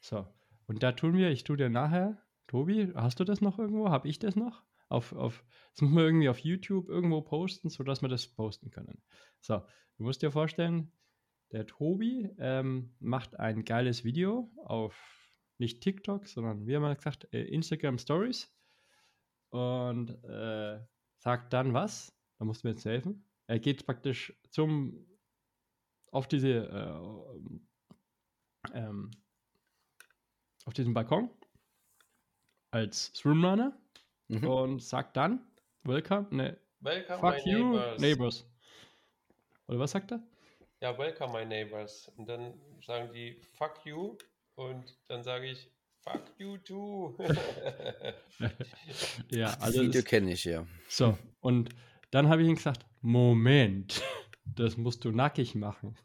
So, 0.00 0.26
und 0.66 0.82
da 0.82 0.92
tun 0.92 1.16
wir, 1.16 1.30
ich 1.30 1.44
tue 1.44 1.56
dir 1.56 1.70
nachher, 1.70 2.22
Tobi, 2.46 2.92
hast 2.94 3.20
du 3.20 3.24
das 3.24 3.40
noch 3.40 3.58
irgendwo? 3.58 3.90
Habe 3.90 4.08
ich 4.08 4.18
das 4.18 4.36
noch? 4.36 4.64
Auf, 4.88 5.12
auf, 5.12 5.44
das 5.72 5.82
müssen 5.82 5.96
wir 5.96 6.04
irgendwie 6.04 6.28
auf 6.28 6.38
YouTube 6.38 6.88
irgendwo 6.88 7.20
posten, 7.20 7.68
sodass 7.68 8.00
wir 8.00 8.08
das 8.08 8.26
posten 8.26 8.70
können. 8.70 9.02
So, 9.40 9.58
du 9.96 10.04
musst 10.04 10.22
dir 10.22 10.30
vorstellen, 10.30 10.92
der 11.52 11.66
Tobi 11.66 12.28
ähm, 12.38 12.94
macht 13.00 13.38
ein 13.38 13.64
geiles 13.64 14.04
Video 14.04 14.50
auf 14.64 14.94
nicht 15.58 15.82
TikTok, 15.82 16.26
sondern 16.26 16.66
wie 16.66 16.76
haben 16.76 16.82
wir 16.82 16.94
gesagt, 16.94 17.32
äh, 17.32 17.42
Instagram 17.44 17.98
Stories 17.98 18.52
und 19.50 20.10
äh, 20.24 20.78
sagt 21.18 21.52
dann 21.52 21.74
was? 21.74 22.14
Da 22.38 22.44
musst 22.44 22.62
du 22.62 22.68
mir 22.68 22.74
jetzt 22.74 22.84
helfen. 22.84 23.24
Er 23.46 23.58
geht 23.58 23.84
praktisch 23.86 24.32
zum 24.50 25.04
auf 26.12 26.28
diese 26.28 26.48
äh, 28.72 28.78
ähm, 28.78 29.10
auf 30.64 30.74
diesen 30.74 30.94
Balkon 30.94 31.30
als 32.70 33.06
Swimrunner 33.14 33.76
Mhm. 34.30 34.46
und 34.46 34.82
sagt 34.82 35.16
dann 35.16 35.40
Welcome, 35.84 36.26
ne, 36.30 36.60
Welcome, 36.80 37.18
fuck 37.18 37.46
my 37.46 37.50
you, 37.50 37.64
neighbors. 37.72 38.00
neighbors. 38.00 38.46
Oder 39.68 39.78
was 39.78 39.90
sagt 39.92 40.12
er? 40.12 40.22
Ja, 40.80 40.96
welcome, 40.96 41.32
my 41.32 41.44
neighbors. 41.44 42.10
Und 42.16 42.28
dann 42.28 42.54
sagen 42.86 43.10
die, 43.12 43.40
fuck 43.56 43.84
you. 43.84 44.16
Und 44.54 44.96
dann 45.08 45.22
sage 45.24 45.46
ich, 45.50 45.70
fuck 46.02 46.22
you 46.38 46.56
too. 46.58 47.16
ja, 49.30 49.46
Das 49.46 49.60
also 49.60 49.82
Video 49.82 49.98
es- 50.00 50.04
kenne 50.04 50.32
ich 50.32 50.44
ja. 50.44 50.66
so 50.88 51.16
und 51.40 51.70
dann 52.10 52.28
habe 52.28 52.42
ich 52.42 52.48
ihm 52.48 52.54
gesagt, 52.56 52.84
Moment, 53.00 54.02
das 54.44 54.76
musst 54.76 55.04
du 55.04 55.10
nackig 55.12 55.54
machen. 55.54 55.96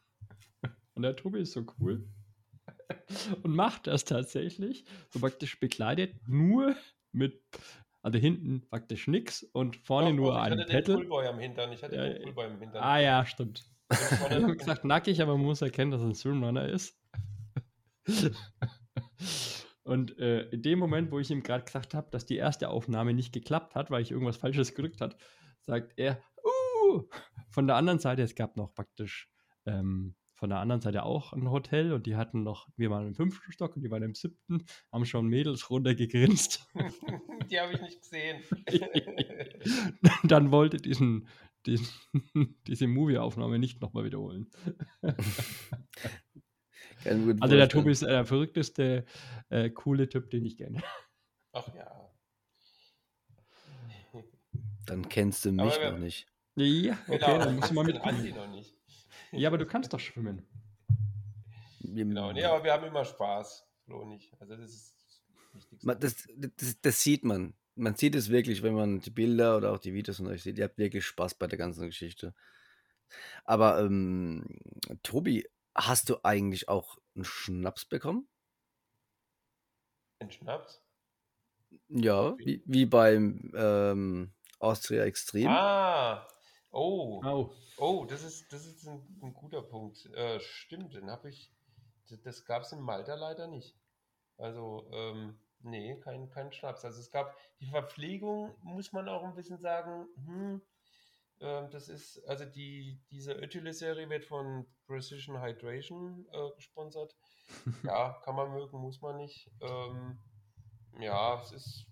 Und 0.95 1.03
der 1.03 1.15
Tobi 1.15 1.39
ist 1.41 1.53
so 1.53 1.65
cool 1.79 2.05
und 3.43 3.55
macht 3.55 3.87
das 3.87 4.05
tatsächlich, 4.05 4.85
so 5.09 5.19
praktisch 5.19 5.59
bekleidet, 5.59 6.15
nur 6.27 6.75
mit, 7.11 7.41
also 8.03 8.19
hinten 8.19 8.67
praktisch 8.69 9.07
nix 9.07 9.43
und 9.53 9.77
vorne 9.77 10.09
Doch, 10.09 10.15
nur 10.15 10.31
doch, 10.33 10.37
ich 10.37 10.43
ein 10.43 10.51
hatte 10.51 10.65
den 10.65 10.67
Pettel. 10.67 10.95
Poolboy 10.95 11.27
am 11.27 11.39
Hintern. 11.39 11.71
Ich 11.71 11.81
hatte 11.83 11.95
Ja, 11.95 12.09
den 12.09 12.21
Poolboy 12.23 12.45
am 12.45 12.59
Hintern. 12.59 12.83
Ah 12.83 12.99
ja, 12.99 13.25
stimmt. 13.25 13.63
Und 13.89 14.31
Ich 14.31 14.43
habe 14.43 14.57
gesagt 14.57 14.85
nackig, 14.85 15.21
aber 15.21 15.37
man 15.37 15.45
muss 15.45 15.61
erkennen, 15.61 15.91
dass 15.91 16.01
es 16.01 16.07
ein 16.07 16.15
Swimrunner 16.15 16.69
ist. 16.69 16.97
Und 19.83 20.17
äh, 20.17 20.49
in 20.49 20.61
dem 20.61 20.79
Moment, 20.79 21.11
wo 21.11 21.19
ich 21.19 21.29
ihm 21.29 21.43
gerade 21.43 21.65
gesagt 21.65 21.93
habe, 21.93 22.09
dass 22.11 22.25
die 22.25 22.37
erste 22.37 22.69
Aufnahme 22.69 23.13
nicht 23.13 23.33
geklappt 23.33 23.75
hat, 23.75 23.91
weil 23.91 24.01
ich 24.01 24.11
irgendwas 24.11 24.37
Falsches 24.37 24.73
gedrückt 24.73 25.01
hat, 25.01 25.17
sagt 25.61 25.93
er, 25.97 26.21
uh! 26.43 27.03
Von 27.49 27.67
der 27.67 27.75
anderen 27.75 27.99
Seite, 27.99 28.21
es 28.21 28.35
gab 28.35 28.55
noch 28.55 28.73
praktisch 28.73 29.29
ähm, 29.65 30.15
von 30.35 30.49
der 30.49 30.59
anderen 30.59 30.81
Seite 30.81 31.03
auch 31.03 31.33
ein 31.33 31.49
Hotel 31.49 31.93
und 31.93 32.05
die 32.05 32.15
hatten 32.15 32.43
noch, 32.43 32.67
wir 32.75 32.89
waren 32.89 33.07
im 33.07 33.15
fünften 33.15 33.51
Stock 33.51 33.75
und 33.75 33.81
die 33.81 33.91
waren 33.91 34.03
im 34.03 34.15
siebten, 34.15 34.65
haben 34.91 35.05
schon 35.05 35.27
Mädels 35.27 35.69
runtergegrinst. 35.69 36.67
die 37.49 37.59
habe 37.59 37.73
ich 37.73 37.81
nicht 37.81 38.01
gesehen. 38.01 38.41
Dann 40.23 40.51
wollte 40.51 40.77
diesen 40.77 41.27
die, 41.65 41.79
diese 42.67 42.87
Movie-Aufnahme 42.87 43.59
nicht 43.59 43.81
nochmal 43.81 44.03
wiederholen. 44.05 44.49
also 47.05 47.55
der 47.55 47.69
Tobi 47.69 47.91
ist 47.91 48.03
der 48.03 48.25
verrückteste, 48.25 49.05
äh, 49.49 49.69
coole 49.69 50.09
Typ, 50.09 50.29
den 50.29 50.45
ich 50.45 50.57
kenne. 50.57 50.81
Ach 51.53 51.67
ja. 51.75 52.09
Dann 54.85 55.07
kennst 55.07 55.45
du 55.45 55.51
mich 55.51 55.75
Aber- 55.75 55.91
noch 55.91 55.99
nicht. 55.99 56.27
Ja, 56.55 56.93
okay, 57.07 57.17
Genau, 57.17 57.37
dann 57.39 57.55
musst 57.55 57.71
du 57.71 57.73
mal 57.73 57.83
mitkommen. 57.83 58.29
noch 58.35 58.47
nicht. 58.51 58.75
Ja, 59.31 59.49
aber 59.49 59.57
du 59.57 59.65
kannst 59.65 59.91
doch 59.91 59.99
schwimmen. 59.99 60.45
Genau, 61.79 62.31
nee, 62.31 62.43
aber 62.43 62.63
wir 62.63 62.73
haben 62.73 62.85
immer 62.85 63.03
Spaß, 63.03 63.65
Flo 63.85 64.05
nicht. 64.05 64.39
Also 64.39 64.55
das 64.55 64.69
ist 64.71 64.95
das, 65.83 66.27
das, 66.57 66.81
das 66.81 67.01
sieht 67.01 67.23
man. 67.23 67.55
Man 67.75 67.95
sieht 67.95 68.15
es 68.15 68.29
wirklich, 68.29 68.61
wenn 68.61 68.75
man 68.75 68.99
die 68.99 69.09
Bilder 69.09 69.57
oder 69.57 69.71
auch 69.71 69.79
die 69.79 69.93
Videos 69.93 70.17
von 70.17 70.27
euch 70.27 70.43
sieht. 70.43 70.57
Ihr 70.57 70.65
habt 70.65 70.77
wirklich 70.77 71.05
Spaß 71.05 71.35
bei 71.35 71.47
der 71.47 71.57
ganzen 71.57 71.87
Geschichte. 71.87 72.33
Aber 73.45 73.79
ähm, 73.79 74.59
Tobi, 75.01 75.47
hast 75.75 76.09
du 76.09 76.17
eigentlich 76.23 76.69
auch 76.69 76.97
einen 77.15 77.25
Schnaps 77.25 77.85
bekommen? 77.85 78.27
Ein 80.19 80.31
Schnaps? 80.31 80.81
Ja, 81.89 82.37
wie, 82.37 82.61
wie 82.65 82.85
beim 82.85 83.51
ähm, 83.55 84.33
Austria 84.59 85.03
Extrem. 85.03 85.47
Ah, 85.47 86.27
oh, 86.71 87.21
Au. 87.23 87.53
oh, 87.77 88.05
das 88.05 88.23
ist, 88.23 88.51
das 88.53 88.65
ist 88.65 88.87
ein, 88.87 89.01
ein 89.21 89.33
guter 89.33 89.61
Punkt. 89.61 90.05
Äh, 90.13 90.39
stimmt, 90.39 90.93
den 90.93 91.09
habe 91.09 91.29
ich, 91.29 91.51
das, 92.09 92.21
das 92.21 92.45
gab 92.45 92.63
es 92.63 92.71
in 92.71 92.81
Malta 92.81 93.15
leider 93.15 93.47
nicht. 93.47 93.75
Also, 94.37 94.87
ähm, 94.91 95.37
nee, 95.63 95.99
kein, 96.01 96.29
kein 96.29 96.51
Schnaps. 96.51 96.85
Also 96.85 96.99
es 96.99 97.11
gab 97.11 97.35
die 97.59 97.67
Verpflegung, 97.67 98.55
muss 98.61 98.91
man 98.93 99.09
auch 99.09 99.23
ein 99.23 99.35
bisschen 99.35 99.59
sagen, 99.59 100.07
hm, 100.25 100.61
ähm, 101.41 101.69
das 101.71 101.89
ist, 101.89 102.23
also 102.27 102.45
die, 102.45 103.01
diese 103.11 103.33
Ötile-Serie 103.33 104.09
wird 104.09 104.25
von 104.25 104.65
Precision 104.87 105.41
Hydration 105.41 106.25
äh, 106.31 106.51
gesponsert. 106.55 107.15
Ja, 107.83 108.19
kann 108.23 108.35
man 108.35 108.51
mögen, 108.53 108.79
muss 108.79 109.01
man 109.01 109.17
nicht. 109.17 109.51
Ähm, 109.61 110.17
ja, 110.99 111.41
es 111.41 111.51
ist. 111.51 111.85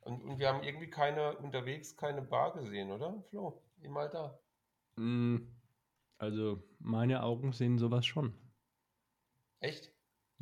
Und, 0.00 0.22
und 0.24 0.38
wir 0.38 0.48
haben 0.48 0.64
irgendwie 0.64 0.90
keine 0.90 1.36
unterwegs 1.38 1.96
keine 1.96 2.22
Bar 2.22 2.52
gesehen, 2.54 2.90
oder, 2.90 3.22
Flo? 3.30 3.62
In 3.80 3.92
Malta. 3.92 4.38
Mm, 4.96 5.36
Also, 6.18 6.62
meine 6.78 7.22
Augen 7.22 7.52
sehen 7.52 7.78
sowas 7.78 8.04
schon. 8.06 8.34
Echt? 9.60 9.92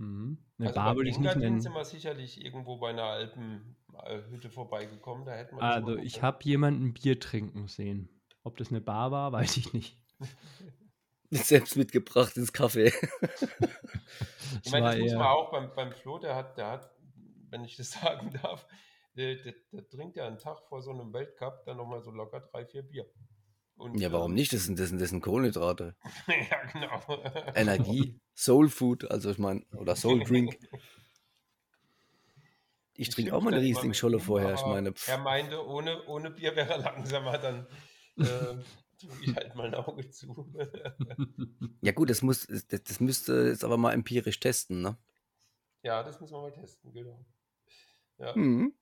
Mhm. 0.01 0.38
Eine 0.59 0.68
also 0.68 0.80
Bar 0.80 0.96
würde 0.96 1.11
ich 1.11 1.18
nicht 1.18 1.36
nennen. 1.36 1.61
sind 1.61 1.74
wir 1.74 1.84
sicherlich 1.84 2.42
irgendwo 2.42 2.78
bei 2.78 2.88
einer 2.88 3.05
Alpenhütte 3.05 4.48
vorbeigekommen. 4.48 5.26
Da 5.26 5.32
hätten 5.32 5.57
wir 5.57 5.62
Also, 5.62 5.96
ich 5.96 6.22
habe 6.22 6.38
jemanden 6.42 6.94
Bier 6.94 7.20
trinken 7.20 7.68
sehen. 7.68 8.09
Ob 8.42 8.57
das 8.57 8.70
eine 8.70 8.80
Bar 8.80 9.11
war, 9.11 9.30
weiß 9.32 9.59
ich 9.59 9.74
nicht. 9.74 9.98
Selbst 11.30 11.76
mitgebracht 11.76 12.36
ins 12.36 12.53
Café. 12.53 12.92
Ich 14.64 14.72
meine, 14.72 14.86
war 14.86 14.92
das 14.92 15.01
muss 15.01 15.12
man 15.12 15.26
auch 15.26 15.51
beim, 15.51 15.74
beim 15.74 15.92
Flo, 15.92 16.18
der 16.18 16.34
hat, 16.34 16.57
der 16.57 16.68
hat, 16.68 16.90
wenn 17.51 17.64
ich 17.64 17.76
das 17.76 17.92
sagen 17.92 18.32
darf, 18.42 18.66
der, 19.14 19.36
der, 19.36 19.55
der 19.72 19.88
trinkt 19.88 20.16
ja 20.16 20.26
einen 20.26 20.38
Tag 20.38 20.61
vor 20.68 20.82
so 20.82 20.90
einem 20.90 21.12
Weltcup 21.12 21.64
dann 21.66 21.76
nochmal 21.76 22.03
so 22.03 22.11
locker 22.11 22.40
drei, 22.40 22.64
vier 22.64 22.82
Bier. 22.82 23.07
Und, 23.81 23.99
Ja, 23.99 24.12
warum 24.12 24.33
ähm, 24.33 24.35
nicht? 24.35 24.53
Das 24.53 24.64
sind, 24.64 24.78
das 24.78 24.91
sind, 24.91 25.01
das 25.01 25.09
sind 25.09 25.22
Kohlenhydrate. 25.22 25.97
ja, 26.51 26.64
genau. 26.70 27.01
Energie, 27.55 28.20
Soul 28.35 28.68
Food, 28.68 29.11
also 29.11 29.31
ich 29.31 29.39
meine, 29.39 29.64
oder 29.72 29.97
Soul 29.97 30.22
Drink. 30.22 30.59
Ich 32.95 33.09
trinke 33.09 33.35
auch 33.35 33.43
mal 33.43 33.55
eine 33.55 33.62
Riesling-Scholle 33.62 34.18
war- 34.18 34.24
vorher. 34.24 34.55
Ich 34.55 34.66
meine, 34.66 34.93
Er 35.07 35.16
meinte, 35.18 35.66
ohne, 35.66 36.05
ohne 36.07 36.31
Bier 36.31 36.55
wäre 36.55 36.72
er 36.72 36.78
langsamer, 36.78 37.39
dann 37.39 37.66
äh, 38.18 38.22
tue 38.99 39.11
ich 39.22 39.35
halt 39.35 39.55
mal 39.55 39.68
ein 39.68 39.74
Auge 39.74 40.11
zu. 40.11 40.53
ja 41.81 41.93
gut, 41.93 42.11
das, 42.11 42.20
muss, 42.20 42.47
das, 42.47 42.66
das 42.68 43.01
müsste 43.01 43.47
jetzt 43.49 43.64
aber 43.64 43.78
mal 43.78 43.95
empirisch 43.95 44.41
testen, 44.41 44.83
ne? 44.83 44.99
ja, 45.83 46.03
das 46.03 46.20
müssen 46.20 46.35
wir 46.35 46.43
mal 46.43 46.53
testen, 46.53 46.93
genau. 46.93 47.24
Ja, 48.18 48.37
Mhm. 48.37 48.74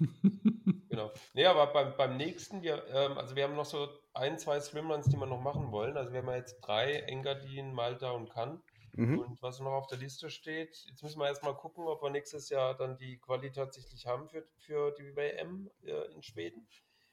genau. 0.88 1.10
Nee, 1.34 1.46
aber 1.46 1.66
beim, 1.68 1.96
beim 1.96 2.16
nächsten, 2.16 2.62
wir, 2.62 2.86
ähm, 2.88 3.18
also 3.18 3.36
wir 3.36 3.44
haben 3.44 3.56
noch 3.56 3.64
so 3.64 3.88
ein, 4.14 4.38
zwei 4.38 4.60
Swimruns, 4.60 5.08
die 5.08 5.16
wir 5.16 5.26
noch 5.26 5.40
machen 5.40 5.70
wollen. 5.72 5.96
Also 5.96 6.12
wir 6.12 6.20
haben 6.20 6.28
ja 6.28 6.36
jetzt 6.36 6.60
drei, 6.60 6.94
Engadin, 6.94 7.72
Malta 7.72 8.10
und 8.10 8.30
Cannes. 8.30 8.60
Mhm. 8.96 9.18
Und 9.18 9.42
was 9.42 9.60
noch 9.60 9.72
auf 9.72 9.86
der 9.88 9.98
Liste 9.98 10.30
steht, 10.30 10.74
jetzt 10.88 11.02
müssen 11.02 11.20
wir 11.20 11.26
erstmal 11.26 11.54
gucken, 11.54 11.86
ob 11.86 12.02
wir 12.02 12.08
nächstes 12.08 12.48
Jahr 12.48 12.74
dann 12.74 12.96
die 12.96 13.18
Quali 13.18 13.52
tatsächlich 13.52 14.06
haben 14.06 14.26
für, 14.28 14.46
für 14.56 14.90
die 14.92 15.14
WM 15.14 15.70
äh, 15.82 16.12
in 16.12 16.22
Schweden. 16.22 16.66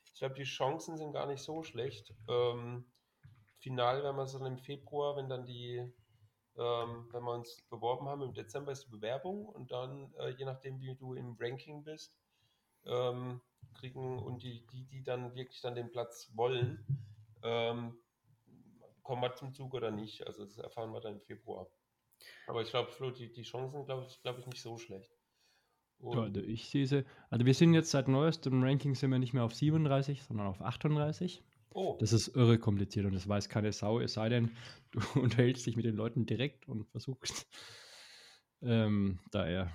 Ich 0.06 0.20
glaube, 0.20 0.36
die 0.36 0.44
Chancen 0.44 0.98
sind 0.98 1.12
gar 1.12 1.28
nicht 1.28 1.44
so 1.44 1.62
schlecht. 1.64 2.14
Ähm, 2.30 2.86
final 3.60 4.02
werden 4.02 4.16
wir 4.16 4.24
es 4.24 4.32
dann 4.32 4.46
im 4.46 4.60
Februar, 4.60 5.18
wenn 5.18 5.28
dann 5.28 5.46
die, 5.46 5.78
ähm, 6.58 7.10
wenn 7.12 7.24
wir 7.24 7.34
uns 7.34 7.62
beworben 7.70 8.08
haben, 8.08 8.22
im 8.22 8.34
Dezember 8.34 8.72
ist 8.72 8.86
die 8.86 8.92
Bewerbung 8.92 9.46
und 9.46 9.72
dann, 9.72 10.14
äh, 10.20 10.30
je 10.30 10.46
nachdem, 10.46 10.80
wie 10.80 10.96
du 10.96 11.16
im 11.16 11.36
Ranking 11.38 11.84
bist, 11.84 12.18
ähm, 12.86 13.42
kriegen 13.74 14.20
und 14.20 14.44
die, 14.44 14.66
die, 14.68 14.86
die 14.86 15.04
dann 15.04 15.36
wirklich 15.36 15.62
dann 15.62 15.76
den 15.76 15.92
Platz 15.92 16.32
wollen, 16.36 16.86
ähm, 17.44 17.98
kommen 19.02 19.22
wir 19.22 19.36
zum 19.36 19.54
Zug 19.54 19.74
oder 19.74 19.92
nicht. 19.92 20.26
Also 20.26 20.46
das 20.46 20.58
erfahren 20.58 20.92
wir 20.92 21.02
dann 21.02 21.16
im 21.16 21.22
Februar. 21.22 21.68
Aber 22.48 22.62
ich 22.62 22.70
glaube, 22.70 22.92
Flo, 22.92 23.12
die, 23.12 23.32
die 23.32 23.44
Chancen, 23.44 23.86
glaube 23.86 24.06
ich, 24.08 24.22
glaube 24.22 24.40
ich, 24.40 24.48
nicht 24.48 24.62
so 24.62 24.78
schlecht. 24.78 25.12
Ja, 26.00 26.08
Und, 26.08 26.20
Also 26.20 26.42
ich 26.42 26.70
sehe 26.70 26.88
sie. 26.88 27.06
Also 27.30 27.46
wir 27.46 27.54
sind 27.54 27.74
jetzt 27.74 27.92
seit 27.92 28.08
neuestem 28.08 28.64
Ranking 28.64 28.96
sind 28.96 29.12
wir 29.12 29.20
nicht 29.20 29.34
mehr 29.34 29.44
auf 29.44 29.54
37, 29.54 30.24
sondern 30.24 30.48
auf 30.48 30.62
38. 30.62 31.44
oh, 31.72 31.98
Das 32.00 32.14
ist 32.14 32.30
irre 32.30 32.58
kompliziert 32.58 33.06
und 33.06 33.14
das 33.14 33.28
weiß 33.28 33.50
keine 33.50 33.72
Sau, 33.72 34.00
es 34.00 34.14
sei 34.14 34.30
denn, 34.30 34.56
du 34.92 35.00
unterhältst 35.20 35.66
dich 35.66 35.76
mit 35.76 35.86
den 35.86 35.96
Leuten 35.96 36.26
direkt 36.26 36.68
und 36.68 36.86
versuchst 36.86 37.48
ähm, 38.62 39.20
da 39.32 39.46
eher 39.46 39.72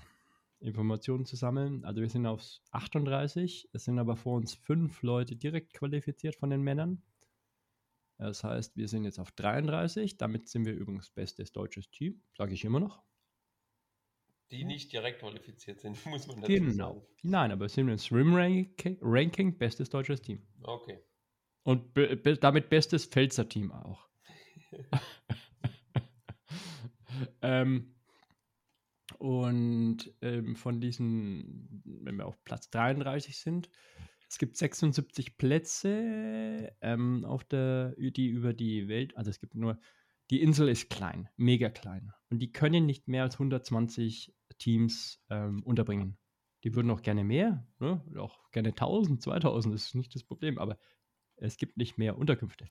Informationen 0.61 1.25
zu 1.27 1.37
sammeln. 1.37 1.85
Also 1.85 2.01
wir 2.01 2.09
sind 2.09 2.27
auf 2.27 2.43
38, 2.73 3.69
es 3.73 3.85
sind 3.85 3.99
aber 3.99 4.17
vor 4.17 4.37
uns 4.37 4.55
fünf 4.55 5.03
Leute 5.03 5.37
direkt 5.37 5.73
qualifiziert 5.75 6.37
von 6.37 6.51
den 6.51 6.63
Männern. 6.63 7.03
Das 8.19 8.43
heißt, 8.43 8.77
wir 8.77 8.89
sind 8.89 9.05
jetzt 9.05 9.21
auf 9.21 9.31
33, 9.33 10.17
damit 10.17 10.49
sind 10.49 10.65
wir 10.67 10.75
übrigens 10.75 11.11
bestes 11.11 11.53
deutsches 11.53 11.89
Team, 11.91 12.21
sage 12.37 12.55
ich 12.55 12.65
immer 12.65 12.81
noch. 12.81 13.03
die 14.51 14.65
nicht 14.65 14.93
direkt 14.93 15.21
qualifiziert 15.21 15.81
sind, 15.81 15.95
muss 16.07 16.27
man 16.27 16.41
dazu 16.41 16.53
Genau. 16.53 16.95
sagen. 16.95 17.07
Nein, 17.23 17.53
aber 17.53 17.67
wir 17.67 17.69
sind 17.69 17.89
im 17.89 17.99
Swim-Ranking 17.99 18.99
Ranking 19.03 19.59
bestes 19.59 19.91
deutsches 19.91 20.21
Team. 20.23 20.43
Okay. 20.63 20.99
Und 21.65 21.93
be 21.95 22.17
be 22.17 22.37
damit 22.37 22.71
bestes 22.71 23.05
Pfälzer 23.07 23.49
Team 23.49 23.71
auch. 23.73 24.09
ähm, 27.43 27.95
und 29.19 30.15
ähm, 30.23 30.57
von 30.57 30.81
diesen, 30.81 31.83
wenn 31.85 32.17
wir 32.17 32.27
auf 32.27 32.43
Platz 32.45 32.71
33 32.71 33.37
sind, 33.37 33.69
es 34.29 34.39
gibt 34.39 34.57
76 34.57 35.39
Plätze 35.39 36.73
ähm, 36.81 37.25
auf 37.25 37.45
der, 37.45 37.95
die 37.99 38.29
über 38.29 38.53
die 38.53 38.89
Welt, 38.89 39.17
also 39.17 39.31
es 39.31 39.41
gibt 39.41 39.55
nur, 39.55 39.79
die 40.31 40.43
Insel 40.43 40.69
ist 40.69 40.91
klein, 40.91 41.29
mega 41.37 41.71
klein. 41.71 42.13
Und 42.31 42.41
die 42.41 42.53
können 42.53 42.85
nicht 42.85 43.09
mehr 43.09 43.23
als 43.23 43.37
120 43.37 44.35
Teams 44.59 45.25
ähm, 45.31 45.63
unterbringen. 45.63 46.19
Die 46.65 46.75
würden 46.75 46.91
auch 46.91 47.03
gerne 47.03 47.25
mehr, 47.25 47.67
ne? 47.79 48.03
auch 48.19 48.51
gerne 48.51 48.71
1000, 48.71 49.23
2000, 49.23 49.75
das 49.75 49.87
ist 49.87 49.95
nicht 49.95 50.15
das 50.15 50.25
Problem, 50.25 50.59
aber 50.59 50.79
es 51.37 51.57
gibt 51.57 51.77
nicht 51.77 51.97
mehr 51.97 52.19
Unterkünfte. 52.19 52.69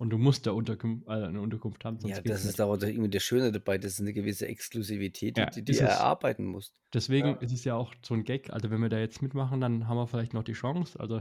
Und 0.00 0.08
du 0.08 0.16
musst 0.16 0.46
da 0.46 0.52
Unterkunft, 0.52 1.06
äh, 1.08 1.10
eine 1.10 1.42
Unterkunft 1.42 1.84
haben, 1.84 2.00
sonst 2.00 2.16
Ja, 2.16 2.22
das 2.22 2.46
ist 2.46 2.58
aber 2.58 2.82
irgendwie 2.82 3.10
das 3.10 3.22
Schöne 3.22 3.52
dabei, 3.52 3.76
das 3.76 3.92
ist 3.92 4.00
eine 4.00 4.14
gewisse 4.14 4.48
Exklusivität, 4.48 5.36
die, 5.36 5.40
Ja, 5.42 5.50
die, 5.50 5.62
die 5.62 5.72
du 5.72 5.78
erarbeiten 5.80 6.46
musst. 6.46 6.80
Deswegen 6.94 7.28
Ja. 7.28 7.34
ist 7.34 7.52
es 7.52 7.64
ja 7.64 7.74
auch 7.74 7.92
so 8.02 8.14
ein 8.14 8.24
Gag. 8.24 8.48
Also, 8.50 8.70
wenn 8.70 8.80
wir 8.80 8.88
da 8.88 8.98
jetzt 8.98 9.20
mitmachen, 9.20 9.60
dann 9.60 9.88
haben 9.88 9.98
wir 9.98 10.06
vielleicht 10.06 10.32
noch 10.32 10.42
die 10.42 10.54
Chance. 10.54 10.98
Also, 10.98 11.20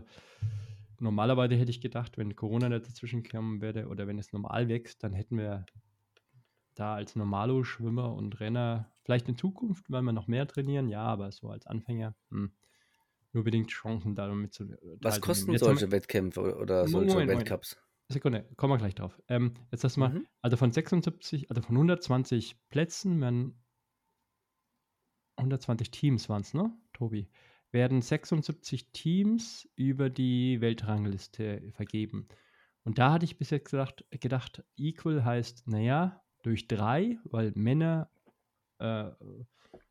normalerweise 0.97 1.55
hätte 1.55 1.71
ich 1.71 1.81
gedacht, 1.81 2.17
wenn 2.17 2.37
Corona 2.37 2.69
nicht 2.69 2.87
dazwischen 2.87 3.21
kommen 3.23 3.61
würde 3.61 3.89
oder 3.89 4.07
wenn 4.07 4.17
es 4.17 4.31
normal 4.31 4.69
wächst, 4.69 5.03
dann 5.03 5.11
hätten 5.11 5.37
wir 5.37 5.65
da 6.75 6.95
als 6.95 7.17
Normalo-Schwimmer 7.17 8.13
und 8.15 8.39
Renner 8.39 8.93
vielleicht 9.03 9.27
in 9.27 9.35
Zukunft, 9.35 9.91
weil 9.91 10.03
wir 10.03 10.13
noch 10.13 10.27
mehr 10.27 10.47
trainieren, 10.47 10.87
ja, 10.87 11.01
aber 11.03 11.33
so 11.33 11.49
als 11.49 11.67
Anfänger 11.67 12.15
hm, 12.29 12.53
nur 13.33 13.43
bedingt 13.43 13.71
Chancen 13.71 14.15
damit 14.15 14.53
zu 14.53 14.69
Was 14.69 15.19
teilzunehmen. 15.19 15.21
kosten 15.21 15.57
solche 15.57 15.91
Wettkämpfe 15.91 16.39
oder- 16.39 16.59
oder 16.61 16.75
Moment, 16.87 17.11
solche 17.11 17.27
Moment. 17.27 17.49
Sekunde, 18.11 18.49
kommen 18.57 18.73
wir 18.73 18.77
gleich 18.77 18.95
drauf. 18.95 19.21
Ähm, 19.27 19.53
jetzt 19.71 19.83
lass 19.83 19.97
mal, 19.97 20.09
Mhm. 20.09 20.27
also 20.41 20.57
von 20.57 20.71
76, 20.71 21.49
also 21.49 21.61
von 21.61 21.77
120 21.77 22.57
Plätzen 22.69 23.21
werden 23.21 23.63
120 25.37 25.91
Teams 25.91 26.27
waren 26.27 26.41
es, 26.41 26.53
ne, 26.53 26.71
Tobi? 26.93 27.29
Werden 27.71 28.01
76 28.01 28.91
Teams 28.91 29.69
über 29.75 30.09
die 30.09 30.59
Weltrangliste 30.59 31.71
vergeben. 31.71 32.27
Und 32.83 32.97
da 32.97 33.11
hatte 33.13 33.25
ich 33.25 33.37
bis 33.37 33.51
jetzt 33.51 33.69
gedacht, 33.69 34.05
gedacht 34.09 34.63
Equal 34.75 35.23
heißt, 35.23 35.67
naja, 35.67 36.23
durch 36.41 36.67
drei, 36.67 37.19
weil 37.25 37.51
Männer, 37.55 38.09
äh, 38.79 39.11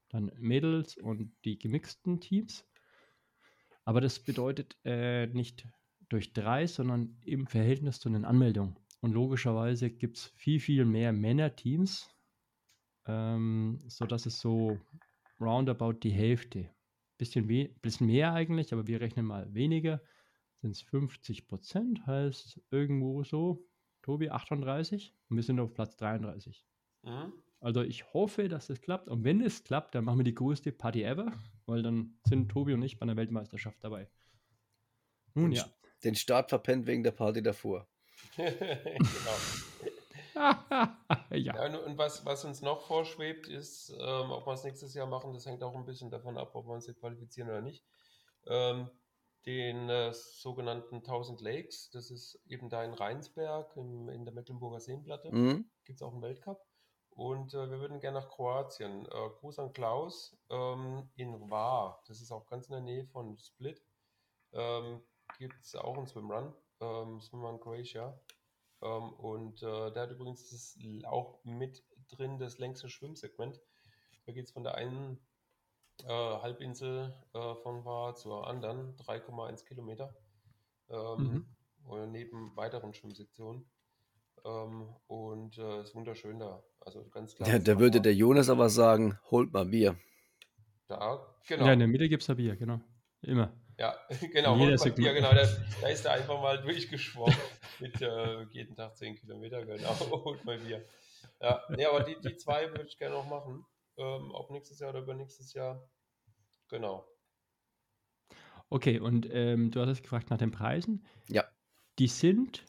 dann 0.08 0.32
Mädels 0.38 0.96
und 0.96 1.32
die 1.44 1.58
gemixten 1.58 2.20
Teams. 2.20 2.66
Aber 3.84 4.00
das 4.00 4.18
bedeutet 4.18 4.76
äh, 4.84 5.26
nicht 5.28 5.66
durch 6.08 6.32
drei, 6.32 6.66
sondern 6.66 7.16
im 7.24 7.46
Verhältnis 7.46 8.00
zu 8.00 8.08
den 8.08 8.24
Anmeldungen. 8.24 8.76
Und 9.00 9.12
logischerweise 9.12 9.90
gibt 9.90 10.16
es 10.16 10.26
viel, 10.26 10.60
viel 10.60 10.84
mehr 10.84 11.12
Männerteams, 11.12 12.10
ähm, 13.06 13.78
sodass 13.86 14.26
es 14.26 14.40
so 14.40 14.78
roundabout 15.40 16.00
die 16.02 16.10
Hälfte, 16.10 16.70
bisschen, 17.16 17.48
we 17.48 17.68
bisschen 17.80 18.06
mehr 18.06 18.32
eigentlich, 18.32 18.72
aber 18.72 18.86
wir 18.86 19.00
rechnen 19.00 19.26
mal 19.26 19.52
weniger, 19.54 20.00
sind 20.60 20.72
es 20.72 20.82
50 20.82 21.46
Prozent, 21.46 22.06
heißt 22.06 22.60
irgendwo 22.70 23.22
so, 23.22 23.64
Tobi, 24.02 24.30
38 24.30 25.14
und 25.28 25.36
wir 25.36 25.42
sind 25.42 25.60
auf 25.60 25.74
Platz 25.74 25.96
33. 25.96 26.64
Mhm. 27.02 27.32
Also 27.60 27.82
ich 27.82 28.12
hoffe, 28.12 28.48
dass 28.48 28.70
es 28.70 28.80
klappt. 28.80 29.08
Und 29.08 29.24
wenn 29.24 29.40
es 29.40 29.64
klappt, 29.64 29.94
dann 29.94 30.04
machen 30.04 30.18
wir 30.18 30.24
die 30.24 30.34
größte 30.34 30.72
Party 30.72 31.02
ever, 31.02 31.32
weil 31.66 31.82
dann 31.82 32.18
sind 32.24 32.50
Tobi 32.50 32.74
und 32.74 32.82
ich 32.82 32.98
bei 32.98 33.02
einer 33.02 33.16
Weltmeisterschaft 33.16 33.82
dabei. 33.82 34.08
Nun 35.34 35.50
Den, 35.50 35.58
ja. 35.58 35.66
Den 36.04 36.14
Start 36.14 36.48
verpennt 36.50 36.86
wegen 36.86 37.02
der 37.02 37.12
Party 37.12 37.42
davor. 37.42 37.86
genau. 38.36 38.54
ja. 41.30 41.66
Ja, 41.66 41.78
und- 41.84 41.98
was, 41.98 42.24
was 42.24 42.44
uns 42.44 42.62
noch 42.62 42.82
vorschwebt, 42.86 43.48
ist, 43.48 43.90
ähm, 43.90 44.30
ob 44.30 44.46
wir 44.46 44.52
es 44.52 44.64
nächstes 44.64 44.94
Jahr 44.94 45.06
machen, 45.06 45.32
das 45.34 45.46
hängt 45.46 45.62
auch 45.62 45.74
ein 45.74 45.84
bisschen 45.84 46.10
davon 46.10 46.38
ab, 46.38 46.50
ob 46.54 46.66
wir 46.66 46.72
uns 46.74 46.84
hier 46.84 46.94
qualifizieren 46.94 47.48
oder 47.50 47.60
nicht. 47.60 47.84
Ähm, 48.46 48.88
den 49.46 49.88
äh, 49.88 50.12
sogenannten 50.12 50.96
1000 50.96 51.40
Lakes, 51.40 51.90
das 51.90 52.10
ist 52.10 52.38
eben 52.46 52.68
da 52.68 52.84
in 52.84 52.92
Rheinsberg 52.92 53.76
im, 53.76 54.08
in 54.08 54.24
der 54.24 54.34
Mecklenburger 54.34 54.80
Seenplatte, 54.80 55.30
Mhm. 55.32 55.68
gibt 55.84 56.00
es 56.00 56.02
auch 56.02 56.12
einen 56.12 56.22
Weltcup. 56.22 56.60
Und 57.10 57.52
äh, 57.54 57.68
wir 57.70 57.80
würden 57.80 57.98
gerne 58.00 58.20
nach 58.20 58.28
Kroatien. 58.28 59.06
Äh, 59.06 59.30
Gruß 59.40 59.58
an 59.58 59.72
Klaus 59.72 60.36
ähm, 60.50 61.10
in 61.16 61.50
Var, 61.50 62.00
das 62.06 62.20
ist 62.20 62.30
auch 62.30 62.46
ganz 62.46 62.66
in 62.66 62.72
der 62.72 62.80
Nähe 62.82 63.06
von 63.06 63.36
Split, 63.38 63.82
ähm, 64.52 65.02
gibt 65.38 65.64
es 65.64 65.74
auch 65.74 65.96
einen 65.96 66.06
Swimrun, 66.06 66.52
ähm, 66.80 67.20
Swimrun 67.20 67.60
Croatia. 67.60 68.20
Ähm, 68.82 69.12
und 69.14 69.62
äh, 69.62 69.92
der 69.92 70.02
hat 70.02 70.10
übrigens 70.10 70.50
das, 70.50 70.78
auch 71.06 71.42
mit 71.44 71.84
drin 72.08 72.38
das 72.38 72.58
längste 72.58 72.88
Schwimmsegment. 72.88 73.60
Da 74.26 74.32
geht 74.32 74.44
es 74.46 74.52
von 74.52 74.64
der 74.64 74.74
einen 74.74 75.18
äh, 76.04 76.08
Halbinsel 76.08 77.14
äh, 77.34 77.54
von 77.56 77.84
Var 77.84 78.14
zur 78.14 78.46
anderen, 78.46 78.96
3,1 78.96 79.64
Kilometer. 79.64 80.14
Ähm, 80.90 81.18
Mhm. 81.18 81.46
oder 81.84 82.06
neben 82.06 82.56
weiteren 82.56 82.94
Schwimmsektionen. 82.94 83.68
Ähm, 84.44 84.94
und 85.06 85.58
äh, 85.58 85.82
ist 85.82 85.94
wunderschön 85.94 86.38
da. 86.38 86.62
Also 86.80 87.08
ganz 87.08 87.34
klar. 87.34 87.48
Ja, 87.48 87.58
da 87.58 87.78
würde 87.78 88.00
der 88.00 88.14
Jonas 88.14 88.48
aber 88.48 88.68
sagen, 88.70 89.18
holt 89.30 89.52
mal 89.52 89.66
Bier. 89.66 89.96
Da, 90.86 91.26
genau. 91.46 91.66
Ja, 91.66 91.72
in 91.72 91.80
der 91.80 91.88
Mitte 91.88 92.08
gibt 92.08 92.22
es 92.22 92.28
ja 92.28 92.34
Bier, 92.34 92.56
genau. 92.56 92.80
Immer. 93.20 93.52
Ja, 93.78 93.96
genau. 94.32 94.56
Bier, 94.56 95.14
genau 95.14 95.32
da, 95.32 95.46
da 95.80 95.88
ist 95.88 96.04
er 96.04 96.12
einfach 96.12 96.40
mal 96.40 96.60
durchgeschwommen 96.60 97.36
mit 97.78 98.00
äh, 98.02 98.42
jeden 98.50 98.74
Tag 98.74 98.96
10 98.96 99.14
Kilometer, 99.14 99.64
genau. 99.64 99.90
Holt 100.24 100.44
mal 100.44 100.58
Bier. 100.58 100.84
Ja, 101.40 101.62
nee, 101.70 101.86
aber 101.86 102.02
die, 102.02 102.16
die 102.20 102.36
zwei 102.36 102.68
würde 102.70 102.86
ich 102.88 102.98
gerne 102.98 103.14
noch 103.14 103.26
machen. 103.26 103.64
Ähm, 103.96 104.30
ob 104.32 104.50
nächstes 104.50 104.80
Jahr 104.80 104.90
oder 104.90 105.00
übernächstes 105.00 105.52
Jahr. 105.54 105.88
Genau. 106.68 107.06
Okay, 108.68 108.98
und 108.98 109.28
ähm, 109.30 109.70
du 109.70 109.80
hattest 109.80 110.02
gefragt 110.02 110.30
nach 110.30 110.38
den 110.38 110.50
Preisen. 110.50 111.06
Ja. 111.28 111.44
Die 111.98 112.08
sind, 112.08 112.64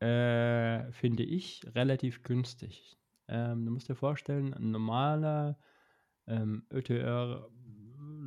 äh, 0.00 0.90
finde 0.92 1.22
ich, 1.22 1.62
relativ 1.74 2.22
günstig. 2.22 2.98
Ähm, 3.28 3.64
du 3.64 3.70
musst 3.70 3.88
dir 3.88 3.94
vorstellen, 3.94 4.52
ein 4.52 4.72
normaler 4.72 5.58
ähm, 6.26 6.66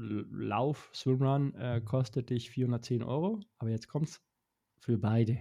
ÖTR-Lauf, 0.04 0.90
Swimrun, 0.94 1.56
äh, 1.56 1.82
kostet 1.82 2.30
dich 2.30 2.50
410 2.50 3.04
Euro, 3.04 3.40
aber 3.58 3.70
jetzt 3.70 3.88
kommt 3.88 4.10
es 4.10 4.22
für 4.80 4.98
beide. 4.98 5.40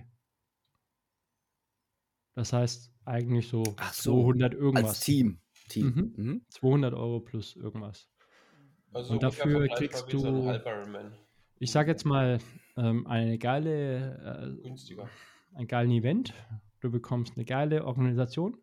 Das 2.35 2.53
heißt 2.53 2.93
eigentlich 3.05 3.49
so, 3.49 3.63
Ach 3.77 3.93
so, 3.93 4.23
200 4.23 4.55
irgendwas. 4.55 4.85
Als 4.85 5.01
Team. 5.01 5.39
Team. 5.69 6.15
Mhm. 6.17 6.25
Mhm. 6.25 6.47
200 6.49 6.95
Euro 6.95 7.21
plus 7.21 7.57
irgendwas. 7.57 8.09
Also 8.93 9.15
Und 9.15 9.23
dafür 9.23 9.69
kriegst 9.69 10.13
du-. 10.13 10.61
Ich 11.59 11.71
sage 11.71 11.91
jetzt 11.91 12.05
mal, 12.05 12.41
ähm, 12.77 13.07
eine 13.07 13.39
geile, 13.39 14.57
äh, 14.59 14.63
Günstiger. 14.63 15.09
ein 15.55 15.67
geilen 15.67 15.91
Event. 15.91 16.35
Du 16.81 16.91
bekommst 16.91 17.37
eine 17.37 17.45
geile 17.45 17.85
Organisation. 17.85 18.59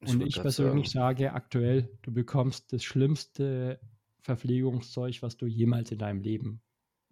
Ich 0.00 0.10
und 0.10 0.22
ich 0.22 0.40
persönlich 0.40 0.90
sagen. 0.90 1.18
sage 1.18 1.32
aktuell, 1.32 1.98
du 2.02 2.12
bekommst 2.12 2.72
das 2.72 2.84
schlimmste 2.84 3.80
Verpflegungszeug, 4.22 5.22
was 5.22 5.36
du 5.36 5.46
jemals 5.46 5.90
in 5.92 5.98
deinem 5.98 6.20
Leben 6.22 6.60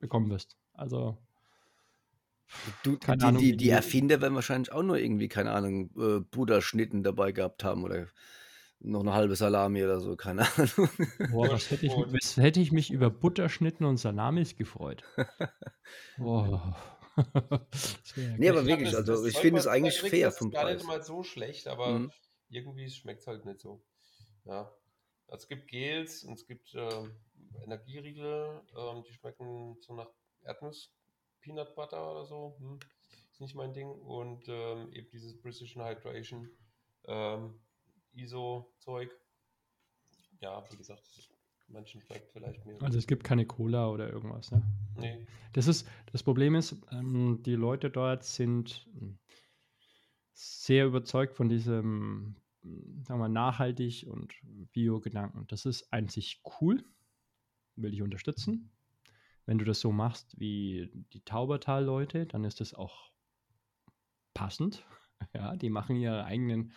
bekommen 0.01 0.31
wirst. 0.31 0.57
Also, 0.75 1.19
Du, 2.85 2.97
keine 2.99 3.19
die, 3.19 3.27
Ahnung, 3.27 3.43
die, 3.43 3.57
die 3.57 3.71
Erfinder 3.71 4.21
werden 4.21 4.35
wahrscheinlich 4.35 4.73
auch 4.73 4.83
nur 4.83 4.99
irgendwie, 4.99 5.29
keine 5.29 5.53
Ahnung, 5.53 5.91
äh, 5.99 6.21
Buddha-Schnitten 6.21 7.03
dabei 7.03 7.33
gehabt 7.33 7.65
haben 7.65 7.85
oder 7.85 8.07
noch 8.81 9.01
eine 9.01 9.15
halbe 9.15 9.37
Salami 9.37 9.83
oder 9.85 10.01
so, 10.01 10.17
keine 10.17 10.43
Ahnung. 10.57 10.89
boah, 11.31 11.51
was 11.51 11.71
hätte, 11.71 11.87
ich, 11.87 11.93
was 11.93 12.37
hätte 12.37 12.61
ich 12.61 12.73
mich 12.73 12.91
über 12.91 13.11
Butterschnitten 13.11 13.85
und 13.87 13.97
Salamis 13.97 14.57
gefreut. 14.57 15.03
Boah. 16.19 16.77
Nee, 18.37 18.51
aber 18.51 18.67
wirklich, 18.67 18.91
das- 18.91 19.09
also 19.09 19.25
das 19.25 19.33
ich 19.33 19.39
finde 19.39 19.61
es 19.61 19.67
eigentlich 19.67 19.99
fair 19.99 20.27
das 20.27 20.37
vom 20.39 20.49
ist 20.49 20.55
gar 20.55 20.65
Preis. 20.65 20.77
nicht 20.79 20.87
mal 20.87 21.03
so 21.03 21.23
schlecht, 21.23 21.67
aber 21.67 21.99
Mhm. 21.99 22.11
irgendwie 22.51 22.91
schmeckt 22.91 23.21
es 23.23 23.27
halt 23.27 23.47
nicht 23.47 23.61
so. 23.61 23.83
Ja. 24.45 24.71
Es 25.29 25.49
gibt 25.49 25.69
Gels 25.69 26.25
und 26.25 26.35
es 26.35 26.47
gibt 26.47 26.75
ähm, 26.75 27.17
Energieriegel, 27.63 28.63
ähm, 28.77 29.03
die 29.07 29.13
schmecken 29.13 29.77
so 29.81 29.95
nach 29.95 30.11
Erdnuss, 30.43 30.93
Peanut 31.41 31.75
Butter 31.75 32.11
oder 32.11 32.25
so. 32.25 32.57
Hm. 32.59 32.79
Ist 33.33 33.41
nicht 33.41 33.55
mein 33.55 33.73
Ding. 33.75 33.89
Und 33.89 34.49
ähm, 34.49 34.93
eben 34.93 35.11
dieses 35.11 35.39
Precision 35.41 35.85
Hydration 35.85 36.49
ähm, 37.05 37.61
ISO-Zeug. 38.15 39.11
Ja, 40.41 40.65
wie 40.71 40.77
gesagt, 40.77 41.03
manchen 41.69 42.01
schmeckt 42.01 42.31
vielleicht 42.33 42.65
mehr. 42.65 42.81
Also 42.83 42.99
es 42.99 43.07
gibt 43.07 43.25
keine 43.25 43.47
Cola 43.47 43.89
oder 43.91 44.11
irgendwas, 44.11 44.51
ne? 44.51 44.63
nee. 44.97 45.27
Das 45.53 45.67
ist, 45.67 45.89
das 46.13 46.23
Problem 46.23 46.55
ist, 46.55 46.77
ähm, 46.93 47.43
die 47.45 47.55
Leute 47.55 47.91
dort 47.91 48.25
sind 48.25 48.87
ähm, 49.01 49.19
sehr 50.33 50.87
überzeugt 50.87 51.35
von 51.35 51.49
diesem, 51.49 52.37
sagen 53.05 53.21
wir, 53.21 53.29
mal, 53.29 53.29
nachhaltig 53.29 54.07
und 54.09 54.35
Bio-Gedanken. 54.73 55.47
Das 55.49 55.67
ist 55.67 55.89
sich 56.09 56.43
cool, 56.61 56.85
will 57.77 57.93
ich 57.95 58.03
unterstützen. 58.03 58.71
Wenn 59.47 59.59
du 59.59 59.65
das 59.65 59.81
so 59.81 59.93
machst 59.93 60.39
wie 60.39 60.91
die 61.13 61.25
Taubertal-Leute, 61.25 62.27
dann 62.27 62.45
ist 62.45 62.61
das 62.61 62.75
auch 62.75 63.11
passend. 64.35 64.85
Ja, 65.33 65.57
die 65.57 65.71
machen 65.71 65.97
ihre 65.97 66.27
eigenen 66.27 66.73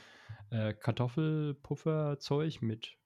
äh, 0.50 0.74
Kartoffelpufferzeug 0.74 2.62
mit 2.62 2.98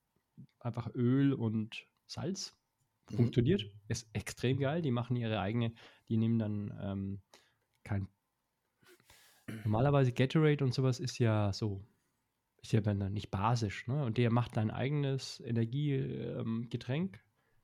einfach 0.60 0.94
Öl 0.94 1.34
und 1.34 1.88
Salz 2.06 2.56
Mhm. 3.10 3.16
funktioniert. 3.16 3.66
Ist 3.88 4.10
extrem 4.14 4.60
geil. 4.60 4.82
Die 4.82 4.92
machen 4.92 5.16
ihre 5.16 5.40
eigene, 5.40 5.74
die 6.10 6.18
nehmen 6.18 6.40
dann 6.40 6.80
ähm, 6.82 7.22
kein. 7.84 8.08
Normalerweise 9.48 10.14
Gatorade 10.14 10.64
und 10.64 10.74
sowas 10.74 11.00
ist 11.00 11.20
ja 11.20 11.52
so, 11.54 11.86
ist 12.64 12.72
ja 12.72 12.82
dann 12.82 13.14
nicht 13.14 13.30
basisch, 13.30 13.88
ne? 13.88 14.04
Und 14.06 14.18
der 14.18 14.32
macht 14.32 14.56
dein 14.58 14.72
eigenes 14.72 15.42
Energiegetränk 15.42 17.20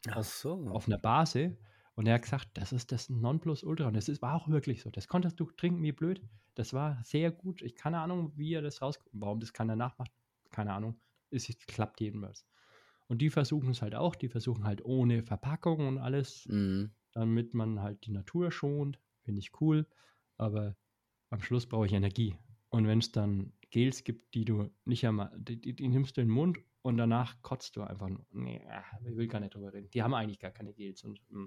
Ach 0.10 0.24
so. 0.24 0.68
auf 0.70 0.88
einer 0.88 0.98
Base. 0.98 1.58
Und 1.96 2.06
er 2.08 2.16
hat 2.16 2.22
gesagt, 2.24 2.50
das 2.54 2.72
ist 2.72 2.92
das 2.92 3.10
Nonplusultra. 3.10 3.88
Und 3.88 3.94
das 3.96 4.10
ist, 4.10 4.22
war 4.22 4.36
auch 4.36 4.48
wirklich 4.50 4.82
so. 4.82 4.90
Das 4.90 5.08
konntest 5.08 5.40
du 5.40 5.46
trinken 5.52 5.82
wie 5.84 5.92
blöd. 5.92 6.22
Das 6.56 6.74
war 6.74 7.02
sehr 7.04 7.32
gut. 7.32 7.62
Ich 7.62 7.76
keine 7.76 8.00
Ahnung, 8.00 8.34
wie 8.36 8.54
er 8.54 8.62
das 8.62 8.82
raus, 8.82 9.00
warum 9.14 9.40
das 9.40 9.54
keiner 9.54 9.76
nachmacht. 9.76 10.12
Keine 10.52 10.74
Ahnung. 10.74 11.00
Es 11.32 11.48
klappt 11.68 12.02
jedenfalls. 12.02 12.46
Und 13.08 13.22
die 13.22 13.30
versuchen 13.30 13.70
es 13.72 13.82
halt 13.82 13.96
auch. 13.96 14.16
Die 14.16 14.30
versuchen 14.30 14.66
halt 14.66 14.84
ohne 14.84 15.24
Verpackung 15.24 15.88
und 15.88 15.98
alles, 15.98 16.46
Mhm. 16.48 16.92
damit 17.14 17.54
man 17.54 17.82
halt 17.82 18.06
die 18.06 18.12
Natur 18.12 18.52
schont. 18.52 19.00
Finde 19.24 19.40
ich 19.40 19.52
cool. 19.62 19.88
Aber 20.38 20.76
am 21.30 21.42
Schluss 21.42 21.68
brauche 21.68 21.86
ich 21.86 21.94
Energie. 21.94 22.36
Und 22.70 22.88
wenn 22.88 23.00
es 23.00 23.12
dann 23.12 23.54
Gels 23.72 24.04
gibt, 24.04 24.34
die 24.34 24.46
du 24.46 24.70
nicht 24.86 25.06
einmal, 25.06 25.32
die, 25.38 25.60
die, 25.60 25.76
die 25.76 25.88
nimmst 25.88 26.18
du 26.18 26.22
in 26.22 26.28
den 26.28 26.34
Mund 26.34 26.60
und 26.82 26.98
danach 26.98 27.42
kotzt 27.42 27.76
du 27.76 27.82
einfach 27.82 28.10
nur. 28.10 28.26
Nee, 28.32 28.62
ah, 28.70 28.84
ich 29.04 29.16
will 29.16 29.28
gar 29.28 29.40
nicht 29.40 29.54
drüber 29.54 29.74
reden. 29.74 29.90
Die 29.92 30.04
haben 30.04 30.14
eigentlich 30.14 30.40
gar 30.40 30.52
keine 30.52 30.74
Gels. 30.74 31.04
Und, 31.04 31.20
mm. 31.30 31.46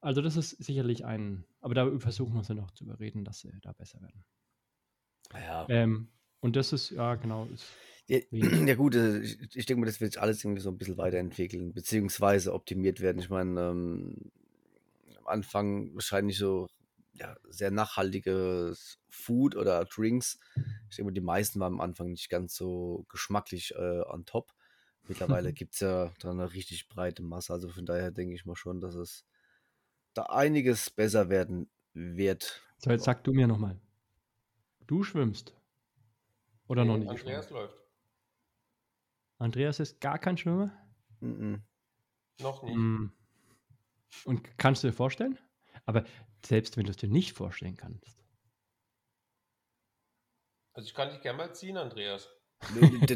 also 0.00 0.22
das 0.22 0.36
ist 0.36 0.50
sicherlich 0.62 1.04
ein, 1.04 1.44
aber 1.60 1.74
da 1.74 1.98
versuchen 1.98 2.34
wir 2.34 2.44
sie 2.44 2.54
noch 2.54 2.70
zu 2.70 2.84
überreden, 2.84 3.24
dass 3.24 3.40
sie 3.40 3.50
da 3.62 3.72
besser 3.72 4.00
werden. 4.00 4.24
Ja. 5.32 5.66
Ähm, 5.68 6.08
und 6.40 6.56
das 6.56 6.72
ist, 6.72 6.90
ja 6.90 7.16
genau, 7.16 7.46
ist, 7.46 7.66
Ja, 8.06 8.18
ja 8.30 8.74
gut, 8.74 8.94
äh, 8.94 9.20
ich, 9.20 9.56
ich 9.56 9.66
denke 9.66 9.80
mal, 9.80 9.86
das 9.86 10.00
wird 10.00 10.12
sich 10.12 10.22
alles 10.22 10.44
irgendwie 10.44 10.62
so 10.62 10.70
ein 10.70 10.78
bisschen 10.78 10.96
weiterentwickeln, 10.96 11.72
beziehungsweise 11.74 12.54
optimiert 12.54 13.00
werden. 13.00 13.20
Ich 13.20 13.28
meine, 13.30 13.60
ähm, 13.60 14.30
am 15.18 15.26
Anfang 15.26 15.94
wahrscheinlich 15.94 16.38
so 16.38 16.68
ja, 17.18 17.36
sehr 17.48 17.70
nachhaltiges 17.70 19.00
Food 19.08 19.56
oder 19.56 19.84
Drinks. 19.84 20.38
Ich 20.90 20.96
denke 20.96 21.10
mal, 21.10 21.14
die 21.14 21.20
meisten 21.20 21.60
waren 21.60 21.74
am 21.74 21.80
Anfang 21.80 22.10
nicht 22.10 22.28
ganz 22.28 22.54
so 22.54 23.04
geschmacklich 23.08 23.74
äh, 23.74 24.02
on 24.06 24.24
top. 24.24 24.52
Mittlerweile 25.08 25.52
gibt 25.54 25.74
es 25.74 25.80
ja 25.80 26.12
da 26.20 26.30
eine 26.30 26.52
richtig 26.52 26.88
breite 26.88 27.22
Masse. 27.22 27.52
Also 27.52 27.68
von 27.70 27.86
daher 27.86 28.10
denke 28.10 28.34
ich 28.34 28.46
mal 28.46 28.56
schon, 28.56 28.80
dass 28.80 28.94
es 28.94 29.24
da 30.14 30.24
einiges 30.24 30.90
besser 30.90 31.30
werden 31.30 31.70
wird. 31.94 32.62
So, 32.78 32.90
jetzt 32.90 33.04
sag 33.04 33.24
du 33.24 33.32
mir 33.32 33.46
nochmal. 33.46 33.80
Du 34.88 35.04
schwimmst. 35.04 35.54
Oder 36.68 36.84
noch 36.84 36.96
Nee, 36.96 37.00
nicht? 37.00 37.10
Andreas 37.10 37.46
geschwommen? 37.46 37.50
läuft. 37.50 37.76
Andreas 39.38 39.80
ist 39.80 40.00
gar 40.00 40.18
kein 40.20 40.36
Schwimmer? 40.36 40.70
Mhm. 41.20 41.62
Noch 42.40 42.62
nicht. 42.64 42.76
Mm. 42.76 43.12
Und 44.24 44.56
kannst 44.58 44.84
du 44.84 44.88
dir 44.88 44.92
vorstellen? 44.92 45.38
Aber 45.88 46.04
selbst 46.44 46.76
wenn 46.76 46.84
du 46.84 46.90
es 46.90 46.98
dir 46.98 47.08
nicht 47.08 47.32
vorstellen 47.32 47.78
kannst. 47.78 48.18
Also 50.74 50.86
ich 50.86 50.94
kann 50.94 51.08
dich 51.08 51.22
gerne 51.22 51.38
mal 51.38 51.54
ziehen, 51.54 51.78
Andreas. 51.78 52.28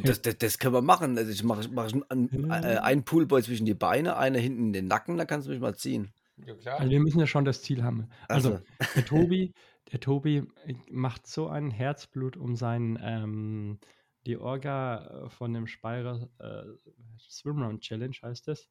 Das, 0.03 0.23
das, 0.23 0.39
das 0.39 0.59
können 0.59 0.73
wir 0.73 0.81
machen. 0.81 1.19
Also 1.19 1.31
ich 1.31 1.43
mache 1.43 1.69
mach 1.69 1.93
einen, 2.09 2.51
äh, 2.51 2.78
einen 2.78 3.05
Poolboy 3.05 3.43
zwischen 3.43 3.66
die 3.66 3.74
Beine, 3.74 4.16
einer 4.16 4.39
hinten 4.39 4.69
in 4.69 4.73
den 4.73 4.86
Nacken, 4.86 5.19
dann 5.19 5.27
kannst 5.27 5.49
du 5.49 5.53
mich 5.53 5.61
mal 5.61 5.74
ziehen. 5.74 6.15
Ja 6.39 6.55
klar. 6.55 6.81
Also 6.81 6.90
wir 6.90 7.01
müssen 7.01 7.20
ja 7.20 7.27
schon 7.27 7.44
das 7.44 7.61
Ziel 7.61 7.82
haben. 7.82 8.09
Also 8.27 8.53
Also, 8.53 8.65
der 8.97 9.05
Tobi, 9.05 9.53
der 9.93 10.01
Tobi 10.01 10.49
macht 10.89 11.27
so 11.27 11.49
ein 11.49 11.70
Herzblut 11.70 12.39
um 12.39 12.57
sein 12.57 12.99
ähm, 13.03 13.81
die 14.24 14.39
Orga 14.39 15.27
äh, 15.27 15.28
von 15.28 15.53
dem 15.53 15.66
Speyerer 15.66 16.31
äh, 16.39 16.65
Swimrun 17.19 17.81
Challenge 17.81 18.16
heißt 18.23 18.49
es. 18.49 18.70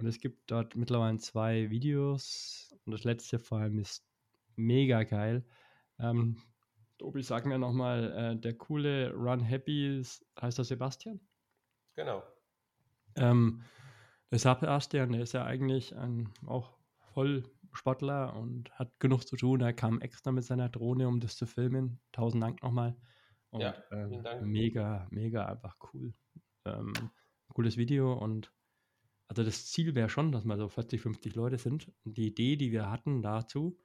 Und 0.00 0.06
es 0.06 0.18
gibt 0.18 0.50
dort 0.50 0.76
mittlerweile 0.76 1.18
zwei 1.18 1.68
Videos 1.68 2.74
und 2.86 2.92
das 2.92 3.04
letzte 3.04 3.38
vor 3.38 3.58
allem 3.58 3.78
ist 3.78 4.02
mega 4.56 5.02
geil. 5.02 5.44
Ähm, 5.98 6.40
Tobi, 6.98 7.22
sag 7.22 7.44
mir 7.44 7.58
nochmal, 7.58 8.12
äh, 8.12 8.40
der 8.40 8.54
coole 8.54 9.12
Run 9.12 9.40
Happy 9.40 9.98
ist, 9.98 10.24
heißt 10.40 10.58
der 10.58 10.64
Sebastian? 10.64 11.20
Genau. 11.94 12.22
Ähm, 13.16 13.62
der 14.30 14.38
Sebastian, 14.38 15.12
der 15.12 15.22
ist 15.22 15.32
ja 15.32 15.44
eigentlich 15.44 15.94
ein 15.94 16.32
auch 16.46 16.78
Vollsportler 17.12 18.34
und 18.36 18.70
hat 18.78 18.98
genug 19.00 19.26
zu 19.26 19.36
tun. 19.36 19.60
Er 19.60 19.72
kam 19.74 20.00
extra 20.00 20.32
mit 20.32 20.44
seiner 20.44 20.68
Drohne, 20.68 21.08
um 21.08 21.20
das 21.20 21.36
zu 21.36 21.46
filmen. 21.46 22.00
Tausend 22.12 22.42
Dank 22.42 22.62
nochmal. 22.62 22.96
Und, 23.50 23.60
Ja, 23.60 23.74
ähm, 23.90 24.08
vielen 24.08 24.24
Dank. 24.24 24.42
Mega, 24.46 25.08
mega 25.10 25.46
einfach 25.46 25.76
cool. 25.92 26.14
Ähm, 26.64 26.92
cooles 27.48 27.76
Video 27.76 28.14
und 28.14 28.52
also 29.30 29.44
das 29.44 29.66
Ziel 29.66 29.94
wäre 29.94 30.08
schon, 30.08 30.32
dass 30.32 30.44
wir 30.44 30.56
so 30.56 30.68
40, 30.68 31.00
50 31.00 31.36
Leute 31.36 31.56
sind. 31.56 31.88
Und 32.04 32.16
die 32.16 32.26
Idee, 32.26 32.56
die 32.56 32.72
wir 32.72 32.90
hatten 32.90 33.22
dazu, 33.22 33.78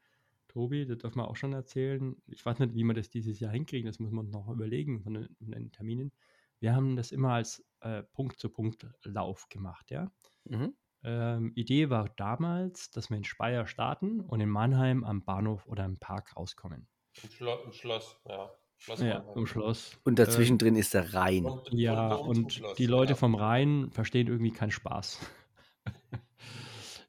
Tobi, 0.47 0.87
das 0.87 0.97
dürfen 0.97 1.19
wir 1.19 1.27
auch 1.27 1.35
schon 1.35 1.53
erzählen. 1.53 2.15
Ich 2.25 2.43
weiß 2.43 2.57
nicht, 2.57 2.73
wie 2.73 2.83
wir 2.83 2.95
das 2.95 3.11
dieses 3.11 3.39
Jahr 3.39 3.51
hinkriegen, 3.51 3.85
das 3.85 3.99
muss 3.99 4.09
man 4.09 4.25
uns 4.25 4.33
noch 4.33 4.49
überlegen 4.49 5.03
von 5.03 5.13
den, 5.13 5.35
von 5.37 5.51
den 5.51 5.71
Terminen. 5.71 6.11
Wir 6.59 6.73
haben 6.73 6.95
das 6.95 7.11
immer 7.11 7.33
als 7.33 7.63
äh, 7.81 8.01
Punkt-zu-Punkt-Lauf 8.01 9.47
gemacht, 9.49 9.91
ja. 9.91 10.11
mhm. 10.45 10.73
Ähm, 11.03 11.51
Idee 11.53 11.91
war 11.91 12.09
damals, 12.09 12.89
dass 12.89 13.11
wir 13.11 13.17
in 13.17 13.23
Speyer 13.23 13.67
starten 13.67 14.21
und 14.21 14.39
in 14.39 14.49
Mannheim 14.49 15.03
am 15.03 15.23
Bahnhof 15.23 15.67
oder 15.67 15.85
im 15.85 15.99
Park 15.99 16.35
rauskommen. 16.35 16.87
Im, 17.21 17.29
Schlo 17.29 17.61
im 17.63 17.71
Schloss, 17.71 18.19
ja. 18.27 18.49
Schloss 18.77 18.99
Ja, 19.01 19.19
Mannheim. 19.19 19.37
im 19.37 19.45
Schloss. 19.47 19.97
Und 20.03 20.19
dazwischen 20.19 20.57
drin 20.57 20.75
ist 20.75 20.93
der 20.93 21.13
Rhein. 21.13 21.45
Und, 21.45 21.71
Ähm, 21.71 21.77
ja, 21.79 22.13
und 22.15 22.53
Schloss, 22.53 22.75
die 22.77 22.85
Leute 22.85 23.11
ja. 23.13 23.15
vom 23.15 23.35
Rhein 23.35 23.89
verstehen 23.91 24.27
irgendwie 24.27 24.51
keinen 24.51 24.71
Spaß. 24.71 25.19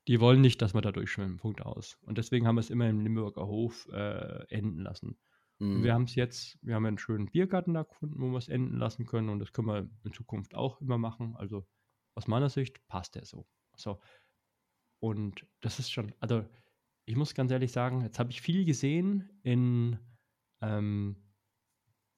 die 0.08 0.20
wollen 0.20 0.40
nicht, 0.40 0.62
dass 0.62 0.74
wir 0.74 0.80
da 0.80 0.92
durchschwimmen. 0.92 1.38
Punkt 1.38 1.62
aus. 1.62 1.98
Und 2.02 2.18
deswegen 2.18 2.46
haben 2.46 2.56
wir 2.56 2.60
es 2.60 2.70
immer 2.70 2.88
im 2.88 3.00
Limburger 3.00 3.46
Hof 3.46 3.88
äh, 3.92 4.44
enden 4.48 4.80
lassen. 4.80 5.18
Und 5.58 5.78
Mhm. 5.80 5.84
wir 5.84 5.94
haben 5.94 6.04
es 6.04 6.14
jetzt, 6.14 6.58
wir 6.62 6.74
haben 6.74 6.84
einen 6.86 6.98
schönen 6.98 7.30
Biergarten 7.30 7.72
da 7.74 7.82
gefunden, 7.82 8.20
wo 8.20 8.26
wir 8.30 8.36
es 8.38 8.48
enden 8.48 8.76
lassen 8.76 9.06
können 9.06 9.30
und 9.30 9.38
das 9.38 9.52
können 9.52 9.68
wir 9.68 9.90
in 10.04 10.12
Zukunft 10.12 10.54
auch 10.54 10.80
immer 10.82 10.98
machen. 10.98 11.34
Also 11.36 11.66
aus 12.14 12.26
meiner 12.28 12.50
Sicht 12.50 12.86
passt 12.88 13.14
der 13.14 13.24
so. 13.24 13.46
So. 13.74 13.98
Und 15.00 15.46
das 15.62 15.78
ist 15.78 15.90
schon, 15.90 16.14
also 16.20 16.44
ich 17.06 17.16
muss 17.16 17.34
ganz 17.34 17.50
ehrlich 17.52 17.72
sagen, 17.72 18.02
jetzt 18.02 18.18
habe 18.18 18.30
ich 18.30 18.40
viel 18.42 18.64
gesehen 18.66 19.30
in, 19.42 19.98
ähm, 20.60 21.16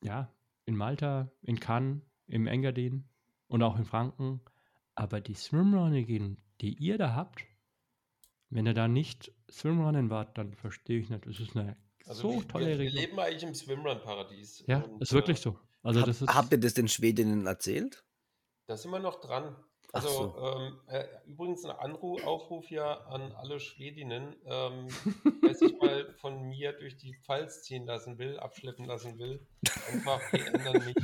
ja, 0.02 0.32
in 0.66 0.76
Malta, 0.76 1.30
in 1.42 1.60
Cannes, 1.60 2.02
im 2.26 2.46
Engadin 2.46 3.08
und 3.48 3.62
auch 3.62 3.76
in 3.78 3.84
Franken. 3.84 4.40
Aber 4.94 5.20
die 5.20 5.34
Swimrunnen, 5.34 6.42
die 6.60 6.74
ihr 6.74 6.98
da 6.98 7.14
habt, 7.14 7.44
wenn 8.50 8.66
ihr 8.66 8.74
da 8.74 8.88
nicht 8.88 9.32
Swimrunnen 9.50 10.10
wart, 10.10 10.36
dann 10.38 10.54
verstehe 10.54 11.00
ich 11.00 11.10
nicht. 11.10 11.26
Das 11.26 11.38
ist 11.40 11.56
eine 11.56 11.76
Also 12.06 12.22
so 12.32 12.40
wir, 12.40 12.48
tolle 12.48 12.66
wir, 12.66 12.78
wir 12.78 12.86
Region. 12.86 13.00
leben 13.02 13.18
eigentlich 13.20 13.42
im 13.44 13.54
Swimrun-Paradies. 13.54 14.64
Ja, 14.66 14.78
Und, 14.80 15.02
ist 15.02 15.12
wirklich 15.12 15.38
äh, 15.38 15.42
so. 15.42 15.58
Also 15.82 16.00
Hab, 16.00 16.06
das 16.06 16.22
ist, 16.22 16.34
habt 16.34 16.52
ihr 16.52 16.58
das 16.60 16.74
den 16.74 16.88
Schwedinnen 16.88 17.46
erzählt? 17.46 18.04
Da 18.66 18.76
sind 18.76 18.90
wir 18.90 18.98
noch 18.98 19.20
dran. 19.20 19.56
Also 19.93 20.09
so. 20.09 20.56
ähm, 20.59 20.81
äh, 20.89 21.05
übrigens 21.27 21.65
ein 21.65 21.70
Anruf, 21.70 22.23
Aufruf 22.24 22.66
hier 22.69 23.06
an 23.09 23.32
alle 23.32 23.59
Schwedinnen, 23.59 24.36
ähm, 24.44 24.89
wer 25.43 25.55
sich 25.55 25.73
mal 25.81 26.12
von 26.20 26.43
mir 26.48 26.73
durch 26.74 26.97
die 26.98 27.15
Pfalz 27.24 27.62
ziehen 27.62 27.86
lassen 27.86 28.19
will, 28.19 28.39
abschleppen 28.39 28.85
lassen 28.85 29.19
will, 29.19 29.47
einfach 29.90 30.20
ändern 30.32 30.85
mich. 30.85 30.97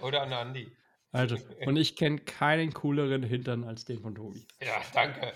Oder 0.00 0.22
an 0.22 0.32
Andi. 0.32 0.70
also, 1.12 1.36
und 1.64 1.76
ich 1.76 1.96
kenne 1.96 2.18
keinen 2.18 2.72
cooleren 2.74 3.22
Hintern 3.22 3.64
als 3.64 3.84
den 3.86 4.00
von 4.00 4.14
Tobi. 4.14 4.46
Ja, 4.60 4.80
danke. 4.92 5.32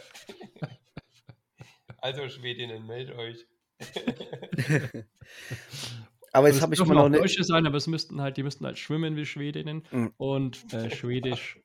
Also 1.98 2.28
Schwedinnen, 2.28 2.86
meldet 2.86 3.16
euch. 3.16 3.46
Aber 6.32 6.48
jetzt 6.48 6.56
es 6.56 6.62
habe 6.62 6.74
ich 6.74 6.80
mal 6.80 6.94
noch 6.94 7.02
auch 7.02 7.06
eine. 7.06 7.18
Deutsche 7.18 7.44
sein, 7.44 7.66
aber 7.66 7.76
es 7.76 7.86
müssten 7.86 8.20
halt, 8.20 8.36
die 8.38 8.42
müssten 8.42 8.64
halt 8.64 8.78
schwimmen 8.78 9.16
wie 9.16 9.26
Schwedinnen 9.26 9.82
Mhm. 9.90 10.14
und 10.16 10.72
äh, 10.72 10.90
Schwedisch, 10.90 11.60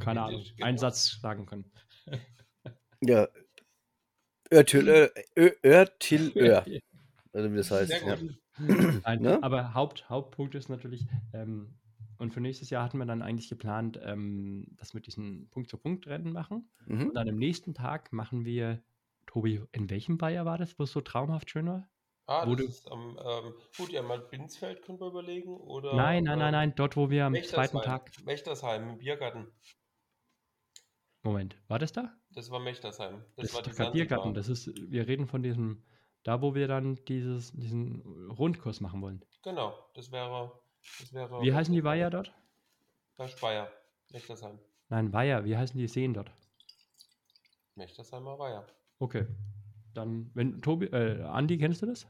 keine 0.00 0.22
Ahnung, 0.22 0.40
Schwedisch, 0.40 0.56
genau. 0.56 0.66
einen 0.66 0.78
Satz 0.78 1.20
sagen 1.20 1.46
können. 1.46 1.70
Ja. 3.04 3.26
Örtilör. 4.52 5.10
Örtilör. 5.36 6.64
Also 7.32 7.52
wie 7.52 7.56
das 7.56 7.70
heißt. 7.72 7.90
Ja. 7.90 8.16
Nein, 8.58 9.20
Ne? 9.20 9.42
aber 9.42 9.74
Haupt, 9.74 10.08
Hauptpunkt 10.08 10.54
ist 10.54 10.68
natürlich, 10.68 11.06
ähm, 11.32 11.74
und 12.18 12.32
für 12.32 12.40
nächstes 12.40 12.70
Jahr 12.70 12.84
hatten 12.84 12.98
wir 12.98 13.06
dann 13.06 13.22
eigentlich 13.22 13.48
geplant, 13.48 13.98
ähm, 14.04 14.66
dass 14.76 14.94
wir 14.94 15.00
diesen 15.00 15.48
Punkt-zu-Punkt-Rennen 15.50 16.32
machen. 16.32 16.70
Mhm. 16.86 17.08
Und 17.08 17.14
dann 17.14 17.28
am 17.28 17.36
nächsten 17.36 17.74
Tag 17.74 18.12
machen 18.12 18.44
wir, 18.44 18.80
Tobi, 19.26 19.62
in 19.72 19.90
welchem 19.90 20.18
Bayer 20.18 20.44
war 20.44 20.58
das, 20.58 20.78
wo 20.78 20.84
es 20.84 20.92
so 20.92 21.00
traumhaft 21.00 21.50
schön 21.50 21.66
war? 21.66 21.88
Ah, 22.32 22.46
Wo 22.46 22.54
das 22.54 22.66
ist 22.66 22.90
am, 22.90 23.18
ähm, 23.22 23.54
gut, 23.76 23.90
ja, 23.90 24.00
mal 24.00 24.18
Binsfeld 24.18 24.80
können 24.80 24.98
wir 24.98 25.08
überlegen. 25.08 25.54
Oder, 25.54 25.94
nein, 25.94 26.24
nein, 26.24 26.38
nein, 26.38 26.48
ähm, 26.48 26.52
nein, 26.52 26.74
dort, 26.74 26.96
wo 26.96 27.10
wir 27.10 27.26
am 27.26 27.34
zweiten 27.34 27.76
Mechtersheim. 27.76 27.82
Tag. 27.82 28.24
Mechtersheim 28.24 28.88
im 28.88 28.98
Biergarten. 28.98 29.52
Moment, 31.22 31.58
war 31.68 31.78
das 31.78 31.92
da? 31.92 32.16
Das 32.30 32.50
war 32.50 32.58
Mechtersheim. 32.58 33.22
Das, 33.36 33.52
Das, 33.52 33.54
war 33.66 33.74
kein 33.74 33.92
Biergarten. 33.92 34.32
Das 34.32 34.48
ist, 34.48 34.66
wir 34.90 35.06
reden 35.06 35.26
von 35.26 35.42
diesem, 35.42 35.84
da 36.22 36.40
wo 36.40 36.54
wir 36.54 36.68
dann 36.68 37.04
dieses, 37.04 37.52
diesen 37.52 38.30
Rundkurs 38.30 38.80
machen 38.80 39.02
wollen. 39.02 39.22
Genau, 39.42 39.74
das 39.92 40.10
wäre. 40.10 40.58
Das 41.00 41.12
wäre 41.12 41.42
Wie 41.42 41.52
heißen 41.52 41.74
die 41.74 41.84
Weiher 41.84 42.08
dort? 42.08 42.32
Bei 43.18 43.28
Speyer. 43.28 43.70
Mechtersheim. 44.10 44.58
Nein, 44.88 45.12
Weiher, 45.12 45.44
wie 45.44 45.54
heißen 45.54 45.78
die 45.78 45.86
Seen 45.86 46.14
dort? 46.14 46.32
Mechtersheimer 47.74 48.38
Weiher. 48.38 48.66
Okay. 48.98 49.26
Dann, 49.92 50.30
wenn 50.32 50.62
Tobi, 50.62 50.86
äh, 50.86 51.22
Andi, 51.24 51.58
kennst 51.58 51.82
du 51.82 51.86
das? 51.86 52.06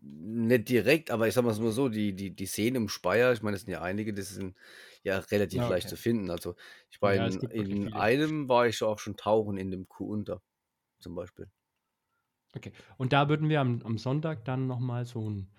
Nicht 0.00 0.68
direkt, 0.68 1.10
aber 1.10 1.28
ich 1.28 1.34
sag 1.34 1.44
mal 1.44 1.52
so, 1.54 1.88
die, 1.88 2.14
die, 2.14 2.34
die 2.34 2.46
Seen 2.46 2.74
im 2.74 2.88
Speyer, 2.88 3.32
ich 3.32 3.42
meine, 3.42 3.56
es 3.56 3.62
sind 3.62 3.72
ja 3.72 3.82
einige, 3.82 4.14
das 4.14 4.28
sind 4.30 4.56
ja 5.02 5.18
relativ 5.18 5.66
Ja, 5.66 5.68
leicht 5.68 5.88
okay. 5.88 5.88
zu 5.88 5.96
finden. 5.96 6.30
Also 6.30 6.54
ich 6.90 7.00
war 7.02 7.14
Ja, 7.14 7.26
es 7.26 7.38
in, 7.38 7.38
gibt 7.38 7.56
wirklich 7.58 7.78
in 7.78 7.88
viele. 7.92 7.92
einem 7.92 8.48
war 8.48 8.66
ich 8.66 8.82
auch 8.82 8.98
schon 8.98 9.16
tauchen 9.16 9.56
in 9.58 9.70
dem 9.70 9.88
Kuh 9.88 10.06
unter, 10.12 10.42
zum 11.00 11.14
Beispiel. 11.14 11.50
Okay. 12.54 12.72
Und 12.98 13.12
da 13.12 13.28
würden 13.28 13.48
wir 13.48 13.60
am, 13.60 13.80
am 13.82 13.98
Sonntag 13.98 14.44
dann 14.44 14.66
nochmal 14.66 15.04
so 15.06 15.28
ein, 15.28 15.50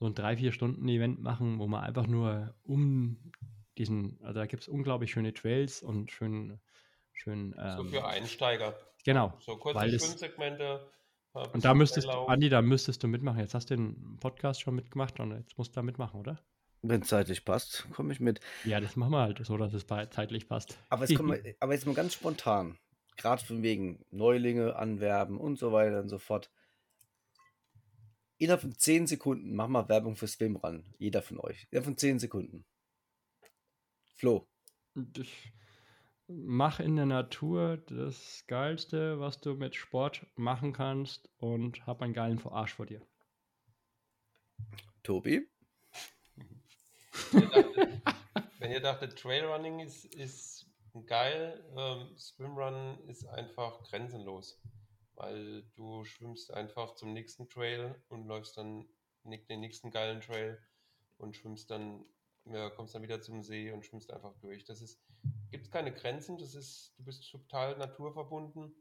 so 0.00 0.06
ein 0.06 0.14
drei, 0.14 0.36
vier 0.36 0.52
Stunden 0.52 0.88
Event 0.88 1.20
machen, 1.20 1.58
wo 1.58 1.66
man 1.68 1.84
einfach 1.84 2.06
nur 2.06 2.56
um 2.62 3.32
diesen, 3.78 4.18
also 4.22 4.40
da 4.40 4.46
gibt 4.46 4.62
es 4.62 4.68
unglaublich 4.68 5.10
schöne 5.10 5.34
Trails 5.34 5.82
und 5.82 6.10
schön, 6.12 6.60
schön, 7.12 7.54
So 7.64 7.84
ähm, 7.84 7.84
für 7.84 8.06
Einsteiger. 8.06 8.76
genau. 9.04 9.38
So 9.38 9.56
kurze 9.58 9.78
weil 9.78 9.92
das- 9.92 10.18
Schwimmsegmente. 10.18 10.90
Und 11.52 11.64
da 11.64 11.74
müsstest 11.74 12.06
du. 12.06 12.12
Andi, 12.12 12.48
da 12.48 12.62
müsstest 12.62 13.02
du 13.02 13.08
mitmachen. 13.08 13.40
Jetzt 13.40 13.54
hast 13.54 13.70
du 13.70 13.76
den 13.76 14.16
Podcast 14.20 14.62
schon 14.62 14.74
mitgemacht 14.74 15.20
und 15.20 15.32
jetzt 15.32 15.56
musst 15.58 15.72
du 15.72 15.74
da 15.76 15.82
mitmachen, 15.82 16.20
oder? 16.20 16.38
Wenn 16.82 17.02
es 17.02 17.08
zeitlich 17.08 17.44
passt, 17.44 17.86
komme 17.92 18.12
ich 18.12 18.20
mit. 18.20 18.40
Ja, 18.64 18.80
das 18.80 18.96
machen 18.96 19.12
wir 19.12 19.20
halt 19.20 19.44
so, 19.44 19.56
dass 19.56 19.74
es 19.74 19.86
zeitlich 19.86 20.48
passt. 20.48 20.78
Aber 20.88 21.06
jetzt, 21.06 21.16
kommen 21.16 21.42
wir, 21.42 21.54
aber 21.60 21.72
jetzt 21.72 21.86
mal 21.86 21.94
ganz 21.94 22.14
spontan, 22.14 22.78
gerade 23.16 23.44
von 23.44 23.62
wegen 23.62 24.04
Neulinge 24.10 24.76
anwerben 24.76 25.38
und 25.38 25.58
so 25.58 25.72
weiter 25.72 26.00
und 26.00 26.08
so 26.08 26.18
fort. 26.18 26.50
Innerhalb 28.38 28.60
von 28.60 28.74
10 28.74 29.06
Sekunden, 29.06 29.54
mach 29.54 29.68
mal 29.68 29.88
Werbung 29.88 30.16
für 30.16 30.26
Swimrun. 30.26 30.84
Jeder 30.98 31.22
von 31.22 31.40
euch. 31.40 31.66
Innerhalb 31.70 31.86
von 31.86 31.96
10 31.96 32.18
Sekunden. 32.18 32.66
Flo. 34.14 34.46
Ich 35.16 35.52
mach 36.28 36.80
in 36.80 36.96
der 36.96 37.06
Natur 37.06 37.76
das 37.76 38.44
Geilste, 38.46 39.20
was 39.20 39.40
du 39.40 39.54
mit 39.54 39.74
Sport 39.74 40.26
machen 40.36 40.72
kannst 40.72 41.28
und 41.38 41.86
hab 41.86 42.02
einen 42.02 42.14
geilen 42.14 42.44
Arsch 42.46 42.74
vor 42.74 42.86
dir. 42.86 43.00
Tobi. 45.02 45.48
Wenn 47.32 47.42
ihr 47.42 47.50
dachtet, 47.50 48.04
wenn 48.58 48.70
ihr 48.72 48.80
dachtet, 48.80 49.18
Trailrunning 49.18 49.80
ist, 49.80 50.04
ist 50.14 50.66
geil, 51.06 51.64
ähm, 51.76 52.16
Swimrun 52.16 52.98
ist 53.08 53.26
einfach 53.26 53.82
grenzenlos. 53.84 54.60
weil 55.16 55.62
du 55.74 56.04
schwimmst 56.04 56.52
einfach 56.52 56.94
zum 56.94 57.12
nächsten 57.12 57.48
Trail 57.48 57.94
und 58.08 58.26
läufst 58.26 58.56
dann 58.56 58.86
den 59.24 59.60
nächsten 59.60 59.90
geilen 59.90 60.20
Trail 60.20 60.58
und 61.16 61.34
schwimmst 61.34 61.70
dann, 61.70 62.04
ja, 62.44 62.70
kommst 62.70 62.94
dann 62.94 63.02
wieder 63.02 63.20
zum 63.20 63.42
See 63.42 63.72
und 63.72 63.84
schwimmst 63.84 64.12
einfach 64.12 64.34
durch. 64.40 64.64
Das 64.64 64.80
ist, 64.82 65.00
gibt 65.56 65.72
keine 65.72 65.92
Grenzen, 65.92 66.36
das 66.36 66.54
ist, 66.54 66.92
du 66.98 67.04
bist 67.04 67.30
total 67.30 67.78
naturverbunden, 67.78 68.74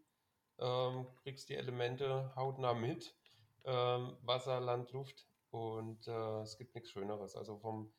ähm, 0.59 1.07
kriegst 1.23 1.47
die 1.47 1.55
Elemente 1.55 2.35
hautnah 2.35 2.73
mit, 2.73 3.15
ähm, 3.63 4.17
Wasser, 4.23 4.59
Land, 4.59 4.91
Luft 4.91 5.25
und 5.51 6.05
äh, 6.05 6.41
es 6.41 6.57
gibt 6.57 6.75
nichts 6.75 6.91
Schöneres. 6.91 7.37
Also 7.37 7.59
vom, 7.59 7.93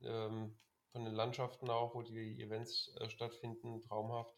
ähm, 0.00 0.58
von 0.90 1.04
den 1.04 1.14
Landschaften 1.14 1.70
auch, 1.70 1.94
wo 1.94 2.02
die 2.02 2.42
Events 2.42 2.92
äh, 2.96 3.08
stattfinden, 3.08 3.80
traumhaft. 3.80 4.34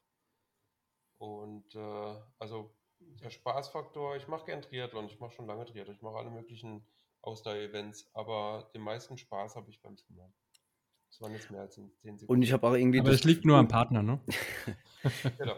Und 1.17 1.75
äh, 1.75 2.15
also 2.39 2.77
der 2.99 3.31
Spaßfaktor, 3.31 4.17
ich 4.17 4.29
mache 4.29 4.45
gern 4.45 4.61
Triathlon, 4.61 5.07
ich 5.07 5.19
mache 5.19 5.33
schon 5.33 5.47
lange 5.47 5.65
Triathlon, 5.65 5.97
ich 5.97 6.03
mache 6.03 6.19
alle 6.19 6.31
möglichen 6.31 6.87
Ausdauer-Events, 7.23 8.11
aber 8.13 8.71
den 8.75 8.83
meisten 8.83 9.17
Spaß 9.17 9.57
habe 9.57 9.71
ich 9.71 9.81
beim 9.81 9.97
Swimmern. 9.97 10.35
Das 11.09 11.21
waren 11.21 11.33
jetzt 11.33 11.51
mehr 11.51 11.63
als 11.63 11.75
10 11.75 11.91
Sekunden. 12.03 12.27
Und 12.27 12.43
ich 12.43 12.53
habe 12.53 12.67
auch 12.67 12.75
irgendwie. 12.75 13.01
Aber 13.01 13.11
es 13.11 13.25
liegt 13.25 13.45
nur 13.45 13.57
am 13.57 13.69
Partner, 13.69 14.03
ne? 14.03 14.21
genau. 15.39 15.57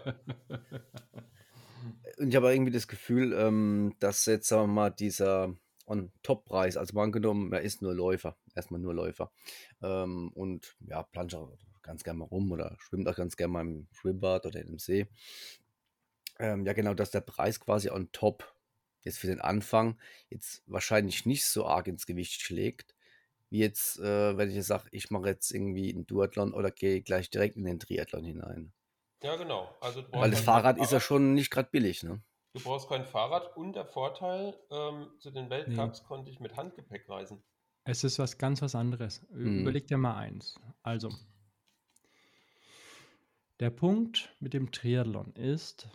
Und 2.18 2.28
ich 2.28 2.36
habe 2.36 2.48
auch 2.48 2.52
irgendwie 2.52 2.72
das 2.72 2.89
Gefühl, 2.89 3.32
ähm, 3.32 3.94
dass 3.98 4.27
jetzt, 4.27 4.48
sagen 4.48 4.68
wir 4.68 4.74
mal, 4.74 4.90
dieser 4.90 5.55
On-Top-Preis, 5.86 6.77
also 6.77 6.94
mal 6.94 7.05
angenommen, 7.05 7.52
er 7.52 7.62
ist 7.62 7.82
nur 7.82 7.94
Läufer, 7.94 8.36
erstmal 8.55 8.81
nur 8.81 8.94
Läufer. 8.94 9.32
Ähm, 9.82 10.31
und 10.35 10.77
ja, 10.81 11.02
planscht 11.02 11.35
auch 11.35 11.56
ganz 11.82 12.05
gerne 12.05 12.20
mal 12.20 12.27
rum 12.27 12.52
oder 12.52 12.77
schwimmt 12.78 13.09
auch 13.09 13.16
ganz 13.16 13.36
gerne 13.36 13.52
mal 13.52 13.62
im 13.62 13.89
Schwimmbad 13.93 14.47
oder 14.47 14.60
in 14.60 14.68
dem 14.68 14.78
See. 14.78 15.09
Ähm, 16.39 16.64
ja, 16.64 16.72
genau, 16.72 16.94
dass 16.94 17.10
der 17.10 17.22
Preis 17.22 17.59
quasi 17.59 17.90
on 17.90 18.12
top 18.12 18.55
jetzt 19.02 19.18
für 19.18 19.27
den 19.27 19.40
Anfang 19.40 19.98
jetzt 20.28 20.62
wahrscheinlich 20.66 21.27
nicht 21.27 21.44
so 21.44 21.66
arg 21.66 21.89
ins 21.89 22.06
Gewicht 22.06 22.40
schlägt, 22.40 22.94
wie 23.51 23.59
jetzt, 23.59 23.98
äh, 23.98 24.36
wenn 24.36 24.48
ich 24.48 24.56
jetzt 24.56 24.68
sage, 24.68 24.89
ich 24.93 25.10
mache 25.10 25.27
jetzt 25.27 25.51
irgendwie 25.51 25.93
einen 25.93 26.06
Duathlon 26.06 26.55
oder 26.55 26.70
gehe 26.70 27.02
gleich 27.02 27.31
direkt 27.31 27.56
in 27.56 27.64
den 27.64 27.81
Triathlon 27.81 28.24
hinein. 28.24 28.72
Ja, 29.22 29.36
genau. 29.36 29.77
Also 29.81 30.05
Weil 30.12 30.31
das 30.31 30.40
Fahrrad 30.40 30.78
ist 30.78 30.93
ja 30.93 31.01
schon 31.01 31.35
nicht 31.35 31.51
gerade 31.51 31.68
billig, 31.70 32.02
ne? 32.02 32.22
Du 32.52 32.60
brauchst 32.60 32.89
kein 32.89 33.05
Fahrrad 33.05 33.56
und 33.56 33.74
der 33.74 33.85
Vorteil, 33.85 34.59
ähm, 34.70 35.09
zu 35.18 35.31
den 35.31 35.51
Weltcups 35.51 36.02
konnte 36.05 36.31
ich 36.31 36.40
mit 36.40 36.56
Handgepäck 36.56 37.09
reisen. 37.09 37.43
Es 37.85 38.02
ist 38.02 38.18
was 38.18 38.39
ganz 38.39 38.62
was 38.62 38.74
anderes. 38.74 39.22
Mhm. 39.31 39.60
Überleg 39.60 39.86
dir 39.86 39.98
mal 39.98 40.16
eins. 40.16 40.56
Also, 40.82 41.10
der 43.60 43.70
Punkt 43.70 44.35
mit 44.40 44.55
dem 44.55 44.72
Triathlon 44.72 45.32
ist, 45.35 45.89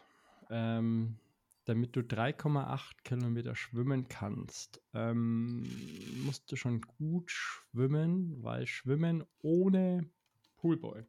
ähm, 0.50 1.18
damit 1.66 1.96
du 1.96 2.02
3,8 2.02 3.04
Kilometer 3.04 3.56
schwimmen 3.56 4.08
kannst, 4.08 4.82
ähm, 4.94 5.64
musst 6.24 6.52
du 6.52 6.56
schon 6.56 6.82
gut 6.82 7.32
schwimmen, 7.32 8.42
weil 8.44 8.68
Schwimmen 8.68 9.24
ohne 9.42 10.10
Poolboy 10.58 11.04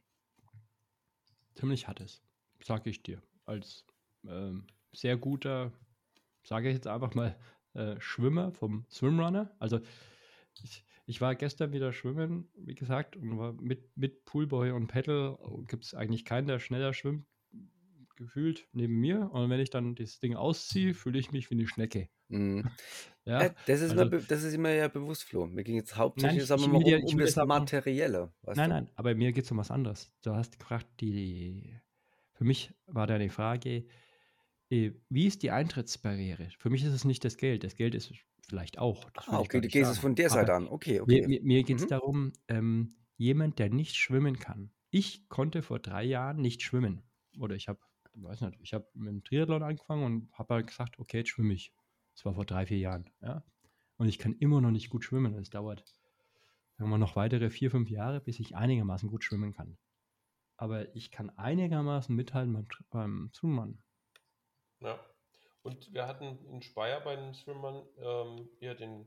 ziemlich 1.54 1.88
hart 1.88 2.00
ist, 2.00 2.22
sage 2.62 2.90
ich 2.90 3.02
dir. 3.02 3.22
Als 3.44 3.84
ähm, 4.26 4.66
sehr 4.92 5.16
guter, 5.16 5.72
sage 6.42 6.68
ich 6.68 6.74
jetzt 6.74 6.86
einfach 6.86 7.14
mal, 7.14 7.38
äh, 7.74 8.00
Schwimmer 8.00 8.52
vom 8.52 8.86
Swimrunner. 8.90 9.54
Also 9.58 9.80
ich, 10.62 10.84
ich 11.04 11.20
war 11.20 11.34
gestern 11.34 11.72
wieder 11.72 11.92
schwimmen, 11.92 12.48
wie 12.56 12.74
gesagt, 12.74 13.16
und 13.16 13.38
war 13.38 13.52
mit, 13.52 13.96
mit 13.96 14.24
Poolboy 14.24 14.70
und 14.70 14.86
Pedal 14.86 15.38
gibt 15.68 15.84
es 15.84 15.94
eigentlich 15.94 16.24
keinen, 16.24 16.46
der 16.46 16.58
schneller 16.58 16.94
schwimmt, 16.94 17.26
gefühlt 18.16 18.66
neben 18.72 18.94
mir. 18.98 19.30
Und 19.32 19.50
wenn 19.50 19.60
ich 19.60 19.70
dann 19.70 19.94
das 19.94 20.18
Ding 20.20 20.34
ausziehe, 20.34 20.94
fühle 20.94 21.18
ich 21.18 21.32
mich 21.32 21.50
wie 21.50 21.54
eine 21.54 21.66
Schnecke. 21.66 22.08
Mhm. 22.28 22.68
Ja, 23.28 23.42
Ja, 23.42 23.54
das, 23.66 23.80
ist 23.80 23.90
also- 23.98 24.04
mir, 24.04 24.22
das 24.22 24.44
ist 24.44 24.54
immer 24.54 24.70
ja 24.70 24.86
bewusst, 24.86 25.24
Flo. 25.24 25.46
Mir 25.48 25.64
ging 25.64 25.74
jetzt 25.74 25.96
hauptsächlich, 25.96 26.42
ich- 26.42 26.46
sagen 26.46 26.62
wir 26.62 26.68
mal, 26.68 26.76
um, 26.84 27.04
um 27.04 27.18
das 27.18 27.34
Materielle. 27.34 28.32
Nein, 28.44 28.54
du? 28.54 28.68
nein, 28.76 28.90
aber 28.94 29.14
mir 29.16 29.32
geht 29.32 29.44
es 29.46 29.50
um 29.50 29.58
was 29.58 29.72
anderes. 29.72 30.12
Du 30.22 30.30
hast 30.32 30.58
gefragt, 30.60 30.86
die, 31.00 31.74
für 32.34 32.44
mich 32.44 32.72
war 32.86 33.08
die 33.08 33.28
Frage, 33.28 33.84
äh, 34.70 34.92
wie 35.08 35.26
ist 35.26 35.42
die 35.42 35.50
Eintrittsbarriere? 35.50 36.50
Für 36.58 36.70
mich 36.70 36.84
ist 36.84 36.92
es 36.92 37.04
nicht 37.04 37.24
das 37.24 37.36
Geld. 37.36 37.64
Das 37.64 37.74
Geld 37.74 37.96
ist 37.96 38.12
vielleicht 38.48 38.78
auch. 38.78 39.10
Ah, 39.26 39.40
okay, 39.40 39.60
du 39.60 39.66
gehst 39.66 39.90
es 39.90 39.98
von 39.98 40.14
der 40.14 40.30
Seite 40.30 40.54
an. 40.54 40.68
Okay, 40.68 40.94
Mir, 40.94 41.02
okay. 41.02 41.26
mir, 41.26 41.42
mir 41.42 41.62
geht 41.64 41.78
es 41.78 41.84
Mhm. 41.86 41.88
darum, 41.88 42.32
ähm, 42.46 42.94
jemand, 43.16 43.58
der 43.58 43.70
nicht 43.70 43.96
schwimmen 43.96 44.38
kann. 44.38 44.70
Ich 44.90 45.28
konnte 45.28 45.62
vor 45.62 45.80
drei 45.80 46.04
Jahren 46.04 46.40
nicht 46.40 46.62
schwimmen. 46.62 47.02
Oder 47.40 47.56
ich 47.56 47.66
habe, 47.66 47.80
weiß 48.22 48.40
nicht, 48.42 48.58
ich 48.60 48.74
habe 48.74 48.88
mit 48.94 49.08
dem 49.08 49.24
Triathlon 49.24 49.62
angefangen 49.62 50.04
und 50.04 50.32
habe 50.32 50.54
halt 50.54 50.66
gesagt, 50.66 50.98
okay, 50.98 51.18
jetzt 51.18 51.30
schwimme 51.30 51.54
ich. 51.54 51.72
Das 52.14 52.24
war 52.24 52.34
vor 52.34 52.46
drei, 52.46 52.66
vier 52.66 52.78
Jahren. 52.78 53.10
Ja? 53.20 53.44
Und 53.98 54.08
ich 54.08 54.18
kann 54.18 54.34
immer 54.34 54.60
noch 54.60 54.70
nicht 54.70 54.90
gut 54.90 55.04
schwimmen. 55.04 55.34
Es 55.34 55.50
dauert, 55.50 55.84
sagen 56.76 56.90
wir, 56.90 56.98
noch 56.98 57.16
weitere 57.16 57.50
vier, 57.50 57.70
fünf 57.70 57.90
Jahre, 57.90 58.20
bis 58.20 58.40
ich 58.40 58.56
einigermaßen 58.56 59.08
gut 59.08 59.24
schwimmen 59.24 59.52
kann. 59.52 59.78
Aber 60.56 60.94
ich 60.94 61.10
kann 61.10 61.30
einigermaßen 61.30 62.14
mithalten 62.14 62.54
beim, 62.54 62.66
beim 62.90 63.30
Schwimmen. 63.34 63.82
Ja. 64.80 64.98
Und 65.62 65.92
wir 65.92 66.06
hatten 66.06 66.38
in 66.46 66.62
Speyer 66.62 67.00
bei 67.00 67.16
den 67.16 67.34
Swimmern 67.34 67.84
ähm, 67.98 68.48
hier 68.60 68.74
den 68.74 69.06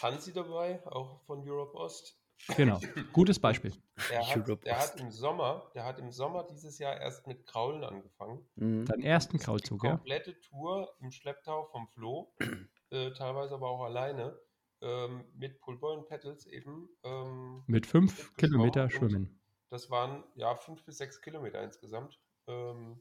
Hansi 0.00 0.32
dabei, 0.32 0.84
auch 0.86 1.20
von 1.22 1.46
Europe 1.48 1.76
Ost. 1.76 2.19
Genau, 2.56 2.80
gutes 3.12 3.38
Beispiel. 3.38 3.72
Der 4.10 4.26
hat, 4.26 4.64
der 4.64 4.78
hat 4.78 5.00
im 5.00 5.10
Sommer, 5.10 5.70
der 5.74 5.84
hat 5.84 5.98
im 5.98 6.10
Sommer 6.10 6.46
dieses 6.50 6.78
Jahr 6.78 6.98
erst 7.00 7.26
mit 7.26 7.46
Kraulen 7.46 7.84
angefangen. 7.84 8.44
Mhm. 8.56 8.86
Deinen 8.86 9.02
ersten 9.02 9.38
Krautzug, 9.38 9.84
ja? 9.84 9.90
Komplette 9.90 10.38
Tour 10.40 10.94
im 11.00 11.10
Schlepptau 11.10 11.66
vom 11.66 11.88
Flo, 11.88 12.34
äh, 12.90 13.12
teilweise 13.12 13.54
aber 13.54 13.68
auch 13.68 13.84
alleine, 13.84 14.38
ähm, 14.82 15.24
mit 15.34 15.60
Pullboy 15.60 15.96
und 15.96 16.08
Pedals 16.08 16.46
eben. 16.46 16.88
Ähm, 17.04 17.62
Mit 17.66 17.86
fünf 17.86 18.34
Kilometer 18.36 18.88
schwimmen. 18.90 19.38
das 19.68 19.90
waren 19.90 20.24
ja 20.34 20.54
fünf 20.56 20.84
bis 20.84 20.98
sechs 20.98 21.20
Kilometer 21.20 21.62
insgesamt 21.62 22.18
ähm, 22.46 23.00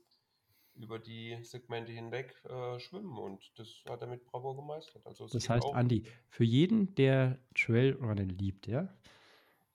über 0.75 0.99
die 0.99 1.37
Segmente 1.43 1.91
hinweg 1.91 2.35
äh, 2.45 2.79
schwimmen 2.79 3.17
und 3.17 3.51
das 3.57 3.83
hat 3.87 4.01
er 4.01 4.07
mit 4.07 4.25
Bravo 4.25 4.55
gemeistert. 4.55 5.05
Also 5.05 5.27
Das 5.27 5.49
heißt, 5.49 5.65
Andi, 5.73 6.03
für 6.29 6.43
jeden, 6.43 6.95
der 6.95 7.39
Trailrunnen 7.55 8.29
liebt, 8.29 8.67
ja, 8.67 8.93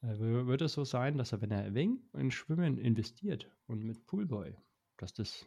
äh, 0.04 0.46
würde 0.46 0.66
es 0.66 0.72
so 0.74 0.84
sein, 0.84 1.16
dass 1.16 1.32
er, 1.32 1.40
wenn 1.40 1.50
er 1.50 1.74
wenig 1.74 2.00
in 2.14 2.30
Schwimmen 2.30 2.78
investiert 2.78 3.50
und 3.66 3.82
mit 3.84 4.06
Poolboy, 4.06 4.56
dass 4.96 5.14
das. 5.14 5.46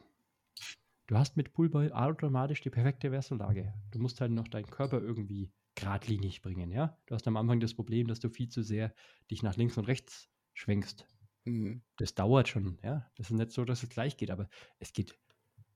Du 1.07 1.15
hast 1.15 1.38
mit 1.38 1.53
Poolboy 1.53 1.91
automatisch 1.91 2.61
die 2.61 2.69
perfekte 2.69 3.11
Wessellage. 3.11 3.73
Du 3.91 3.99
musst 3.99 4.19
halt 4.19 4.31
noch 4.31 4.47
deinen 4.47 4.67
Körper 4.67 4.99
irgendwie 5.01 5.51
geradlinig 5.75 6.41
bringen, 6.41 6.71
ja. 6.71 6.97
Du 7.05 7.15
hast 7.15 7.27
am 7.27 7.38
Anfang 7.38 7.59
das 7.59 7.73
Problem, 7.75 8.07
dass 8.07 8.19
du 8.19 8.29
viel 8.29 8.49
zu 8.49 8.63
sehr 8.63 8.93
dich 9.31 9.43
nach 9.43 9.55
links 9.55 9.77
und 9.77 9.85
rechts 9.85 10.29
schwenkst. 10.53 11.05
Mhm. 11.45 11.81
Das 11.97 12.13
dauert 12.13 12.49
schon, 12.49 12.77
ja. 12.84 13.09
Das 13.15 13.29
ist 13.29 13.38
nicht 13.38 13.51
so, 13.51 13.63
dass 13.63 13.84
es 13.84 13.89
gleich 13.89 14.17
geht, 14.17 14.31
aber 14.31 14.49
es 14.79 14.91
geht. 14.91 15.17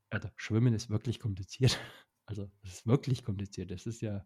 Also, 0.09 0.27
Schwimmen 0.35 0.73
ist 0.73 0.89
wirklich 0.89 1.19
kompliziert. 1.19 1.79
Also, 2.27 2.49
es 2.61 2.75
ist 2.75 2.87
wirklich 2.87 3.25
kompliziert. 3.25 3.71
Das 3.71 3.85
ist 3.85 3.99
ja 3.99 4.25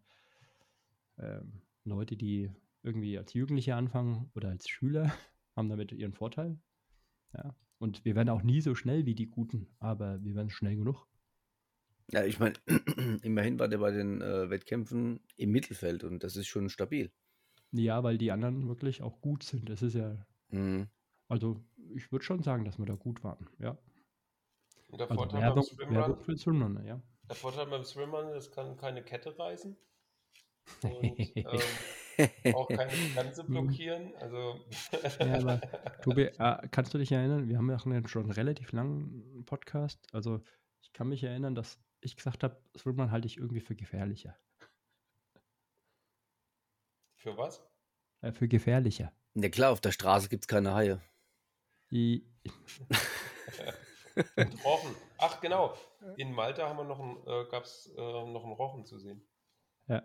ähm, 1.17 1.63
Leute, 1.85 2.15
die 2.15 2.51
irgendwie 2.85 3.17
als 3.17 3.33
Jugendliche 3.33 3.75
anfangen 3.75 4.29
oder 4.35 4.49
als 4.49 4.69
Schüler, 4.69 5.11
haben 5.55 5.69
damit 5.69 5.91
ihren 5.91 6.13
Vorteil. 6.13 6.57
Ja. 7.33 7.55
Und 7.79 8.05
wir 8.05 8.15
werden 8.15 8.29
auch 8.29 8.43
nie 8.43 8.61
so 8.61 8.75
schnell 8.75 9.05
wie 9.05 9.15
die 9.15 9.27
Guten, 9.29 9.67
aber 9.79 10.23
wir 10.23 10.35
werden 10.35 10.49
schnell 10.49 10.75
genug. 10.75 11.05
Ja, 12.11 12.23
ich 12.23 12.39
meine, 12.39 12.53
immerhin 13.23 13.59
war 13.59 13.67
der 13.67 13.79
bei 13.79 13.91
den 13.91 14.21
äh, 14.21 14.49
Wettkämpfen 14.49 15.19
im 15.37 15.51
Mittelfeld 15.51 16.03
und 16.03 16.23
das 16.23 16.35
ist 16.35 16.47
schon 16.47 16.69
stabil. 16.69 17.11
Ja, 17.71 18.03
weil 18.03 18.17
die 18.17 18.31
anderen 18.31 18.67
wirklich 18.67 19.01
auch 19.01 19.19
gut 19.21 19.43
sind. 19.43 19.67
Das 19.69 19.81
ist 19.81 19.95
ja, 19.95 20.25
Mhm. 20.49 20.87
also 21.27 21.59
ich 21.95 22.11
würde 22.11 22.23
schon 22.23 22.43
sagen, 22.43 22.63
dass 22.63 22.77
wir 22.77 22.85
da 22.85 22.93
gut 22.95 23.23
waren. 23.23 23.49
Ja. 23.59 23.77
und 24.89 24.99
der, 24.99 25.09
Also 25.09 25.15
Vorteil 25.23 25.41
Werbung, 25.41 25.65
beim 25.77 25.87
Swimrun, 25.89 26.17
für 26.21 26.37
Swimrunner, 26.37 26.85
ja. 26.85 27.01
der 27.27 27.35
Vorteil 27.35 27.65
beim 27.65 27.83
Swimrun, 27.83 28.27
es 28.33 28.51
kann 28.51 28.77
keine 28.77 29.03
Kette 29.03 29.37
reißen 29.37 29.75
und 30.83 31.35
ähm, 31.35 31.59
auch 32.53 32.67
keine 32.69 32.91
Grenze 33.13 33.43
blockieren. 33.43 34.15
Also 34.17 34.59
Ja, 35.19 35.37
aber 35.37 35.61
Tobi, 36.03 36.23
äh, 36.23 36.67
kannst 36.71 36.93
du 36.93 36.97
dich 36.97 37.11
erinnern, 37.11 37.47
wir 37.47 37.57
haben 37.57 37.69
ja 37.69 37.77
auch 37.77 37.85
einen 37.85 38.07
schon 38.07 38.31
relativ 38.31 38.71
langen 38.71 39.45
Podcast. 39.45 39.99
Also 40.13 40.41
ich 40.81 40.93
kann 40.93 41.09
mich 41.09 41.23
erinnern, 41.23 41.55
dass 41.55 41.79
ich 42.01 42.15
gesagt 42.15 42.43
habe, 42.43 42.61
Swimrun 42.77 43.11
halte 43.11 43.27
ich 43.27 43.37
irgendwie 43.37 43.61
für 43.61 43.75
gefährlicher. 43.75 44.37
für 47.15 47.37
was? 47.37 47.61
Äh, 48.21 48.31
für 48.31 48.47
gefährlicher. 48.47 49.11
Ja 49.33 49.49
klar, 49.49 49.71
auf 49.71 49.81
der 49.81 49.91
Straße 49.91 50.29
gibt 50.29 50.43
es 50.43 50.47
keine 50.47 50.73
Haie. 50.73 51.01
I, 51.91 52.23
Und 54.35 54.63
Rochen. 54.65 54.95
Ach 55.17 55.41
genau, 55.41 55.75
in 56.17 56.31
Malta 56.33 56.67
haben 56.67 56.77
wir 56.77 56.83
noch 56.83 56.99
ein, 56.99 57.17
äh, 57.25 57.49
gab 57.49 57.63
es 57.63 57.93
äh, 57.97 58.01
noch 58.01 58.43
einen 58.43 58.53
Rochen 58.53 58.85
zu 58.85 58.99
sehen. 58.99 59.27
ja, 59.87 60.03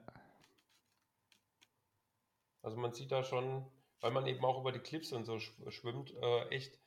Also 2.63 2.77
man 2.77 2.93
sieht 2.93 3.11
da 3.11 3.23
schon, 3.23 3.65
weil 4.01 4.11
man 4.11 4.27
eben 4.27 4.45
auch 4.45 4.61
über 4.61 4.73
die 4.73 4.81
Cliffs 4.81 5.13
und 5.13 5.25
so 5.25 5.39
sch 5.39 5.53
schwimmt, 5.69 6.15
äh, 6.23 6.49
echt 6.49 6.79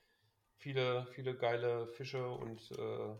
viele, 0.57 1.07
viele 1.07 1.35
geile 1.35 1.87
Fische 1.87 2.27
und 2.27 2.71
äh, 2.71 3.15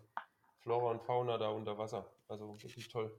Flora 0.60 0.92
und 0.92 1.02
Fauna 1.02 1.38
da 1.38 1.50
unter 1.50 1.78
Wasser. 1.78 2.10
Also 2.28 2.62
wirklich 2.62 2.88
toll. 2.88 3.14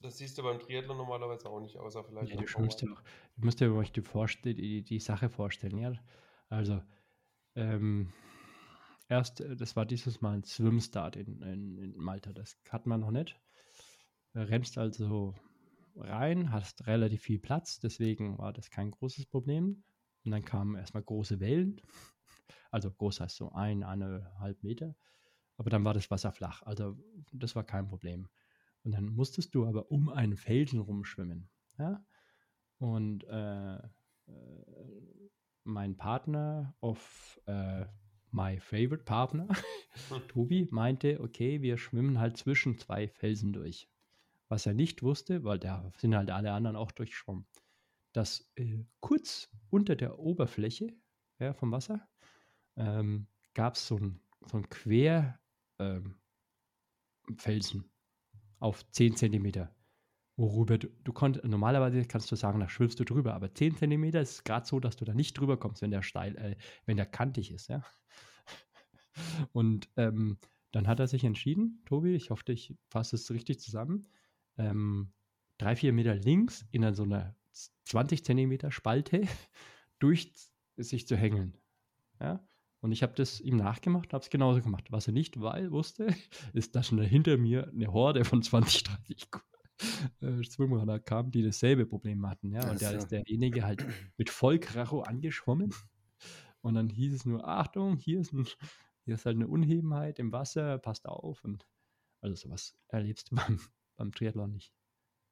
Das 0.00 0.18
siehst 0.18 0.36
du 0.36 0.42
beim 0.42 0.58
Triathlon 0.58 0.96
normalerweise 0.96 1.48
auch 1.48 1.60
nicht, 1.60 1.78
außer 1.78 2.02
vielleicht. 2.02 2.32
Ja, 2.32 2.40
du 2.40 2.46
schwimmst 2.46 2.82
ja 2.82 2.88
auch. 2.90 3.02
Du 3.36 3.44
musst 3.44 3.60
dir 3.60 3.72
euch 3.72 3.92
die, 3.92 4.54
die, 4.54 4.82
die 4.82 4.98
Sache 4.98 5.28
vorstellen, 5.28 5.78
ja. 5.78 5.92
Also, 6.48 6.82
ähm, 7.54 8.12
erst, 9.08 9.40
äh, 9.40 9.56
das 9.56 9.76
war 9.76 9.86
dieses 9.86 10.20
Mal 10.20 10.34
ein 10.34 10.44
Swimstart 10.44 11.16
in, 11.16 11.40
in, 11.42 11.78
in 11.78 11.96
Malta. 11.96 12.32
Das 12.32 12.58
hat 12.68 12.86
man 12.86 13.00
noch 13.00 13.12
nicht. 13.12 13.40
Rennst 14.34 14.76
also 14.76 15.34
rein, 15.96 16.52
hast 16.52 16.86
relativ 16.86 17.22
viel 17.22 17.38
Platz, 17.38 17.78
deswegen 17.80 18.38
war 18.38 18.52
das 18.52 18.70
kein 18.70 18.90
großes 18.90 19.26
Problem. 19.26 19.84
Und 20.24 20.30
dann 20.30 20.44
kamen 20.44 20.76
erstmal 20.76 21.02
große 21.02 21.40
Wellen. 21.40 21.80
Also 22.70 22.90
groß 22.90 23.20
heißt 23.20 23.36
so 23.36 23.52
ein, 23.52 23.82
eineinhalb 23.82 24.62
Meter. 24.62 24.96
Aber 25.58 25.68
dann 25.68 25.84
war 25.84 25.92
das 25.92 26.10
Wasser 26.10 26.32
flach. 26.32 26.62
Also 26.62 26.96
das 27.30 27.54
war 27.54 27.64
kein 27.64 27.86
Problem. 27.86 28.28
Und 28.82 28.92
dann 28.92 29.10
musstest 29.10 29.54
du 29.54 29.66
aber 29.66 29.90
um 29.90 30.08
einen 30.08 30.36
Felsen 30.36 30.80
rumschwimmen. 30.80 31.50
Ja? 31.78 32.02
Und 32.78 33.24
äh, 33.24 33.76
äh, 33.76 33.80
mein 35.64 35.98
Partner 35.98 36.74
of 36.80 37.38
äh, 37.44 37.84
my 38.30 38.58
favorite 38.58 39.04
partner, 39.04 39.48
Tobi, 40.28 40.66
meinte, 40.70 41.20
okay, 41.20 41.60
wir 41.60 41.76
schwimmen 41.76 42.18
halt 42.18 42.38
zwischen 42.38 42.78
zwei 42.78 43.06
Felsen 43.08 43.52
durch. 43.52 43.88
Was 44.52 44.66
er 44.66 44.74
nicht 44.74 45.02
wusste, 45.02 45.44
weil 45.44 45.58
da 45.58 45.90
sind 45.96 46.14
halt 46.14 46.30
alle 46.30 46.52
anderen 46.52 46.76
auch 46.76 46.92
durchschwommen, 46.92 47.46
dass 48.12 48.52
äh, 48.56 48.84
kurz 49.00 49.48
unter 49.70 49.96
der 49.96 50.18
Oberfläche 50.18 50.94
ja, 51.38 51.54
vom 51.54 51.72
Wasser 51.72 52.06
ähm, 52.76 53.28
gab 53.54 53.76
es 53.76 53.86
so 53.86 53.96
ein, 53.96 54.20
so 54.44 54.58
ein 54.58 54.68
Quer 54.68 55.40
ähm, 55.78 56.20
auf 58.58 58.86
10 58.90 59.16
Zentimeter, 59.16 59.74
worüber 60.36 60.76
du, 60.76 60.88
du 61.02 61.14
konntest, 61.14 61.46
normalerweise 61.46 62.04
kannst 62.04 62.30
du 62.30 62.36
sagen, 62.36 62.60
da 62.60 62.68
schwimmst 62.68 63.00
du 63.00 63.04
drüber, 63.04 63.32
aber 63.32 63.54
10 63.54 63.78
Zentimeter 63.78 64.20
ist 64.20 64.44
gerade 64.44 64.66
so, 64.66 64.80
dass 64.80 64.96
du 64.96 65.06
da 65.06 65.14
nicht 65.14 65.32
drüber 65.32 65.56
kommst, 65.56 65.80
wenn 65.80 65.92
der 65.92 66.02
steil, 66.02 66.36
äh, 66.36 66.56
wenn 66.84 66.98
der 66.98 67.06
kantig 67.06 67.52
ist, 67.52 67.68
ja. 67.68 67.82
Und 69.52 69.88
ähm, 69.96 70.36
dann 70.72 70.88
hat 70.88 71.00
er 71.00 71.08
sich 71.08 71.24
entschieden, 71.24 71.80
Tobi, 71.86 72.14
ich 72.14 72.28
hoffe, 72.28 72.52
ich 72.52 72.76
fasse 72.90 73.16
es 73.16 73.30
richtig 73.30 73.58
zusammen, 73.58 74.06
ähm, 74.58 75.12
drei, 75.58 75.76
vier 75.76 75.92
Meter 75.92 76.14
links 76.14 76.64
in 76.70 76.94
so 76.94 77.04
einer 77.04 77.36
20 77.84 78.24
Zentimeter 78.24 78.70
Spalte 78.70 79.22
durch 79.98 80.32
sich 80.76 81.06
zu 81.06 81.16
hängeln. 81.16 81.56
Ja? 82.20 82.44
Und 82.80 82.90
ich 82.90 83.02
habe 83.02 83.14
das 83.14 83.40
ihm 83.40 83.56
nachgemacht, 83.56 84.12
habe 84.12 84.22
es 84.22 84.30
genauso 84.30 84.60
gemacht. 84.60 84.90
Was 84.90 85.06
er 85.06 85.12
nicht 85.12 85.40
weil, 85.40 85.70
wusste, 85.70 86.08
ist, 86.52 86.74
dass 86.74 86.88
schon 86.88 87.00
hinter 87.00 87.38
mir 87.38 87.68
eine 87.68 87.92
Horde 87.92 88.24
von 88.24 88.42
20, 88.42 88.82
30 88.84 89.28
äh, 90.20 91.00
kam, 91.00 91.30
die 91.30 91.42
dasselbe 91.42 91.86
Problem 91.86 92.26
hatten. 92.28 92.52
Ja? 92.52 92.68
Und 92.70 92.82
da 92.82 92.90
ist 92.90 93.08
derjenige 93.08 93.64
halt 93.64 93.86
mit 94.16 94.30
Vollkracho 94.30 95.02
angeschwommen. 95.02 95.72
Und 96.60 96.74
dann 96.74 96.88
hieß 96.88 97.14
es 97.14 97.24
nur, 97.24 97.46
Achtung, 97.46 97.96
hier 97.96 98.20
ist, 98.20 98.32
ein, 98.32 98.46
hier 99.04 99.14
ist 99.14 99.26
halt 99.26 99.36
eine 99.36 99.48
Unhebenheit 99.48 100.18
im 100.18 100.32
Wasser, 100.32 100.78
passt 100.78 101.06
auf. 101.06 101.42
Und 101.44 101.66
also 102.20 102.36
sowas 102.36 102.76
erlebst 102.88 103.30
du 103.30 103.36
beim, 103.36 103.60
beim 103.96 104.12
Triathlon 104.12 104.52
nicht. 104.52 104.72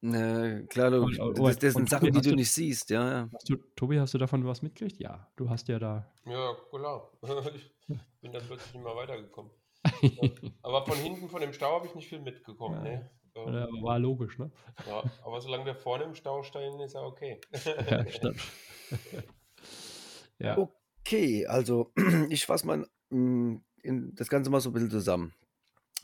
Na, 0.02 0.62
klar, 0.62 0.90
du, 0.90 1.02
Und- 1.02 1.38
das, 1.38 1.58
das 1.58 1.74
sind 1.74 1.90
Sachen, 1.90 2.06
Tobi, 2.08 2.18
die 2.20 2.24
du 2.24 2.30
du- 2.30 2.36
nicht 2.36 2.50
siehst, 2.50 2.88
ja, 2.90 3.10
ja. 3.10 3.28
Hast 3.34 3.50
du, 3.50 3.56
Tobi, 3.76 3.98
hast 4.00 4.14
du 4.14 4.18
davon 4.18 4.46
was 4.46 4.62
mitgekriegt? 4.62 4.98
Ja, 4.98 5.30
du 5.36 5.50
hast 5.50 5.68
ja 5.68 5.78
da. 5.78 6.06
Ja, 6.26 6.54
klar. 6.70 7.10
Ich 7.88 8.20
bin 8.22 8.32
dann 8.32 8.42
plötzlich 8.46 8.74
nicht 8.74 8.84
mehr 8.84 8.94
weitergekommen. 8.94 9.50
Aber 10.62 10.84
von 10.86 10.96
hinten, 10.96 11.28
von 11.28 11.40
dem 11.40 11.52
Stau, 11.52 11.74
habe 11.76 11.86
ich 11.86 11.94
nicht 11.94 12.08
viel 12.08 12.20
mitgekommen. 12.20 12.76
Ja. 12.76 12.82
Ne? 12.92 13.10
Ähm, 13.34 13.54
Ja, 13.54 13.66
war 13.82 13.98
logisch, 13.98 14.38
ne? 14.38 14.50
ja, 14.86 15.02
aber 15.24 15.40
solange 15.40 15.64
wir 15.64 15.74
vorne 15.76 16.04
im 16.04 16.14
Stau 16.14 16.42
stehen, 16.42 16.78
ist 16.80 16.94
er 16.94 17.02
okay. 17.04 17.40
Ja, 17.90 18.06
stimmt. 18.10 18.40
ja. 20.38 20.58
Okay, 20.58 21.46
also 21.46 21.92
ich 22.28 22.44
fasse 22.46 22.66
mal 22.66 22.86
mm, 23.10 23.56
in 23.82 24.14
das 24.14 24.28
Ganze 24.28 24.50
mal 24.50 24.60
so 24.60 24.70
ein 24.70 24.72
bisschen 24.72 24.90
zusammen. 24.90 25.32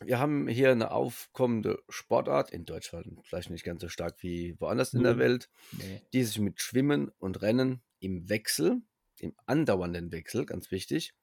Wir 0.05 0.18
haben 0.18 0.47
hier 0.48 0.70
eine 0.73 0.90
aufkommende 0.90 1.82
Sportart, 1.89 2.51
in 2.51 2.64
Deutschland 2.66 3.20
vielleicht 3.24 3.51
nicht 3.51 3.64
ganz 3.64 3.81
so 3.81 3.89
stark 3.89 4.23
wie 4.23 4.55
woanders 4.60 4.93
in 4.94 5.02
der 5.02 5.14
Nö. 5.14 5.18
Welt, 5.20 5.48
Nee. 5.73 6.02
die 6.12 6.23
sich 6.24 6.39
mit 6.39 6.60
Schwimmen 6.60 7.10
und 7.18 7.40
Rennen 7.43 7.82
im 8.01 8.28
Wechsel, 8.28 8.82
im 9.18 9.35
andauernden 9.47 10.12
Wechsel, 10.12 10.44
ganz 10.44 10.70
wichtig, 10.70 11.14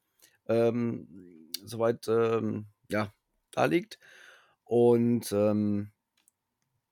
ähm, 0.48 1.52
soweit 1.64 2.08
ähm, 2.08 2.68
ja, 2.90 3.14
da 3.52 3.66
liegt. 3.66 4.00
Und 4.64 5.32
ähm, 5.32 5.92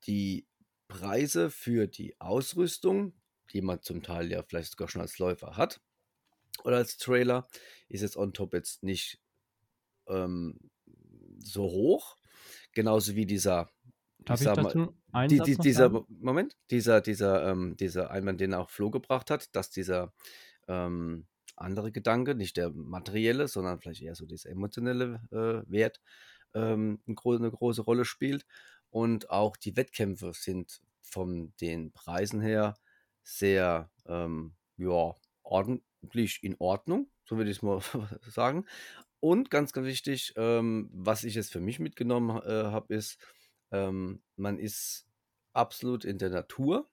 die 0.06 0.46
Preise 0.88 1.50
für 1.50 1.88
die 1.88 2.20
Ausrüstung, 2.20 3.14
die 3.54 3.62
man 3.62 3.82
zum 3.82 4.04
Teil 4.04 4.32
ja 4.32 4.44
vielleicht 4.44 4.72
sogar 4.72 4.88
schon 4.88 5.02
als 5.02 5.18
Läufer 5.20 5.58
hat 5.58 5.82
oder 6.64 6.78
als 6.78 6.98
Trailer, 6.98 7.48
ist 7.88 8.02
jetzt 8.02 8.18
on 8.18 8.34
top 8.34 8.54
jetzt 8.54 8.84
nicht 8.84 9.20
ähm, 10.08 10.71
so 11.44 11.64
hoch. 11.64 12.18
Genauso 12.74 13.16
wie 13.16 13.26
dieser, 13.26 13.70
Darf 14.20 14.40
ich 14.40 14.46
sag 14.46 14.58
mal, 14.58 14.64
dazu 14.64 14.96
die, 15.28 15.40
die, 15.40 15.58
dieser 15.58 15.92
sagen? 15.92 16.06
Moment, 16.10 16.58
dieser, 16.70 17.02
dieser, 17.02 17.50
ähm, 17.50 17.76
dieser 17.78 18.12
Einwand, 18.12 18.40
den 18.40 18.54
auch 18.54 18.70
Flo 18.70 18.92
gebracht 18.92 19.30
hat, 19.30 19.56
dass 19.56 19.70
dieser 19.70 20.14
ähm, 20.68 21.28
andere 21.56 21.92
Gedanke, 21.92 22.36
nicht 22.36 22.58
der 22.58 22.72
materielle, 22.72 23.48
sondern 23.48 23.80
vielleicht 23.80 24.02
eher 24.02 24.16
so 24.16 24.26
dieser 24.26 24.50
emotionelle 24.50 25.22
äh, 25.32 25.72
Wert, 25.72 26.02
ähm, 26.54 27.02
eine, 27.06 27.16
gro 27.16 27.36
eine 27.36 27.52
große 27.52 27.82
Rolle 27.82 28.06
spielt. 28.06 28.46
Und 28.90 29.30
auch 29.30 29.56
die 29.58 29.78
Wettkämpfe 29.78 30.34
sind 30.34 30.82
von 31.02 31.54
den 31.62 31.92
Preisen 31.92 32.42
her 32.42 32.78
sehr 33.24 33.90
ähm, 34.06 34.56
ja, 34.78 35.16
ordentlich 35.44 36.44
in 36.44 36.56
Ordnung, 36.60 37.10
so 37.26 37.38
würde 37.38 37.52
ich 37.52 37.58
es 37.58 37.64
mal 37.64 37.82
sagen. 38.28 38.66
Und 39.22 39.52
ganz, 39.52 39.74
ganz 39.74 39.88
wichtig, 39.88 40.34
ähm, 40.36 40.90
was 40.94 41.24
ich 41.24 41.36
jetzt 41.36 41.54
für 41.54 41.62
mich 41.62 41.80
mitgenommen 41.80 42.42
äh, 42.44 42.66
habe, 42.72 42.96
ist, 42.96 43.20
ähm, 43.72 44.24
man 44.36 44.60
ist 44.60 45.08
absolut 45.54 46.06
in 46.06 46.18
der 46.20 46.32
Natur 46.32 46.90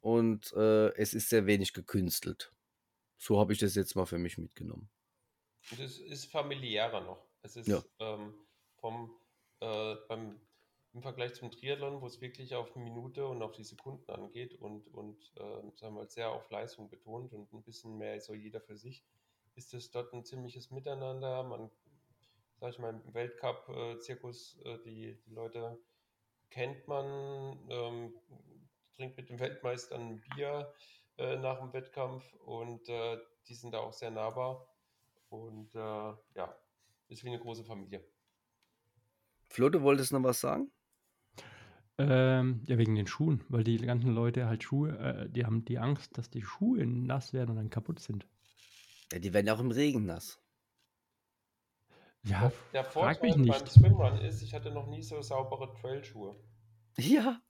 und 0.00 0.52
äh, 0.54 0.94
es 0.96 1.14
ist 1.14 1.30
sehr 1.30 1.46
wenig 1.46 1.74
gekünstelt. 1.74 2.52
So 3.18 3.40
habe 3.40 3.52
ich 3.54 3.60
das 3.60 3.74
jetzt 3.76 3.96
mal 3.96 4.06
für 4.06 4.18
mich 4.18 4.38
mitgenommen. 4.38 4.90
Und 5.70 5.80
es 5.80 5.98
ist 5.98 6.26
familiärer 6.26 7.00
noch. 7.00 7.26
Es 7.42 7.56
ist 7.56 7.68
Ja. 7.68 7.82
ähm, 7.98 8.34
vom, 8.76 9.16
äh, 9.60 9.96
beim, 10.08 10.40
im 10.92 11.02
Vergleich 11.02 11.34
zum 11.34 11.50
Triathlon, 11.50 12.00
wo 12.00 12.06
es 12.06 12.20
wirklich 12.20 12.54
auf 12.54 12.76
Minute 12.76 13.26
und 13.26 13.42
auf 13.42 13.52
die 13.52 13.64
Sekunden 13.64 14.10
angeht 14.10 14.54
und, 14.54 14.88
und 14.88 15.32
äh, 15.36 15.40
sagen 15.40 15.74
wir 15.80 15.90
mal, 15.90 16.08
sehr 16.10 16.30
auf 16.30 16.50
Leistung 16.50 16.88
betont 16.90 17.32
und 17.32 17.52
ein 17.52 17.62
bisschen 17.62 17.96
mehr 17.98 18.20
so 18.20 18.34
jeder 18.34 18.60
für 18.60 18.76
sich, 18.76 19.04
ist 19.54 19.74
es 19.74 19.90
dort 19.90 20.12
ein 20.12 20.24
ziemliches 20.24 20.70
Miteinander. 20.70 21.42
Man, 21.42 21.70
sag 22.60 22.70
ich 22.70 22.78
mal, 22.78 22.90
im 22.90 23.14
Weltcup-Zirkus, 23.14 24.60
äh, 24.64 24.78
die, 24.84 25.18
die 25.26 25.34
Leute 25.34 25.78
kennt 26.50 26.86
man, 26.86 27.58
ähm, 27.70 28.14
trinkt 28.94 29.16
mit 29.16 29.28
dem 29.28 29.40
Weltmeister 29.40 29.96
ein 29.96 30.20
Bier 30.20 30.72
äh, 31.18 31.36
nach 31.36 31.58
dem 31.58 31.72
Wettkampf 31.72 32.32
und 32.34 32.88
äh, 32.88 33.18
die 33.48 33.54
sind 33.54 33.72
da 33.72 33.78
auch 33.78 33.92
sehr 33.92 34.10
nahbar. 34.10 34.68
Und 35.28 35.74
äh, 35.74 35.78
ja, 35.78 36.56
ist 37.08 37.24
wie 37.24 37.28
eine 37.28 37.38
große 37.38 37.64
Familie. 37.64 38.04
Flo, 39.48 39.68
du 39.68 39.82
wolltest 39.82 40.12
noch 40.12 40.22
was 40.22 40.40
sagen? 40.40 40.70
Ähm, 41.98 42.62
ja, 42.66 42.78
wegen 42.78 42.94
den 42.94 43.06
Schuhen, 43.06 43.44
weil 43.48 43.64
die 43.64 43.76
ganzen 43.76 44.14
Leute 44.14 44.46
halt 44.46 44.64
Schuhe, 44.64 44.98
äh, 44.98 45.28
die 45.30 45.44
haben 45.44 45.64
die 45.64 45.78
Angst, 45.78 46.16
dass 46.16 46.30
die 46.30 46.42
Schuhe 46.42 46.86
nass 46.86 47.32
werden 47.32 47.50
und 47.50 47.56
dann 47.56 47.70
kaputt 47.70 48.00
sind. 48.00 48.26
Ja, 49.12 49.18
die 49.18 49.32
werden 49.32 49.46
ja 49.46 49.54
auch 49.54 49.60
im 49.60 49.70
Regen 49.70 50.06
nass. 50.06 50.38
Ja, 52.24 52.52
Der 52.72 52.84
frag 52.84 53.16
Vorteil 53.18 53.22
mich 53.22 53.34
beim 53.34 53.40
nicht. 53.62 53.68
Swimrun 53.68 54.18
ist, 54.18 54.42
ich 54.42 54.54
hatte 54.54 54.70
noch 54.70 54.86
nie 54.86 55.02
so 55.02 55.20
saubere 55.22 55.72
Trailschuhe. 55.74 56.36
Ja. 56.96 57.40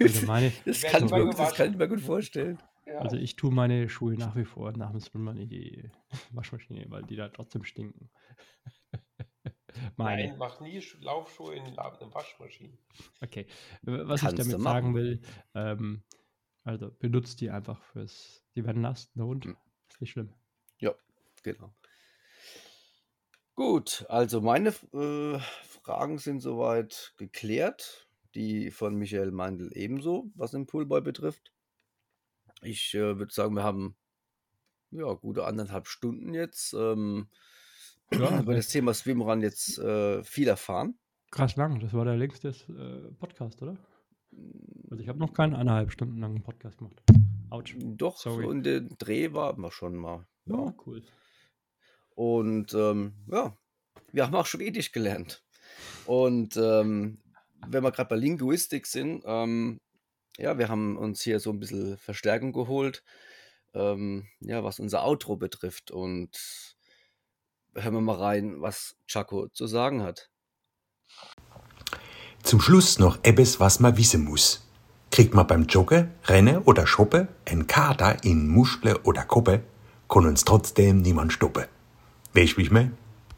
Also 0.00 0.26
meine, 0.26 0.52
das, 0.64 0.82
kann 0.82 1.04
ich 1.04 1.10
immer 1.10 1.24
mir, 1.24 1.34
das 1.34 1.54
kann 1.54 1.72
ich 1.72 1.76
mir 1.76 1.88
gut 1.88 2.00
vorstellen. 2.00 2.62
Ja, 2.86 2.98
also 2.98 3.16
ich 3.16 3.34
tue 3.34 3.50
meine 3.52 3.88
Schuhe 3.88 4.14
nach 4.14 4.36
wie 4.36 4.44
vor 4.44 4.72
nach 4.76 4.90
dem 4.90 5.00
Swimrun 5.00 5.36
in 5.38 5.48
die 5.48 5.90
Waschmaschine, 6.32 6.84
weil 6.90 7.02
die 7.02 7.16
da 7.16 7.28
trotzdem 7.28 7.64
stinken. 7.64 8.10
meine. 9.96 10.28
Nein, 10.28 10.38
mach 10.38 10.60
nie 10.60 10.78
Sch- 10.78 11.02
Laufschuhe 11.02 11.54
in 11.56 11.64
eine 11.64 12.14
Waschmaschine. 12.14 12.78
Okay. 13.20 13.46
Was 13.82 14.20
Kannst 14.20 14.38
ich 14.38 14.48
damit 14.52 14.62
sagen 14.62 14.94
will, 14.94 15.22
ähm, 15.54 16.04
also 16.62 16.90
benutzt 16.90 17.40
die 17.40 17.50
einfach 17.50 17.82
fürs, 17.82 18.44
die 18.54 18.64
werden 18.64 18.82
nass, 18.82 19.10
der 19.14 19.24
Hund. 19.24 19.44
Hm. 19.46 19.56
Ist 19.88 20.00
nicht 20.00 20.10
schlimm. 20.12 20.32
Ja, 20.78 20.94
genau. 21.42 21.72
Gut, 23.54 24.04
also 24.08 24.40
meine 24.40 24.70
äh, 24.92 25.38
Fragen 25.82 26.18
sind 26.18 26.40
soweit 26.40 27.14
geklärt. 27.18 28.08
Die 28.34 28.72
von 28.72 28.96
Michael 28.96 29.30
Mandl 29.30 29.70
ebenso, 29.74 30.28
was 30.34 30.50
den 30.50 30.66
Poolboy 30.66 31.00
betrifft. 31.00 31.52
Ich 32.62 32.92
äh, 32.94 33.16
würde 33.16 33.32
sagen, 33.32 33.54
wir 33.54 33.62
haben 33.62 33.94
ja 34.90 35.12
gute 35.12 35.44
anderthalb 35.44 35.86
Stunden 35.86 36.34
jetzt 36.34 36.72
ähm, 36.74 37.28
Ja, 38.12 38.40
über 38.40 38.54
das 38.56 38.66
Thema 38.66 38.92
Swimrun 38.92 39.40
jetzt 39.40 39.78
äh, 39.78 40.24
viel 40.24 40.48
erfahren. 40.48 40.98
krass 41.30 41.54
lang. 41.54 41.78
Das 41.78 41.92
war 41.92 42.04
der 42.04 42.16
längste 42.16 42.48
äh, 42.48 43.14
Podcast, 43.20 43.62
oder? 43.62 43.76
Also 44.90 45.00
ich 45.00 45.08
habe 45.08 45.20
noch 45.20 45.32
keinen 45.32 45.54
eineinhalb 45.54 45.92
Stunden 45.92 46.18
langen 46.18 46.42
Podcast 46.42 46.78
gemacht. 46.78 47.00
Autsch. 47.50 47.76
Doch, 47.78 48.16
Sorry. 48.16 48.46
so 48.46 48.50
in 48.50 48.64
den 48.64 48.96
Dreh 48.98 49.32
waren 49.32 49.60
wir 49.60 49.70
schon 49.70 49.94
mal. 49.94 50.26
Ja, 50.46 50.56
Ja. 50.56 50.74
cool. 50.86 51.02
Und 52.14 52.74
ähm, 52.74 53.14
ja, 53.30 53.56
wir 54.12 54.24
haben 54.24 54.34
auch 54.34 54.46
Schwedisch 54.46 54.92
gelernt. 54.92 55.42
Und 56.06 56.56
ähm, 56.56 57.18
wenn 57.66 57.82
wir 57.82 57.90
gerade 57.90 58.08
bei 58.08 58.16
Linguistik 58.16 58.86
sind, 58.86 59.22
ähm, 59.26 59.78
ja, 60.38 60.58
wir 60.58 60.68
haben 60.68 60.96
uns 60.96 61.22
hier 61.22 61.40
so 61.40 61.50
ein 61.50 61.60
bisschen 61.60 61.96
Verstärkung 61.98 62.52
geholt, 62.52 63.02
ähm, 63.74 64.28
ja, 64.40 64.62
was 64.62 64.78
unser 64.78 65.04
Outro 65.04 65.36
betrifft. 65.36 65.90
Und 65.90 66.76
hören 67.74 67.94
wir 67.94 68.00
mal 68.00 68.16
rein, 68.16 68.60
was 68.60 68.96
Chaco 69.06 69.48
zu 69.48 69.66
sagen 69.66 70.02
hat. 70.02 70.30
Zum 72.42 72.60
Schluss 72.60 72.98
noch 72.98 73.18
etwas, 73.22 73.58
was 73.58 73.80
man 73.80 73.96
wissen 73.96 74.24
muss. 74.24 74.68
Kriegt 75.10 75.34
man 75.34 75.46
beim 75.46 75.64
Joggen, 75.64 76.10
Rennen 76.24 76.58
oder 76.58 76.86
Shoppen 76.86 77.28
ein 77.46 77.66
Kater 77.66 78.22
in 78.24 78.48
Muschel 78.48 78.96
oder 79.04 79.24
Koppe, 79.24 79.62
kann 80.08 80.26
uns 80.26 80.44
trotzdem 80.44 81.02
niemand 81.02 81.32
stoppen. 81.32 81.64
Weißt 82.34 82.52
du, 82.52 82.56
wie 82.58 82.62
ich 82.62 82.70
mein? 82.70 82.96